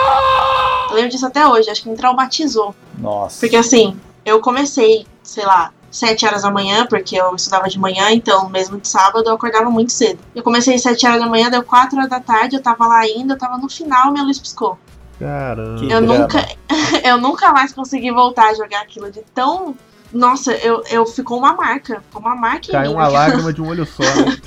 Eu 0.90 0.96
lembro 0.96 1.12
disso 1.12 1.26
até 1.26 1.48
hoje, 1.48 1.70
acho 1.70 1.84
que 1.84 1.90
me 1.90 1.96
traumatizou. 1.96 2.76
Nossa. 2.98 3.40
Porque 3.40 3.56
assim, 3.56 4.00
eu 4.26 4.40
comecei, 4.40 5.06
sei 5.24 5.46
lá, 5.46 5.72
7 5.90 6.26
horas 6.26 6.44
da 6.44 6.52
manhã, 6.52 6.86
porque 6.88 7.16
eu 7.16 7.36
estudava 7.36 7.68
de 7.68 7.78
manhã, 7.78 8.12
então 8.12 8.50
mesmo 8.50 8.80
de 8.80 8.88
sábado 8.88 9.28
eu 9.28 9.34
acordava 9.34 9.70
muito 9.70 9.92
cedo. 9.92 10.20
Eu 10.34 10.42
comecei 10.42 10.76
às 10.76 10.82
7 10.82 11.06
horas 11.06 11.20
da 11.20 11.28
manhã, 11.28 11.50
deu 11.50 11.64
4 11.64 11.98
horas 11.98 12.10
da 12.10 12.20
tarde, 12.20 12.56
eu 12.56 12.62
tava 12.62 12.88
lá 12.88 13.00
ainda, 13.00 13.34
eu 13.34 13.38
tava 13.38 13.58
no 13.58 13.70
final, 13.70 14.12
minha 14.12 14.24
luz 14.24 14.40
piscou. 14.40 14.78
Caramba. 15.20 15.86
Eu 15.86 16.02
nunca, 16.02 16.48
eu 17.04 17.18
nunca 17.18 17.52
mais 17.52 17.74
consegui 17.74 18.12
voltar 18.12 18.50
a 18.50 18.54
jogar 18.54 18.82
aquilo 18.82 19.12
de 19.12 19.22
tão. 19.36 19.76
Nossa, 20.14 20.54
eu, 20.54 20.84
eu 20.90 21.06
ficou 21.06 21.38
uma 21.38 21.54
marca. 21.54 22.02
Ficou 22.08 22.22
uma 22.22 22.36
marca 22.36 22.68
em 22.68 22.72
Caiu 22.72 22.92
mim. 22.92 22.98
uma 22.98 23.08
lágrima 23.10 23.54
de 23.54 23.62
um 23.62 23.68
olho 23.68 23.86
só. 23.86 24.04
Né? 24.04 24.38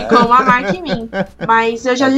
Ficou 0.00 0.26
uma 0.26 0.42
marca 0.42 0.76
em 0.76 0.82
mim. 0.82 1.10
Mas 1.46 1.84
eu 1.86 1.96
já 1.96 2.08
É. 2.08 2.10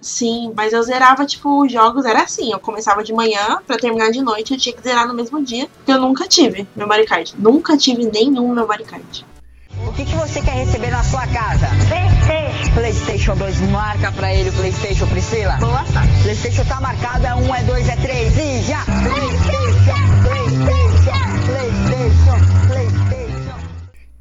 Sim, 0.00 0.52
mas 0.56 0.72
eu 0.72 0.82
zerava, 0.82 1.24
tipo, 1.24 1.64
os 1.64 1.72
jogos 1.72 2.04
era 2.04 2.22
assim. 2.22 2.52
Eu 2.52 2.58
começava 2.58 3.02
de 3.02 3.12
manhã 3.12 3.58
pra 3.66 3.76
terminar 3.76 4.10
de 4.10 4.22
noite, 4.22 4.52
eu 4.52 4.58
tinha 4.58 4.74
que 4.74 4.82
zerar 4.82 5.06
no 5.06 5.14
mesmo 5.14 5.42
dia. 5.44 5.68
Porque 5.76 5.92
eu 5.92 6.00
nunca 6.00 6.26
tive 6.28 6.66
memory 6.76 7.06
card. 7.06 7.34
Nunca 7.38 7.76
tive 7.76 8.04
nenhum 8.04 8.54
memory 8.54 8.84
card. 8.84 9.26
O 9.86 9.92
que, 9.92 10.04
que 10.04 10.14
você 10.14 10.42
quer 10.42 10.52
receber 10.52 10.90
na 10.90 11.02
sua 11.02 11.26
casa? 11.28 11.66
PlayStation. 11.88 12.74
PlayStation 12.74 13.36
2, 13.36 13.60
marca 13.70 14.12
pra 14.12 14.32
ele 14.32 14.50
o 14.50 14.52
PlayStation, 14.52 15.06
Priscila. 15.06 15.54
Boa 15.54 15.84
tarde. 15.92 16.22
PlayStation 16.22 16.64
tá 16.64 16.80
marcado, 16.80 17.26
é 17.26 17.34
um, 17.34 17.54
é 17.54 17.62
dois, 17.62 17.88
é 17.88 17.96
três 17.96 18.36
e 18.36 18.62
já! 18.62 18.84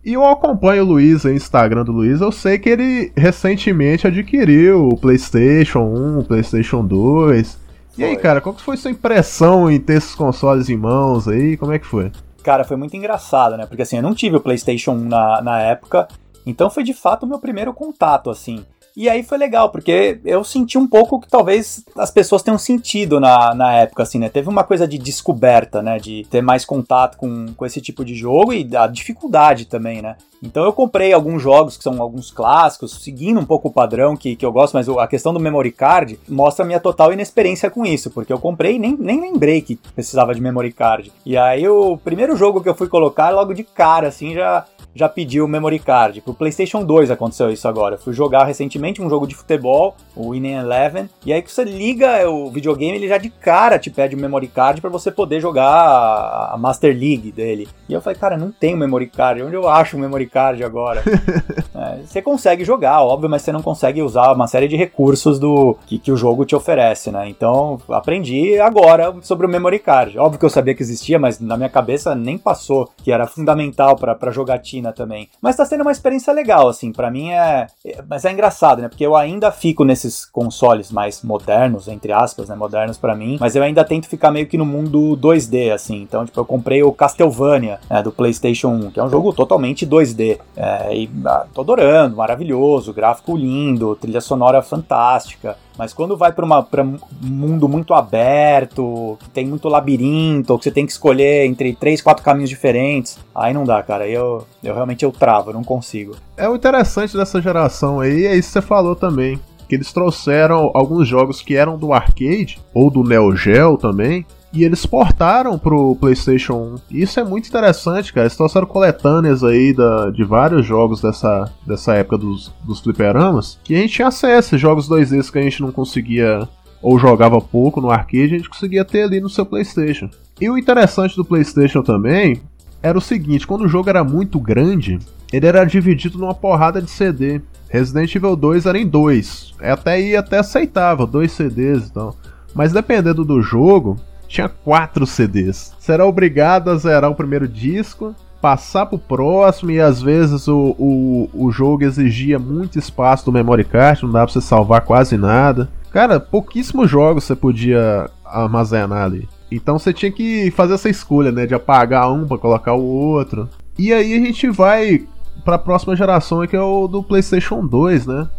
E 0.09 0.13
eu 0.13 0.25
acompanho 0.25 0.81
o 0.81 0.87
Luiz 0.87 1.23
aí, 1.23 1.35
Instagram 1.35 1.85
do 1.85 1.91
Luiz. 1.91 2.19
Eu 2.19 2.31
sei 2.31 2.57
que 2.57 2.67
ele 2.67 3.11
recentemente 3.15 4.07
adquiriu 4.07 4.87
o 4.87 4.97
PlayStation 4.97 5.81
1, 5.81 6.19
o 6.21 6.23
PlayStation 6.23 6.83
2. 6.83 7.59
E 7.95 8.03
aí, 8.03 8.17
cara, 8.17 8.41
qual 8.41 8.55
que 8.55 8.61
foi 8.63 8.75
sua 8.75 8.89
impressão 8.89 9.69
em 9.69 9.79
ter 9.79 9.97
esses 9.97 10.15
consoles 10.15 10.67
em 10.67 10.75
mãos 10.75 11.27
aí? 11.27 11.55
Como 11.57 11.71
é 11.71 11.77
que 11.77 11.85
foi? 11.85 12.11
Cara, 12.41 12.63
foi 12.63 12.75
muito 12.75 12.97
engraçado, 12.97 13.55
né? 13.55 13.67
Porque 13.67 13.83
assim, 13.83 13.97
eu 13.97 14.01
não 14.01 14.15
tive 14.15 14.37
o 14.37 14.41
PlayStation 14.41 14.93
1 14.93 14.97
na, 14.97 15.41
na 15.43 15.59
época, 15.59 16.07
então 16.43 16.71
foi 16.71 16.83
de 16.83 16.95
fato 16.95 17.27
o 17.27 17.29
meu 17.29 17.37
primeiro 17.37 17.71
contato, 17.71 18.31
assim. 18.31 18.65
E 18.99 19.07
aí 19.07 19.23
foi 19.23 19.37
legal, 19.37 19.69
porque 19.69 20.19
eu 20.25 20.43
senti 20.43 20.77
um 20.77 20.85
pouco 20.85 21.21
que 21.21 21.29
talvez 21.29 21.85
as 21.95 22.11
pessoas 22.11 22.43
tenham 22.43 22.57
sentido 22.57 23.17
na, 23.17 23.55
na 23.55 23.73
época, 23.75 24.03
assim, 24.03 24.19
né? 24.19 24.27
Teve 24.27 24.49
uma 24.49 24.61
coisa 24.61 24.85
de 24.85 24.97
descoberta, 24.97 25.81
né? 25.81 25.97
De 25.97 26.27
ter 26.29 26.41
mais 26.41 26.65
contato 26.65 27.17
com, 27.17 27.45
com 27.55 27.65
esse 27.65 27.79
tipo 27.79 28.03
de 28.03 28.13
jogo 28.13 28.51
e 28.51 28.75
a 28.75 28.87
dificuldade 28.87 29.67
também, 29.67 30.01
né? 30.01 30.17
Então 30.43 30.65
eu 30.65 30.73
comprei 30.73 31.13
alguns 31.13 31.41
jogos 31.41 31.77
que 31.77 31.83
são 31.83 32.01
alguns 32.01 32.29
clássicos, 32.29 33.01
seguindo 33.01 33.39
um 33.39 33.45
pouco 33.45 33.69
o 33.69 33.71
padrão 33.71 34.17
que, 34.17 34.35
que 34.35 34.45
eu 34.45 34.51
gosto, 34.51 34.73
mas 34.73 34.89
a 34.89 35.07
questão 35.07 35.33
do 35.33 35.39
memory 35.39 35.71
card 35.71 36.19
mostra 36.27 36.65
a 36.65 36.67
minha 36.67 36.79
total 36.81 37.13
inexperiência 37.13 37.69
com 37.69 37.85
isso, 37.85 38.09
porque 38.11 38.33
eu 38.33 38.39
comprei 38.39 38.75
e 38.75 38.79
nem, 38.79 38.97
nem 38.97 39.21
lembrei 39.21 39.61
que 39.61 39.77
precisava 39.77 40.35
de 40.35 40.41
memory 40.41 40.73
card. 40.73 41.09
E 41.25 41.37
aí 41.37 41.65
o 41.69 41.97
primeiro 41.97 42.35
jogo 42.35 42.61
que 42.61 42.67
eu 42.67 42.75
fui 42.75 42.89
colocar, 42.89 43.29
logo 43.29 43.53
de 43.53 43.63
cara, 43.63 44.09
assim, 44.09 44.33
já, 44.33 44.65
já 44.99 45.07
pediu 45.07 45.45
o 45.45 45.47
memory 45.47 45.79
card. 45.79 46.19
Pro 46.19 46.33
PlayStation 46.33 46.83
2 46.83 47.09
aconteceu 47.09 47.49
isso 47.49 47.67
agora. 47.69 47.95
Eu 47.95 47.99
fui 47.99 48.13
jogar 48.13 48.43
recentemente 48.43 49.01
um 49.01 49.09
jogo 49.09 49.25
de 49.25 49.33
futebol, 49.33 49.95
o 50.13 50.31
Winning 50.31 50.55
Eleven, 50.55 51.09
e 51.25 51.31
aí 51.31 51.41
que 51.41 51.49
você 51.49 51.63
liga 51.63 52.29
o 52.29 52.51
videogame, 52.51 52.97
ele 52.97 53.07
já 53.07 53.17
de 53.17 53.29
cara 53.29 53.79
te 53.79 53.89
pede 53.89 54.13
o 54.13 54.19
memory 54.19 54.49
card 54.49 54.81
para 54.81 54.89
você 54.89 55.09
poder 55.09 55.39
jogar 55.39 56.49
a 56.51 56.57
Master 56.57 56.93
League 56.93 57.31
dele. 57.31 57.69
E 57.87 57.93
eu 57.93 58.01
falei, 58.01 58.19
cara, 58.19 58.35
não 58.35 58.51
tem 58.51 58.75
memory 58.75 59.07
card. 59.07 59.41
Onde 59.41 59.55
eu 59.55 59.69
acho 59.69 59.95
o 59.95 59.99
memory 59.99 60.27
card 60.27 60.63
agora? 60.65 61.01
é, 61.79 62.01
você 62.05 62.21
consegue 62.21 62.65
jogar, 62.65 63.01
óbvio, 63.01 63.29
mas 63.29 63.41
você 63.41 63.51
não 63.51 63.61
consegue 63.61 64.01
usar 64.01 64.33
uma 64.33 64.47
série 64.47 64.67
de 64.67 64.75
recursos 64.75 65.39
do 65.39 65.77
que, 65.87 65.97
que 65.97 66.11
o 66.11 66.17
jogo 66.17 66.45
te 66.45 66.55
oferece, 66.55 67.09
né? 67.09 67.29
Então, 67.29 67.79
aprendi 67.89 68.59
agora 68.59 69.15
sobre 69.21 69.45
o 69.45 69.49
memory 69.49 69.79
card. 69.79 70.17
Óbvio 70.19 70.39
que 70.39 70.45
eu 70.45 70.49
sabia 70.49 70.75
que 70.75 70.83
existia, 70.83 71.17
mas 71.17 71.39
na 71.39 71.55
minha 71.55 71.69
cabeça 71.69 72.13
nem 72.13 72.37
passou 72.37 72.89
que 72.97 73.11
era 73.11 73.25
fundamental 73.25 73.95
para 73.95 74.31
jogatina 74.31 74.91
também. 74.91 75.29
Mas 75.41 75.55
tá 75.55 75.65
sendo 75.65 75.81
uma 75.81 75.91
experiência 75.91 76.33
legal, 76.33 76.67
assim, 76.67 76.91
para 76.91 77.09
mim 77.09 77.31
é, 77.31 77.67
é, 77.85 78.03
mas 78.07 78.25
é 78.25 78.31
engraçado, 78.31 78.81
né? 78.81 78.89
Porque 78.89 79.05
eu 79.05 79.15
ainda 79.15 79.51
fico 79.51 79.85
nesses 79.85 80.25
consoles 80.25 80.91
mais 80.91 81.23
modernos, 81.23 81.87
entre 81.87 82.11
aspas, 82.11 82.49
né, 82.49 82.55
modernos 82.55 82.97
para 82.97 83.15
mim, 83.15 83.37
mas 83.39 83.55
eu 83.55 83.63
ainda 83.63 83.85
tento 83.85 84.07
ficar 84.07 84.31
meio 84.31 84.47
que 84.47 84.57
no 84.57 84.65
mundo 84.65 85.17
2D, 85.17 85.73
assim. 85.73 86.01
Então, 86.01 86.25
tipo, 86.25 86.39
eu 86.39 86.45
comprei 86.45 86.83
o 86.83 86.91
Castlevania, 86.91 87.79
né, 87.89 88.03
do 88.03 88.11
PlayStation 88.11 88.69
1, 88.69 88.91
que 88.91 88.99
é 88.99 89.03
um 89.03 89.09
jogo 89.09 89.31
totalmente 89.31 89.87
2D. 89.87 90.39
É, 90.57 90.95
e 90.95 91.09
ah, 91.25 91.45
tô 91.53 91.63
adorando, 91.69 92.17
maravilhoso, 92.17 92.93
gráfico 92.93 93.37
lindo, 93.37 93.95
trilha 93.95 94.21
sonora 94.21 94.61
fantástica. 94.61 95.55
Mas 95.77 95.93
quando 95.93 96.17
vai 96.17 96.31
para 96.31 96.83
um 96.83 96.97
mundo 97.21 97.69
muito 97.69 97.93
aberto, 97.93 99.17
que 99.19 99.29
tem 99.29 99.45
muito 99.45 99.69
labirinto, 99.69 100.57
que 100.57 100.63
você 100.63 100.71
tem 100.71 100.85
que 100.85 100.91
escolher 100.91 101.45
entre 101.45 101.73
três, 101.73 102.01
quatro 102.01 102.23
caminhos 102.23 102.49
diferentes, 102.49 103.19
aí 103.33 103.53
não 103.53 103.63
dá, 103.63 103.81
cara. 103.83 104.07
Eu, 104.07 104.45
eu 104.63 104.73
realmente 104.73 105.05
eu 105.05 105.11
travo, 105.11 105.53
não 105.53 105.63
consigo. 105.63 106.15
É 106.35 106.49
o 106.49 106.55
interessante 106.55 107.15
dessa 107.15 107.41
geração 107.41 107.99
aí, 107.99 108.25
é 108.25 108.35
isso 108.35 108.49
que 108.49 108.53
você 108.53 108.61
falou 108.61 108.95
também. 108.95 109.39
Que 109.67 109.75
eles 109.75 109.93
trouxeram 109.93 110.71
alguns 110.73 111.07
jogos 111.07 111.41
que 111.43 111.55
eram 111.55 111.77
do 111.77 111.93
arcade, 111.93 112.59
ou 112.73 112.89
do 112.89 113.03
Neo 113.03 113.35
Geo 113.35 113.77
também, 113.77 114.25
e 114.51 114.63
eles 114.63 114.85
portaram 114.85 115.57
pro 115.57 115.95
PlayStation 115.95 116.75
1. 116.91 116.97
Isso 116.97 117.19
é 117.19 117.23
muito 117.23 117.47
interessante, 117.47 118.11
cara. 118.11 118.25
Eles 118.25 118.35
trouxeram 118.35 118.65
coletâneas 118.65 119.43
aí 119.43 119.73
da, 119.73 120.09
de 120.09 120.23
vários 120.23 120.65
jogos 120.65 121.01
dessa, 121.01 121.51
dessa 121.65 121.93
época 121.93 122.17
dos, 122.17 122.51
dos 122.63 122.79
fliperamas, 122.79 123.59
que 123.63 123.75
a 123.75 123.77
gente 123.77 123.93
tinha 123.93 124.07
acesso, 124.07 124.57
jogos 124.57 124.89
2D 124.89 125.31
que 125.31 125.39
a 125.39 125.41
gente 125.41 125.61
não 125.61 125.71
conseguia 125.71 126.47
ou 126.81 126.97
jogava 126.97 127.41
pouco 127.41 127.81
no 127.81 127.91
arcade, 127.91 128.35
a 128.35 128.37
gente 128.37 128.49
conseguia 128.49 128.85
ter 128.85 129.03
ali 129.03 129.19
no 129.19 129.29
seu 129.29 129.45
PlayStation. 129.45 130.09
E 130.39 130.49
o 130.49 130.57
interessante 130.57 131.15
do 131.15 131.25
PlayStation 131.25 131.81
também 131.81 132.41
era 132.81 132.97
o 132.97 133.01
seguinte: 133.01 133.45
quando 133.45 133.65
o 133.65 133.67
jogo 133.67 133.89
era 133.89 134.03
muito 134.03 134.39
grande, 134.39 134.97
ele 135.31 135.45
era 135.45 135.65
dividido 135.65 136.17
numa 136.17 136.33
porrada 136.33 136.81
de 136.81 136.89
CD. 136.89 137.41
Resident 137.69 138.15
Evil 138.15 138.35
2 138.35 138.65
era 138.65 138.79
em 138.79 138.87
dois. 138.87 139.53
Até 139.59 139.91
aí 139.91 140.15
até 140.15 140.39
aceitável, 140.39 141.05
dois 141.05 141.31
CDs 141.33 141.87
e 141.87 141.93
tal. 141.93 142.15
Mas 142.55 142.73
dependendo 142.73 143.23
do 143.23 143.41
jogo, 143.41 143.97
tinha 144.29 144.47
quatro 144.47 145.05
CDs. 145.05 145.73
Era 145.87 146.05
obrigado 146.05 146.69
a 146.69 146.77
zerar 146.77 147.09
o 147.09 147.15
primeiro 147.15 147.47
disco, 147.47 148.15
passar 148.39 148.85
pro 148.85 148.99
próximo, 148.99 149.71
e 149.71 149.81
às 149.81 150.01
vezes 150.01 150.47
o, 150.47 150.75
o, 150.77 151.29
o 151.33 151.51
jogo 151.51 151.83
exigia 151.83 152.37
muito 152.37 152.77
espaço 152.77 153.25
do 153.25 153.31
memory 153.31 153.63
card, 153.63 154.03
não 154.03 154.11
dava 154.11 154.27
pra 154.27 154.33
você 154.33 154.41
salvar 154.41 154.81
quase 154.81 155.17
nada. 155.17 155.67
Cara, 155.91 156.19
pouquíssimos 156.19 156.89
jogos 156.89 157.23
você 157.23 157.35
podia 157.35 158.09
armazenar 158.23 159.03
ali. 159.03 159.27
Então 159.51 159.79
você 159.79 159.91
tinha 159.91 160.11
que 160.11 160.51
fazer 160.51 160.75
essa 160.75 160.87
escolha, 160.87 161.31
né? 161.31 161.47
De 161.47 161.55
apagar 161.55 162.11
um 162.13 162.27
para 162.27 162.37
colocar 162.37 162.73
o 162.73 162.83
outro. 162.83 163.49
E 163.77 163.91
aí 163.91 164.13
a 164.13 164.19
gente 164.19 164.47
vai 164.47 165.07
para 165.43 165.55
a 165.55 165.59
próxima 165.59 165.95
geração, 165.95 166.45
que 166.45 166.55
é 166.55 166.61
o 166.61 166.87
do 166.87 167.01
PlayStation 167.01 167.65
2, 167.65 168.05
né? 168.05 168.29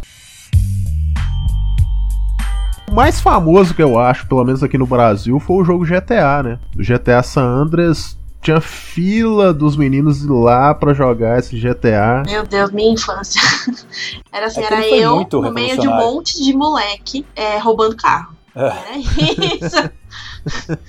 O 2.91 2.95
mais 2.95 3.21
famoso 3.21 3.73
que 3.73 3.83
eu 3.83 4.01
acho, 4.01 4.27
pelo 4.27 4.45
menos 4.45 4.65
aqui 4.65 4.77
no 4.77 4.87
Brasil, 4.87 5.39
foi 5.39 5.63
o 5.63 5.65
jogo 5.65 5.85
GTA, 5.85 6.43
né? 6.43 6.59
O 6.77 6.83
GTA 6.83 7.23
San 7.23 7.45
Andreas 7.45 8.19
tinha 8.43 8.61
fila 8.61 9.55
dos 9.55 9.77
meninos 9.77 10.25
ir 10.25 10.29
lá 10.31 10.75
para 10.75 10.93
jogar 10.93 11.39
esse 11.39 11.57
GTA. 11.57 12.25
Meu 12.27 12.45
Deus, 12.45 12.73
minha 12.73 12.93
infância. 12.93 13.41
Era 14.33 14.47
assim, 14.47 14.61
É 14.61 14.65
era 14.65 14.89
eu 14.89 15.27
no 15.31 15.53
meio 15.53 15.79
de 15.79 15.87
um 15.87 15.95
monte 15.95 16.43
de 16.43 16.53
moleque 16.53 17.25
é, 17.37 17.59
roubando 17.59 17.95
carro. 17.95 18.35
É. 18.57 18.67
Era 18.67 18.97
isso. 18.99 19.91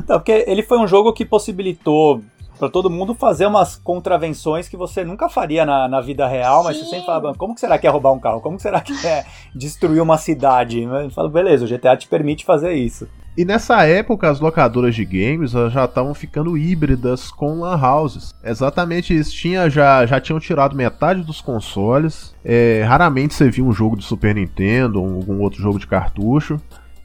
Não, 0.08 0.18
porque 0.18 0.44
ele 0.46 0.62
foi 0.62 0.78
um 0.78 0.86
jogo 0.86 1.12
que 1.12 1.24
possibilitou 1.24 2.22
para 2.58 2.68
todo 2.68 2.90
mundo 2.90 3.14
fazer 3.14 3.46
umas 3.46 3.76
contravenções 3.76 4.68
que 4.68 4.76
você 4.76 5.04
nunca 5.04 5.28
faria 5.28 5.64
na, 5.64 5.88
na 5.88 6.00
vida 6.00 6.26
real, 6.26 6.64
mas 6.64 6.76
você 6.76 6.84
sempre 6.84 7.06
fala, 7.06 7.34
como 7.34 7.54
que 7.54 7.60
será 7.60 7.78
que 7.78 7.86
é 7.86 7.90
roubar 7.90 8.12
um 8.12 8.18
carro? 8.18 8.40
Como 8.40 8.56
que 8.56 8.62
será 8.62 8.80
que 8.80 8.92
é 9.06 9.24
destruir 9.54 10.02
uma 10.02 10.18
cidade? 10.18 10.82
Eu 10.82 11.10
falo, 11.10 11.28
beleza, 11.28 11.64
o 11.64 11.68
GTA 11.68 11.96
te 11.96 12.08
permite 12.08 12.44
fazer 12.44 12.72
isso. 12.74 13.08
E 13.38 13.44
nessa 13.44 13.84
época 13.86 14.28
as 14.28 14.40
locadoras 14.40 14.96
de 14.96 15.04
games 15.04 15.52
já 15.52 15.84
estavam 15.84 16.12
ficando 16.12 16.58
híbridas 16.58 17.30
com 17.30 17.60
lan 17.60 17.80
houses. 17.80 18.34
Exatamente 18.42 19.16
isso. 19.16 19.30
Tinha, 19.30 19.70
já, 19.70 20.04
já 20.06 20.20
tinham 20.20 20.40
tirado 20.40 20.74
metade 20.74 21.22
dos 21.22 21.40
consoles. 21.40 22.34
É, 22.44 22.82
raramente 22.82 23.34
você 23.34 23.48
via 23.48 23.62
um 23.62 23.72
jogo 23.72 23.96
de 23.96 24.04
Super 24.04 24.34
Nintendo 24.34 25.00
ou 25.00 25.14
algum 25.14 25.40
outro 25.40 25.62
jogo 25.62 25.78
de 25.78 25.86
cartucho. 25.86 26.60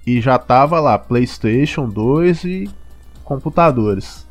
E 0.07 0.19
já 0.19 0.39
tava 0.39 0.79
lá 0.79 0.97
PlayStation 0.97 1.87
2 1.87 2.43
e 2.45 2.69
computadores. 3.23 4.22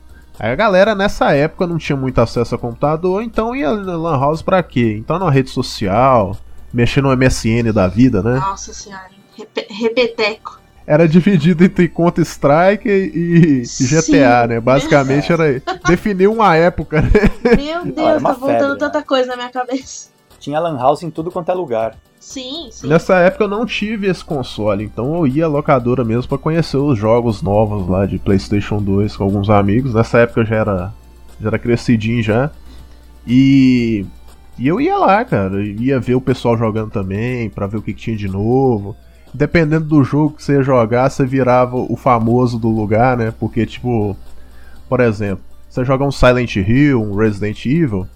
Aí 0.42 0.50
a 0.50 0.56
galera 0.56 0.92
nessa 0.92 1.32
época 1.32 1.68
não 1.68 1.78
tinha 1.78 1.96
muito 1.96 2.20
acesso 2.20 2.52
a 2.56 2.58
computador, 2.58 3.22
então 3.22 3.54
ia 3.54 3.72
na 3.76 3.96
Lan 3.96 4.18
House 4.18 4.42
pra 4.42 4.60
quê? 4.60 4.96
Entrar 4.98 5.20
numa 5.20 5.30
rede 5.30 5.50
social, 5.50 6.36
mexer 6.74 7.00
no 7.00 7.16
MSN 7.16 7.72
da 7.72 7.86
vida, 7.86 8.24
né? 8.24 8.40
Nossa 8.40 8.74
senhora. 8.74 9.06
Repe- 9.38 9.68
repeteco. 9.70 10.60
Era 10.84 11.06
dividido 11.06 11.62
entre 11.62 11.86
Counter-Strike 11.88 12.88
e, 12.88 13.62
e 13.62 13.86
GTA, 13.86 14.48
né? 14.48 14.58
Basicamente 14.60 15.32
era 15.32 15.62
definir 15.86 16.26
uma 16.26 16.56
época, 16.56 17.02
né? 17.02 17.10
Meu 17.56 17.82
era 17.82 17.84
Deus, 17.84 18.20
uma 18.20 18.34
tá 18.34 18.40
voltando 18.40 18.58
febre, 18.58 18.72
né? 18.72 18.78
tanta 18.80 19.02
coisa 19.04 19.28
na 19.28 19.36
minha 19.36 19.50
cabeça. 19.50 20.10
Tinha 20.42 20.58
Lan 20.58 20.76
House 20.76 21.04
em 21.04 21.10
tudo 21.10 21.30
quanto 21.30 21.52
é 21.52 21.54
lugar. 21.54 21.94
Sim, 22.18 22.68
sim. 22.72 22.88
Nessa 22.88 23.16
época 23.18 23.44
eu 23.44 23.48
não 23.48 23.64
tive 23.64 24.08
esse 24.08 24.24
console, 24.24 24.82
então 24.84 25.14
eu 25.14 25.26
ia 25.26 25.44
à 25.44 25.48
locadora 25.48 26.04
mesmo 26.04 26.28
pra 26.28 26.36
conhecer 26.36 26.78
os 26.78 26.98
jogos 26.98 27.42
novos 27.42 27.88
lá 27.88 28.06
de 28.06 28.18
PlayStation 28.18 28.82
2 28.82 29.16
com 29.16 29.22
alguns 29.22 29.48
amigos. 29.48 29.94
Nessa 29.94 30.18
época 30.18 30.40
eu 30.40 30.44
já 30.44 30.56
era, 30.56 30.94
já 31.40 31.48
era 31.48 31.58
crescidinho 31.60 32.24
já. 32.24 32.50
E, 33.24 34.04
e 34.58 34.66
eu 34.66 34.80
ia 34.80 34.98
lá, 34.98 35.24
cara, 35.24 35.54
eu 35.54 35.80
ia 35.80 36.00
ver 36.00 36.16
o 36.16 36.20
pessoal 36.20 36.58
jogando 36.58 36.90
também, 36.90 37.48
pra 37.48 37.68
ver 37.68 37.76
o 37.76 37.82
que, 37.82 37.94
que 37.94 38.00
tinha 38.00 38.16
de 38.16 38.26
novo. 38.26 38.96
Dependendo 39.32 39.84
do 39.84 40.02
jogo 40.02 40.34
que 40.34 40.42
você 40.42 40.54
ia 40.54 40.62
jogar, 40.62 41.08
você 41.08 41.24
virava 41.24 41.76
o 41.76 41.94
famoso 41.94 42.58
do 42.58 42.68
lugar, 42.68 43.16
né? 43.16 43.32
Porque, 43.38 43.64
tipo, 43.64 44.16
por 44.88 44.98
exemplo, 44.98 45.44
você 45.68 45.84
joga 45.84 46.04
um 46.04 46.10
Silent 46.10 46.56
Hill, 46.56 47.00
um 47.00 47.14
Resident 47.14 47.64
Evil, 47.64 48.08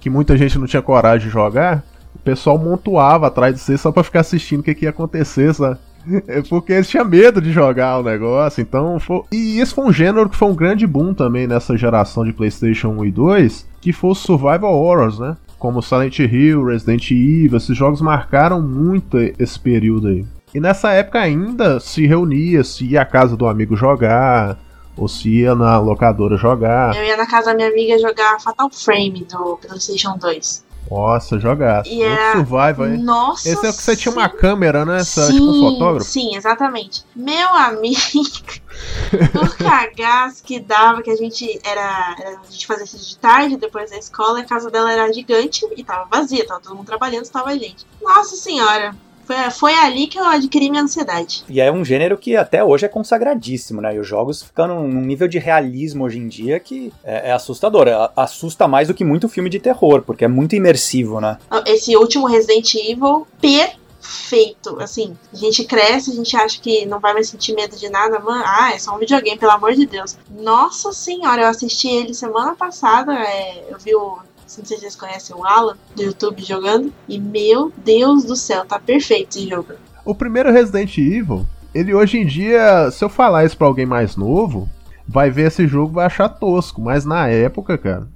que 0.00 0.10
muita 0.10 0.36
gente 0.36 0.58
não 0.58 0.66
tinha 0.66 0.82
coragem 0.82 1.26
de 1.26 1.32
jogar, 1.32 1.84
o 2.14 2.18
pessoal 2.18 2.58
montuava 2.58 3.26
atrás 3.26 3.54
de 3.54 3.60
você 3.60 3.76
só 3.76 3.92
pra 3.92 4.02
ficar 4.02 4.20
assistindo 4.20 4.60
o 4.60 4.62
que, 4.62 4.74
que 4.74 4.84
ia 4.84 4.90
acontecer, 4.90 5.54
sabe? 5.54 5.78
Porque 6.48 6.72
eles 6.72 6.88
tinham 6.88 7.04
medo 7.04 7.40
de 7.40 7.52
jogar 7.52 7.98
o 7.98 8.02
negócio, 8.02 8.60
então 8.60 8.98
foi... 8.98 9.22
E 9.32 9.60
esse 9.60 9.74
foi 9.74 9.84
um 9.84 9.92
gênero 9.92 10.28
que 10.28 10.36
foi 10.36 10.48
um 10.48 10.54
grande 10.54 10.86
boom 10.86 11.12
também 11.12 11.46
nessa 11.46 11.76
geração 11.76 12.24
de 12.24 12.32
Playstation 12.32 12.88
1 12.88 13.04
e 13.04 13.10
2, 13.10 13.68
que 13.80 13.92
foi 13.92 14.10
o 14.10 14.14
Survival 14.14 14.74
Horrors, 14.74 15.18
né? 15.18 15.36
Como 15.58 15.82
Silent 15.82 16.18
Hill, 16.20 16.64
Resident 16.64 17.10
Evil, 17.10 17.56
esses 17.56 17.76
jogos 17.76 18.00
marcaram 18.00 18.62
muito 18.62 19.18
esse 19.38 19.58
período 19.58 20.08
aí. 20.08 20.24
E 20.54 20.60
nessa 20.60 20.92
época 20.92 21.20
ainda 21.20 21.78
se 21.78 22.06
reunia, 22.06 22.64
se 22.64 22.86
ia 22.86 23.02
à 23.02 23.04
casa 23.04 23.36
do 23.36 23.46
amigo 23.46 23.76
jogar, 23.76 24.56
ou 24.98 25.06
se 25.08 25.28
ia 25.28 25.54
na 25.54 25.78
locadora 25.78 26.36
jogar. 26.36 26.94
Eu 26.96 27.04
ia 27.04 27.16
na 27.16 27.26
casa 27.26 27.50
da 27.50 27.54
minha 27.54 27.68
amiga 27.68 27.98
jogar 27.98 28.40
Fatal 28.40 28.68
Frame 28.70 29.24
do 29.24 29.56
PlayStation 29.56 30.18
2. 30.18 30.66
Nossa, 30.90 31.38
jogar. 31.38 31.86
E 31.86 32.02
era... 32.02 32.32
Survival, 32.32 32.86
hein? 32.86 32.98
Nossa 32.98 33.48
Esse 33.48 33.66
é 33.66 33.70
o 33.70 33.74
que 33.74 33.82
você 33.82 33.94
tinha 33.94 34.12
uma 34.12 34.28
câmera, 34.28 34.84
né? 34.86 35.04
Você 35.04 35.20
era 35.20 35.30
sim, 35.30 35.34
tipo 35.34 35.50
um 35.50 35.60
fotógrafo. 35.60 36.10
Sim, 36.10 36.34
exatamente. 36.34 37.04
Meu 37.14 37.54
amigo, 37.54 38.00
o 39.36 39.64
cagaço 39.64 40.42
que 40.42 40.58
dava, 40.58 41.02
que 41.02 41.10
a 41.10 41.16
gente 41.16 41.60
era, 41.62 42.16
era. 42.18 42.38
A 42.40 42.50
gente 42.50 42.66
fazia 42.66 42.84
isso 42.84 43.06
de 43.06 43.18
tarde, 43.18 43.56
depois 43.58 43.90
da 43.90 43.98
escola, 43.98 44.40
a 44.40 44.44
casa 44.44 44.70
dela 44.70 44.90
era 44.90 45.12
gigante 45.12 45.66
e 45.76 45.84
tava 45.84 46.06
vazia, 46.10 46.46
tava 46.46 46.60
todo 46.60 46.74
mundo 46.74 46.86
trabalhando, 46.86 47.24
estava 47.24 47.50
a 47.50 47.58
gente. 47.58 47.86
Nossa 48.00 48.34
senhora. 48.36 48.94
Foi, 49.28 49.50
foi 49.50 49.74
ali 49.74 50.06
que 50.06 50.18
eu 50.18 50.24
adquiri 50.24 50.70
minha 50.70 50.82
ansiedade. 50.82 51.44
E 51.50 51.60
é 51.60 51.70
um 51.70 51.84
gênero 51.84 52.16
que 52.16 52.34
até 52.34 52.64
hoje 52.64 52.86
é 52.86 52.88
consagradíssimo, 52.88 53.78
né? 53.82 53.94
E 53.94 53.98
os 53.98 54.06
jogos 54.06 54.42
ficam 54.42 54.66
num 54.66 55.02
nível 55.02 55.28
de 55.28 55.38
realismo 55.38 56.04
hoje 56.04 56.18
em 56.18 56.26
dia 56.26 56.58
que 56.58 56.90
é, 57.04 57.28
é 57.28 57.32
assustador. 57.32 57.88
É, 57.88 58.10
assusta 58.16 58.66
mais 58.66 58.88
do 58.88 58.94
que 58.94 59.04
muito 59.04 59.28
filme 59.28 59.50
de 59.50 59.58
terror, 59.58 60.00
porque 60.00 60.24
é 60.24 60.28
muito 60.28 60.56
imersivo, 60.56 61.20
né? 61.20 61.36
Esse 61.66 61.94
último 61.94 62.26
Resident 62.26 62.74
Evil, 62.74 63.26
perfeito. 63.38 64.80
Assim, 64.80 65.14
a 65.30 65.36
gente 65.36 65.62
cresce, 65.64 66.10
a 66.10 66.14
gente 66.14 66.34
acha 66.34 66.58
que 66.58 66.86
não 66.86 66.98
vai 66.98 67.12
mais 67.12 67.28
sentir 67.28 67.54
medo 67.54 67.76
de 67.76 67.90
nada, 67.90 68.18
mano. 68.18 68.42
Ah, 68.46 68.72
é 68.72 68.78
só 68.78 68.96
um 68.96 68.98
videogame, 68.98 69.38
pelo 69.38 69.52
amor 69.52 69.74
de 69.74 69.84
Deus. 69.84 70.16
Nossa 70.30 70.90
senhora, 70.90 71.42
eu 71.42 71.48
assisti 71.48 71.88
ele 71.88 72.14
semana 72.14 72.56
passada. 72.56 73.12
É, 73.12 73.66
eu 73.68 73.78
vi 73.78 73.94
o 73.94 74.20
se 74.48 74.62
vocês 74.62 74.96
conhecem 74.96 75.36
o 75.36 75.44
Alan 75.44 75.76
do 75.94 76.02
YouTube 76.02 76.42
jogando. 76.42 76.92
E 77.06 77.20
meu 77.20 77.72
Deus 77.76 78.24
do 78.24 78.34
céu, 78.34 78.64
tá 78.64 78.78
perfeito 78.78 79.38
esse 79.38 79.48
jogo. 79.48 79.74
O 80.04 80.14
primeiro 80.14 80.50
Resident 80.50 80.96
Evil, 80.96 81.46
ele 81.74 81.94
hoje 81.94 82.18
em 82.18 82.26
dia, 82.26 82.90
se 82.90 83.04
eu 83.04 83.08
falar 83.08 83.44
isso 83.44 83.56
pra 83.56 83.66
alguém 83.66 83.86
mais 83.86 84.16
novo, 84.16 84.68
vai 85.06 85.30
ver 85.30 85.48
esse 85.48 85.66
jogo 85.66 85.92
vai 85.92 86.06
achar 86.06 86.28
tosco. 86.28 86.80
Mas 86.80 87.04
na 87.04 87.28
época, 87.28 87.76
cara, 87.76 88.08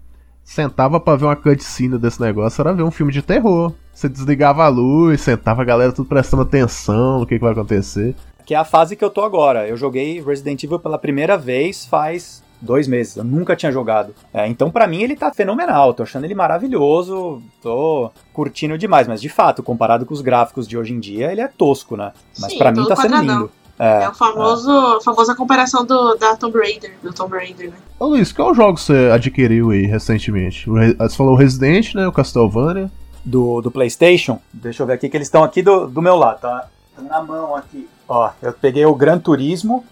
sentava 0.43 0.99
pra 0.99 1.17
ver 1.17 1.27
uma 1.27 1.37
cutscene 1.37 1.99
desse 1.99 2.21
negócio, 2.21 2.61
era 2.63 2.73
ver 2.73 2.83
um 2.83 2.91
filme 2.91 3.13
de 3.13 3.21
terror. 3.21 3.73
Você 3.93 4.09
desligava 4.09 4.65
a 4.65 4.69
luz, 4.69 5.21
sentava 5.21 5.61
a 5.61 5.67
galera 5.67 5.93
tudo 5.93 6.09
prestando 6.09 6.43
atenção 6.43 7.21
no 7.21 7.27
que, 7.27 7.37
que 7.37 7.45
vai 7.45 7.53
acontecer. 7.53 8.17
Que 8.47 8.55
é 8.55 8.59
a 8.59 8.65
fase 8.65 8.97
que 8.97 9.05
eu 9.05 9.11
tô 9.11 9.23
agora. 9.23 9.69
Eu 9.69 9.77
joguei 9.77 10.21
Resident 10.21 10.65
Evil 10.65 10.79
pela 10.79 10.99
primeira 10.99 11.37
vez 11.37 11.85
faz 11.85 12.43
dois 12.63 12.87
meses. 12.87 13.17
Eu 13.17 13.25
nunca 13.25 13.57
tinha 13.57 13.73
jogado. 13.73 14.15
É, 14.33 14.47
então, 14.47 14.71
para 14.71 14.87
mim, 14.87 15.03
ele 15.03 15.17
tá 15.17 15.33
fenomenal. 15.33 15.93
Tô 15.93 16.05
achando 16.05 16.25
ele 16.25 16.35
maravilhoso. 16.35 17.43
Tô 17.61 18.11
curtindo 18.33 18.79
demais. 18.79 19.09
Mas, 19.09 19.21
de 19.21 19.29
fato, 19.29 19.63
comparado 19.63 20.07
com 20.07 20.15
os 20.15 20.21
gráficos 20.21 20.67
de 20.67 20.79
hoje 20.79 20.95
em 20.95 21.01
dia, 21.01 21.31
ele 21.31 21.41
é 21.41 21.49
tosco, 21.49 21.97
né? 21.97 22.13
Mas 22.39 22.55
para 22.55 22.71
mim 22.71 22.87
tá 22.87 22.97
sendo 22.97 23.21
lindo. 23.21 23.51
É, 23.79 24.05
é 24.05 24.09
o 24.09 24.15
famoso, 24.15 24.71
é. 24.99 25.03
famosa 25.03 25.35
comparação 25.35 25.85
do, 25.85 26.15
da 26.15 26.37
Tomb 26.37 26.57
Raider, 26.57 26.95
do 27.03 27.13
Tomb 27.13 27.37
Raider, 27.37 27.71
né? 27.71 27.77
Ô 27.99 28.07
Luiz, 28.07 28.31
qual 28.31 28.55
jogo 28.55 28.79
você 28.79 29.11
adquiriu 29.13 29.71
aí 29.71 29.87
recentemente? 29.87 30.69
Você 30.69 31.17
falou 31.17 31.33
o 31.33 31.37
Resident, 31.37 31.95
né? 31.95 32.07
O 32.07 32.13
Castlevania. 32.13 32.91
Do, 33.25 33.61
do 33.61 33.71
Playstation? 33.71 34.39
Deixa 34.53 34.83
eu 34.83 34.87
ver 34.87 34.95
aqui, 34.95 35.09
que 35.09 35.17
eles 35.17 35.29
estão 35.29 35.43
aqui 35.43 35.63
do, 35.63 35.87
do 35.87 36.03
meu 36.03 36.17
lado, 36.17 36.41
tá? 36.41 36.69
Estão 36.91 37.05
na 37.05 37.23
mão 37.23 37.57
aqui. 37.57 37.89
Ó, 38.09 38.31
eu 38.43 38.53
peguei 38.53 38.85
o 38.85 38.95
Gran 38.95 39.19
Turismo. 39.19 39.85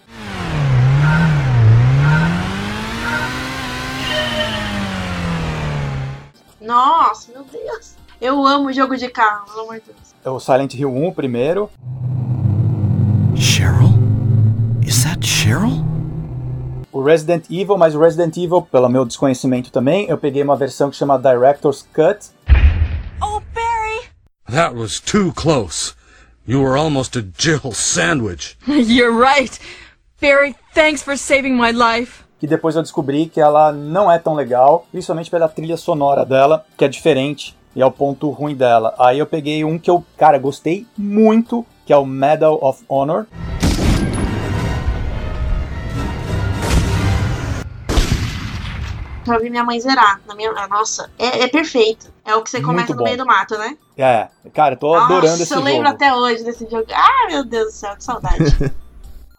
Nossa, 6.71 7.33
meu 7.33 7.43
Deus. 7.43 7.97
Eu 8.21 8.47
amo 8.47 8.73
jogo 8.73 8.97
de 8.97 9.09
carro, 9.09 9.45
pelo 9.47 9.63
amor 9.63 9.81
de 9.81 9.87
Deus. 9.87 10.15
É 10.25 10.31
o 10.31 10.39
Silent 10.39 10.73
Hill 10.75 10.95
1 10.95 11.13
primeiro. 11.15 11.69
Cheryl? 13.35 13.91
Is 14.87 15.03
that 15.03 15.27
Cheryl? 15.27 15.85
O 16.93 17.03
Resident 17.03 17.47
Evil, 17.51 17.77
mas 17.77 17.97
o 17.97 18.01
Resident 18.01 18.37
Evil, 18.37 18.63
pelo 18.63 18.89
meu 18.89 19.05
desconhecimento 19.05 19.73
também, 19.73 20.09
eu 20.09 20.17
peguei 20.17 20.45
uma 20.45 20.55
versão 20.55 20.91
que 20.91 20.97
chama 20.97 21.19
Director's 21.19 21.85
Cut. 21.93 22.29
Oh, 23.21 23.43
Barry! 23.53 24.09
That 24.49 24.77
was 24.77 25.01
too 25.01 25.33
close. 25.33 25.97
You 26.47 26.63
were 26.63 26.79
almost 26.79 27.17
a 27.17 27.23
Jill 27.37 27.73
sandwich. 27.73 28.57
You're 28.69 29.11
right. 29.11 29.59
Barry, 30.21 30.55
thanks 30.73 31.03
for 31.03 31.17
saving 31.17 31.57
my 31.57 31.73
life 31.73 32.30
que 32.41 32.47
depois 32.47 32.75
eu 32.75 32.81
descobri 32.81 33.27
que 33.27 33.39
ela 33.39 33.71
não 33.71 34.11
é 34.11 34.19
tão 34.19 34.35
legal, 34.35 34.87
principalmente 34.91 35.31
pela 35.31 35.47
trilha 35.47 35.77
sonora 35.77 36.25
dela, 36.25 36.65
que 36.75 36.87
é 36.87 36.89
diferente 36.89 37.55
e 37.77 37.83
é 37.83 37.87
o 37.87 37.91
ponto 37.93 38.31
ruim 38.31 38.57
dela. 38.57 38.95
Aí 38.99 39.19
eu 39.19 39.27
peguei 39.27 39.63
um 39.63 39.79
que 39.79 39.91
eu, 39.91 40.03
cara, 40.17 40.39
gostei 40.39 40.87
muito, 40.97 41.67
que 41.85 41.93
é 41.93 41.97
o 41.99 42.07
Medal 42.07 42.59
of 42.65 42.83
Honor. 42.89 43.27
Eu 49.27 49.39
vi 49.39 49.51
minha 49.51 49.63
mãe 49.63 49.79
zerar. 49.79 50.19
Na 50.27 50.35
minha, 50.35 50.51
nossa, 50.67 51.11
é, 51.19 51.43
é 51.43 51.47
perfeito. 51.47 52.11
É 52.25 52.35
o 52.35 52.43
que 52.43 52.49
você 52.49 52.63
começa 52.63 52.95
no 52.95 53.03
meio 53.03 53.19
do 53.19 53.27
mato, 53.27 53.57
né? 53.59 53.77
É, 53.99 54.29
cara, 54.53 54.77
tô 54.77 54.95
nossa, 54.95 55.05
adorando 55.05 55.43
esse 55.43 55.55
jogo. 55.55 55.61
eu 55.61 55.65
lembro 55.65 55.89
até 55.89 56.13
hoje 56.13 56.43
desse 56.43 56.69
jogo. 56.69 56.87
Ah, 56.91 57.29
meu 57.29 57.45
Deus 57.45 57.67
do 57.67 57.73
céu, 57.73 57.95
que 57.95 58.03
saudade. 58.03 58.45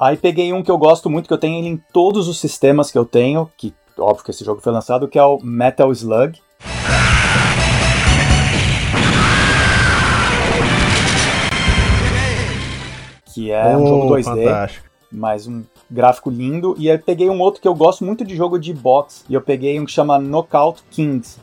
Aí 0.02 0.18
peguei 0.18 0.52
um 0.52 0.64
que 0.64 0.72
eu 0.72 0.80
gosto 0.80 1.12
muito, 1.12 1.28
que 1.28 1.34
eu 1.34 1.38
tenho 1.38 1.60
ele 1.60 1.68
em 1.68 1.78
todos 1.78 2.28
os 2.28 2.40
sistemas 2.40 2.90
que 2.90 2.98
eu 2.98 3.06
tenho, 3.06 3.48
que 3.56 3.72
óbvio 4.00 4.26
que 4.26 4.32
esse 4.32 4.44
jogo 4.44 4.60
foi 4.60 4.74
lançado, 4.74 5.08
que 5.08 5.20
é 5.20 5.24
o 5.24 5.38
Metal 5.44 5.92
Slug. 5.92 6.42
Que 13.32 13.52
é 13.52 13.78
oh, 13.78 13.80
um 13.80 13.88
jogo 13.88 14.16
2D, 14.16 14.24
fantástico. 14.24 14.90
mas 15.12 15.46
um 15.46 15.64
gráfico 15.88 16.32
lindo. 16.32 16.74
E 16.80 16.90
aí 16.90 16.98
peguei 16.98 17.30
um 17.30 17.40
outro 17.40 17.62
que 17.62 17.68
eu 17.68 17.76
gosto 17.76 18.04
muito 18.04 18.26
de 18.26 18.36
jogo 18.36 18.58
de 18.58 18.74
boxe, 18.74 19.24
e 19.30 19.36
eu 19.36 19.42
peguei 19.42 19.80
um 19.80 19.86
que 19.86 19.92
chama 19.92 20.18
Knockout 20.18 20.82
Kings. 20.90 21.40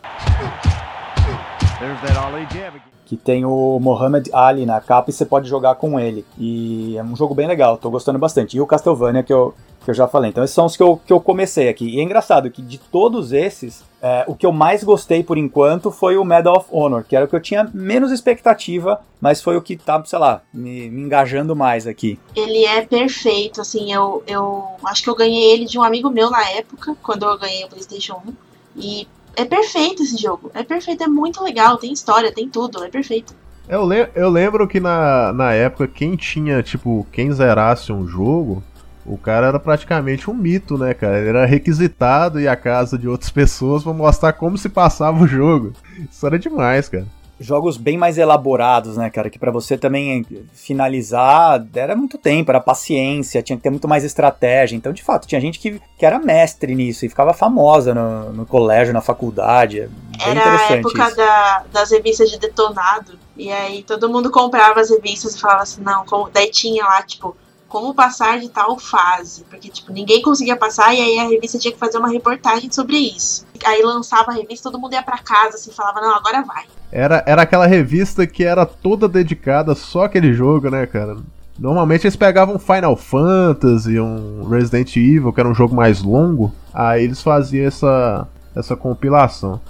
Que 3.08 3.16
tem 3.16 3.44
o 3.44 3.78
Muhammad 3.80 4.28
Ali 4.34 4.66
na 4.66 4.80
capa 4.80 5.08
e 5.08 5.12
você 5.12 5.24
pode 5.24 5.48
jogar 5.48 5.76
com 5.76 5.98
ele. 5.98 6.26
E 6.36 6.96
é 6.96 7.02
um 7.02 7.16
jogo 7.16 7.34
bem 7.34 7.48
legal, 7.48 7.78
tô 7.78 7.90
gostando 7.90 8.18
bastante. 8.18 8.56
E 8.56 8.60
o 8.60 8.66
Castlevania 8.66 9.22
que 9.22 9.32
eu, 9.32 9.54
que 9.82 9.90
eu 9.90 9.94
já 9.94 10.06
falei. 10.06 10.28
Então 10.28 10.44
esses 10.44 10.54
são 10.54 10.66
os 10.66 10.76
que 10.76 10.82
eu, 10.82 11.00
que 11.06 11.10
eu 11.10 11.18
comecei 11.18 11.70
aqui. 11.70 11.88
E 11.88 11.98
é 11.98 12.02
engraçado 12.02 12.50
que 12.50 12.60
de 12.60 12.76
todos 12.76 13.32
esses, 13.32 13.82
é, 14.02 14.24
o 14.28 14.34
que 14.34 14.44
eu 14.44 14.52
mais 14.52 14.84
gostei 14.84 15.24
por 15.24 15.38
enquanto 15.38 15.90
foi 15.90 16.18
o 16.18 16.24
Medal 16.24 16.58
of 16.58 16.68
Honor, 16.70 17.02
que 17.02 17.16
era 17.16 17.24
o 17.24 17.28
que 17.28 17.34
eu 17.34 17.40
tinha 17.40 17.70
menos 17.72 18.12
expectativa, 18.12 19.00
mas 19.18 19.40
foi 19.40 19.56
o 19.56 19.62
que 19.62 19.78
tá, 19.78 20.04
sei 20.04 20.18
lá, 20.18 20.42
me, 20.52 20.90
me 20.90 21.00
engajando 21.00 21.56
mais 21.56 21.86
aqui. 21.86 22.18
Ele 22.36 22.66
é 22.66 22.84
perfeito, 22.84 23.62
assim, 23.62 23.90
eu, 23.90 24.22
eu 24.26 24.64
acho 24.84 25.02
que 25.02 25.08
eu 25.08 25.16
ganhei 25.16 25.50
ele 25.52 25.64
de 25.64 25.78
um 25.78 25.82
amigo 25.82 26.10
meu 26.10 26.30
na 26.30 26.46
época, 26.50 26.94
quando 27.02 27.24
eu 27.24 27.38
ganhei 27.38 27.64
o 27.64 27.68
PlayStation 27.68 28.20
1. 28.26 28.32
E 28.76 29.08
é 29.36 29.44
perfeito 29.44 30.02
esse 30.02 30.16
jogo. 30.16 30.50
É 30.54 30.62
perfeito, 30.62 31.04
é 31.04 31.08
muito 31.08 31.42
legal. 31.42 31.76
Tem 31.78 31.92
história, 31.92 32.32
tem 32.32 32.48
tudo, 32.48 32.82
é 32.84 32.88
perfeito. 32.88 33.34
Eu, 33.68 33.86
le 33.86 34.08
eu 34.14 34.30
lembro 34.30 34.66
que 34.66 34.80
na, 34.80 35.32
na 35.32 35.52
época, 35.52 35.86
quem 35.86 36.16
tinha, 36.16 36.62
tipo, 36.62 37.06
quem 37.12 37.30
zerasse 37.32 37.92
um 37.92 38.06
jogo, 38.06 38.62
o 39.04 39.18
cara 39.18 39.48
era 39.48 39.60
praticamente 39.60 40.30
um 40.30 40.34
mito, 40.34 40.78
né, 40.78 40.94
cara? 40.94 41.18
Ele 41.18 41.28
era 41.28 41.46
requisitado 41.46 42.40
e 42.40 42.48
a 42.48 42.56
casa 42.56 42.98
de 42.98 43.08
outras 43.08 43.30
pessoas 43.32 43.82
pra 43.82 43.92
mostrar 43.92 44.32
como 44.32 44.56
se 44.56 44.68
passava 44.68 45.22
o 45.22 45.26
jogo. 45.26 45.72
Isso 46.10 46.26
era 46.26 46.38
demais, 46.38 46.88
cara 46.88 47.17
jogos 47.40 47.76
bem 47.76 47.96
mais 47.96 48.18
elaborados, 48.18 48.96
né, 48.96 49.10
cara? 49.10 49.30
Que 49.30 49.38
para 49.38 49.50
você 49.50 49.78
também 49.78 50.26
finalizar 50.52 51.64
era 51.74 51.94
muito 51.94 52.18
tempo, 52.18 52.50
era 52.50 52.60
paciência, 52.60 53.42
tinha 53.42 53.56
que 53.56 53.62
ter 53.62 53.70
muito 53.70 53.88
mais 53.88 54.04
estratégia. 54.04 54.76
Então, 54.76 54.92
de 54.92 55.02
fato, 55.02 55.26
tinha 55.26 55.40
gente 55.40 55.58
que, 55.58 55.80
que 55.96 56.04
era 56.04 56.18
mestre 56.18 56.74
nisso 56.74 57.06
e 57.06 57.08
ficava 57.08 57.32
famosa 57.32 57.94
no, 57.94 58.32
no 58.32 58.46
colégio, 58.46 58.92
na 58.92 59.00
faculdade. 59.00 59.80
É 59.80 59.86
Bem 59.86 60.30
Era 60.30 60.56
a 60.56 60.72
época 60.72 61.14
da, 61.14 61.64
das 61.72 61.90
revistas 61.90 62.30
de 62.30 62.38
detonado. 62.38 63.18
E 63.36 63.52
aí 63.52 63.84
todo 63.84 64.08
mundo 64.08 64.30
comprava 64.30 64.80
as 64.80 64.90
revistas 64.90 65.36
e 65.36 65.40
falava 65.40 65.62
assim, 65.62 65.80
não, 65.80 66.04
como... 66.04 66.28
daí 66.28 66.50
tinha 66.50 66.84
lá, 66.84 67.02
tipo, 67.02 67.36
como 67.68 67.94
passar 67.94 68.40
de 68.40 68.48
tal 68.48 68.76
fase. 68.78 69.44
Porque, 69.44 69.68
tipo, 69.68 69.92
ninguém 69.92 70.20
conseguia 70.22 70.56
passar 70.56 70.92
e 70.92 71.00
aí 71.00 71.18
a 71.20 71.28
revista 71.28 71.58
tinha 71.58 71.72
que 71.72 71.78
fazer 71.78 71.98
uma 71.98 72.08
reportagem 72.08 72.70
sobre 72.72 72.96
isso. 72.96 73.46
Aí 73.64 73.80
lançava 73.82 74.32
a 74.32 74.34
revista, 74.34 74.70
todo 74.70 74.80
mundo 74.80 74.94
ia 74.94 75.02
pra 75.02 75.18
casa, 75.18 75.56
assim, 75.56 75.70
falava, 75.70 76.00
não, 76.00 76.14
agora 76.14 76.42
vai. 76.42 76.66
Era, 76.90 77.22
era 77.26 77.42
aquela 77.42 77.66
revista 77.66 78.26
que 78.26 78.44
era 78.44 78.64
toda 78.64 79.08
dedicada 79.08 79.74
só 79.74 80.04
àquele 80.04 80.32
jogo, 80.32 80.70
né, 80.70 80.86
cara? 80.86 81.16
Normalmente 81.58 82.06
eles 82.06 82.16
pegavam 82.16 82.58
Final 82.58 82.96
Fantasy, 82.96 83.98
um 83.98 84.48
Resident 84.48 84.96
Evil, 84.96 85.32
que 85.32 85.40
era 85.40 85.48
um 85.48 85.54
jogo 85.54 85.74
mais 85.74 86.02
longo, 86.02 86.54
aí 86.72 87.04
eles 87.04 87.20
faziam 87.20 87.66
essa, 87.66 88.26
essa 88.54 88.76
compilação. 88.76 89.60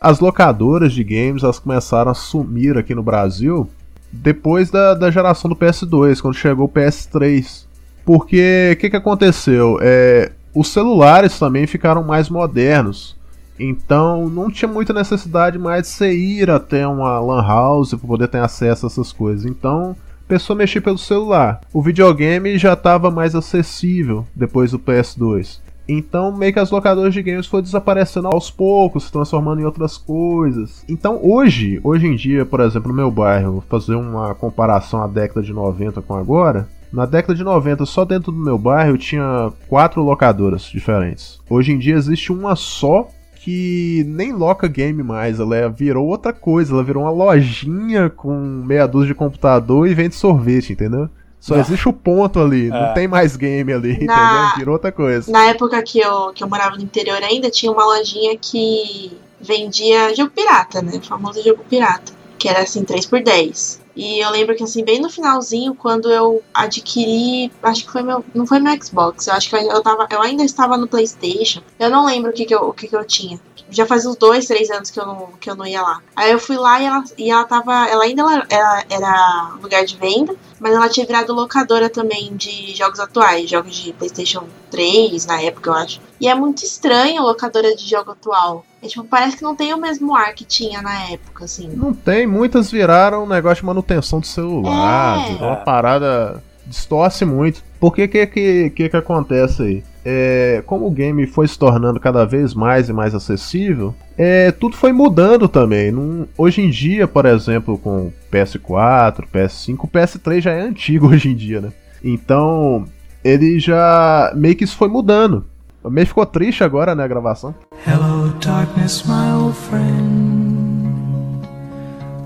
As 0.00 0.18
locadoras 0.18 0.92
de 0.92 1.04
games 1.04 1.44
elas 1.44 1.60
começaram 1.60 2.10
a 2.10 2.14
sumir 2.14 2.76
aqui 2.76 2.92
no 2.92 3.04
Brasil 3.04 3.70
depois 4.12 4.70
da, 4.70 4.94
da 4.94 5.10
geração 5.10 5.48
do 5.48 5.56
PS2, 5.56 6.20
quando 6.20 6.34
chegou 6.34 6.66
o 6.66 6.68
PS3. 6.68 7.64
Porque 8.04 8.72
o 8.72 8.76
que, 8.80 8.90
que 8.90 8.96
aconteceu? 8.96 9.78
É, 9.80 10.32
os 10.54 10.68
celulares 10.68 11.38
também 11.38 11.66
ficaram 11.66 12.02
mais 12.02 12.28
modernos. 12.28 13.16
Então 13.58 14.28
não 14.28 14.50
tinha 14.50 14.70
muita 14.70 14.92
necessidade 14.92 15.58
mais 15.58 15.82
de 15.82 15.88
você 15.88 16.14
ir 16.14 16.50
até 16.50 16.86
uma 16.86 17.20
lan 17.20 17.42
house 17.42 17.90
para 17.90 18.08
poder 18.08 18.28
ter 18.28 18.38
acesso 18.38 18.86
a 18.86 18.88
essas 18.88 19.12
coisas. 19.12 19.46
Então 19.46 19.96
a 20.24 20.28
pessoa 20.28 20.56
mexia 20.56 20.80
pelo 20.80 20.98
celular. 20.98 21.60
O 21.72 21.82
videogame 21.82 22.58
já 22.58 22.72
estava 22.72 23.10
mais 23.10 23.34
acessível 23.34 24.26
depois 24.34 24.72
do 24.72 24.78
PS2. 24.78 25.60
Então 25.88 26.36
meio 26.36 26.52
que 26.52 26.58
as 26.58 26.70
locadoras 26.70 27.12
de 27.12 27.22
games 27.22 27.46
foram 27.46 27.62
desaparecendo 27.62 28.28
aos 28.28 28.50
poucos, 28.50 29.04
se 29.04 29.12
transformando 29.12 29.60
em 29.60 29.64
outras 29.64 29.96
coisas. 29.96 30.84
Então 30.88 31.20
hoje, 31.22 31.80
hoje 31.84 32.06
em 32.06 32.16
dia, 32.16 32.46
por 32.46 32.60
exemplo, 32.60 32.88
no 32.88 32.94
meu 32.94 33.10
bairro, 33.10 33.52
vou 33.52 33.64
fazer 33.68 33.94
uma 33.94 34.34
comparação 34.34 35.02
à 35.02 35.06
década 35.06 35.42
de 35.42 35.52
90 35.52 36.00
com 36.02 36.14
agora. 36.14 36.68
Na 36.92 37.06
década 37.06 37.34
de 37.34 37.42
90, 37.42 37.86
só 37.86 38.04
dentro 38.04 38.30
do 38.30 38.38
meu 38.38 38.58
bairro 38.58 38.98
tinha 38.98 39.50
quatro 39.68 40.02
locadoras 40.02 40.62
diferentes. 40.64 41.40
Hoje 41.48 41.72
em 41.72 41.78
dia 41.78 41.94
existe 41.94 42.30
uma 42.30 42.54
só 42.54 43.08
que 43.36 44.04
nem 44.06 44.32
loca 44.32 44.68
game 44.68 45.02
mais, 45.02 45.40
ela 45.40 45.56
é- 45.56 45.68
virou 45.68 46.06
outra 46.06 46.32
coisa, 46.32 46.72
ela 46.72 46.84
virou 46.84 47.02
uma 47.02 47.10
lojinha 47.10 48.08
com 48.08 48.34
meia 48.38 48.86
dúzia 48.86 49.08
de 49.08 49.14
computador 49.14 49.88
e 49.88 49.94
vende 49.94 50.14
sorvete, 50.14 50.74
entendeu? 50.74 51.08
Só 51.40 51.56
existe 51.56 51.88
o 51.88 51.92
ponto 51.92 52.38
ali, 52.38 52.66
É. 52.66 52.70
não 52.70 52.94
tem 52.94 53.08
mais 53.08 53.34
game 53.34 53.72
ali, 53.72 54.04
Na- 54.04 54.14
entendeu? 54.14 54.58
Virou 54.58 54.72
outra 54.74 54.92
coisa. 54.92 55.32
Na 55.32 55.46
época 55.46 55.82
que 55.82 55.98
eu, 55.98 56.32
que 56.32 56.44
eu 56.44 56.48
morava 56.48 56.76
no 56.76 56.82
interior 56.82 57.20
ainda, 57.20 57.50
tinha 57.50 57.72
uma 57.72 57.84
lojinha 57.84 58.38
que 58.38 59.10
vendia 59.40 60.14
jogo 60.14 60.30
pirata, 60.30 60.80
né? 60.80 60.92
O 61.02 61.04
famoso 61.04 61.42
jogo 61.42 61.64
pirata. 61.68 62.12
Que 62.38 62.48
era 62.48 62.60
assim, 62.62 62.84
3 62.84 63.06
por 63.06 63.20
10 63.22 63.81
E 63.94 64.20
eu 64.20 64.30
lembro 64.30 64.56
que 64.56 64.62
assim, 64.62 64.84
bem 64.84 65.00
no 65.00 65.10
finalzinho, 65.10 65.74
quando 65.74 66.10
eu 66.10 66.42
adquiri. 66.54 67.52
Acho 67.62 67.84
que 67.84 67.92
foi 67.92 68.02
meu. 68.02 68.24
Não 68.34 68.46
foi 68.46 68.58
meu 68.58 68.74
Xbox. 68.82 69.26
Eu 69.26 69.34
acho 69.34 69.50
que 69.50 69.56
eu, 69.56 69.82
tava, 69.82 70.06
eu 70.10 70.22
ainda 70.22 70.42
estava 70.44 70.76
no 70.76 70.88
Playstation. 70.88 71.62
Eu 71.78 71.90
não 71.90 72.06
lembro 72.06 72.30
o 72.30 72.34
que, 72.34 72.44
que, 72.44 72.54
eu, 72.54 72.60
o 72.60 72.72
que, 72.72 72.88
que 72.88 72.96
eu 72.96 73.04
tinha. 73.04 73.38
Já 73.72 73.86
faz 73.86 74.04
uns 74.06 74.16
dois, 74.16 74.46
três 74.46 74.70
anos 74.70 74.90
que 74.90 75.00
eu 75.00 75.06
não, 75.06 75.28
que 75.40 75.50
eu 75.50 75.56
não 75.56 75.66
ia 75.66 75.82
lá. 75.82 76.00
Aí 76.14 76.30
eu 76.30 76.38
fui 76.38 76.56
lá 76.56 76.80
e 76.80 76.84
ela, 76.84 77.04
e 77.18 77.30
ela 77.30 77.44
tava. 77.44 77.88
Ela 77.88 78.04
ainda 78.04 78.22
era, 78.22 78.46
era, 78.50 78.84
era 78.90 79.48
lugar 79.62 79.84
de 79.84 79.96
venda, 79.96 80.34
mas 80.60 80.74
ela 80.74 80.88
tinha 80.88 81.06
virado 81.06 81.32
locadora 81.32 81.88
também 81.88 82.36
de 82.36 82.74
jogos 82.74 83.00
atuais, 83.00 83.48
jogos 83.48 83.74
de 83.74 83.92
PlayStation 83.94 84.44
3 84.70 85.26
na 85.26 85.40
época, 85.40 85.70
eu 85.70 85.74
acho. 85.74 86.00
E 86.20 86.28
é 86.28 86.34
muito 86.34 86.62
estranho 86.64 87.22
locadora 87.22 87.74
de 87.74 87.88
jogo 87.88 88.12
atual. 88.12 88.64
É, 88.82 88.86
tipo, 88.88 89.04
parece 89.04 89.36
que 89.36 89.42
não 89.42 89.54
tem 89.56 89.72
o 89.72 89.78
mesmo 89.78 90.14
ar 90.14 90.34
que 90.34 90.44
tinha 90.44 90.82
na 90.82 91.10
época, 91.10 91.44
assim. 91.44 91.68
Não 91.68 91.92
tem, 91.94 92.26
muitas 92.26 92.70
viraram 92.70 93.24
um 93.24 93.28
negócio 93.28 93.62
de 93.62 93.66
manutenção 93.66 94.20
do 94.20 94.26
celular, 94.26 95.30
É. 95.30 95.34
uma 95.44 95.56
parada 95.56 96.42
distorce 96.66 97.24
muito. 97.24 97.62
Porque 97.78 98.06
que 98.08 98.26
que, 98.26 98.70
que 98.70 98.88
que 98.88 98.96
acontece 98.96 99.62
aí? 99.62 99.84
É, 100.04 100.62
como 100.66 100.86
o 100.86 100.90
game 100.90 101.26
foi 101.26 101.46
se 101.46 101.56
tornando 101.58 102.00
cada 102.00 102.24
vez 102.24 102.54
mais 102.54 102.88
e 102.88 102.92
mais 102.92 103.14
acessível, 103.14 103.94
é, 104.18 104.50
tudo 104.50 104.76
foi 104.76 104.92
mudando 104.92 105.46
também. 105.48 105.92
Não- 105.92 106.26
hoje 106.36 106.60
em 106.60 106.70
dia, 106.70 107.06
por 107.06 107.24
exemplo, 107.24 107.78
com 107.78 108.12
PS4, 108.30 109.24
PS5, 109.32 109.84
o 109.84 109.88
PS3 109.88 110.40
já 110.40 110.50
é 110.50 110.60
antigo 110.62 111.06
hoje 111.12 111.28
em 111.30 111.34
dia, 111.36 111.60
né? 111.60 111.72
Então, 112.02 112.84
ele 113.22 113.60
já 113.60 114.32
meio 114.34 114.56
que 114.56 114.64
isso 114.64 114.76
foi 114.76 114.88
mudando. 114.88 115.44
Meio 115.84 116.06
ficou 116.06 116.24
triste 116.26 116.62
agora, 116.62 116.94
né, 116.94 117.02
a 117.04 117.08
gravação. 117.08 117.54
Hello, 117.86 118.32
darkness, 118.44 119.04
my 119.06 119.32
old 119.40 119.56
friend. 119.56 121.42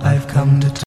I've 0.02 0.26
come 0.32 0.60
to. 0.60 0.85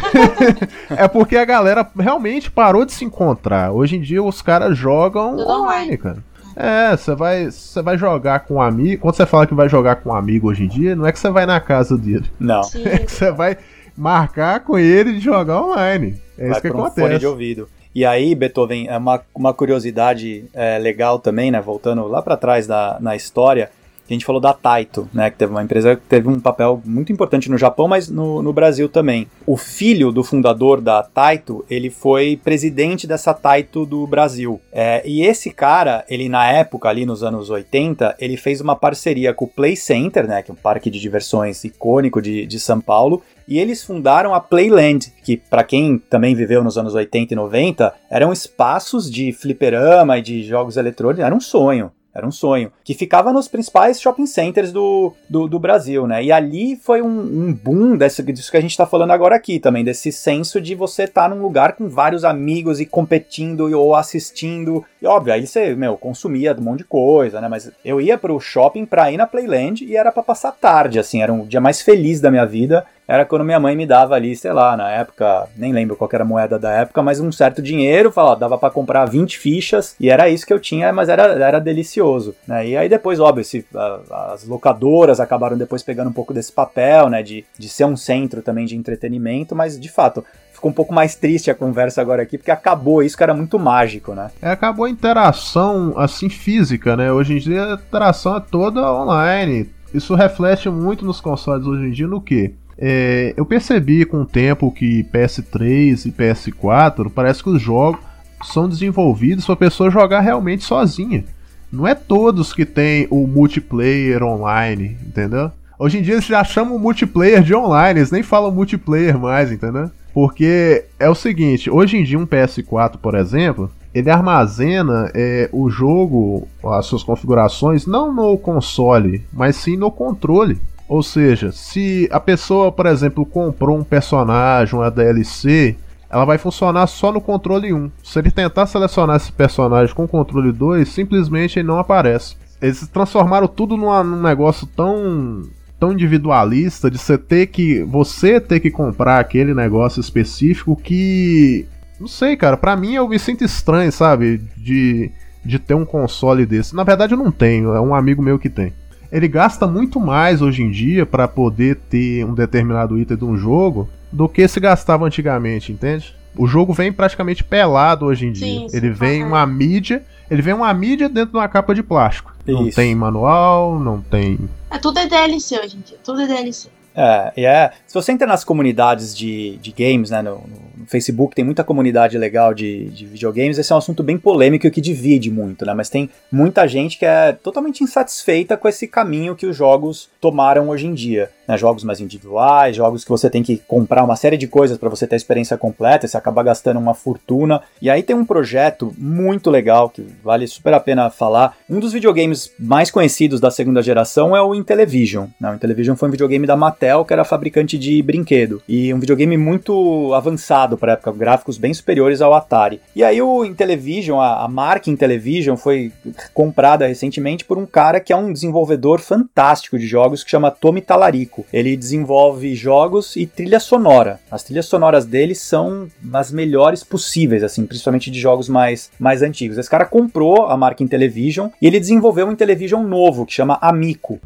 é 0.90 1.08
porque 1.08 1.36
a 1.36 1.44
galera 1.44 1.88
realmente 1.98 2.50
parou 2.50 2.84
de 2.84 2.92
se 2.92 3.04
encontrar. 3.04 3.72
Hoje 3.72 3.96
em 3.96 4.00
dia 4.00 4.22
os 4.22 4.42
caras 4.42 4.76
jogam 4.76 5.36
Tudo 5.36 5.50
online, 5.50 5.96
cara. 5.96 6.18
É, 6.54 6.96
você 6.96 7.14
vai, 7.14 7.50
você 7.50 7.80
vai 7.82 7.96
jogar 7.96 8.40
com 8.40 8.54
um 8.54 8.62
amigo. 8.62 9.02
Quando 9.02 9.16
você 9.16 9.26
fala 9.26 9.46
que 9.46 9.54
vai 9.54 9.68
jogar 9.68 9.96
com 9.96 10.10
um 10.10 10.14
amigo 10.14 10.50
hoje 10.50 10.64
em 10.64 10.68
dia, 10.68 10.94
não 10.94 11.06
é 11.06 11.12
que 11.12 11.18
você 11.18 11.30
vai 11.30 11.46
na 11.46 11.60
casa 11.60 11.96
dele. 11.96 12.24
Não. 12.38 12.62
É 12.84 12.98
que 12.98 13.10
você 13.10 13.30
vai 13.30 13.56
marcar 13.96 14.60
com 14.60 14.78
ele 14.78 15.14
de 15.14 15.20
jogar 15.20 15.62
online. 15.62 16.20
É 16.36 16.42
vai 16.42 16.52
isso 16.52 16.60
que 16.60 16.68
um 16.68 16.80
acontece. 16.80 17.00
fone 17.00 17.18
de 17.18 17.26
ouvido. 17.26 17.68
E 17.94 18.06
aí, 18.06 18.34
Beethoven, 18.34 18.88
é 18.88 18.96
uma, 18.96 19.20
uma 19.34 19.52
curiosidade 19.52 20.46
é, 20.54 20.78
legal 20.78 21.18
também, 21.18 21.50
né? 21.50 21.60
Voltando 21.60 22.06
lá 22.06 22.22
pra 22.22 22.38
trás 22.38 22.66
da, 22.66 22.96
na 23.00 23.14
história, 23.14 23.70
a 24.08 24.12
gente 24.12 24.24
falou 24.24 24.40
da 24.40 24.52
Taito, 24.52 25.08
né? 25.12 25.30
Que 25.30 25.38
teve 25.38 25.52
uma 25.52 25.62
empresa 25.62 25.96
que 25.96 26.02
teve 26.02 26.28
um 26.28 26.38
papel 26.38 26.82
muito 26.84 27.12
importante 27.12 27.50
no 27.50 27.56
Japão, 27.56 27.88
mas 27.88 28.08
no, 28.08 28.42
no 28.42 28.52
Brasil 28.52 28.88
também. 28.88 29.26
O 29.46 29.56
filho 29.56 30.12
do 30.12 30.22
fundador 30.22 30.80
da 30.80 31.02
Taito, 31.02 31.64
ele 31.70 31.90
foi 31.90 32.38
presidente 32.42 33.06
dessa 33.06 33.32
Taito 33.32 33.86
do 33.86 34.06
Brasil. 34.06 34.60
É, 34.72 35.02
e 35.04 35.22
esse 35.22 35.50
cara, 35.50 36.04
ele 36.08 36.28
na 36.28 36.46
época, 36.50 36.88
ali 36.88 37.06
nos 37.06 37.22
anos 37.22 37.48
80, 37.48 38.16
ele 38.18 38.36
fez 38.36 38.60
uma 38.60 38.76
parceria 38.76 39.32
com 39.32 39.44
o 39.44 39.48
Play 39.48 39.76
Center, 39.76 40.26
né? 40.26 40.42
Que 40.42 40.50
é 40.50 40.54
um 40.54 40.56
parque 40.56 40.90
de 40.90 41.00
diversões 41.00 41.64
icônico 41.64 42.20
de, 42.20 42.46
de 42.46 42.60
São 42.60 42.80
Paulo. 42.80 43.22
E 43.46 43.58
eles 43.58 43.82
fundaram 43.82 44.34
a 44.34 44.40
Playland, 44.40 45.12
que 45.24 45.36
para 45.36 45.64
quem 45.64 45.98
também 45.98 46.34
viveu 46.34 46.62
nos 46.62 46.78
anos 46.78 46.94
80 46.94 47.34
e 47.34 47.36
90, 47.36 47.92
eram 48.10 48.32
espaços 48.32 49.10
de 49.10 49.32
fliperama 49.32 50.18
e 50.18 50.22
de 50.22 50.42
jogos 50.42 50.76
eletrônicos, 50.76 51.24
era 51.24 51.34
um 51.34 51.40
sonho. 51.40 51.90
Era 52.14 52.26
um 52.26 52.30
sonho. 52.30 52.70
Que 52.84 52.94
ficava 52.94 53.32
nos 53.32 53.48
principais 53.48 54.00
shopping 54.00 54.26
centers 54.26 54.70
do, 54.70 55.14
do, 55.28 55.48
do 55.48 55.58
Brasil, 55.58 56.06
né? 56.06 56.22
E 56.22 56.30
ali 56.30 56.76
foi 56.76 57.00
um, 57.00 57.08
um 57.08 57.52
boom 57.52 57.96
desse, 57.96 58.22
disso 58.22 58.50
que 58.50 58.56
a 58.56 58.60
gente 58.60 58.76
tá 58.76 58.84
falando 58.84 59.12
agora 59.12 59.34
aqui 59.34 59.58
também, 59.58 59.82
desse 59.82 60.12
senso 60.12 60.60
de 60.60 60.74
você 60.74 61.04
estar 61.04 61.30
num 61.30 61.40
lugar 61.40 61.72
com 61.72 61.88
vários 61.88 62.24
amigos 62.24 62.80
e 62.80 62.86
competindo 62.86 63.70
ou 63.78 63.94
assistindo. 63.94 64.84
E 65.00 65.06
óbvio, 65.06 65.32
aí 65.32 65.46
você, 65.46 65.74
meu, 65.74 65.96
consumia 65.96 66.54
um 66.58 66.62
monte 66.62 66.78
de 66.78 66.84
coisa, 66.84 67.40
né? 67.40 67.48
Mas 67.48 67.70
eu 67.84 68.00
ia 68.00 68.18
pro 68.18 68.38
shopping 68.38 68.84
pra 68.84 69.10
ir 69.10 69.16
na 69.16 69.26
Playland 69.26 69.84
e 69.84 69.96
era 69.96 70.12
pra 70.12 70.22
passar 70.22 70.52
tarde, 70.52 70.98
assim, 70.98 71.22
era 71.22 71.32
um 71.32 71.46
dia 71.46 71.60
mais 71.60 71.80
feliz 71.80 72.20
da 72.20 72.30
minha 72.30 72.44
vida. 72.44 72.84
Era 73.06 73.24
quando 73.24 73.44
minha 73.44 73.58
mãe 73.60 73.74
me 73.76 73.84
dava 73.86 74.14
ali, 74.14 74.34
sei 74.36 74.52
lá, 74.52 74.76
na 74.76 74.88
época, 74.90 75.46
nem 75.56 75.72
lembro 75.72 75.96
qual 75.96 76.08
era 76.12 76.22
a 76.22 76.26
moeda 76.26 76.58
da 76.58 76.70
época, 76.70 77.02
mas 77.02 77.18
um 77.20 77.32
certo 77.32 77.60
dinheiro, 77.60 78.12
falava, 78.12 78.38
dava 78.40 78.56
pra 78.56 78.70
comprar 78.70 79.04
20 79.06 79.38
fichas 79.38 79.94
e 79.98 80.08
era 80.08 80.28
isso 80.28 80.46
que 80.46 80.52
eu 80.52 80.60
tinha, 80.60 80.92
mas 80.92 81.08
era, 81.08 81.24
era 81.24 81.58
delicioso, 81.58 82.34
né? 82.46 82.66
E 82.66 82.76
aí 82.76 82.88
depois, 82.88 83.18
óbvio, 83.20 83.42
esse, 83.42 83.66
a- 83.74 84.32
as 84.32 84.46
locadoras 84.46 85.18
acabaram 85.20 85.58
depois 85.58 85.82
pegando 85.82 86.08
um 86.10 86.12
pouco 86.12 86.32
desse 86.32 86.52
papel, 86.52 87.08
né, 87.08 87.22
de, 87.22 87.44
de 87.58 87.68
ser 87.68 87.84
um 87.84 87.96
centro 87.96 88.40
também 88.40 88.64
de 88.66 88.76
entretenimento, 88.76 89.54
mas 89.54 89.78
de 89.78 89.88
fato, 89.90 90.24
ficou 90.52 90.70
um 90.70 90.74
pouco 90.74 90.94
mais 90.94 91.14
triste 91.16 91.50
a 91.50 91.54
conversa 91.56 92.00
agora 92.00 92.22
aqui, 92.22 92.38
porque 92.38 92.50
acabou 92.52 93.02
isso 93.02 93.16
que 93.16 93.22
era 93.22 93.34
muito 93.34 93.58
mágico, 93.58 94.14
né? 94.14 94.30
É, 94.40 94.50
acabou 94.50 94.84
a 94.86 94.90
interação 94.90 95.92
assim 95.96 96.28
física, 96.28 96.96
né? 96.96 97.12
Hoje 97.12 97.34
em 97.34 97.38
dia 97.38 97.64
a 97.64 97.74
interação 97.74 98.36
é 98.36 98.40
toda 98.40 98.80
online. 98.92 99.70
Isso 99.92 100.14
reflete 100.14 100.70
muito 100.70 101.04
nos 101.04 101.20
consoles 101.20 101.66
hoje 101.66 101.84
em 101.86 101.90
dia 101.90 102.06
no 102.06 102.18
que? 102.20 102.54
É, 102.84 103.32
eu 103.36 103.46
percebi 103.46 104.04
com 104.04 104.22
o 104.22 104.26
tempo 104.26 104.72
que 104.72 105.04
PS3 105.04 106.04
e 106.04 106.10
PS4 106.10 107.08
parece 107.14 107.40
que 107.40 107.48
os 107.48 107.62
jogos 107.62 108.00
são 108.42 108.68
desenvolvidos 108.68 109.44
para 109.44 109.52
a 109.52 109.56
pessoa 109.56 109.88
jogar 109.88 110.18
realmente 110.18 110.64
sozinha. 110.64 111.24
Não 111.72 111.86
é 111.86 111.94
todos 111.94 112.52
que 112.52 112.66
tem 112.66 113.06
o 113.08 113.24
multiplayer 113.28 114.24
online, 114.24 114.96
entendeu? 115.06 115.52
Hoje 115.78 115.98
em 115.98 116.02
dia 116.02 116.14
eles 116.14 116.26
já 116.26 116.42
chamam 116.42 116.76
multiplayer 116.76 117.44
de 117.44 117.54
online, 117.54 118.00
eles 118.00 118.10
nem 118.10 118.22
falam 118.24 118.50
multiplayer 118.50 119.16
mais, 119.16 119.52
entendeu? 119.52 119.88
Porque 120.12 120.84
é 120.98 121.08
o 121.08 121.14
seguinte, 121.14 121.70
hoje 121.70 121.96
em 121.96 122.02
dia 122.02 122.18
um 122.18 122.26
PS4, 122.26 122.96
por 123.00 123.14
exemplo, 123.14 123.70
ele 123.94 124.10
armazena 124.10 125.08
é, 125.14 125.48
o 125.52 125.70
jogo, 125.70 126.48
as 126.64 126.86
suas 126.86 127.04
configurações, 127.04 127.86
não 127.86 128.12
no 128.12 128.36
console, 128.36 129.24
mas 129.32 129.54
sim 129.54 129.76
no 129.76 129.90
controle. 129.90 130.60
Ou 130.92 131.02
seja, 131.02 131.50
se 131.52 132.06
a 132.12 132.20
pessoa, 132.20 132.70
por 132.70 132.84
exemplo, 132.84 133.24
comprou 133.24 133.78
um 133.78 133.82
personagem, 133.82 134.78
uma 134.78 134.90
DLC, 134.90 135.74
ela 136.10 136.26
vai 136.26 136.36
funcionar 136.36 136.86
só 136.86 137.10
no 137.10 137.18
controle 137.18 137.72
1. 137.72 137.90
Se 138.04 138.18
ele 138.18 138.30
tentar 138.30 138.66
selecionar 138.66 139.16
esse 139.16 139.32
personagem 139.32 139.94
com 139.94 140.04
o 140.04 140.08
controle 140.08 140.52
2, 140.52 140.86
simplesmente 140.86 141.58
ele 141.58 141.66
não 141.66 141.78
aparece. 141.78 142.36
Eles 142.60 142.86
transformaram 142.88 143.48
tudo 143.48 143.74
numa, 143.74 144.04
num 144.04 144.20
negócio 144.20 144.66
tão 144.66 145.40
tão 145.80 145.94
individualista 145.94 146.90
de 146.90 146.98
você 146.98 147.16
ter 147.16 147.46
que 147.46 147.82
você 147.84 148.38
ter 148.38 148.60
que 148.60 148.70
comprar 148.70 149.18
aquele 149.18 149.54
negócio 149.54 149.98
específico 149.98 150.76
que 150.76 151.66
não 151.98 152.06
sei, 152.06 152.36
cara, 152.36 152.58
para 152.58 152.76
mim 152.76 152.96
eu 152.96 153.08
me 153.08 153.18
sinto 153.18 153.42
estranho, 153.42 153.90
sabe, 153.90 154.42
de 154.58 155.10
de 155.42 155.58
ter 155.58 155.74
um 155.74 155.86
console 155.86 156.44
desse. 156.44 156.76
Na 156.76 156.84
verdade 156.84 157.14
eu 157.14 157.18
não 157.18 157.30
tenho, 157.30 157.74
é 157.74 157.80
um 157.80 157.94
amigo 157.94 158.22
meu 158.22 158.38
que 158.38 158.50
tem. 158.50 158.74
Ele 159.12 159.28
gasta 159.28 159.66
muito 159.66 160.00
mais 160.00 160.40
hoje 160.40 160.62
em 160.62 160.70
dia 160.70 161.04
para 161.04 161.28
poder 161.28 161.76
ter 161.90 162.24
um 162.24 162.32
determinado 162.32 162.98
item 162.98 163.16
de 163.16 163.24
um 163.24 163.36
jogo 163.36 163.88
do 164.10 164.26
que 164.26 164.48
se 164.48 164.58
gastava 164.58 165.04
antigamente, 165.04 165.70
entende? 165.70 166.14
O 166.34 166.46
jogo 166.46 166.72
vem 166.72 166.90
praticamente 166.90 167.44
pelado 167.44 168.06
hoje 168.06 168.26
em 168.26 168.32
dia. 168.32 168.46
Sim, 168.46 168.68
sim, 168.70 168.76
ele 168.76 168.88
vem 168.90 169.18
correto. 169.20 169.26
uma 169.28 169.46
mídia, 169.46 170.02
ele 170.30 170.40
vem 170.40 170.54
uma 170.54 170.72
mídia 170.72 171.10
dentro 171.10 171.32
de 171.32 171.36
uma 171.36 171.46
capa 171.46 171.74
de 171.74 171.82
plástico. 171.82 172.32
Não 172.46 172.66
Isso. 172.66 172.76
tem 172.76 172.94
manual, 172.94 173.78
não 173.78 174.00
tem 174.00 174.38
É, 174.70 174.78
tudo 174.78 174.98
é 174.98 175.06
DLC 175.06 175.60
hoje 175.60 175.76
em 175.76 175.80
dia. 175.80 175.98
Tudo 176.02 176.22
é 176.22 176.26
DLC. 176.26 176.70
É, 176.94 177.32
e 177.36 177.44
é. 177.46 177.70
Se 177.86 177.94
você 177.94 178.12
entra 178.12 178.26
nas 178.26 178.44
comunidades 178.44 179.16
de, 179.16 179.56
de 179.58 179.72
games, 179.72 180.10
né, 180.10 180.20
no, 180.22 180.36
no- 180.36 180.72
no 180.82 180.86
Facebook 180.86 181.34
tem 181.34 181.44
muita 181.44 181.62
comunidade 181.62 182.18
legal 182.18 182.52
de, 182.52 182.86
de 182.90 183.06
videogames, 183.06 183.56
esse 183.56 183.70
é 183.72 183.74
um 183.74 183.78
assunto 183.78 184.02
bem 184.02 184.18
polêmico 184.18 184.66
e 184.66 184.70
que 184.70 184.80
divide 184.80 185.30
muito, 185.30 185.64
né? 185.64 185.72
Mas 185.74 185.88
tem 185.88 186.10
muita 186.30 186.66
gente 186.66 186.98
que 186.98 187.06
é 187.06 187.32
totalmente 187.32 187.84
insatisfeita 187.84 188.56
com 188.56 188.68
esse 188.68 188.86
caminho 188.88 189.36
que 189.36 189.46
os 189.46 189.56
jogos 189.56 190.08
tomaram 190.20 190.68
hoje 190.68 190.86
em 190.86 190.92
dia. 190.94 191.30
Né? 191.46 191.58
Jogos 191.58 191.84
mais 191.84 192.00
individuais, 192.00 192.76
jogos 192.76 193.04
que 193.04 193.10
você 193.10 193.28
tem 193.28 193.42
que 193.42 193.58
comprar 193.68 194.04
uma 194.04 194.16
série 194.16 194.36
de 194.36 194.46
coisas 194.46 194.78
para 194.78 194.88
você 194.88 195.06
ter 195.06 195.14
a 195.14 195.16
experiência 195.16 195.56
completa, 195.56 196.06
você 196.06 196.16
acaba 196.16 196.42
gastando 196.42 196.78
uma 196.78 196.94
fortuna. 196.94 197.60
E 197.80 197.90
aí 197.90 198.02
tem 198.02 198.16
um 198.16 198.24
projeto 198.24 198.92
muito 198.96 199.50
legal 199.50 199.90
que 199.90 200.06
vale 200.22 200.46
super 200.46 200.74
a 200.74 200.80
pena 200.80 201.10
falar. 201.10 201.56
Um 201.68 201.80
dos 201.80 201.92
videogames 201.92 202.50
mais 202.58 202.90
conhecidos 202.90 203.40
da 203.40 203.50
segunda 203.50 203.82
geração 203.82 204.36
é 204.36 204.42
o 204.42 204.54
Intellivision. 204.54 205.26
Né? 205.40 205.50
O 205.50 205.54
Intellivision 205.54 205.96
foi 205.96 206.08
um 206.08 206.12
videogame 206.12 206.46
da 206.46 206.56
Mattel, 206.56 207.04
que 207.04 207.12
era 207.12 207.24
fabricante 207.24 207.78
de 207.78 208.02
brinquedo. 208.02 208.62
E 208.68 208.92
um 208.94 209.00
videogame 209.00 209.36
muito 209.36 210.12
avançado 210.14 210.78
para 210.78 210.92
época, 210.92 211.12
gráficos 211.12 211.58
bem 211.58 211.74
superiores 211.74 212.20
ao 212.20 212.32
Atari. 212.32 212.80
E 212.94 213.02
aí 213.02 213.20
o 213.20 213.44
Intellivision, 213.44 214.20
a, 214.20 214.44
a 214.44 214.48
marca 214.48 214.90
Intellivision, 214.90 215.56
foi 215.56 215.92
comprada 216.32 216.86
recentemente 216.86 217.44
por 217.44 217.58
um 217.58 217.66
cara 217.66 218.00
que 218.00 218.12
é 218.12 218.16
um 218.16 218.32
desenvolvedor 218.32 219.00
fantástico 219.00 219.78
de 219.78 219.86
jogos 219.86 220.22
que 220.22 220.30
chama 220.30 220.50
Tommy 220.50 220.80
Talarico. 220.80 221.31
Ele 221.52 221.76
desenvolve 221.76 222.54
jogos 222.54 223.16
e 223.16 223.26
trilha 223.26 223.58
sonora. 223.58 224.20
As 224.30 224.42
trilhas 224.42 224.66
sonoras 224.66 225.06
dele 225.06 225.34
são 225.34 225.88
as 226.12 226.30
melhores 226.30 226.84
possíveis, 226.84 227.42
assim, 227.42 227.64
principalmente 227.64 228.10
de 228.10 228.20
jogos 228.20 228.48
mais, 228.48 228.90
mais 228.98 229.22
antigos. 229.22 229.56
Esse 229.56 229.70
cara 229.70 229.86
comprou 229.86 230.46
a 230.46 230.56
marca 230.56 230.82
Intellivision 230.82 231.48
e 231.60 231.66
ele 231.66 231.80
desenvolveu 231.80 232.26
um 232.26 232.32
Intellivision 232.32 232.82
novo 232.82 233.24
que 233.24 233.32
chama 233.32 233.58
Amico. 233.60 234.20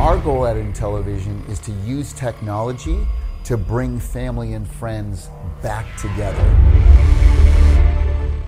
Our 0.00 0.18
goal 0.22 0.46
at 0.46 0.56
Intellivision 0.56 1.34
is 1.50 1.58
to 1.60 1.72
use 1.86 2.14
technology 2.14 2.98
to 3.46 3.56
bring 3.56 3.98
family 3.98 4.54
and 4.54 4.64
friends 4.64 5.30
back 5.62 5.86
together. 6.00 6.44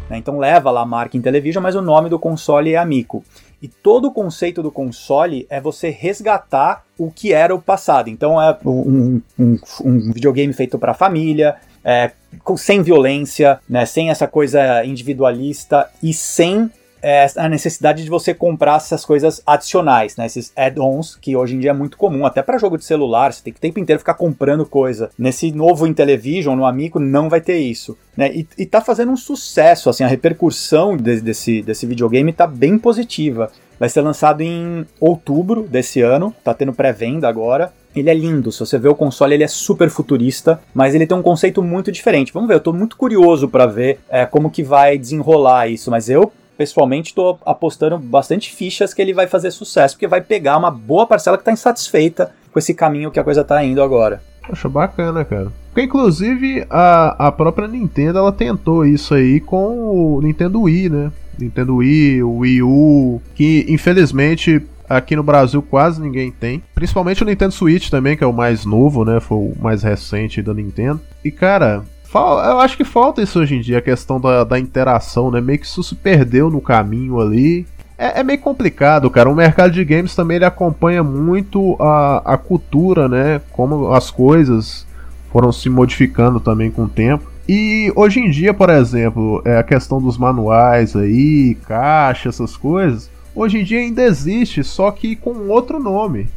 né? 0.09 0.19
Então 0.19 0.39
leva 0.39 0.71
lá 0.71 0.83
a 0.83 0.87
marca 0.87 1.17
Intellivision, 1.17 1.63
mas 1.63 1.75
o 1.75 1.83
nome 1.83 2.09
do 2.09 2.19
console 2.19 2.73
é 2.73 2.77
Amico. 2.77 3.25
E 3.67 3.69
todo 3.83 4.07
o 4.07 4.13
conceito 4.13 4.63
do 4.63 4.71
console 4.71 5.45
é 5.51 5.61
você 5.61 5.91
resgatar 5.91 6.85
o 6.97 7.11
que 7.11 7.33
era 7.33 7.53
o 7.53 7.61
passado. 7.61 8.09
Então 8.09 8.41
é 8.41 8.57
um, 8.65 9.21
um- 9.37 9.59
um 9.85 10.13
videogame 10.13 10.53
feito 10.53 10.79
para 10.79 10.95
família, 10.95 11.57
é, 11.85 12.13
com- 12.45 12.57
sem 12.57 12.81
violência, 12.81 13.59
né? 13.69 13.85
sem 13.85 14.09
essa 14.09 14.29
coisa 14.29 14.85
individualista 14.85 15.91
e 16.01 16.15
sem 16.15 16.71
é, 17.07 17.25
a 17.37 17.49
necessidade 17.49 18.03
de 18.03 18.11
você 18.11 18.35
comprar 18.35 18.79
essas 18.79 19.05
coisas 19.05 19.41
adicionais, 19.47 20.17
né? 20.17 20.27
Esses 20.27 20.51
add-ons 20.57 21.15
que 21.15 21.37
hoje 21.37 21.55
em 21.55 21.61
dia 21.61 21.71
é 21.71 21.73
muito 21.73 21.97
comum, 21.97 22.27
até 22.27 22.43
para 22.43 22.59
jogo 22.59 22.77
de 22.77 22.85
celular, 22.85 23.33
você 23.33 23.45
tem 23.45 23.53
que 23.53 23.59
o 23.59 23.63
tempo 23.63 23.79
inteiro 23.79 24.01
ficar 24.01 24.15
comprando 24.15 24.67
coisa. 24.67 25.09
Nesse 25.17 25.53
novo 25.53 25.87
Intellivision, 25.87 26.57
no 26.59 26.67
Amico, 26.67 26.99
não 26.99 27.29
vai 27.29 27.41
ter 27.41 27.59
isso, 27.59 27.97
né? 28.17 28.33
E, 28.35 28.45
e 28.59 28.67
tá 28.67 28.81
fazendo 28.81 29.13
um 29.13 29.17
sucesso, 29.17 29.89
assim, 29.89 30.03
a 30.03 30.09
repercussão 30.09 30.97
de- 30.97 31.21
desse, 31.21 31.63
desse 31.63 31.87
videogame 31.87 32.33
tá 32.33 32.45
bem 32.45 32.77
positiva. 32.77 33.53
Vai 33.79 33.89
ser 33.89 34.01
lançado 34.01 34.41
em 34.41 34.85
outubro 34.99 35.63
desse 35.63 36.01
ano, 36.01 36.35
tá 36.43 36.53
tendo 36.55 36.73
pré-venda 36.73 37.29
agora. 37.29 37.73
Ele 37.95 38.11
é 38.11 38.15
lindo, 38.15 38.51
se 38.51 38.59
você 38.59 38.81
vê 38.81 38.89
o 38.89 38.97
console, 38.97 39.35
ele 39.35 39.45
é 39.45 39.49
super 39.49 39.91
futurista, 39.91 40.61
mas 40.75 40.93
ele 40.93 41.07
tem 41.07 41.17
um 41.17 41.23
conceito 41.23 41.63
muito 41.63 41.93
diferente. 41.93 42.33
Vamos 42.33 42.49
ver, 42.49 42.55
eu 42.55 42.61
tô 42.61 42.73
muito 42.73 42.97
curioso 42.97 43.49
para 43.49 43.65
ver 43.65 44.01
é, 44.11 44.27
como 44.27 44.51
que 44.51 44.65
vai 44.65 44.99
desenrolar 44.99 45.69
isso, 45.69 45.89
mas 45.89 46.11
eu 46.11 46.33
pessoalmente 46.57 47.11
estou 47.11 47.39
apostando 47.45 47.99
bastante 47.99 48.55
fichas 48.55 48.95
que 48.95 49.03
ele 49.03 49.15
vai 49.15 49.27
fazer 49.27 49.51
sucesso, 49.51 49.95
porque 49.95 50.07
vai 50.07 50.21
pegar 50.21 50.57
uma 50.57 50.71
boa 50.71 51.07
parcela 51.07 51.37
que 51.37 51.43
está 51.43 51.53
insatisfeita 51.53 52.33
com 52.53 52.59
esse 52.59 52.75
caminho 52.75 53.11
que 53.11 53.21
a 53.21 53.25
coisa 53.25 53.43
está 53.43 53.63
indo 53.63 53.83
agora. 53.83 54.23
Poxa, 54.47 54.69
bacana, 54.69 55.25
cara. 55.25 55.53
Porque, 55.69 55.83
inclusive, 55.83 56.65
a, 56.71 57.27
a 57.27 57.33
própria 57.33 57.69
Nintendo, 57.69 58.19
ela 58.19 58.33
tentou 58.33 58.87
isso 58.87 59.13
aí 59.13 59.41
com 59.41 60.17
o 60.17 60.21
Nintendo 60.23 60.63
Wii, 60.63 60.89
né? 60.89 61.13
Nintendo 61.39 61.77
Wii, 61.77 62.23
o 62.23 62.39
Wii 62.39 62.63
U, 62.63 63.21
que, 63.35 63.67
infelizmente, 63.69 64.63
aqui 64.89 65.17
no 65.17 65.23
Brasil 65.23 65.61
quase 65.61 66.01
ninguém 66.01 66.31
tem. 66.31 66.63
Principalmente 66.75 67.23
o 67.23 67.27
Nintendo 67.27 67.53
Switch 67.53 67.91
também, 67.91 68.17
que 68.17 68.25
é 68.25 68.27
o 68.27 68.33
mais 68.33 68.65
novo, 68.65 69.05
né? 69.05 69.21
Foi 69.21 69.37
o 69.37 69.55
mais 69.61 69.83
recente 69.83 70.41
da 70.41 70.55
Nintendo. 70.55 71.01
E, 71.25 71.31
cara... 71.31 71.85
Eu 72.19 72.61
acho 72.61 72.77
que 72.77 72.85
falta 72.85 73.23
isso 73.23 73.41
hoje 73.41 73.57
em 73.57 73.61
dia, 73.61 73.79
a 73.79 73.83
questão 73.83 74.21
da, 74.21 74.45
da 74.45 74.59
interação, 74.59 75.31
né? 75.31 75.41
Meio 75.41 75.59
que 75.59 75.67
isso 75.67 75.83
se 75.83 75.95
perdeu 75.95 76.51
no 76.51 76.61
caminho 76.61 77.21
ali. 77.21 77.67
É, 77.99 78.21
é 78.21 78.23
meio 78.23 78.39
complicado, 78.39 79.11
cara. 79.11 79.29
O 79.29 79.35
mercado 79.35 79.73
de 79.73 79.85
games 79.85 80.15
também 80.15 80.37
ele 80.37 80.45
acompanha 80.45 81.03
muito 81.03 81.77
a, 81.81 82.35
a 82.35 82.37
cultura, 82.37 83.09
né? 83.09 83.41
Como 83.53 83.93
as 83.93 84.11
coisas 84.11 84.87
foram 85.33 85.53
se 85.53 85.69
modificando 85.69 86.41
também 86.41 86.71
com 86.71 86.85
o 86.85 86.89
tempo. 86.89 87.25
E 87.49 87.93
hoje 87.95 88.21
em 88.21 88.31
dia, 88.31 88.53
por 88.53 88.71
exemplo, 88.71 89.41
é 89.45 89.57
a 89.57 89.63
questão 89.63 90.01
dos 90.01 90.19
manuais 90.19 90.97
aí, 90.97 91.57
caixa, 91.67 92.29
essas 92.29 92.57
coisas. 92.57 93.09
Hoje 93.35 93.59
em 93.59 93.65
dia 93.65 93.79
ainda 93.79 94.03
existe, 94.03 94.65
só 94.65 94.91
que 94.91 95.15
com 95.15 95.49
outro 95.49 95.79
nome. 95.79 96.29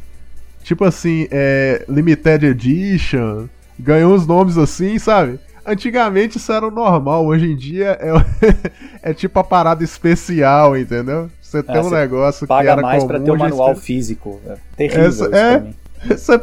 Tipo 0.63 0.85
assim, 0.85 1.27
é, 1.31 1.83
Limited 1.89 2.45
Edition, 2.45 3.47
ganhou 3.79 4.13
uns 4.13 4.27
nomes 4.27 4.57
assim, 4.57 4.99
sabe? 4.99 5.39
Antigamente 5.71 6.37
isso 6.37 6.51
era 6.51 6.67
o 6.67 6.71
normal, 6.71 7.25
hoje 7.25 7.51
em 7.51 7.55
dia 7.55 7.97
é, 8.01 8.11
é 9.11 9.13
tipo 9.13 9.37
a 9.39 9.43
parada 9.43 9.83
especial, 9.83 10.77
entendeu? 10.77 11.29
Você 11.41 11.61
tem 11.63 11.75
É, 11.75 11.81
um 11.81 11.89
negócio 11.89 12.41
que 12.41 12.47
Paga 12.47 12.71
era 12.71 12.81
mais 12.81 13.03
comum, 13.03 13.07
para 13.07 13.19
ter 13.19 13.31
um 13.31 13.37
manual 13.37 13.75
físico. 13.75 14.39
É 14.47 14.55
terrível 14.75 15.05
Essa- 15.05 15.25
isso 15.25 15.35
é, 15.35 15.59
pra 15.59 16.15
isso 16.15 16.31
é, 16.31 16.41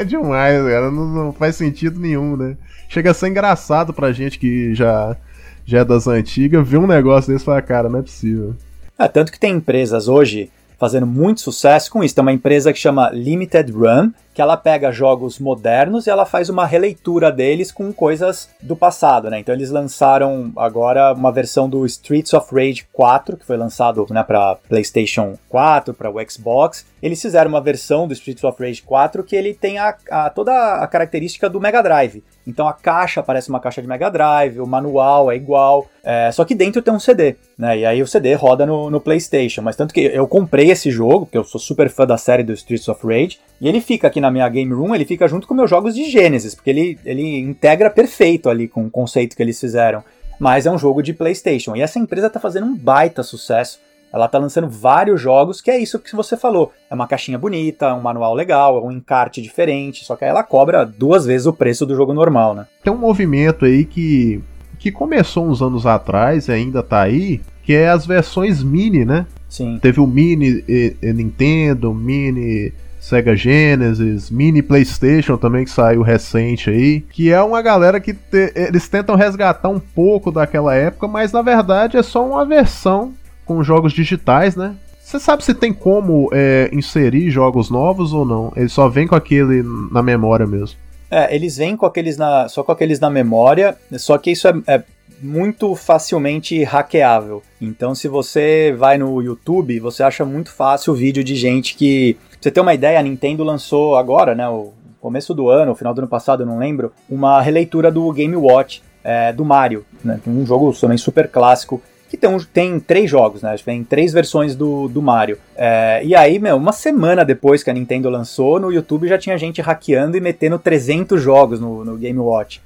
é 0.00 0.04
demais, 0.04 0.62
cara. 0.62 0.90
Não, 0.90 1.06
não 1.06 1.32
faz 1.32 1.56
sentido 1.56 2.00
nenhum, 2.00 2.36
né? 2.36 2.56
Chega 2.88 3.10
a 3.10 3.14
ser 3.14 3.28
engraçado 3.28 3.92
pra 3.92 4.12
gente 4.12 4.38
que 4.38 4.74
já, 4.74 5.16
já 5.64 5.80
é 5.80 5.84
das 5.84 6.06
antigas, 6.06 6.66
ver 6.66 6.78
um 6.78 6.86
negócio 6.86 7.32
desse 7.32 7.42
e 7.42 7.46
falar, 7.46 7.62
cara, 7.62 7.88
não 7.88 7.98
é 8.00 8.02
possível. 8.02 8.54
É, 8.98 9.06
tanto 9.08 9.30
que 9.32 9.38
tem 9.40 9.54
empresas 9.54 10.08
hoje 10.08 10.50
fazendo 10.78 11.06
muito 11.06 11.40
sucesso 11.40 11.90
com 11.90 12.02
isso. 12.02 12.14
Tem 12.14 12.22
uma 12.22 12.32
empresa 12.32 12.72
que 12.72 12.78
chama 12.78 13.10
Limited 13.10 13.70
Run, 13.72 14.10
que 14.36 14.42
ela 14.42 14.54
pega 14.54 14.92
jogos 14.92 15.38
modernos 15.38 16.06
e 16.06 16.10
ela 16.10 16.26
faz 16.26 16.50
uma 16.50 16.66
releitura 16.66 17.32
deles 17.32 17.72
com 17.72 17.90
coisas 17.90 18.50
do 18.62 18.76
passado, 18.76 19.30
né? 19.30 19.38
Então 19.40 19.54
eles 19.54 19.70
lançaram 19.70 20.52
agora 20.54 21.14
uma 21.14 21.32
versão 21.32 21.66
do 21.70 21.86
Streets 21.86 22.34
of 22.34 22.54
Rage 22.54 22.86
4, 22.92 23.38
que 23.38 23.46
foi 23.46 23.56
lançado 23.56 24.06
né, 24.10 24.22
para 24.22 24.56
PlayStation 24.68 25.38
4, 25.48 25.94
para 25.94 26.10
o 26.10 26.16
Xbox. 26.30 26.84
Eles 27.02 27.20
fizeram 27.22 27.48
uma 27.48 27.62
versão 27.62 28.06
do 28.06 28.12
Streets 28.12 28.44
of 28.44 28.62
Rage 28.62 28.82
4 28.82 29.24
que 29.24 29.34
ele 29.34 29.54
tem 29.54 29.78
a, 29.78 29.96
a- 30.10 30.28
toda 30.28 30.52
a 30.74 30.86
característica 30.86 31.48
do 31.48 31.58
Mega 31.58 31.82
Drive. 31.82 32.22
Então 32.46 32.68
a 32.68 32.72
caixa 32.74 33.22
parece 33.22 33.48
uma 33.48 33.58
caixa 33.58 33.80
de 33.82 33.88
Mega 33.88 34.08
Drive, 34.10 34.60
o 34.60 34.66
manual 34.66 35.32
é 35.32 35.36
igual, 35.36 35.86
é, 36.04 36.30
só 36.30 36.44
que 36.44 36.54
dentro 36.54 36.80
tem 36.80 36.94
um 36.94 37.00
CD, 37.00 37.34
né? 37.58 37.78
E 37.78 37.84
aí 37.86 38.00
o 38.02 38.06
CD 38.06 38.34
roda 38.34 38.64
no, 38.64 38.88
no 38.88 39.00
PlayStation. 39.00 39.62
Mas 39.62 39.74
tanto 39.74 39.92
que 39.92 40.00
eu 40.00 40.28
comprei 40.28 40.70
esse 40.70 40.88
jogo, 40.90 41.26
porque 41.26 41.38
eu 41.38 41.42
sou 41.42 41.60
super 41.60 41.88
fã 41.90 42.06
da 42.06 42.16
série 42.16 42.44
do 42.44 42.52
Streets 42.52 42.86
of 42.88 43.04
Rage, 43.04 43.40
e 43.60 43.66
ele 43.68 43.80
fica 43.80 44.06
aqui 44.06 44.20
na 44.20 44.25
minha 44.30 44.48
Game 44.48 44.72
Room, 44.72 44.94
ele 44.94 45.04
fica 45.04 45.28
junto 45.28 45.46
com 45.46 45.54
meus 45.54 45.70
jogos 45.70 45.94
de 45.94 46.10
Genesis, 46.10 46.54
porque 46.54 46.70
ele, 46.70 46.98
ele 47.04 47.38
integra 47.38 47.90
perfeito 47.90 48.48
ali 48.48 48.68
com 48.68 48.86
o 48.86 48.90
conceito 48.90 49.36
que 49.36 49.42
eles 49.42 49.60
fizeram. 49.60 50.02
Mas 50.38 50.66
é 50.66 50.70
um 50.70 50.78
jogo 50.78 51.02
de 51.02 51.14
PlayStation. 51.14 51.74
E 51.74 51.80
essa 51.80 51.98
empresa 51.98 52.28
tá 52.28 52.38
fazendo 52.38 52.66
um 52.66 52.76
baita 52.76 53.22
sucesso. 53.22 53.80
Ela 54.12 54.28
tá 54.28 54.38
lançando 54.38 54.68
vários 54.68 55.20
jogos, 55.20 55.60
que 55.60 55.70
é 55.70 55.78
isso 55.78 55.98
que 55.98 56.14
você 56.14 56.36
falou. 56.36 56.72
É 56.90 56.94
uma 56.94 57.06
caixinha 57.06 57.38
bonita, 57.38 57.94
um 57.94 58.00
manual 58.00 58.34
legal, 58.34 58.84
um 58.84 58.92
encarte 58.92 59.42
diferente, 59.42 60.04
só 60.04 60.14
que 60.14 60.24
aí 60.24 60.30
ela 60.30 60.42
cobra 60.42 60.84
duas 60.84 61.26
vezes 61.26 61.46
o 61.46 61.52
preço 61.52 61.84
do 61.84 61.96
jogo 61.96 62.14
normal, 62.14 62.54
né? 62.54 62.66
Tem 62.82 62.92
um 62.92 62.98
movimento 62.98 63.64
aí 63.64 63.84
que, 63.84 64.42
que 64.78 64.92
começou 64.92 65.46
uns 65.46 65.60
anos 65.60 65.86
atrás 65.86 66.48
e 66.48 66.52
ainda 66.52 66.82
tá 66.82 67.02
aí, 67.02 67.40
que 67.62 67.74
é 67.74 67.88
as 67.88 68.06
versões 68.06 68.62
mini, 68.62 69.04
né? 69.04 69.26
Sim. 69.48 69.78
Teve 69.80 70.00
o 70.00 70.06
Mini 70.06 70.64
eh, 70.68 70.94
eh, 71.00 71.12
Nintendo, 71.12 71.94
Mini 71.94 72.72
Sega 73.06 73.36
Genesis, 73.36 74.30
Mini 74.30 74.60
PlayStation 74.60 75.36
também 75.36 75.64
que 75.64 75.70
saiu 75.70 76.02
recente 76.02 76.70
aí, 76.70 77.00
que 77.02 77.30
é 77.30 77.40
uma 77.40 77.62
galera 77.62 78.00
que 78.00 78.12
te, 78.12 78.52
eles 78.56 78.88
tentam 78.88 79.14
resgatar 79.14 79.68
um 79.68 79.78
pouco 79.78 80.32
daquela 80.32 80.74
época, 80.74 81.06
mas 81.06 81.30
na 81.30 81.40
verdade 81.40 81.96
é 81.96 82.02
só 82.02 82.26
uma 82.26 82.44
versão 82.44 83.14
com 83.44 83.62
jogos 83.62 83.92
digitais, 83.92 84.56
né? 84.56 84.74
Você 85.00 85.20
sabe 85.20 85.44
se 85.44 85.54
tem 85.54 85.72
como 85.72 86.28
é, 86.32 86.68
inserir 86.72 87.30
jogos 87.30 87.70
novos 87.70 88.12
ou 88.12 88.24
não? 88.24 88.52
Ele 88.56 88.68
só 88.68 88.88
vem 88.88 89.06
com 89.06 89.14
aquele 89.14 89.62
na 89.92 90.02
memória 90.02 90.44
mesmo. 90.44 90.76
É, 91.08 91.32
eles 91.32 91.58
vêm 91.58 91.76
com 91.76 91.86
aqueles 91.86 92.16
na, 92.16 92.48
só 92.48 92.64
com 92.64 92.72
aqueles 92.72 92.98
na 92.98 93.08
memória, 93.08 93.76
só 93.92 94.18
que 94.18 94.32
isso 94.32 94.48
é, 94.48 94.54
é 94.66 94.82
muito 95.22 95.74
facilmente 95.74 96.62
hackeável. 96.62 97.42
Então, 97.60 97.94
se 97.94 98.08
você 98.08 98.74
vai 98.76 98.98
no 98.98 99.22
YouTube, 99.22 99.78
você 99.80 100.02
acha 100.02 100.24
muito 100.24 100.50
fácil 100.52 100.92
o 100.92 100.96
vídeo 100.96 101.24
de 101.24 101.34
gente 101.34 101.74
que. 101.74 102.16
Pra 102.46 102.50
você 102.50 102.54
ter 102.54 102.60
uma 102.60 102.74
ideia, 102.74 103.00
a 103.00 103.02
Nintendo 103.02 103.42
lançou 103.42 103.96
agora, 103.96 104.32
né? 104.32 104.48
O 104.48 104.72
começo 105.00 105.34
do 105.34 105.48
ano, 105.48 105.72
o 105.72 105.74
final 105.74 105.92
do 105.92 105.98
ano 105.98 106.06
passado, 106.06 106.44
eu 106.44 106.46
não 106.46 106.58
lembro, 106.58 106.92
uma 107.10 107.42
releitura 107.42 107.90
do 107.90 108.12
Game 108.12 108.36
Watch 108.36 108.84
é, 109.02 109.32
do 109.32 109.44
Mario, 109.44 109.84
né? 110.04 110.20
Um 110.24 110.46
jogo 110.46 110.72
também 110.72 110.96
super 110.96 111.28
clássico. 111.28 111.82
Que 112.08 112.16
tem, 112.16 112.30
um, 112.30 112.38
tem 112.38 112.78
três 112.78 113.10
jogos, 113.10 113.42
né? 113.42 113.56
Tem 113.64 113.82
três 113.82 114.12
versões 114.12 114.54
do, 114.54 114.86
do 114.86 115.02
Mario. 115.02 115.38
É, 115.56 116.00
e 116.04 116.14
aí, 116.14 116.38
meu, 116.38 116.56
uma 116.56 116.70
semana 116.70 117.24
depois 117.24 117.64
que 117.64 117.70
a 117.70 117.72
Nintendo 117.72 118.08
lançou, 118.08 118.60
no 118.60 118.72
YouTube 118.72 119.08
já 119.08 119.18
tinha 119.18 119.36
gente 119.36 119.60
hackeando 119.60 120.16
e 120.16 120.20
metendo 120.20 120.56
300 120.56 121.20
jogos 121.20 121.58
no, 121.58 121.84
no 121.84 121.96
Game 121.96 122.20
Watch. 122.20 122.62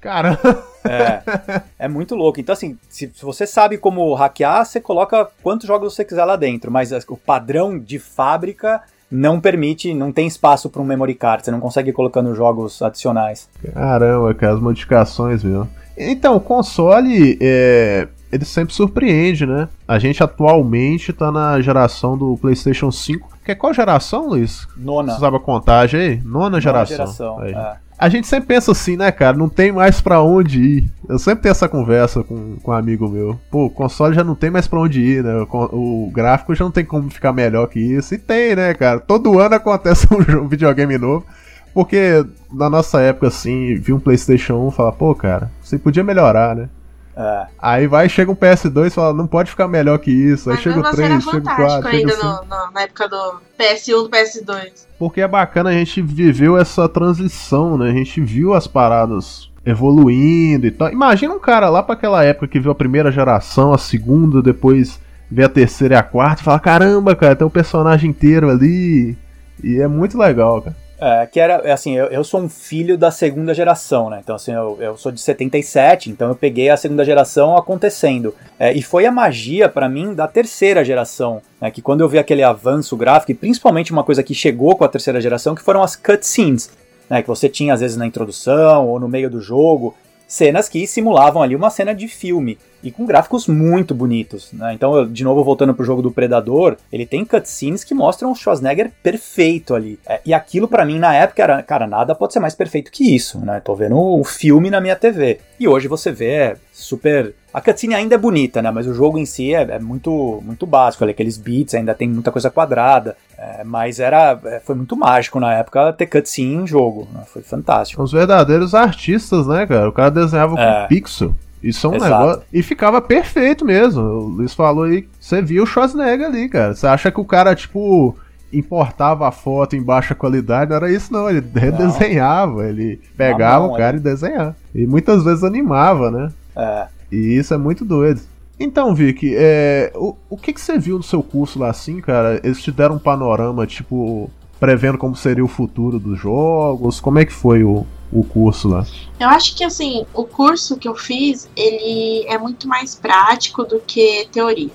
Cara. 0.00 0.36
É, 0.84 1.62
é 1.78 1.88
muito 1.88 2.14
louco. 2.14 2.40
Então, 2.40 2.52
assim, 2.52 2.78
se, 2.88 3.10
se, 3.14 3.24
você 3.24 3.46
sabe 3.46 3.78
como 3.78 4.12
hackear, 4.14 4.64
você 4.64 4.80
coloca 4.80 5.28
quantos 5.42 5.66
jogos 5.66 5.94
você 5.94 6.04
quiser 6.04 6.24
lá 6.24 6.36
dentro, 6.36 6.70
mas 6.70 6.90
o 7.08 7.16
padrão 7.16 7.78
de 7.78 7.98
fábrica 7.98 8.82
não 9.10 9.40
permite, 9.40 9.92
não 9.92 10.10
tem 10.10 10.26
espaço 10.26 10.70
para 10.70 10.80
um 10.80 10.84
memory 10.84 11.14
card, 11.14 11.44
você 11.44 11.50
não 11.50 11.60
consegue 11.60 11.90
ir 11.90 11.92
colocando 11.92 12.34
jogos 12.34 12.80
adicionais. 12.80 13.48
Caramba, 13.74 14.34
cara, 14.34 14.54
as 14.54 14.60
modificações, 14.60 15.42
viu? 15.42 15.68
Então, 15.96 16.36
o 16.36 16.40
console, 16.40 17.38
é, 17.40 18.08
ele 18.32 18.46
sempre 18.46 18.74
surpreende, 18.74 19.44
né? 19.44 19.68
A 19.86 19.98
gente 19.98 20.22
atualmente 20.22 21.12
tá 21.12 21.30
na 21.30 21.60
geração 21.60 22.16
do 22.16 22.38
PlayStation 22.38 22.90
5. 22.90 23.28
Que 23.44 23.52
é 23.52 23.54
qual 23.54 23.74
geração, 23.74 24.28
Luiz? 24.28 24.66
Nona. 24.74 25.12
Você 25.12 25.20
sabe 25.20 25.36
a 25.36 25.40
contagem 25.40 26.00
aí? 26.00 26.16
Nona, 26.24 26.44
Nona 26.44 26.60
geração. 26.60 26.96
geração 26.96 27.44
é. 27.44 27.76
A 27.98 28.08
gente 28.08 28.26
sempre 28.26 28.48
pensa 28.48 28.72
assim, 28.72 28.96
né, 28.96 29.12
cara? 29.12 29.36
Não 29.36 29.48
tem 29.48 29.70
mais 29.70 30.00
para 30.00 30.20
onde 30.20 30.60
ir. 30.60 30.90
Eu 31.08 31.18
sempre 31.18 31.42
tenho 31.42 31.52
essa 31.52 31.68
conversa 31.68 32.24
com, 32.24 32.56
com 32.56 32.70
um 32.70 32.74
amigo 32.74 33.08
meu. 33.08 33.38
Pô, 33.50 33.66
o 33.66 33.70
console 33.70 34.14
já 34.14 34.24
não 34.24 34.34
tem 34.34 34.50
mais 34.50 34.66
para 34.66 34.80
onde 34.80 35.00
ir, 35.00 35.22
né? 35.22 35.46
O, 35.48 36.06
o, 36.06 36.10
gráfico 36.10 36.54
já 36.54 36.64
não 36.64 36.72
tem 36.72 36.84
como 36.84 37.10
ficar 37.10 37.32
melhor 37.32 37.68
que 37.68 37.78
isso. 37.78 38.14
E 38.14 38.18
tem, 38.18 38.56
né, 38.56 38.74
cara? 38.74 38.98
Todo 38.98 39.38
ano 39.38 39.54
acontece 39.56 40.08
um 40.10 40.48
videogame 40.48 40.98
novo. 40.98 41.24
Porque 41.72 42.24
na 42.52 42.68
nossa 42.68 43.00
época, 43.00 43.28
assim, 43.28 43.76
vi 43.76 43.92
um 43.92 44.00
PlayStation 44.00 44.54
1 44.66 44.68
e 44.68 44.72
fala, 44.72 44.92
pô, 44.92 45.14
cara, 45.14 45.50
você 45.62 45.78
podia 45.78 46.04
melhorar, 46.04 46.54
né? 46.54 46.68
É. 47.16 47.46
Aí 47.60 47.86
vai, 47.86 48.08
chega 48.08 48.30
um 48.30 48.34
PS2 48.34 48.86
e 48.86 48.90
fala, 48.90 49.12
não 49.12 49.26
pode 49.26 49.50
ficar 49.50 49.68
melhor 49.68 49.98
que 49.98 50.10
isso. 50.10 50.48
Aí 50.48 50.54
Mas 50.56 50.62
chega 50.62 50.78
o 50.80 50.82
mesmo 50.82 50.96
3, 50.96 51.10
era 51.10 51.20
chega 51.20 51.30
o 51.30 51.32
fantástico 51.34 51.82
4. 51.82 51.88
ainda 51.88 52.12
Chega 52.12 52.26
o 52.26 52.32
5. 52.32 52.44
no- 52.48 52.56
no- 52.66 52.72
na 52.72 52.80
época 52.82 53.08
do 53.08 53.34
PS1 53.58 54.02
do 54.04 54.08
PS2. 54.08 54.86
Porque 54.98 55.20
é 55.20 55.28
bacana, 55.28 55.70
a 55.70 55.72
gente 55.74 56.00
viveu 56.00 56.56
essa 56.56 56.88
transição, 56.88 57.76
né? 57.76 57.90
A 57.90 57.92
gente 57.94 58.20
viu 58.20 58.54
as 58.54 58.66
paradas 58.66 59.50
evoluindo 59.64 60.66
e 60.66 60.70
tal. 60.70 60.90
Imagina 60.90 61.34
um 61.34 61.38
cara 61.38 61.68
lá 61.68 61.82
pra 61.82 61.94
aquela 61.94 62.24
época 62.24 62.48
que 62.48 62.58
viu 62.60 62.70
a 62.70 62.74
primeira 62.74 63.12
geração, 63.12 63.72
a 63.74 63.78
segunda, 63.78 64.40
depois 64.42 64.98
vê 65.30 65.44
a 65.44 65.48
terceira 65.48 65.94
e 65.94 65.98
a 65.98 66.02
quarta 66.02 66.40
e 66.40 66.44
fala: 66.44 66.58
caramba, 66.60 67.14
cara, 67.14 67.36
tem 67.36 67.46
um 67.46 67.50
personagem 67.50 68.10
inteiro 68.10 68.48
ali. 68.50 69.16
E 69.62 69.80
é 69.80 69.86
muito 69.86 70.16
legal, 70.18 70.62
cara. 70.62 70.76
É, 71.04 71.26
que 71.26 71.40
era, 71.40 71.54
é 71.64 71.72
assim, 71.72 71.96
eu, 71.96 72.06
eu 72.06 72.22
sou 72.22 72.40
um 72.40 72.48
filho 72.48 72.96
da 72.96 73.10
segunda 73.10 73.52
geração, 73.52 74.08
né? 74.08 74.20
Então, 74.22 74.36
assim, 74.36 74.52
eu, 74.52 74.78
eu 74.80 74.96
sou 74.96 75.10
de 75.10 75.20
77, 75.20 76.08
então 76.08 76.28
eu 76.28 76.36
peguei 76.36 76.70
a 76.70 76.76
segunda 76.76 77.04
geração 77.04 77.56
acontecendo. 77.56 78.32
É, 78.56 78.72
e 78.72 78.80
foi 78.82 79.04
a 79.04 79.10
magia, 79.10 79.68
pra 79.68 79.88
mim, 79.88 80.14
da 80.14 80.28
terceira 80.28 80.84
geração, 80.84 81.42
né? 81.60 81.72
Que 81.72 81.82
quando 81.82 82.02
eu 82.02 82.08
vi 82.08 82.20
aquele 82.20 82.44
avanço 82.44 82.96
gráfico, 82.96 83.32
e 83.32 83.34
principalmente 83.34 83.90
uma 83.90 84.04
coisa 84.04 84.22
que 84.22 84.32
chegou 84.32 84.76
com 84.76 84.84
a 84.84 84.88
terceira 84.88 85.20
geração, 85.20 85.56
que 85.56 85.62
foram 85.62 85.82
as 85.82 85.96
cutscenes, 85.96 86.70
né? 87.10 87.20
Que 87.20 87.26
você 87.26 87.48
tinha, 87.48 87.74
às 87.74 87.80
vezes, 87.80 87.96
na 87.96 88.06
introdução 88.06 88.86
ou 88.86 89.00
no 89.00 89.08
meio 89.08 89.28
do 89.28 89.40
jogo, 89.40 89.96
cenas 90.28 90.68
que 90.68 90.86
simulavam 90.86 91.42
ali 91.42 91.56
uma 91.56 91.70
cena 91.70 91.92
de 91.92 92.06
filme 92.06 92.56
e 92.82 92.90
com 92.90 93.06
gráficos 93.06 93.46
muito 93.46 93.94
bonitos, 93.94 94.52
né? 94.52 94.72
Então, 94.74 95.06
de 95.06 95.24
novo 95.24 95.44
voltando 95.44 95.74
pro 95.74 95.84
jogo 95.84 96.02
do 96.02 96.10
Predador, 96.10 96.76
ele 96.92 97.06
tem 97.06 97.24
cutscenes 97.24 97.84
que 97.84 97.94
mostram 97.94 98.32
o 98.32 98.34
Schwarzenegger 98.34 98.90
perfeito 99.02 99.74
ali. 99.74 99.98
É, 100.06 100.20
e 100.24 100.34
aquilo 100.34 100.66
pra 100.68 100.84
mim 100.84 100.98
na 100.98 101.14
época 101.14 101.42
era, 101.42 101.62
cara, 101.62 101.86
nada 101.86 102.14
pode 102.14 102.32
ser 102.32 102.40
mais 102.40 102.54
perfeito 102.54 102.90
que 102.90 103.14
isso, 103.14 103.38
né? 103.40 103.60
Tô 103.60 103.74
vendo 103.74 103.96
o 103.96 104.24
filme 104.24 104.70
na 104.70 104.80
minha 104.80 104.96
TV. 104.96 105.40
E 105.58 105.68
hoje 105.68 105.88
você 105.88 106.10
vê 106.10 106.30
é 106.32 106.56
super 106.72 107.34
a 107.52 107.60
cutscene 107.60 107.94
ainda 107.94 108.14
é 108.14 108.18
bonita, 108.18 108.62
né? 108.62 108.70
Mas 108.70 108.86
o 108.86 108.94
jogo 108.94 109.18
em 109.18 109.26
si 109.26 109.54
é, 109.54 109.60
é 109.62 109.78
muito, 109.78 110.40
muito 110.42 110.66
básico. 110.66 111.04
Ali, 111.04 111.10
aqueles 111.10 111.36
beats 111.36 111.74
ainda 111.74 111.94
tem 111.94 112.08
muita 112.08 112.32
coisa 112.32 112.50
quadrada. 112.50 113.14
É, 113.36 113.62
mas 113.62 114.00
era, 114.00 114.40
é, 114.44 114.58
foi 114.60 114.74
muito 114.74 114.96
mágico 114.96 115.38
na 115.38 115.52
época 115.52 115.92
ter 115.92 116.06
cutscene 116.06 116.54
em 116.54 116.66
jogo. 116.66 117.06
Né? 117.12 117.20
Foi 117.26 117.42
fantástico. 117.42 118.02
Os 118.02 118.10
verdadeiros 118.12 118.74
artistas, 118.74 119.46
né, 119.46 119.66
cara? 119.66 119.86
O 119.88 119.92
cara 119.92 120.10
desenhava 120.10 120.58
É. 120.58 120.82
com 120.82 120.88
pixel. 120.88 121.34
Isso 121.62 121.86
é 121.86 121.90
um 121.90 121.94
Exato. 121.94 122.10
negócio. 122.10 122.42
E 122.52 122.62
ficava 122.62 123.00
perfeito 123.00 123.64
mesmo. 123.64 124.02
O 124.02 124.28
Luiz 124.28 124.52
falou 124.52 124.84
aí, 124.84 125.08
você 125.20 125.40
viu 125.40 125.62
o 125.62 125.66
Schwarzenegger 125.66 126.26
ali, 126.26 126.48
cara. 126.48 126.74
Você 126.74 126.86
acha 126.86 127.10
que 127.10 127.20
o 127.20 127.24
cara, 127.24 127.54
tipo, 127.54 128.16
importava 128.52 129.28
a 129.28 129.32
foto 129.32 129.76
em 129.76 129.82
baixa 129.82 130.14
qualidade? 130.14 130.70
Não 130.70 130.76
era 130.76 130.90
isso, 130.90 131.12
não. 131.12 131.30
Ele 131.30 131.44
redesenhava, 131.54 132.66
ele 132.66 133.00
pegava 133.16 133.66
mão, 133.66 133.74
o 133.74 133.76
cara 133.76 133.96
e 133.96 134.00
desenhava. 134.00 134.56
E 134.74 134.86
muitas 134.86 135.22
vezes 135.22 135.44
animava, 135.44 136.10
né? 136.10 136.32
É. 136.56 136.86
E 137.12 137.38
isso 137.38 137.54
é 137.54 137.58
muito 137.58 137.84
doido. 137.84 138.20
Então, 138.58 138.94
Vicky, 138.94 139.34
é, 139.36 139.92
o, 139.94 140.16
o 140.30 140.36
que, 140.36 140.52
que 140.52 140.60
você 140.60 140.78
viu 140.78 140.96
no 140.96 141.02
seu 141.02 141.22
curso 141.22 141.58
lá 141.58 141.70
assim, 141.70 142.00
cara? 142.00 142.40
Eles 142.44 142.62
te 142.62 142.70
deram 142.70 142.96
um 142.96 142.98
panorama, 142.98 143.66
tipo, 143.66 144.30
prevendo 144.60 144.98
como 144.98 145.16
seria 145.16 145.44
o 145.44 145.48
futuro 145.48 145.98
dos 145.98 146.18
jogos? 146.18 147.00
Como 147.00 147.18
é 147.18 147.24
que 147.24 147.32
foi 147.32 147.64
o, 147.64 147.86
o 148.12 148.22
curso 148.22 148.68
lá? 148.68 148.86
Eu 149.18 149.28
acho 149.28 149.56
que 149.56 149.64
assim, 149.64 150.06
o 150.12 150.24
curso 150.24 150.76
que 150.76 150.86
eu 150.86 150.94
fiz, 150.94 151.48
ele 151.56 152.24
é 152.26 152.36
muito 152.36 152.68
mais 152.68 152.94
prático 152.94 153.64
do 153.64 153.80
que 153.80 154.28
teoria. 154.30 154.70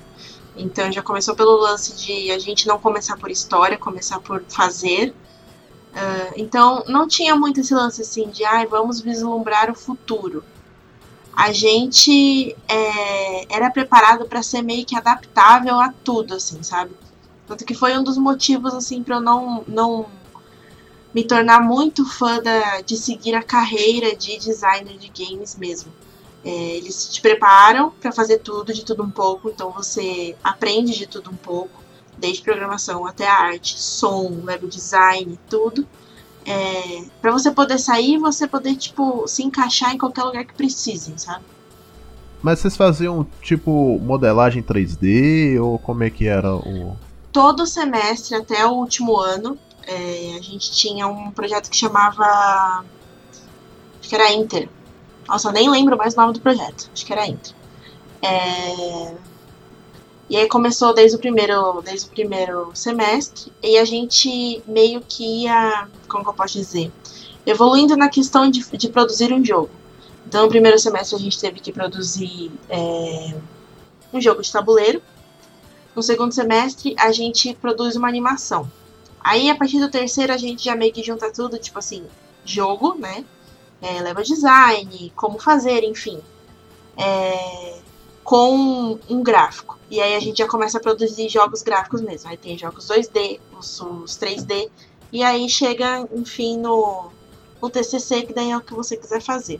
Então 0.55 0.91
já 0.91 1.03
começou 1.03 1.35
pelo 1.35 1.55
lance 1.57 1.95
de 1.95 2.31
a 2.31 2.39
gente 2.39 2.67
não 2.67 2.79
começar 2.79 3.15
por 3.17 3.29
história, 3.29 3.77
começar 3.77 4.19
por 4.19 4.43
fazer. 4.49 5.13
Ah, 5.95 6.31
então 6.35 6.83
não 6.87 7.07
tinha 7.07 7.35
muito 7.35 7.59
esse 7.59 7.73
lance 7.73 8.01
assim 8.01 8.29
de 8.29 8.43
ai, 8.43 8.65
vamos 8.65 9.01
vislumbrar 9.01 9.69
o 9.71 9.75
futuro. 9.75 10.43
A 11.35 11.51
gente 11.51 12.55
é, 12.67 13.55
era 13.55 13.69
preparado 13.69 14.25
para 14.25 14.41
ser 14.41 14.63
meio 14.63 14.83
que 14.83 14.95
adaptável 14.95 15.79
a 15.79 15.93
tudo, 16.03 16.33
assim, 16.33 16.63
sabe? 16.63 16.95
Tanto 17.47 17.63
que 17.63 17.75
foi 17.75 17.95
um 17.97 18.03
dos 18.03 18.17
motivos 18.17 18.73
assim 18.73 19.03
para 19.03 19.17
eu 19.17 19.21
não, 19.21 19.63
não 19.67 20.07
me 21.17 21.23
tornar 21.23 21.61
muito 21.61 22.05
fã 22.05 22.39
da, 22.39 22.81
de 22.81 22.95
seguir 22.95 23.33
a 23.33 23.41
carreira 23.41 24.15
de 24.15 24.37
designer 24.37 24.99
de 24.99 25.09
games 25.09 25.55
mesmo. 25.55 25.91
É, 26.45 26.49
eles 26.75 27.09
te 27.11 27.19
preparam 27.21 27.89
para 27.89 28.11
fazer 28.11 28.37
tudo, 28.37 28.71
de 28.71 28.85
tudo 28.85 29.01
um 29.01 29.09
pouco, 29.09 29.49
então 29.49 29.71
você 29.71 30.35
aprende 30.43 30.95
de 30.95 31.07
tudo 31.07 31.31
um 31.31 31.35
pouco, 31.35 31.81
desde 32.19 32.43
programação 32.43 33.03
até 33.07 33.27
arte, 33.27 33.79
som, 33.79 34.43
web 34.45 34.67
design, 34.67 35.39
tudo. 35.49 35.87
É, 36.45 37.05
para 37.19 37.31
você 37.31 37.49
poder 37.49 37.79
sair 37.79 38.13
e 38.13 38.17
você 38.19 38.47
poder, 38.47 38.75
tipo, 38.75 39.27
se 39.27 39.41
encaixar 39.41 39.95
em 39.95 39.97
qualquer 39.97 40.21
lugar 40.21 40.45
que 40.45 40.53
precisem, 40.53 41.17
sabe? 41.17 41.43
Mas 42.43 42.59
vocês 42.59 42.77
faziam, 42.77 43.25
tipo, 43.41 43.97
modelagem 44.03 44.61
3D 44.61 45.59
ou 45.59 45.79
como 45.79 46.03
é 46.03 46.11
que 46.11 46.27
era 46.27 46.55
o. 46.55 46.95
todo 47.31 47.65
semestre 47.65 48.35
até 48.35 48.63
o 48.67 48.73
último 48.73 49.17
ano, 49.17 49.57
é, 49.87 50.35
a 50.37 50.41
gente 50.41 50.71
tinha 50.71 51.07
um 51.07 51.31
projeto 51.31 51.69
que 51.69 51.77
chamava. 51.77 52.83
Acho 53.99 54.09
que 54.09 54.15
era 54.15 54.33
Inter. 54.33 54.69
Nossa, 55.27 55.47
eu 55.47 55.53
nem 55.53 55.69
lembro 55.69 55.97
mais 55.97 56.13
o 56.13 56.17
nome 56.17 56.33
do 56.33 56.41
projeto. 56.41 56.89
Acho 56.93 57.05
que 57.05 57.13
era 57.13 57.25
Inter. 57.25 57.53
É, 58.21 59.15
e 60.29 60.35
aí 60.35 60.47
começou 60.49 60.93
desde 60.93 61.15
o 61.15 61.19
primeiro, 61.19 61.81
desde 61.81 62.07
o 62.07 62.09
primeiro 62.09 62.71
semestre 62.73 63.51
e 63.63 63.77
a 63.77 63.85
gente 63.85 64.61
meio 64.67 65.01
que 65.01 65.43
ia, 65.43 65.87
como 66.09 66.23
que 66.23 66.29
eu 66.29 66.33
posso 66.33 66.57
dizer, 66.57 66.91
evoluindo 67.45 67.95
na 67.95 68.09
questão 68.09 68.49
de, 68.49 68.59
de 68.77 68.89
produzir 68.89 69.31
um 69.31 69.43
jogo. 69.43 69.69
Então, 70.25 70.43
no 70.43 70.49
primeiro 70.49 70.77
semestre 70.77 71.15
a 71.15 71.19
gente 71.19 71.39
teve 71.39 71.61
que 71.61 71.71
produzir 71.71 72.51
é, 72.69 73.33
um 74.11 74.19
jogo 74.19 74.41
de 74.41 74.51
tabuleiro. 74.51 75.01
No 75.95 76.03
segundo 76.03 76.33
semestre, 76.33 76.93
a 76.99 77.11
gente 77.13 77.53
produz 77.55 77.95
uma 77.95 78.09
animação. 78.09 78.69
Aí, 79.27 79.49
a 79.49 79.55
partir 79.55 79.77
do 79.77 79.91
terceiro, 79.91 80.31
a 80.31 80.37
gente 80.37 80.63
já 80.63 80.73
meio 80.73 80.93
que 80.93 81.03
junta 81.03 81.29
tudo, 81.29 81.59
tipo 81.59 81.77
assim, 81.77 82.05
jogo, 82.45 82.95
né? 82.95 83.25
É, 83.81 84.01
level 84.01 84.23
design, 84.23 85.11
como 85.17 85.37
fazer, 85.37 85.83
enfim. 85.83 86.21
É, 86.95 87.77
com 88.23 88.97
um 89.09 89.21
gráfico. 89.21 89.77
E 89.91 89.99
aí 89.99 90.15
a 90.15 90.19
gente 90.21 90.37
já 90.37 90.47
começa 90.47 90.77
a 90.77 90.81
produzir 90.81 91.27
jogos 91.27 91.61
gráficos 91.61 91.99
mesmo. 91.99 92.29
Aí 92.29 92.37
tem 92.37 92.57
jogos 92.57 92.87
2D, 92.87 93.41
os, 93.59 93.81
os 93.81 94.17
3D. 94.17 94.69
E 95.11 95.21
aí 95.21 95.49
chega, 95.49 96.07
enfim, 96.13 96.57
no, 96.57 97.11
no 97.61 97.69
TCC, 97.69 98.21
que 98.21 98.33
daí 98.33 98.51
é 98.51 98.55
o 98.57 98.61
que 98.61 98.73
você 98.73 98.95
quiser 98.95 99.21
fazer. 99.21 99.59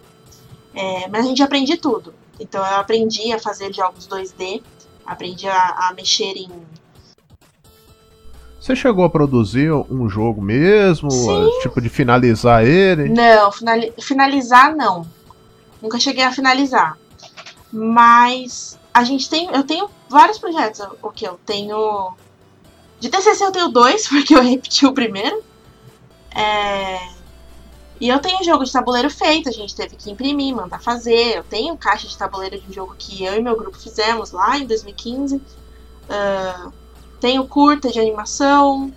É, 0.74 1.10
mas 1.10 1.26
a 1.26 1.28
gente 1.28 1.44
aprende 1.44 1.76
tudo. 1.76 2.14
Então 2.40 2.66
eu 2.66 2.78
aprendi 2.78 3.34
a 3.34 3.40
fazer 3.40 3.74
jogos 3.74 4.08
2D, 4.08 4.64
aprendi 5.06 5.46
a, 5.46 5.90
a 5.90 5.94
mexer 5.94 6.38
em 6.38 6.50
Você 8.68 8.76
chegou 8.76 9.06
a 9.06 9.10
produzir 9.10 9.72
um 9.72 10.10
jogo 10.10 10.42
mesmo? 10.42 11.10
Sim. 11.10 11.60
Tipo, 11.62 11.80
de 11.80 11.88
finalizar 11.88 12.66
ele? 12.66 13.08
Não, 13.08 13.50
finali- 13.50 13.94
finalizar 13.98 14.76
não. 14.76 15.08
Nunca 15.82 15.98
cheguei 15.98 16.26
a 16.26 16.34
finalizar. 16.34 16.98
Mas 17.72 18.78
a 18.94 19.06
gente 19.06 19.30
tem. 19.30 19.48
Eu 19.54 19.64
tenho 19.64 19.90
vários 20.10 20.38
projetos. 20.38 20.82
O 21.02 21.10
que 21.12 21.26
eu 21.26 21.40
tenho. 21.46 22.14
De 23.00 23.08
TCC 23.08 23.42
eu 23.46 23.52
tenho 23.54 23.70
dois, 23.70 24.06
porque 24.10 24.36
eu 24.36 24.44
repeti 24.44 24.86
o 24.86 24.92
primeiro. 24.94 25.42
É, 26.36 27.00
E 28.02 28.10
eu 28.10 28.20
tenho 28.20 28.44
jogo 28.44 28.66
de 28.66 28.72
tabuleiro 28.74 29.10
feito, 29.10 29.48
a 29.48 29.52
gente 29.54 29.74
teve 29.74 29.96
que 29.96 30.12
imprimir, 30.12 30.54
mandar 30.54 30.82
fazer. 30.82 31.38
Eu 31.38 31.44
tenho 31.44 31.78
caixa 31.78 32.06
de 32.06 32.18
tabuleiro 32.18 32.60
de 32.60 32.70
um 32.70 32.74
jogo 32.74 32.94
que 33.00 33.24
eu 33.24 33.34
e 33.36 33.42
meu 33.42 33.56
grupo 33.56 33.78
fizemos 33.80 34.32
lá 34.32 34.58
em 34.60 34.66
2015. 34.68 35.42
Ah, 36.10 36.68
tenho 37.20 37.46
curta 37.48 37.90
de 37.90 38.00
animação. 38.00 38.92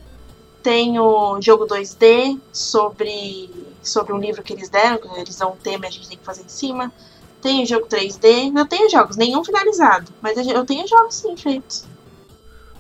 Tenho 0.63 1.41
jogo 1.41 1.67
2D 1.67 2.39
sobre, 2.53 3.51
sobre 3.83 4.13
um 4.13 4.19
livro 4.19 4.43
que 4.43 4.53
eles 4.53 4.69
deram, 4.69 4.99
que 4.99 5.09
eles 5.19 5.37
dão 5.37 5.53
um 5.53 5.57
tema 5.57 5.87
e 5.87 5.89
a 5.89 5.91
gente 5.91 6.09
tem 6.09 6.19
que 6.19 6.25
fazer 6.25 6.43
em 6.43 6.49
cima. 6.49 6.93
Tenho 7.41 7.67
jogo 7.67 7.87
3D. 7.87 8.53
Não 8.53 8.67
tenho 8.67 8.91
jogos, 8.91 9.17
nenhum 9.17 9.43
finalizado. 9.43 10.13
Mas 10.21 10.37
eu 10.37 10.65
tenho 10.67 10.87
jogos 10.87 11.15
sim 11.15 11.35
feitos. 11.37 11.87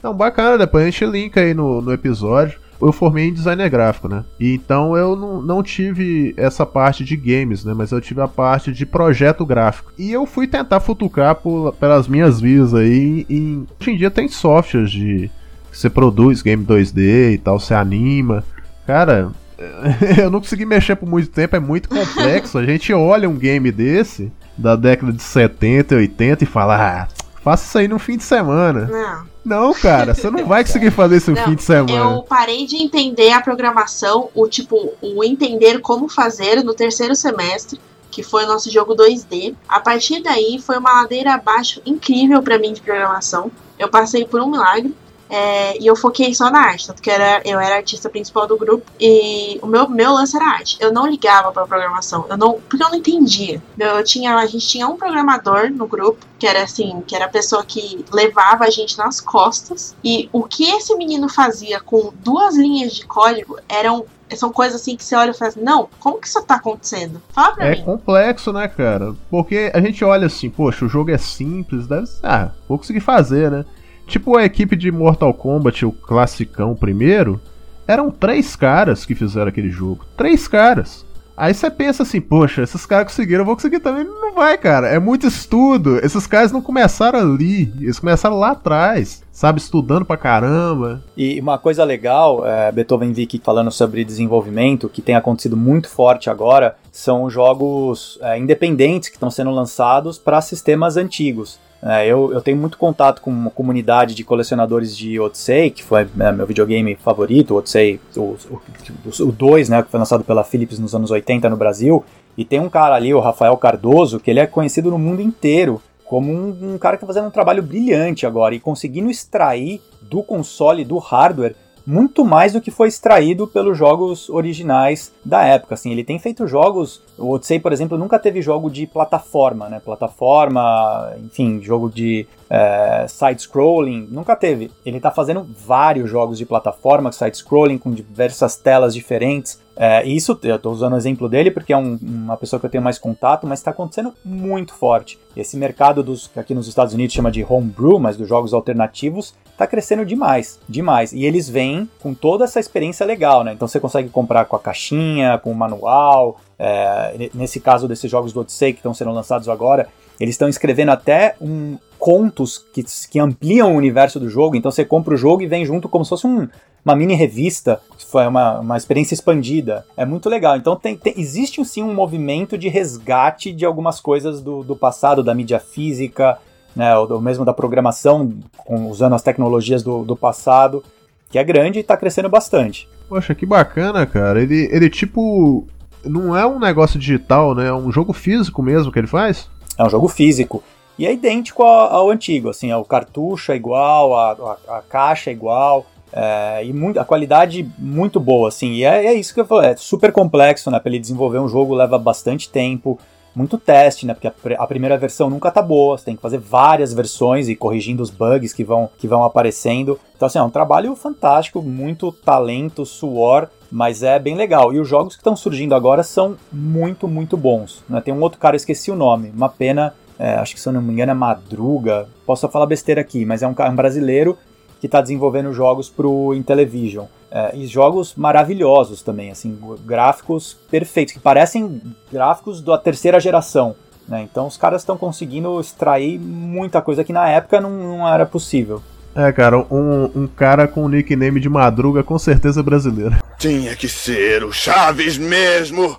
Não, 0.02 0.14
bacana, 0.14 0.58
depois 0.58 0.84
a 0.84 0.90
gente 0.90 1.04
linka 1.06 1.40
aí 1.40 1.54
no, 1.54 1.80
no 1.80 1.92
episódio. 1.92 2.59
Eu 2.80 2.92
formei 2.92 3.28
em 3.28 3.32
designer 3.32 3.68
gráfico, 3.68 4.08
né? 4.08 4.24
E 4.38 4.54
então 4.54 4.96
eu 4.96 5.14
não, 5.14 5.42
não 5.42 5.62
tive 5.62 6.34
essa 6.36 6.64
parte 6.64 7.04
de 7.04 7.16
games, 7.16 7.64
né? 7.64 7.74
Mas 7.74 7.92
eu 7.92 8.00
tive 8.00 8.20
a 8.20 8.28
parte 8.28 8.72
de 8.72 8.86
projeto 8.86 9.44
gráfico. 9.44 9.92
E 9.98 10.10
eu 10.10 10.24
fui 10.24 10.46
tentar 10.46 10.80
futucar 10.80 11.34
por, 11.36 11.74
pelas 11.74 12.08
minhas 12.08 12.40
vias 12.40 12.74
aí. 12.74 13.26
Em, 13.28 13.66
hoje 13.78 13.90
em 13.90 13.96
dia 13.96 14.10
tem 14.10 14.28
softwares 14.28 14.90
de. 14.90 15.30
Você 15.70 15.88
produz 15.88 16.42
game 16.42 16.64
2D 16.64 17.34
e 17.34 17.38
tal, 17.38 17.60
você 17.60 17.74
anima. 17.74 18.42
Cara, 18.86 19.30
eu 20.18 20.30
não 20.30 20.40
consegui 20.40 20.64
mexer 20.64 20.96
por 20.96 21.08
muito 21.08 21.28
tempo, 21.28 21.54
é 21.56 21.60
muito 21.60 21.88
complexo. 21.88 22.58
A 22.58 22.64
gente 22.64 22.92
olha 22.92 23.28
um 23.28 23.36
game 23.36 23.70
desse, 23.70 24.32
da 24.56 24.74
década 24.74 25.12
de 25.12 25.22
70 25.22 25.94
e 25.94 25.98
80, 25.98 26.44
e 26.44 26.46
fala, 26.46 26.76
ah, 26.76 27.08
faça 27.42 27.66
isso 27.66 27.78
aí 27.78 27.88
no 27.88 27.98
fim 27.98 28.16
de 28.16 28.24
semana. 28.24 28.86
Não. 28.86 29.29
Não, 29.44 29.72
cara, 29.72 30.14
você 30.14 30.30
não 30.30 30.46
vai 30.46 30.64
conseguir 30.64 30.90
fazer 30.90 31.16
isso 31.16 31.30
no 31.30 31.36
fim 31.36 31.54
de 31.54 31.62
semana. 31.62 32.14
Eu 32.14 32.22
parei 32.22 32.66
de 32.66 32.76
entender 32.76 33.32
a 33.32 33.40
programação, 33.40 34.28
o 34.34 34.46
tipo, 34.46 34.92
o 35.00 35.24
entender 35.24 35.80
como 35.80 36.08
fazer 36.08 36.62
no 36.62 36.74
terceiro 36.74 37.14
semestre, 37.14 37.80
que 38.10 38.22
foi 38.22 38.44
o 38.44 38.46
nosso 38.46 38.70
jogo 38.70 38.94
2D. 38.94 39.54
A 39.68 39.80
partir 39.80 40.22
daí 40.22 40.60
foi 40.60 40.76
uma 40.78 41.00
ladeira 41.00 41.34
abaixo 41.34 41.80
incrível 41.86 42.42
pra 42.42 42.58
mim 42.58 42.72
de 42.72 42.82
programação. 42.82 43.50
Eu 43.78 43.88
passei 43.88 44.24
por 44.24 44.40
um 44.40 44.50
milagre. 44.50 44.94
É, 45.30 45.78
e 45.80 45.86
eu 45.86 45.94
foquei 45.94 46.34
só 46.34 46.50
na 46.50 46.60
arte, 46.60 46.88
tanto 46.88 47.00
que 47.00 47.08
era, 47.10 47.40
eu 47.44 47.58
era 47.60 47.76
artista 47.76 48.08
principal 48.10 48.46
do 48.46 48.58
grupo 48.58 48.84
e 48.98 49.58
o 49.62 49.66
meu, 49.66 49.88
meu 49.88 50.12
lance 50.12 50.36
era 50.36 50.44
arte. 50.46 50.76
Eu 50.80 50.92
não 50.92 51.06
ligava 51.06 51.52
pra 51.52 51.66
programação, 51.66 52.26
eu 52.28 52.36
não, 52.36 52.54
porque 52.68 52.82
eu 52.82 52.88
não 52.88 52.96
entendia. 52.96 53.62
Eu 53.78 54.02
tinha, 54.02 54.34
a 54.36 54.46
gente 54.46 54.66
tinha 54.66 54.88
um 54.88 54.96
programador 54.96 55.70
no 55.70 55.86
grupo 55.86 56.26
que 56.38 56.46
era 56.46 56.62
assim, 56.62 57.02
que 57.06 57.14
era 57.14 57.26
a 57.26 57.28
pessoa 57.28 57.64
que 57.64 58.04
levava 58.12 58.64
a 58.64 58.70
gente 58.70 58.98
nas 58.98 59.20
costas. 59.20 59.94
E 60.02 60.28
o 60.32 60.42
que 60.42 60.64
esse 60.64 60.94
menino 60.96 61.28
fazia 61.28 61.78
com 61.80 62.12
duas 62.24 62.56
linhas 62.56 62.92
de 62.94 63.06
código 63.06 63.58
eram 63.68 64.04
são 64.36 64.52
coisas 64.52 64.80
assim 64.80 64.96
que 64.96 65.02
você 65.04 65.16
olha 65.16 65.30
e 65.32 65.34
fala 65.34 65.48
assim, 65.50 65.60
não, 65.60 65.88
como 65.98 66.20
que 66.20 66.28
isso 66.28 66.40
tá 66.44 66.54
acontecendo? 66.54 67.20
Fala 67.32 67.52
pra 67.54 67.66
É 67.66 67.70
mim. 67.76 67.82
complexo, 67.84 68.52
né, 68.52 68.68
cara? 68.68 69.12
Porque 69.28 69.72
a 69.74 69.80
gente 69.80 70.04
olha 70.04 70.28
assim, 70.28 70.48
poxa, 70.48 70.84
o 70.84 70.88
jogo 70.88 71.10
é 71.10 71.18
simples, 71.18 71.88
deve 71.88 72.06
ser. 72.06 72.20
Ah, 72.24 72.52
vou 72.68 72.78
conseguir 72.78 73.00
fazer, 73.00 73.50
né? 73.50 73.64
Tipo 74.10 74.36
a 74.36 74.44
equipe 74.44 74.74
de 74.74 74.90
Mortal 74.90 75.32
Kombat, 75.32 75.86
o 75.86 75.92
classicão 75.92 76.74
primeiro, 76.74 77.40
eram 77.86 78.10
três 78.10 78.56
caras 78.56 79.04
que 79.06 79.14
fizeram 79.14 79.46
aquele 79.46 79.70
jogo. 79.70 80.04
Três 80.16 80.48
caras. 80.48 81.06
Aí 81.36 81.54
você 81.54 81.70
pensa 81.70 82.02
assim, 82.02 82.20
poxa, 82.20 82.64
esses 82.64 82.84
caras 82.84 83.06
conseguiram, 83.06 83.42
eu 83.42 83.46
vou 83.46 83.54
conseguir 83.54 83.78
também. 83.78 84.02
Não 84.02 84.34
vai, 84.34 84.58
cara. 84.58 84.88
É 84.88 84.98
muito 84.98 85.28
estudo. 85.28 86.04
Esses 86.04 86.26
caras 86.26 86.50
não 86.50 86.60
começaram 86.60 87.20
ali. 87.20 87.72
Eles 87.80 88.00
começaram 88.00 88.36
lá 88.36 88.50
atrás. 88.50 89.22
Sabe, 89.30 89.60
estudando 89.60 90.04
pra 90.04 90.16
caramba. 90.16 91.04
E 91.16 91.40
uma 91.40 91.56
coisa 91.56 91.84
legal, 91.84 92.44
é, 92.44 92.72
Beethoven 92.72 93.12
Vick 93.12 93.40
falando 93.44 93.70
sobre 93.70 94.04
desenvolvimento, 94.04 94.88
que 94.88 95.00
tem 95.00 95.14
acontecido 95.14 95.56
muito 95.56 95.88
forte 95.88 96.28
agora, 96.28 96.76
são 96.90 97.30
jogos 97.30 98.18
é, 98.22 98.36
independentes 98.36 99.08
que 99.08 99.14
estão 99.14 99.30
sendo 99.30 99.52
lançados 99.52 100.18
para 100.18 100.40
sistemas 100.40 100.96
antigos. 100.96 101.60
É, 101.82 102.06
eu, 102.06 102.32
eu 102.32 102.42
tenho 102.42 102.58
muito 102.58 102.76
contato 102.76 103.22
com 103.22 103.30
uma 103.30 103.50
comunidade 103.50 104.14
de 104.14 104.22
colecionadores 104.22 104.94
de 104.94 105.18
Odyssey, 105.18 105.70
que 105.70 105.82
foi 105.82 106.06
é, 106.18 106.32
meu 106.32 106.46
videogame 106.46 106.94
favorito, 106.94 107.54
o 107.54 107.56
Odyssey, 107.56 107.98
o 108.16 109.32
2, 109.32 109.68
né, 109.70 109.82
que 109.82 109.90
foi 109.90 109.98
lançado 109.98 110.22
pela 110.22 110.44
Philips 110.44 110.78
nos 110.78 110.94
anos 110.94 111.10
80 111.10 111.48
no 111.48 111.56
Brasil, 111.56 112.04
e 112.36 112.44
tem 112.44 112.60
um 112.60 112.68
cara 112.68 112.94
ali, 112.94 113.14
o 113.14 113.20
Rafael 113.20 113.56
Cardoso, 113.56 114.20
que 114.20 114.30
ele 114.30 114.40
é 114.40 114.46
conhecido 114.46 114.90
no 114.90 114.98
mundo 114.98 115.22
inteiro 115.22 115.80
como 116.04 116.32
um, 116.32 116.74
um 116.74 116.78
cara 116.78 116.96
que 116.96 117.04
está 117.04 117.14
fazendo 117.14 117.28
um 117.28 117.32
trabalho 117.32 117.62
brilhante 117.62 118.26
agora 118.26 118.52
e 118.54 118.58
conseguindo 118.58 119.08
extrair 119.08 119.80
do 120.02 120.24
console, 120.24 120.84
do 120.84 120.98
hardware, 120.98 121.54
muito 121.86 122.24
mais 122.24 122.52
do 122.52 122.60
que 122.60 122.70
foi 122.70 122.88
extraído 122.88 123.46
pelos 123.46 123.76
jogos 123.76 124.28
originais 124.28 125.12
da 125.24 125.44
época. 125.44 125.74
Assim, 125.74 125.90
ele 125.90 126.04
tem 126.04 126.18
feito 126.18 126.46
jogos. 126.46 127.02
O 127.18 127.30
Odyssey, 127.30 127.58
por 127.58 127.72
exemplo, 127.72 127.98
nunca 127.98 128.18
teve 128.18 128.42
jogo 128.42 128.70
de 128.70 128.86
plataforma, 128.86 129.68
né? 129.68 129.80
Plataforma, 129.84 131.12
enfim, 131.18 131.60
jogo 131.62 131.90
de 131.90 132.26
é, 132.48 133.06
side-scrolling, 133.08 134.08
nunca 134.10 134.34
teve. 134.34 134.70
Ele 134.84 134.96
está 134.96 135.10
fazendo 135.10 135.46
vários 135.66 136.10
jogos 136.10 136.38
de 136.38 136.46
plataforma, 136.46 137.12
side-scrolling, 137.12 137.78
com 137.78 137.90
diversas 137.90 138.56
telas 138.56 138.94
diferentes. 138.94 139.60
É, 139.82 140.06
isso, 140.06 140.38
eu 140.42 140.56
estou 140.56 140.72
usando 140.74 140.92
o 140.92 140.96
exemplo 140.98 141.26
dele 141.26 141.50
porque 141.50 141.72
é 141.72 141.76
um- 141.76 141.98
uma 142.02 142.36
pessoa 142.36 142.60
que 142.60 142.66
eu 142.66 142.70
tenho 142.70 142.84
mais 142.84 142.98
contato, 142.98 143.46
mas 143.46 143.60
está 143.60 143.70
acontecendo 143.70 144.12
muito 144.22 144.74
forte. 144.74 145.18
Esse 145.34 145.56
mercado 145.56 146.02
dos 146.02 146.26
que 146.28 146.38
aqui 146.38 146.52
nos 146.54 146.68
Estados 146.68 146.92
Unidos 146.92 147.14
chama 147.16 147.30
de 147.30 147.42
homebrew, 147.48 147.98
mas 147.98 148.14
dos 148.14 148.28
jogos 148.28 148.52
alternativos, 148.52 149.34
está 149.50 149.66
crescendo 149.66 150.04
demais, 150.04 150.60
demais. 150.68 151.14
E 151.14 151.24
eles 151.24 151.48
vêm 151.48 151.88
com 152.02 152.12
toda 152.12 152.44
essa 152.44 152.60
experiência 152.60 153.06
legal, 153.06 153.42
né? 153.42 153.54
Então 153.54 153.66
você 153.66 153.80
consegue 153.80 154.10
comprar 154.10 154.44
com 154.44 154.54
a 154.54 154.60
caixinha, 154.60 155.38
com 155.38 155.50
o 155.50 155.54
manual. 155.54 156.38
é, 156.62 157.14
ne- 157.16 157.30
nesse 157.32 157.58
caso 157.58 157.88
desses 157.88 158.10
jogos 158.10 158.34
do 158.34 158.40
Odyssey 158.40 158.74
que 158.74 158.80
estão 158.80 158.92
sendo 158.92 159.12
lançados 159.12 159.48
agora, 159.48 159.88
eles 160.20 160.34
estão 160.34 160.46
escrevendo 160.46 160.90
até 160.90 161.34
um 161.40 161.78
contos 162.00 162.58
que, 162.58 162.82
que 163.10 163.20
ampliam 163.20 163.72
o 163.72 163.76
universo 163.76 164.18
do 164.18 164.28
jogo. 164.28 164.56
Então 164.56 164.70
você 164.72 164.84
compra 164.84 165.14
o 165.14 165.16
jogo 165.16 165.42
e 165.42 165.46
vem 165.46 165.64
junto 165.64 165.88
como 165.88 166.04
se 166.04 166.08
fosse 166.08 166.26
um- 166.26 166.48
uma 166.84 166.96
mini 166.96 167.14
revista. 167.14 167.80
Foi 168.10 168.26
uma, 168.26 168.58
uma 168.60 168.76
experiência 168.76 169.14
expandida. 169.14 169.84
É 169.96 170.04
muito 170.06 170.28
legal. 170.28 170.56
Então 170.56 170.74
tem, 170.74 170.96
tem- 170.96 171.14
existe 171.16 171.62
sim 171.64 171.82
um 171.82 171.94
movimento 171.94 172.56
de 172.58 172.68
resgate 172.68 173.52
de 173.52 173.64
algumas 173.66 174.00
coisas 174.00 174.40
do, 174.40 174.64
do 174.64 174.74
passado, 174.74 175.22
da 175.22 175.34
mídia 175.34 175.60
física, 175.60 176.38
né, 176.74 176.96
ou 176.96 177.20
mesmo 177.20 177.44
da 177.44 177.52
programação, 177.52 178.32
com- 178.56 178.88
usando 178.88 179.14
as 179.14 179.22
tecnologias 179.22 179.82
do, 179.82 180.02
do 180.04 180.16
passado, 180.16 180.82
que 181.30 181.38
é 181.38 181.44
grande 181.44 181.78
e 181.78 181.82
está 181.82 181.96
crescendo 181.96 182.28
bastante. 182.28 182.88
Poxa, 183.08 183.34
que 183.34 183.44
bacana, 183.44 184.06
cara. 184.06 184.40
Ele, 184.42 184.68
ele 184.72 184.88
tipo. 184.90 185.66
Não 186.02 186.34
é 186.34 186.46
um 186.46 186.58
negócio 186.58 186.98
digital, 186.98 187.54
né? 187.54 187.66
É 187.66 187.74
um 187.74 187.92
jogo 187.92 188.14
físico 188.14 188.62
mesmo 188.62 188.90
que 188.90 188.98
ele 188.98 189.06
faz? 189.06 189.50
É 189.76 189.84
um 189.84 189.90
jogo 189.90 190.08
físico. 190.08 190.62
E 191.00 191.06
é 191.06 191.14
idêntico 191.14 191.62
ao, 191.62 191.94
ao 191.94 192.10
antigo, 192.10 192.50
assim, 192.50 192.70
o 192.74 192.84
cartucho 192.84 193.52
é 193.52 193.56
igual, 193.56 194.14
a, 194.14 194.32
a- 194.32 194.76
a 194.76 194.82
caixa 194.82 195.30
é 195.30 195.32
igual, 195.32 195.86
é, 196.12 196.62
e 196.62 196.74
muito, 196.74 197.00
a 197.00 197.04
qualidade 197.06 197.66
muito 197.78 198.20
boa, 198.20 198.48
assim, 198.48 198.72
e 198.72 198.84
é, 198.84 199.06
é 199.06 199.14
isso 199.14 199.32
que 199.32 199.40
eu 199.40 199.46
falei, 199.46 199.70
é 199.70 199.76
super 199.76 200.12
complexo, 200.12 200.70
né, 200.70 200.78
para 200.78 200.90
ele 200.90 200.98
desenvolver 200.98 201.38
um 201.38 201.48
jogo 201.48 201.74
leva 201.74 201.98
bastante 201.98 202.50
tempo, 202.50 202.98
muito 203.34 203.56
teste, 203.56 204.04
né, 204.04 204.12
porque 204.12 204.28
a, 204.28 204.32
a 204.62 204.66
primeira 204.66 204.98
versão 204.98 205.30
nunca 205.30 205.50
tá 205.50 205.62
boa, 205.62 205.96
você 205.96 206.04
tem 206.04 206.16
que 206.16 206.20
fazer 206.20 206.36
várias 206.36 206.92
versões 206.92 207.48
e 207.48 207.56
corrigindo 207.56 208.02
os 208.02 208.10
bugs 208.10 208.52
que 208.52 208.62
vão, 208.62 208.90
que 208.98 209.08
vão 209.08 209.24
aparecendo, 209.24 209.98
então 210.14 210.26
assim, 210.26 210.38
é 210.38 210.42
um 210.42 210.50
trabalho 210.50 210.94
fantástico, 210.94 211.62
muito 211.62 212.12
talento, 212.12 212.84
suor, 212.84 213.48
mas 213.72 214.02
é 214.02 214.18
bem 214.18 214.34
legal. 214.34 214.70
E 214.74 214.78
os 214.78 214.86
jogos 214.86 215.14
que 215.14 215.20
estão 215.20 215.34
surgindo 215.34 215.74
agora 215.74 216.02
são 216.02 216.36
muito, 216.52 217.08
muito 217.08 217.36
bons. 217.38 217.82
Né? 217.88 218.02
Tem 218.02 218.12
um 218.12 218.20
outro 218.20 218.38
cara, 218.38 218.54
esqueci 218.56 218.90
o 218.90 218.96
nome, 218.96 219.32
uma 219.34 219.48
pena, 219.48 219.94
é, 220.20 220.34
acho 220.34 220.54
que 220.54 220.60
se 220.60 220.68
eu 220.68 220.72
não 220.72 220.82
me 220.82 220.92
engano 220.92 221.12
é 221.12 221.14
Madruga, 221.14 222.06
posso 222.26 222.46
falar 222.48 222.66
besteira 222.66 223.00
aqui, 223.00 223.24
mas 223.24 223.42
é 223.42 223.48
um, 223.48 223.54
ca- 223.54 223.68
um 223.68 223.74
brasileiro 223.74 224.36
que 224.78 224.86
está 224.86 225.00
desenvolvendo 225.00 225.52
jogos 225.52 225.88
pro 225.88 226.34
Intellivision. 226.34 227.06
É, 227.32 227.54
e 227.54 227.66
jogos 227.66 228.14
maravilhosos 228.16 229.02
também, 229.02 229.30
assim, 229.30 229.56
gráficos 229.84 230.56
perfeitos, 230.70 231.14
que 231.14 231.20
parecem 231.20 231.80
gráficos 232.12 232.60
da 232.60 232.76
terceira 232.76 233.18
geração. 233.20 233.74
Né? 234.08 234.26
Então 234.30 234.46
os 234.46 234.56
caras 234.56 234.82
estão 234.82 234.96
conseguindo 234.96 235.60
extrair 235.60 236.18
muita 236.18 236.82
coisa 236.82 237.04
que 237.04 237.12
na 237.12 237.28
época 237.28 237.60
não, 237.60 237.70
não 237.70 238.08
era 238.08 238.26
possível. 238.26 238.82
É, 239.14 239.30
cara, 239.32 239.58
um, 239.58 240.10
um 240.14 240.26
cara 240.26 240.66
com 240.66 240.84
o 240.84 240.88
nickname 240.88 241.40
de 241.40 241.48
Madruga 241.48 242.02
com 242.02 242.18
certeza 242.18 242.60
é 242.60 242.62
brasileiro. 242.62 243.16
Tinha 243.38 243.76
que 243.76 243.88
ser 243.88 244.42
o 244.44 244.52
Chaves 244.52 245.16
mesmo. 245.18 245.96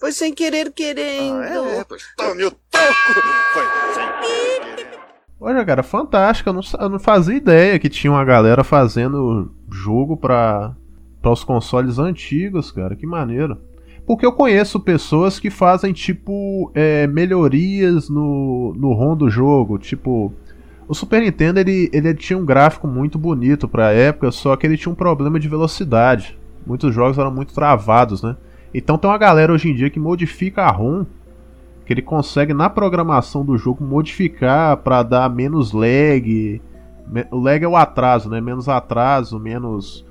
Foi 0.00 0.12
sem 0.12 0.32
querer 0.32 0.72
querendo. 0.72 1.42
é, 1.42 1.84
pois 1.84 2.02
tome 2.16 2.44
o 2.44 2.50
toco. 2.50 2.84
Foi 3.52 3.64
sem 3.92 4.10
Olha, 5.38 5.64
cara, 5.64 5.82
fantástico. 5.82 6.48
Eu 6.48 6.54
não, 6.54 6.62
eu 6.80 6.88
não 6.88 6.98
fazia 6.98 7.36
ideia 7.36 7.78
que 7.78 7.90
tinha 7.90 8.10
uma 8.10 8.24
galera 8.24 8.64
fazendo 8.64 9.52
jogo 9.70 10.16
pra, 10.16 10.74
pra 11.20 11.30
os 11.30 11.44
consoles 11.44 11.98
antigos, 11.98 12.72
cara. 12.72 12.96
Que 12.96 13.06
maneiro. 13.06 13.58
Porque 14.06 14.24
eu 14.24 14.32
conheço 14.32 14.80
pessoas 14.80 15.38
que 15.38 15.50
fazem, 15.50 15.92
tipo, 15.92 16.72
é, 16.74 17.06
melhorias 17.06 18.08
no, 18.08 18.74
no 18.76 18.94
ROM 18.94 19.14
do 19.14 19.28
jogo. 19.28 19.78
Tipo, 19.78 20.32
o 20.88 20.94
Super 20.94 21.20
Nintendo 21.20 21.60
ele, 21.60 21.90
ele 21.92 22.14
tinha 22.14 22.38
um 22.38 22.44
gráfico 22.44 22.88
muito 22.88 23.18
bonito 23.18 23.68
pra 23.68 23.92
época, 23.92 24.32
só 24.32 24.56
que 24.56 24.66
ele 24.66 24.78
tinha 24.78 24.90
um 24.92 24.96
problema 24.96 25.38
de 25.38 25.48
velocidade. 25.48 26.38
Muitos 26.66 26.94
jogos 26.94 27.18
eram 27.18 27.30
muito 27.30 27.52
travados, 27.54 28.22
né? 28.22 28.36
Então 28.72 28.96
tem 28.96 29.10
uma 29.10 29.18
galera 29.18 29.52
hoje 29.52 29.70
em 29.70 29.74
dia 29.74 29.90
que 29.90 29.98
modifica 30.00 30.62
a 30.62 30.70
ROM 30.70 31.04
que 31.90 31.92
ele 31.94 32.02
consegue 32.02 32.54
na 32.54 32.70
programação 32.70 33.44
do 33.44 33.58
jogo 33.58 33.82
modificar 33.82 34.76
para 34.76 35.02
dar 35.02 35.28
menos 35.28 35.72
lag. 35.72 36.62
O 37.32 37.40
lag 37.40 37.64
é 37.64 37.66
o 37.66 37.74
atraso, 37.76 38.30
né? 38.30 38.40
Menos 38.40 38.68
atraso, 38.68 39.40
menos 39.40 40.06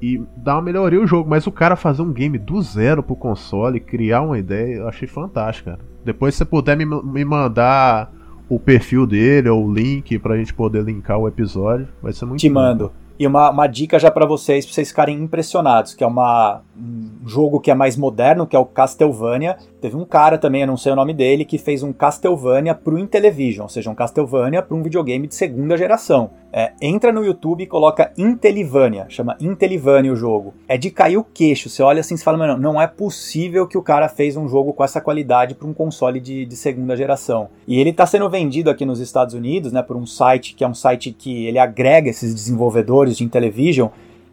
e 0.00 0.22
dar 0.36 0.56
uma 0.56 0.62
melhoria 0.62 1.00
o 1.00 1.06
jogo, 1.06 1.28
mas 1.28 1.46
o 1.46 1.50
cara 1.50 1.74
fazer 1.74 2.02
um 2.02 2.12
game 2.12 2.38
do 2.38 2.60
zero 2.62 3.02
pro 3.02 3.16
console, 3.16 3.80
criar 3.80 4.22
uma 4.22 4.38
ideia, 4.38 4.76
eu 4.76 4.88
achei 4.88 5.08
fantástico, 5.08 5.70
cara. 5.70 5.80
Depois 6.04 6.34
se 6.34 6.38
você 6.38 6.44
puder 6.44 6.76
me, 6.76 6.84
me 6.84 7.24
mandar 7.24 8.12
o 8.48 8.60
perfil 8.60 9.06
dele 9.06 9.48
ou 9.48 9.66
o 9.66 9.72
link 9.72 10.18
pra 10.18 10.36
gente 10.36 10.52
poder 10.54 10.84
linkar 10.84 11.18
o 11.18 11.26
episódio, 11.26 11.88
vai 12.02 12.12
ser 12.12 12.26
muito 12.26 12.40
Te 12.40 12.48
bom. 12.48 12.54
mando. 12.54 12.92
E 13.18 13.26
uma, 13.26 13.50
uma 13.50 13.66
dica 13.66 13.98
já 13.98 14.10
pra 14.10 14.26
vocês, 14.26 14.66
pra 14.66 14.74
vocês 14.74 14.88
ficarem 14.88 15.22
impressionados, 15.22 15.94
que 15.94 16.04
é 16.04 16.06
uma, 16.06 16.62
um 16.76 17.28
jogo 17.28 17.60
que 17.60 17.70
é 17.70 17.74
mais 17.74 17.96
moderno, 17.96 18.46
que 18.46 18.56
é 18.56 18.58
o 18.58 18.64
Castlevania. 18.64 19.56
Teve 19.80 19.96
um 19.96 20.04
cara 20.04 20.38
também, 20.38 20.62
eu 20.62 20.66
não 20.66 20.76
sei 20.76 20.92
o 20.92 20.96
nome 20.96 21.12
dele, 21.12 21.44
que 21.44 21.58
fez 21.58 21.82
um 21.82 21.92
Castlevania 21.92 22.74
pro 22.74 22.98
Intellivision, 22.98 23.64
ou 23.64 23.68
seja, 23.68 23.90
um 23.90 23.94
Castlevania 23.94 24.62
para 24.62 24.76
um 24.76 24.82
videogame 24.82 25.26
de 25.26 25.34
segunda 25.34 25.76
geração. 25.76 26.30
É, 26.52 26.72
entra 26.80 27.12
no 27.12 27.24
YouTube 27.24 27.64
e 27.64 27.66
coloca 27.66 28.12
Intellivania, 28.16 29.06
chama 29.08 29.36
Intellivania 29.40 30.12
o 30.12 30.16
jogo. 30.16 30.54
É 30.68 30.78
de 30.78 30.90
cair 30.90 31.16
o 31.16 31.24
queixo, 31.24 31.68
você 31.68 31.82
olha 31.82 32.00
assim 32.00 32.14
e 32.14 32.18
fala, 32.18 32.38
mano, 32.38 32.56
não 32.56 32.80
é 32.80 32.86
possível 32.86 33.66
que 33.66 33.76
o 33.76 33.82
cara 33.82 34.08
fez 34.08 34.36
um 34.36 34.48
jogo 34.48 34.72
com 34.72 34.84
essa 34.84 35.00
qualidade 35.00 35.54
para 35.54 35.66
um 35.66 35.74
console 35.74 36.20
de, 36.20 36.46
de 36.46 36.56
segunda 36.56 36.96
geração. 36.96 37.48
E 37.66 37.80
ele 37.80 37.92
tá 37.92 38.06
sendo 38.06 38.30
vendido 38.30 38.70
aqui 38.70 38.84
nos 38.84 39.00
Estados 39.00 39.34
Unidos, 39.34 39.72
né, 39.72 39.82
por 39.82 39.96
um 39.96 40.06
site 40.06 40.54
que 40.54 40.62
é 40.62 40.68
um 40.68 40.74
site 40.74 41.10
que 41.10 41.46
ele 41.46 41.58
agrega 41.58 42.08
esses 42.08 42.32
desenvolvedores 42.32 43.16
de 43.16 43.24
Intellivision, 43.24 43.88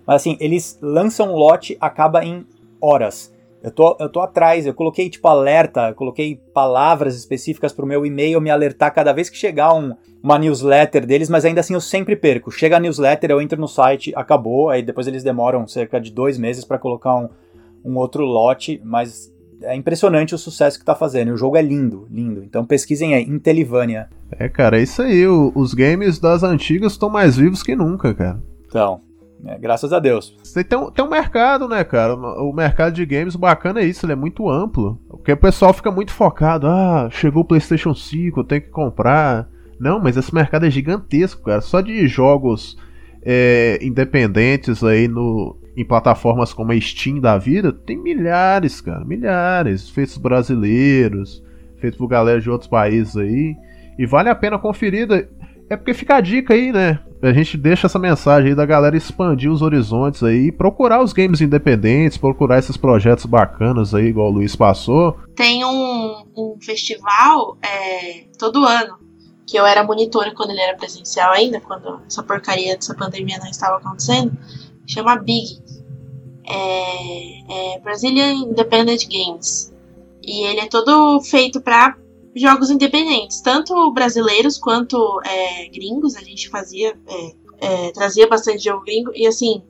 mas 0.05 0.17
assim, 0.17 0.37
eles 0.39 0.77
lançam 0.81 1.31
um 1.31 1.35
lote, 1.35 1.77
acaba 1.79 2.23
em 2.25 2.45
horas. 2.81 3.33
Eu 3.63 3.69
tô, 3.71 3.95
eu 3.99 4.09
tô 4.09 4.19
atrás, 4.21 4.65
eu 4.65 4.73
coloquei 4.73 5.07
tipo 5.09 5.27
alerta, 5.27 5.89
eu 5.89 5.93
coloquei 5.95 6.39
palavras 6.51 7.15
específicas 7.15 7.71
pro 7.71 7.85
meu 7.85 8.03
e-mail 8.05 8.41
me 8.41 8.49
alertar 8.49 8.91
cada 8.91 9.13
vez 9.13 9.29
que 9.29 9.37
chegar 9.37 9.71
um, 9.73 9.93
uma 10.23 10.39
newsletter 10.39 11.05
deles, 11.05 11.29
mas 11.29 11.45
ainda 11.45 11.59
assim 11.61 11.75
eu 11.75 11.81
sempre 11.81 12.15
perco. 12.15 12.49
Chega 12.49 12.77
a 12.77 12.79
newsletter, 12.79 13.29
eu 13.29 13.39
entro 13.39 13.61
no 13.61 13.67
site, 13.67 14.11
acabou, 14.15 14.69
aí 14.69 14.81
depois 14.81 15.05
eles 15.05 15.23
demoram 15.23 15.67
cerca 15.67 16.01
de 16.01 16.11
dois 16.11 16.39
meses 16.39 16.65
para 16.65 16.79
colocar 16.79 17.15
um, 17.15 17.29
um 17.85 17.97
outro 17.97 18.25
lote, 18.25 18.81
mas 18.83 19.31
é 19.61 19.75
impressionante 19.75 20.33
o 20.33 20.39
sucesso 20.39 20.79
que 20.79 20.85
tá 20.85 20.95
fazendo. 20.95 21.31
O 21.31 21.37
jogo 21.37 21.55
é 21.55 21.61
lindo, 21.61 22.07
lindo. 22.09 22.43
Então 22.43 22.65
pesquisem 22.65 23.13
aí, 23.13 23.21
Intellivania. 23.29 24.09
É, 24.31 24.49
cara, 24.49 24.79
é 24.79 24.81
isso 24.81 25.03
aí. 25.03 25.27
o- 25.27 25.51
os 25.53 25.75
games 25.75 26.17
das 26.17 26.41
antigas 26.41 26.93
estão 26.93 27.11
mais 27.11 27.37
vivos 27.37 27.61
que 27.61 27.75
nunca, 27.75 28.11
cara. 28.11 28.41
Então, 28.67 29.01
é, 29.45 29.57
graças 29.57 29.91
a 29.91 29.99
Deus. 29.99 30.37
Você 30.43 30.63
tem 30.63 30.77
um, 30.77 31.09
mercado, 31.09 31.67
né, 31.67 31.83
cara? 31.83 32.15
O 32.15 32.53
mercado 32.53 32.93
de 32.93 33.05
games, 33.05 33.35
bacana 33.35 33.81
é 33.81 33.85
isso, 33.85 34.05
ele 34.05 34.13
é 34.13 34.15
muito 34.15 34.49
amplo. 34.49 34.99
Porque 35.09 35.31
o 35.31 35.37
pessoal 35.37 35.73
fica 35.73 35.91
muito 35.91 36.11
focado. 36.11 36.67
Ah, 36.67 37.09
chegou 37.11 37.41
o 37.43 37.45
PlayStation 37.45 37.93
5, 37.93 38.39
eu 38.39 38.43
tenho 38.43 38.61
que 38.61 38.69
comprar. 38.69 39.49
Não, 39.79 39.99
mas 39.99 40.15
esse 40.15 40.33
mercado 40.33 40.65
é 40.65 40.69
gigantesco, 40.69 41.43
cara. 41.43 41.61
Só 41.61 41.81
de 41.81 42.07
jogos 42.07 42.77
é, 43.23 43.79
independentes 43.81 44.83
aí 44.83 45.07
no, 45.07 45.57
em 45.75 45.83
plataformas 45.83 46.53
como 46.53 46.71
a 46.71 46.79
Steam 46.79 47.19
da 47.19 47.37
vida, 47.37 47.73
tem 47.73 47.97
milhares, 47.97 48.79
cara. 48.79 49.03
Milhares. 49.03 49.89
Feitos 49.89 50.17
brasileiros, 50.17 51.43
feitos 51.77 51.97
por 51.97 52.07
galera 52.07 52.39
de 52.39 52.49
outros 52.49 52.69
países 52.69 53.17
aí. 53.17 53.55
E 53.97 54.05
vale 54.05 54.29
a 54.29 54.35
pena 54.35 54.59
conferir. 54.59 55.07
É 55.67 55.75
porque 55.75 55.95
fica 55.95 56.17
a 56.17 56.21
dica 56.21 56.53
aí, 56.53 56.71
né? 56.71 56.99
A 57.21 57.31
gente 57.31 57.55
deixa 57.55 57.85
essa 57.85 57.99
mensagem 57.99 58.49
aí 58.49 58.55
da 58.55 58.65
galera 58.65 58.97
expandir 58.97 59.51
os 59.51 59.61
horizontes 59.61 60.23
aí, 60.23 60.51
procurar 60.51 61.03
os 61.03 61.13
games 61.13 61.39
independentes, 61.39 62.17
procurar 62.17 62.57
esses 62.57 62.75
projetos 62.75 63.25
bacanas 63.25 63.93
aí, 63.93 64.05
igual 64.05 64.29
o 64.29 64.31
Luiz 64.31 64.55
passou. 64.55 65.17
Tem 65.35 65.63
um, 65.63 66.23
um 66.35 66.57
festival 66.59 67.57
é, 67.61 68.23
todo 68.39 68.65
ano, 68.65 68.97
que 69.45 69.55
eu 69.55 69.65
era 69.65 69.83
monitora 69.83 70.33
quando 70.33 70.49
ele 70.49 70.61
era 70.61 70.75
presencial 70.75 71.31
ainda, 71.31 71.61
quando 71.61 72.01
essa 72.07 72.23
porcaria 72.23 72.75
dessa 72.75 72.95
pandemia 72.95 73.37
não 73.37 73.49
estava 73.49 73.77
acontecendo, 73.77 74.35
chama 74.87 75.15
Big. 75.17 75.59
É, 76.47 77.75
é 77.75 77.79
Brazilian 77.81 78.33
Independent 78.33 79.07
Games. 79.07 79.71
E 80.23 80.43
ele 80.47 80.61
é 80.61 80.67
todo 80.67 81.21
feito 81.21 81.61
para 81.61 81.95
jogos 82.35 82.69
independentes, 82.69 83.41
tanto 83.41 83.91
brasileiros 83.91 84.57
quanto 84.57 85.21
é, 85.25 85.67
gringos. 85.69 86.15
A 86.15 86.21
gente 86.21 86.49
fazia, 86.49 86.97
é, 87.07 87.33
é, 87.59 87.91
trazia 87.91 88.27
bastante 88.27 88.63
jogo 88.63 88.83
gringo. 88.83 89.11
E 89.13 89.27
assim, 89.27 89.63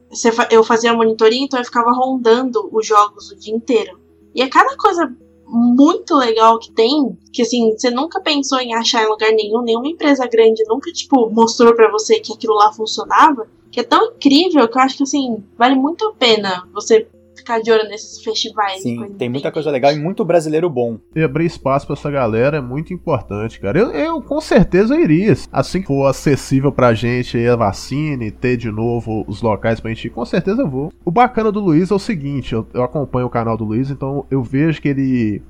eu 0.50 0.64
fazia 0.64 0.94
monitoria, 0.94 1.42
então 1.42 1.60
eu 1.60 1.66
ficava 1.66 1.92
rondando 1.92 2.70
os 2.72 2.86
jogos 2.86 3.32
o 3.32 3.36
dia 3.36 3.54
inteiro. 3.54 4.00
E 4.34 4.42
é 4.42 4.48
cada 4.48 4.76
coisa 4.78 5.14
muito 5.46 6.16
legal 6.16 6.58
que 6.58 6.72
tem, 6.72 7.18
que 7.34 7.42
assim, 7.42 7.72
você 7.78 7.90
nunca 7.90 8.22
pensou 8.22 8.60
em 8.60 8.74
achar 8.74 9.04
em 9.04 9.10
lugar 9.10 9.32
nenhum, 9.34 9.62
nenhuma 9.62 9.90
empresa 9.90 10.26
grande 10.26 10.64
nunca, 10.66 10.90
tipo, 10.94 11.30
mostrou 11.30 11.76
pra 11.76 11.92
você 11.92 12.22
que 12.22 12.32
aquilo 12.32 12.54
lá 12.54 12.72
funcionava, 12.72 13.48
que 13.70 13.82
é 13.82 13.84
tão 13.84 14.14
incrível 14.14 14.68
que 14.70 14.78
eu 14.78 14.82
acho 14.82 14.98
que, 14.98 15.04
assim, 15.04 15.44
vale 15.58 15.76
muito 15.76 16.08
a 16.08 16.14
pena 16.14 16.68
você 16.74 17.06
ficar 17.42 17.60
de 17.60 17.72
olho 17.72 17.88
nesses 17.90 18.24
festivais. 18.24 18.82
Sim, 18.82 19.14
tem 19.18 19.30
muita 19.30 19.52
coisa 19.52 19.70
legal 19.70 19.92
e 19.92 20.00
muito 20.00 20.24
brasileiro 20.24 20.70
bom. 20.70 20.98
E 21.16 21.22
abrir 21.22 21.46
espaço 21.46 21.86
pra 21.86 21.94
essa 21.94 22.10
galera 22.10 22.58
é 22.58 22.62
muito 22.62 22.94
importante, 22.94 23.60
cara. 23.60 23.78
Eu, 23.78 23.92
eu 23.92 24.22
com 24.22 24.40
certeza 24.40 25.00
iria. 25.00 25.34
Assim 25.52 25.82
que 25.82 25.88
for 25.88 26.08
acessível 26.08 26.72
pra 26.72 26.94
gente 26.94 27.38
aí 27.38 27.48
a 27.48 27.56
vacina 27.56 28.24
e 28.24 28.32
ter 28.32 28.58
de 28.58 28.72
novo 28.72 29.24
os 29.28 29.42
locais 29.42 29.80
pra 29.80 29.90
gente 29.90 30.08
ir, 30.08 30.10
com 30.10 30.26
certeza 30.26 30.62
eu 30.62 30.70
vou. 30.70 30.92
O 31.04 31.12
bacana 31.12 31.52
do 31.52 31.60
Luiz 31.60 31.92
é 31.92 31.94
o 31.94 32.00
seguinte: 32.00 32.54
eu, 32.54 32.68
eu 32.74 32.84
acompanho 32.84 33.28
o 33.28 33.30
canal 33.30 33.58
do 33.58 33.66
Luiz, 33.66 33.90
então 33.90 34.26
eu 34.32 34.42
vejo 34.42 34.82
que 34.82 34.88
ele 34.88 35.42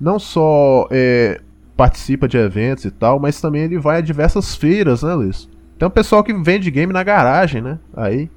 não 0.00 0.18
só 0.18 0.88
é, 0.90 1.40
participa 1.76 2.26
de 2.26 2.38
eventos 2.38 2.84
e 2.84 2.90
tal, 2.90 3.18
mas 3.18 3.40
também 3.40 3.62
ele 3.62 3.78
vai 3.78 3.98
a 3.98 4.00
diversas 4.00 4.54
feiras, 4.54 5.02
né, 5.02 5.14
Luiz? 5.14 5.48
Tem 5.78 5.86
um 5.86 5.90
pessoal 5.90 6.22
que 6.22 6.32
vende 6.32 6.70
game 6.70 6.92
na 6.92 7.02
garagem, 7.02 7.60
né? 7.62 7.78
Aí. 7.94 8.30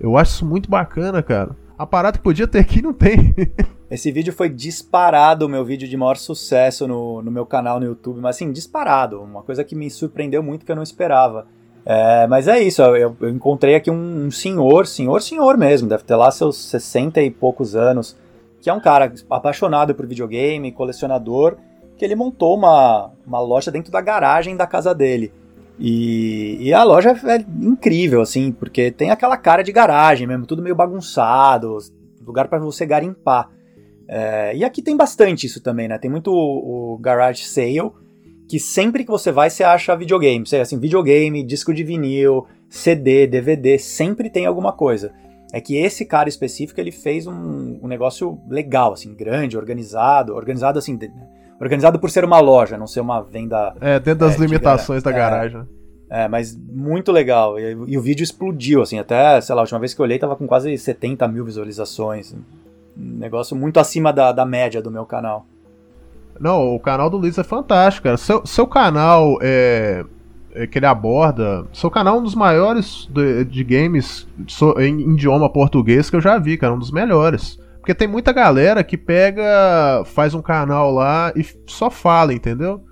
Eu 0.00 0.16
acho 0.16 0.32
isso 0.32 0.46
muito 0.46 0.70
bacana, 0.70 1.22
cara. 1.22 1.56
A 1.78 1.86
parada 1.86 2.18
que 2.18 2.24
podia 2.24 2.48
ter 2.48 2.58
aqui 2.58 2.82
não 2.82 2.92
tem. 2.92 3.34
Esse 3.88 4.10
vídeo 4.10 4.32
foi 4.32 4.48
disparado 4.48 5.46
o 5.46 5.48
meu 5.48 5.64
vídeo 5.64 5.88
de 5.88 5.96
maior 5.96 6.16
sucesso 6.16 6.88
no, 6.88 7.22
no 7.22 7.30
meu 7.30 7.46
canal 7.46 7.78
no 7.78 7.86
YouTube, 7.86 8.20
mas 8.20 8.34
assim, 8.34 8.50
disparado. 8.50 9.22
Uma 9.22 9.42
coisa 9.42 9.62
que 9.62 9.76
me 9.76 9.88
surpreendeu 9.88 10.42
muito 10.42 10.66
que 10.66 10.72
eu 10.72 10.76
não 10.76 10.82
esperava. 10.82 11.46
É, 11.86 12.26
mas 12.26 12.48
é 12.48 12.58
isso, 12.58 12.82
eu, 12.82 13.16
eu 13.18 13.30
encontrei 13.30 13.76
aqui 13.76 13.90
um, 13.90 14.26
um 14.26 14.30
senhor, 14.30 14.86
senhor, 14.86 15.22
senhor 15.22 15.56
mesmo, 15.56 15.88
deve 15.88 16.02
ter 16.02 16.16
lá 16.16 16.30
seus 16.30 16.56
60 16.56 17.22
e 17.22 17.30
poucos 17.30 17.74
anos, 17.74 18.14
que 18.60 18.68
é 18.68 18.74
um 18.74 18.80
cara 18.80 19.10
apaixonado 19.30 19.94
por 19.94 20.06
videogame, 20.06 20.72
colecionador, 20.72 21.56
que 21.96 22.04
ele 22.04 22.14
montou 22.14 22.58
uma, 22.58 23.10
uma 23.26 23.40
loja 23.40 23.70
dentro 23.70 23.90
da 23.90 24.02
garagem 24.02 24.54
da 24.54 24.66
casa 24.66 24.94
dele. 24.94 25.32
E, 25.78 26.58
e 26.60 26.74
a 26.74 26.82
loja 26.82 27.10
é 27.10 27.44
incrível, 27.64 28.20
assim, 28.20 28.50
porque 28.50 28.90
tem 28.90 29.10
aquela 29.10 29.36
cara 29.36 29.62
de 29.62 29.70
garagem 29.70 30.26
mesmo, 30.26 30.46
tudo 30.46 30.62
meio 30.62 30.74
bagunçado, 30.74 31.78
lugar 32.26 32.48
para 32.48 32.58
você 32.58 32.84
garimpar. 32.84 33.48
É, 34.08 34.56
e 34.56 34.64
aqui 34.64 34.82
tem 34.82 34.96
bastante 34.96 35.46
isso 35.46 35.62
também, 35.62 35.86
né? 35.86 35.98
Tem 35.98 36.10
muito 36.10 36.32
o, 36.32 36.94
o 36.94 36.98
garage 36.98 37.44
sale, 37.44 37.92
que 38.48 38.58
sempre 38.58 39.04
que 39.04 39.10
você 39.10 39.30
vai 39.30 39.50
você 39.50 39.62
acha 39.62 39.94
videogame. 39.94 40.46
Você, 40.46 40.56
assim, 40.56 40.78
videogame, 40.78 41.44
disco 41.44 41.72
de 41.72 41.84
vinil, 41.84 42.46
CD, 42.68 43.26
DVD, 43.26 43.78
sempre 43.78 44.30
tem 44.30 44.46
alguma 44.46 44.72
coisa. 44.72 45.12
É 45.52 45.60
que 45.60 45.76
esse 45.76 46.04
cara 46.04 46.28
específico 46.28 46.80
ele 46.80 46.90
fez 46.92 47.26
um, 47.26 47.78
um 47.82 47.86
negócio 47.86 48.38
legal, 48.48 48.92
assim, 48.94 49.14
grande, 49.14 49.56
organizado, 49.56 50.34
organizado 50.34 50.78
assim, 50.78 50.98
organizado 51.60 51.98
por 51.98 52.10
ser 52.10 52.24
uma 52.24 52.40
loja, 52.40 52.76
não 52.78 52.86
ser 52.86 53.00
uma 53.00 53.20
venda. 53.20 53.74
É, 53.80 53.98
dentro 53.98 54.20
das 54.26 54.34
é, 54.34 54.36
de 54.36 54.42
limitações 54.46 55.02
da 55.02 55.10
gara- 55.10 55.36
garagem. 55.36 55.58
né? 55.58 55.66
É, 56.10 56.26
mas 56.28 56.56
muito 56.56 57.12
legal. 57.12 57.58
E, 57.58 57.72
e 57.86 57.98
o 57.98 58.00
vídeo 58.00 58.24
explodiu, 58.24 58.80
assim, 58.80 58.98
até, 58.98 59.40
sei 59.42 59.54
lá, 59.54 59.60
a 59.60 59.64
última 59.64 59.78
vez 59.80 59.92
que 59.92 60.00
eu 60.00 60.04
olhei 60.04 60.18
tava 60.18 60.34
com 60.36 60.46
quase 60.46 60.76
70 60.78 61.28
mil 61.28 61.44
visualizações. 61.44 62.32
Um 62.32 63.18
negócio 63.18 63.54
muito 63.54 63.78
acima 63.78 64.12
da, 64.12 64.32
da 64.32 64.46
média 64.46 64.80
do 64.80 64.90
meu 64.90 65.04
canal. 65.04 65.44
Não, 66.40 66.74
o 66.74 66.80
canal 66.80 67.10
do 67.10 67.16
Luiz 67.16 67.36
é 67.36 67.44
fantástico, 67.44 68.04
cara. 68.04 68.16
Seu, 68.16 68.46
seu 68.46 68.66
canal 68.66 69.38
é, 69.42 70.04
é 70.54 70.66
que 70.66 70.78
ele 70.78 70.86
aborda. 70.86 71.66
Seu 71.72 71.90
canal 71.90 72.16
é 72.16 72.20
um 72.20 72.22
dos 72.22 72.34
maiores 72.34 73.06
de, 73.12 73.44
de 73.44 73.62
games 73.64 74.26
so- 74.46 74.80
em, 74.80 75.02
em 75.02 75.12
idioma 75.14 75.50
português 75.50 76.08
que 76.08 76.16
eu 76.16 76.20
já 76.20 76.38
vi, 76.38 76.56
cara. 76.56 76.72
Um 76.72 76.78
dos 76.78 76.90
melhores. 76.92 77.58
Porque 77.88 78.00
tem 78.00 78.06
muita 78.06 78.34
galera 78.34 78.84
que 78.84 78.98
pega, 78.98 80.02
faz 80.04 80.34
um 80.34 80.42
canal 80.42 80.92
lá 80.92 81.32
e 81.34 81.42
só 81.66 81.88
fala, 81.88 82.34
entendeu? 82.34 82.84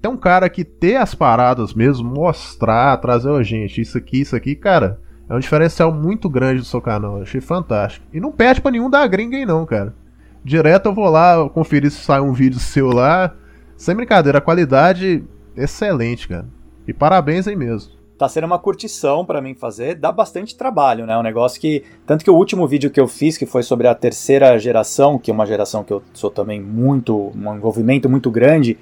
Tem 0.00 0.10
um 0.10 0.16
cara 0.16 0.48
que 0.48 0.64
ter 0.64 0.96
as 0.96 1.14
paradas 1.14 1.74
mesmo, 1.74 2.08
mostrar, 2.08 2.96
trazer, 2.96 3.28
ô 3.28 3.42
gente, 3.42 3.82
isso 3.82 3.98
aqui, 3.98 4.22
isso 4.22 4.34
aqui, 4.34 4.54
cara, 4.54 5.02
é 5.28 5.34
um 5.34 5.38
diferencial 5.38 5.92
muito 5.92 6.30
grande 6.30 6.60
do 6.60 6.64
seu 6.64 6.80
canal. 6.80 7.18
Eu 7.18 7.24
achei 7.24 7.42
fantástico. 7.42 8.06
E 8.10 8.18
não 8.18 8.32
perde 8.32 8.62
pra 8.62 8.70
nenhum 8.70 8.88
da 8.88 9.06
gringa 9.06 9.36
aí, 9.36 9.44
não, 9.44 9.66
cara. 9.66 9.94
Direto 10.42 10.86
eu 10.86 10.94
vou 10.94 11.10
lá 11.10 11.46
conferir 11.50 11.90
se 11.90 12.02
sai 12.02 12.22
um 12.22 12.32
vídeo 12.32 12.58
seu 12.58 12.88
lá. 12.88 13.34
Sem 13.76 13.94
brincadeira, 13.94 14.38
a 14.38 14.40
qualidade 14.40 15.22
excelente, 15.54 16.26
cara. 16.26 16.46
E 16.86 16.94
parabéns 16.94 17.46
aí 17.46 17.54
mesmo. 17.54 17.97
Tá 18.18 18.28
sendo 18.28 18.44
uma 18.44 18.58
curtição 18.58 19.24
pra 19.24 19.40
mim 19.40 19.54
fazer, 19.54 19.94
dá 19.94 20.10
bastante 20.10 20.56
trabalho, 20.56 21.06
né? 21.06 21.16
Um 21.16 21.22
negócio 21.22 21.60
que. 21.60 21.84
Tanto 22.04 22.24
que 22.24 22.30
o 22.30 22.34
último 22.34 22.66
vídeo 22.66 22.90
que 22.90 22.98
eu 22.98 23.06
fiz, 23.06 23.38
que 23.38 23.46
foi 23.46 23.62
sobre 23.62 23.86
a 23.86 23.94
terceira 23.94 24.58
geração, 24.58 25.20
que 25.20 25.30
é 25.30 25.34
uma 25.34 25.46
geração 25.46 25.84
que 25.84 25.92
eu 25.92 26.02
sou 26.12 26.28
também 26.28 26.60
muito. 26.60 27.30
um 27.32 27.54
envolvimento 27.54 28.10
muito 28.10 28.28
grande, 28.28 28.76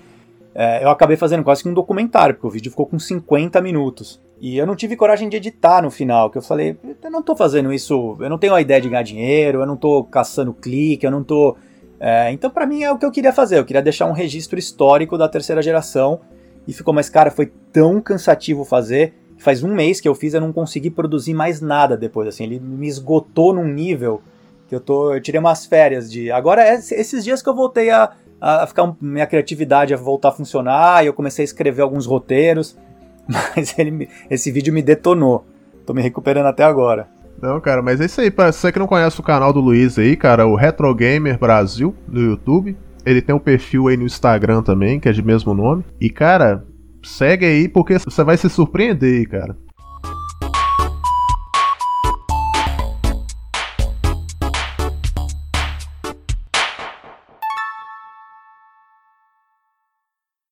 é, 0.54 0.82
eu 0.82 0.88
acabei 0.88 1.18
fazendo 1.18 1.44
quase 1.44 1.62
que 1.62 1.68
um 1.68 1.74
documentário, 1.74 2.34
porque 2.34 2.46
o 2.46 2.50
vídeo 2.50 2.70
ficou 2.70 2.86
com 2.86 2.98
50 2.98 3.60
minutos. 3.60 4.18
E 4.40 4.56
eu 4.56 4.66
não 4.66 4.74
tive 4.74 4.96
coragem 4.96 5.28
de 5.28 5.36
editar 5.36 5.82
no 5.82 5.90
final, 5.90 6.30
que 6.30 6.38
eu 6.38 6.42
falei, 6.42 6.78
eu 7.02 7.10
não 7.10 7.22
tô 7.22 7.36
fazendo 7.36 7.70
isso, 7.70 8.16
eu 8.18 8.30
não 8.30 8.38
tenho 8.38 8.54
a 8.54 8.60
ideia 8.62 8.80
de 8.80 8.88
ganhar 8.88 9.02
dinheiro, 9.02 9.60
eu 9.60 9.66
não 9.66 9.76
tô 9.76 10.02
caçando 10.04 10.54
clique, 10.54 11.04
eu 11.04 11.10
não 11.10 11.22
tô. 11.22 11.58
é, 12.00 12.32
então, 12.32 12.48
pra 12.48 12.66
mim 12.66 12.82
é 12.82 12.90
o 12.90 12.96
que 12.96 13.04
eu 13.04 13.10
queria 13.10 13.34
fazer, 13.34 13.58
eu 13.58 13.66
queria 13.66 13.82
deixar 13.82 14.06
um 14.06 14.12
registro 14.12 14.58
histórico 14.58 15.18
da 15.18 15.28
terceira 15.28 15.60
geração. 15.60 16.20
E 16.66 16.72
ficou, 16.72 16.94
mas 16.94 17.10
cara, 17.10 17.30
foi 17.30 17.52
tão 17.70 18.00
cansativo 18.00 18.64
fazer. 18.64 19.12
Faz 19.38 19.62
um 19.62 19.74
mês 19.74 20.00
que 20.00 20.08
eu 20.08 20.14
fiz, 20.14 20.34
eu 20.34 20.40
não 20.40 20.52
consegui 20.52 20.90
produzir 20.90 21.34
mais 21.34 21.60
nada 21.60 21.96
depois, 21.96 22.28
assim. 22.28 22.44
Ele 22.44 22.58
me 22.58 22.88
esgotou 22.88 23.52
num 23.52 23.66
nível 23.66 24.22
que 24.68 24.74
eu 24.74 24.80
tô. 24.80 25.14
Eu 25.14 25.20
tirei 25.20 25.38
umas 25.38 25.66
férias 25.66 26.10
de. 26.10 26.30
Agora, 26.30 26.62
é 26.62 26.74
esses 26.74 27.24
dias 27.24 27.42
que 27.42 27.48
eu 27.48 27.54
voltei 27.54 27.90
a, 27.90 28.12
a 28.40 28.66
ficar. 28.66 28.94
Minha 29.00 29.26
criatividade 29.26 29.94
a 29.94 29.96
voltar 29.96 30.30
a 30.30 30.32
funcionar, 30.32 31.04
e 31.04 31.06
eu 31.06 31.12
comecei 31.12 31.42
a 31.42 31.46
escrever 31.46 31.82
alguns 31.82 32.06
roteiros. 32.06 32.76
Mas 33.28 33.78
ele, 33.78 34.08
esse 34.30 34.50
vídeo 34.50 34.72
me 34.72 34.82
detonou. 34.82 35.44
Tô 35.84 35.92
me 35.92 36.02
recuperando 36.02 36.46
até 36.46 36.64
agora. 36.64 37.08
Não, 37.40 37.60
cara, 37.60 37.82
mas 37.82 38.00
é 38.00 38.06
isso 38.06 38.20
aí. 38.20 38.30
Pra 38.30 38.50
você 38.50 38.72
que 38.72 38.78
não 38.78 38.86
conhece 38.86 39.20
o 39.20 39.22
canal 39.22 39.52
do 39.52 39.60
Luiz 39.60 39.98
aí, 39.98 40.16
cara, 40.16 40.46
o 40.46 40.56
Retro 40.56 40.92
Gamer 40.94 41.38
Brasil 41.38 41.94
no 42.08 42.20
YouTube. 42.20 42.76
Ele 43.04 43.22
tem 43.22 43.34
um 43.34 43.38
perfil 43.38 43.86
aí 43.86 43.96
no 43.96 44.04
Instagram 44.04 44.62
também, 44.62 44.98
que 44.98 45.08
é 45.08 45.12
de 45.12 45.22
mesmo 45.22 45.54
nome. 45.54 45.84
E, 46.00 46.10
cara, 46.10 46.64
segue 47.06 47.46
aí 47.46 47.68
porque 47.68 47.98
você 47.98 48.24
vai 48.24 48.36
se 48.36 48.48
surpreender, 48.48 49.28
cara. 49.28 49.56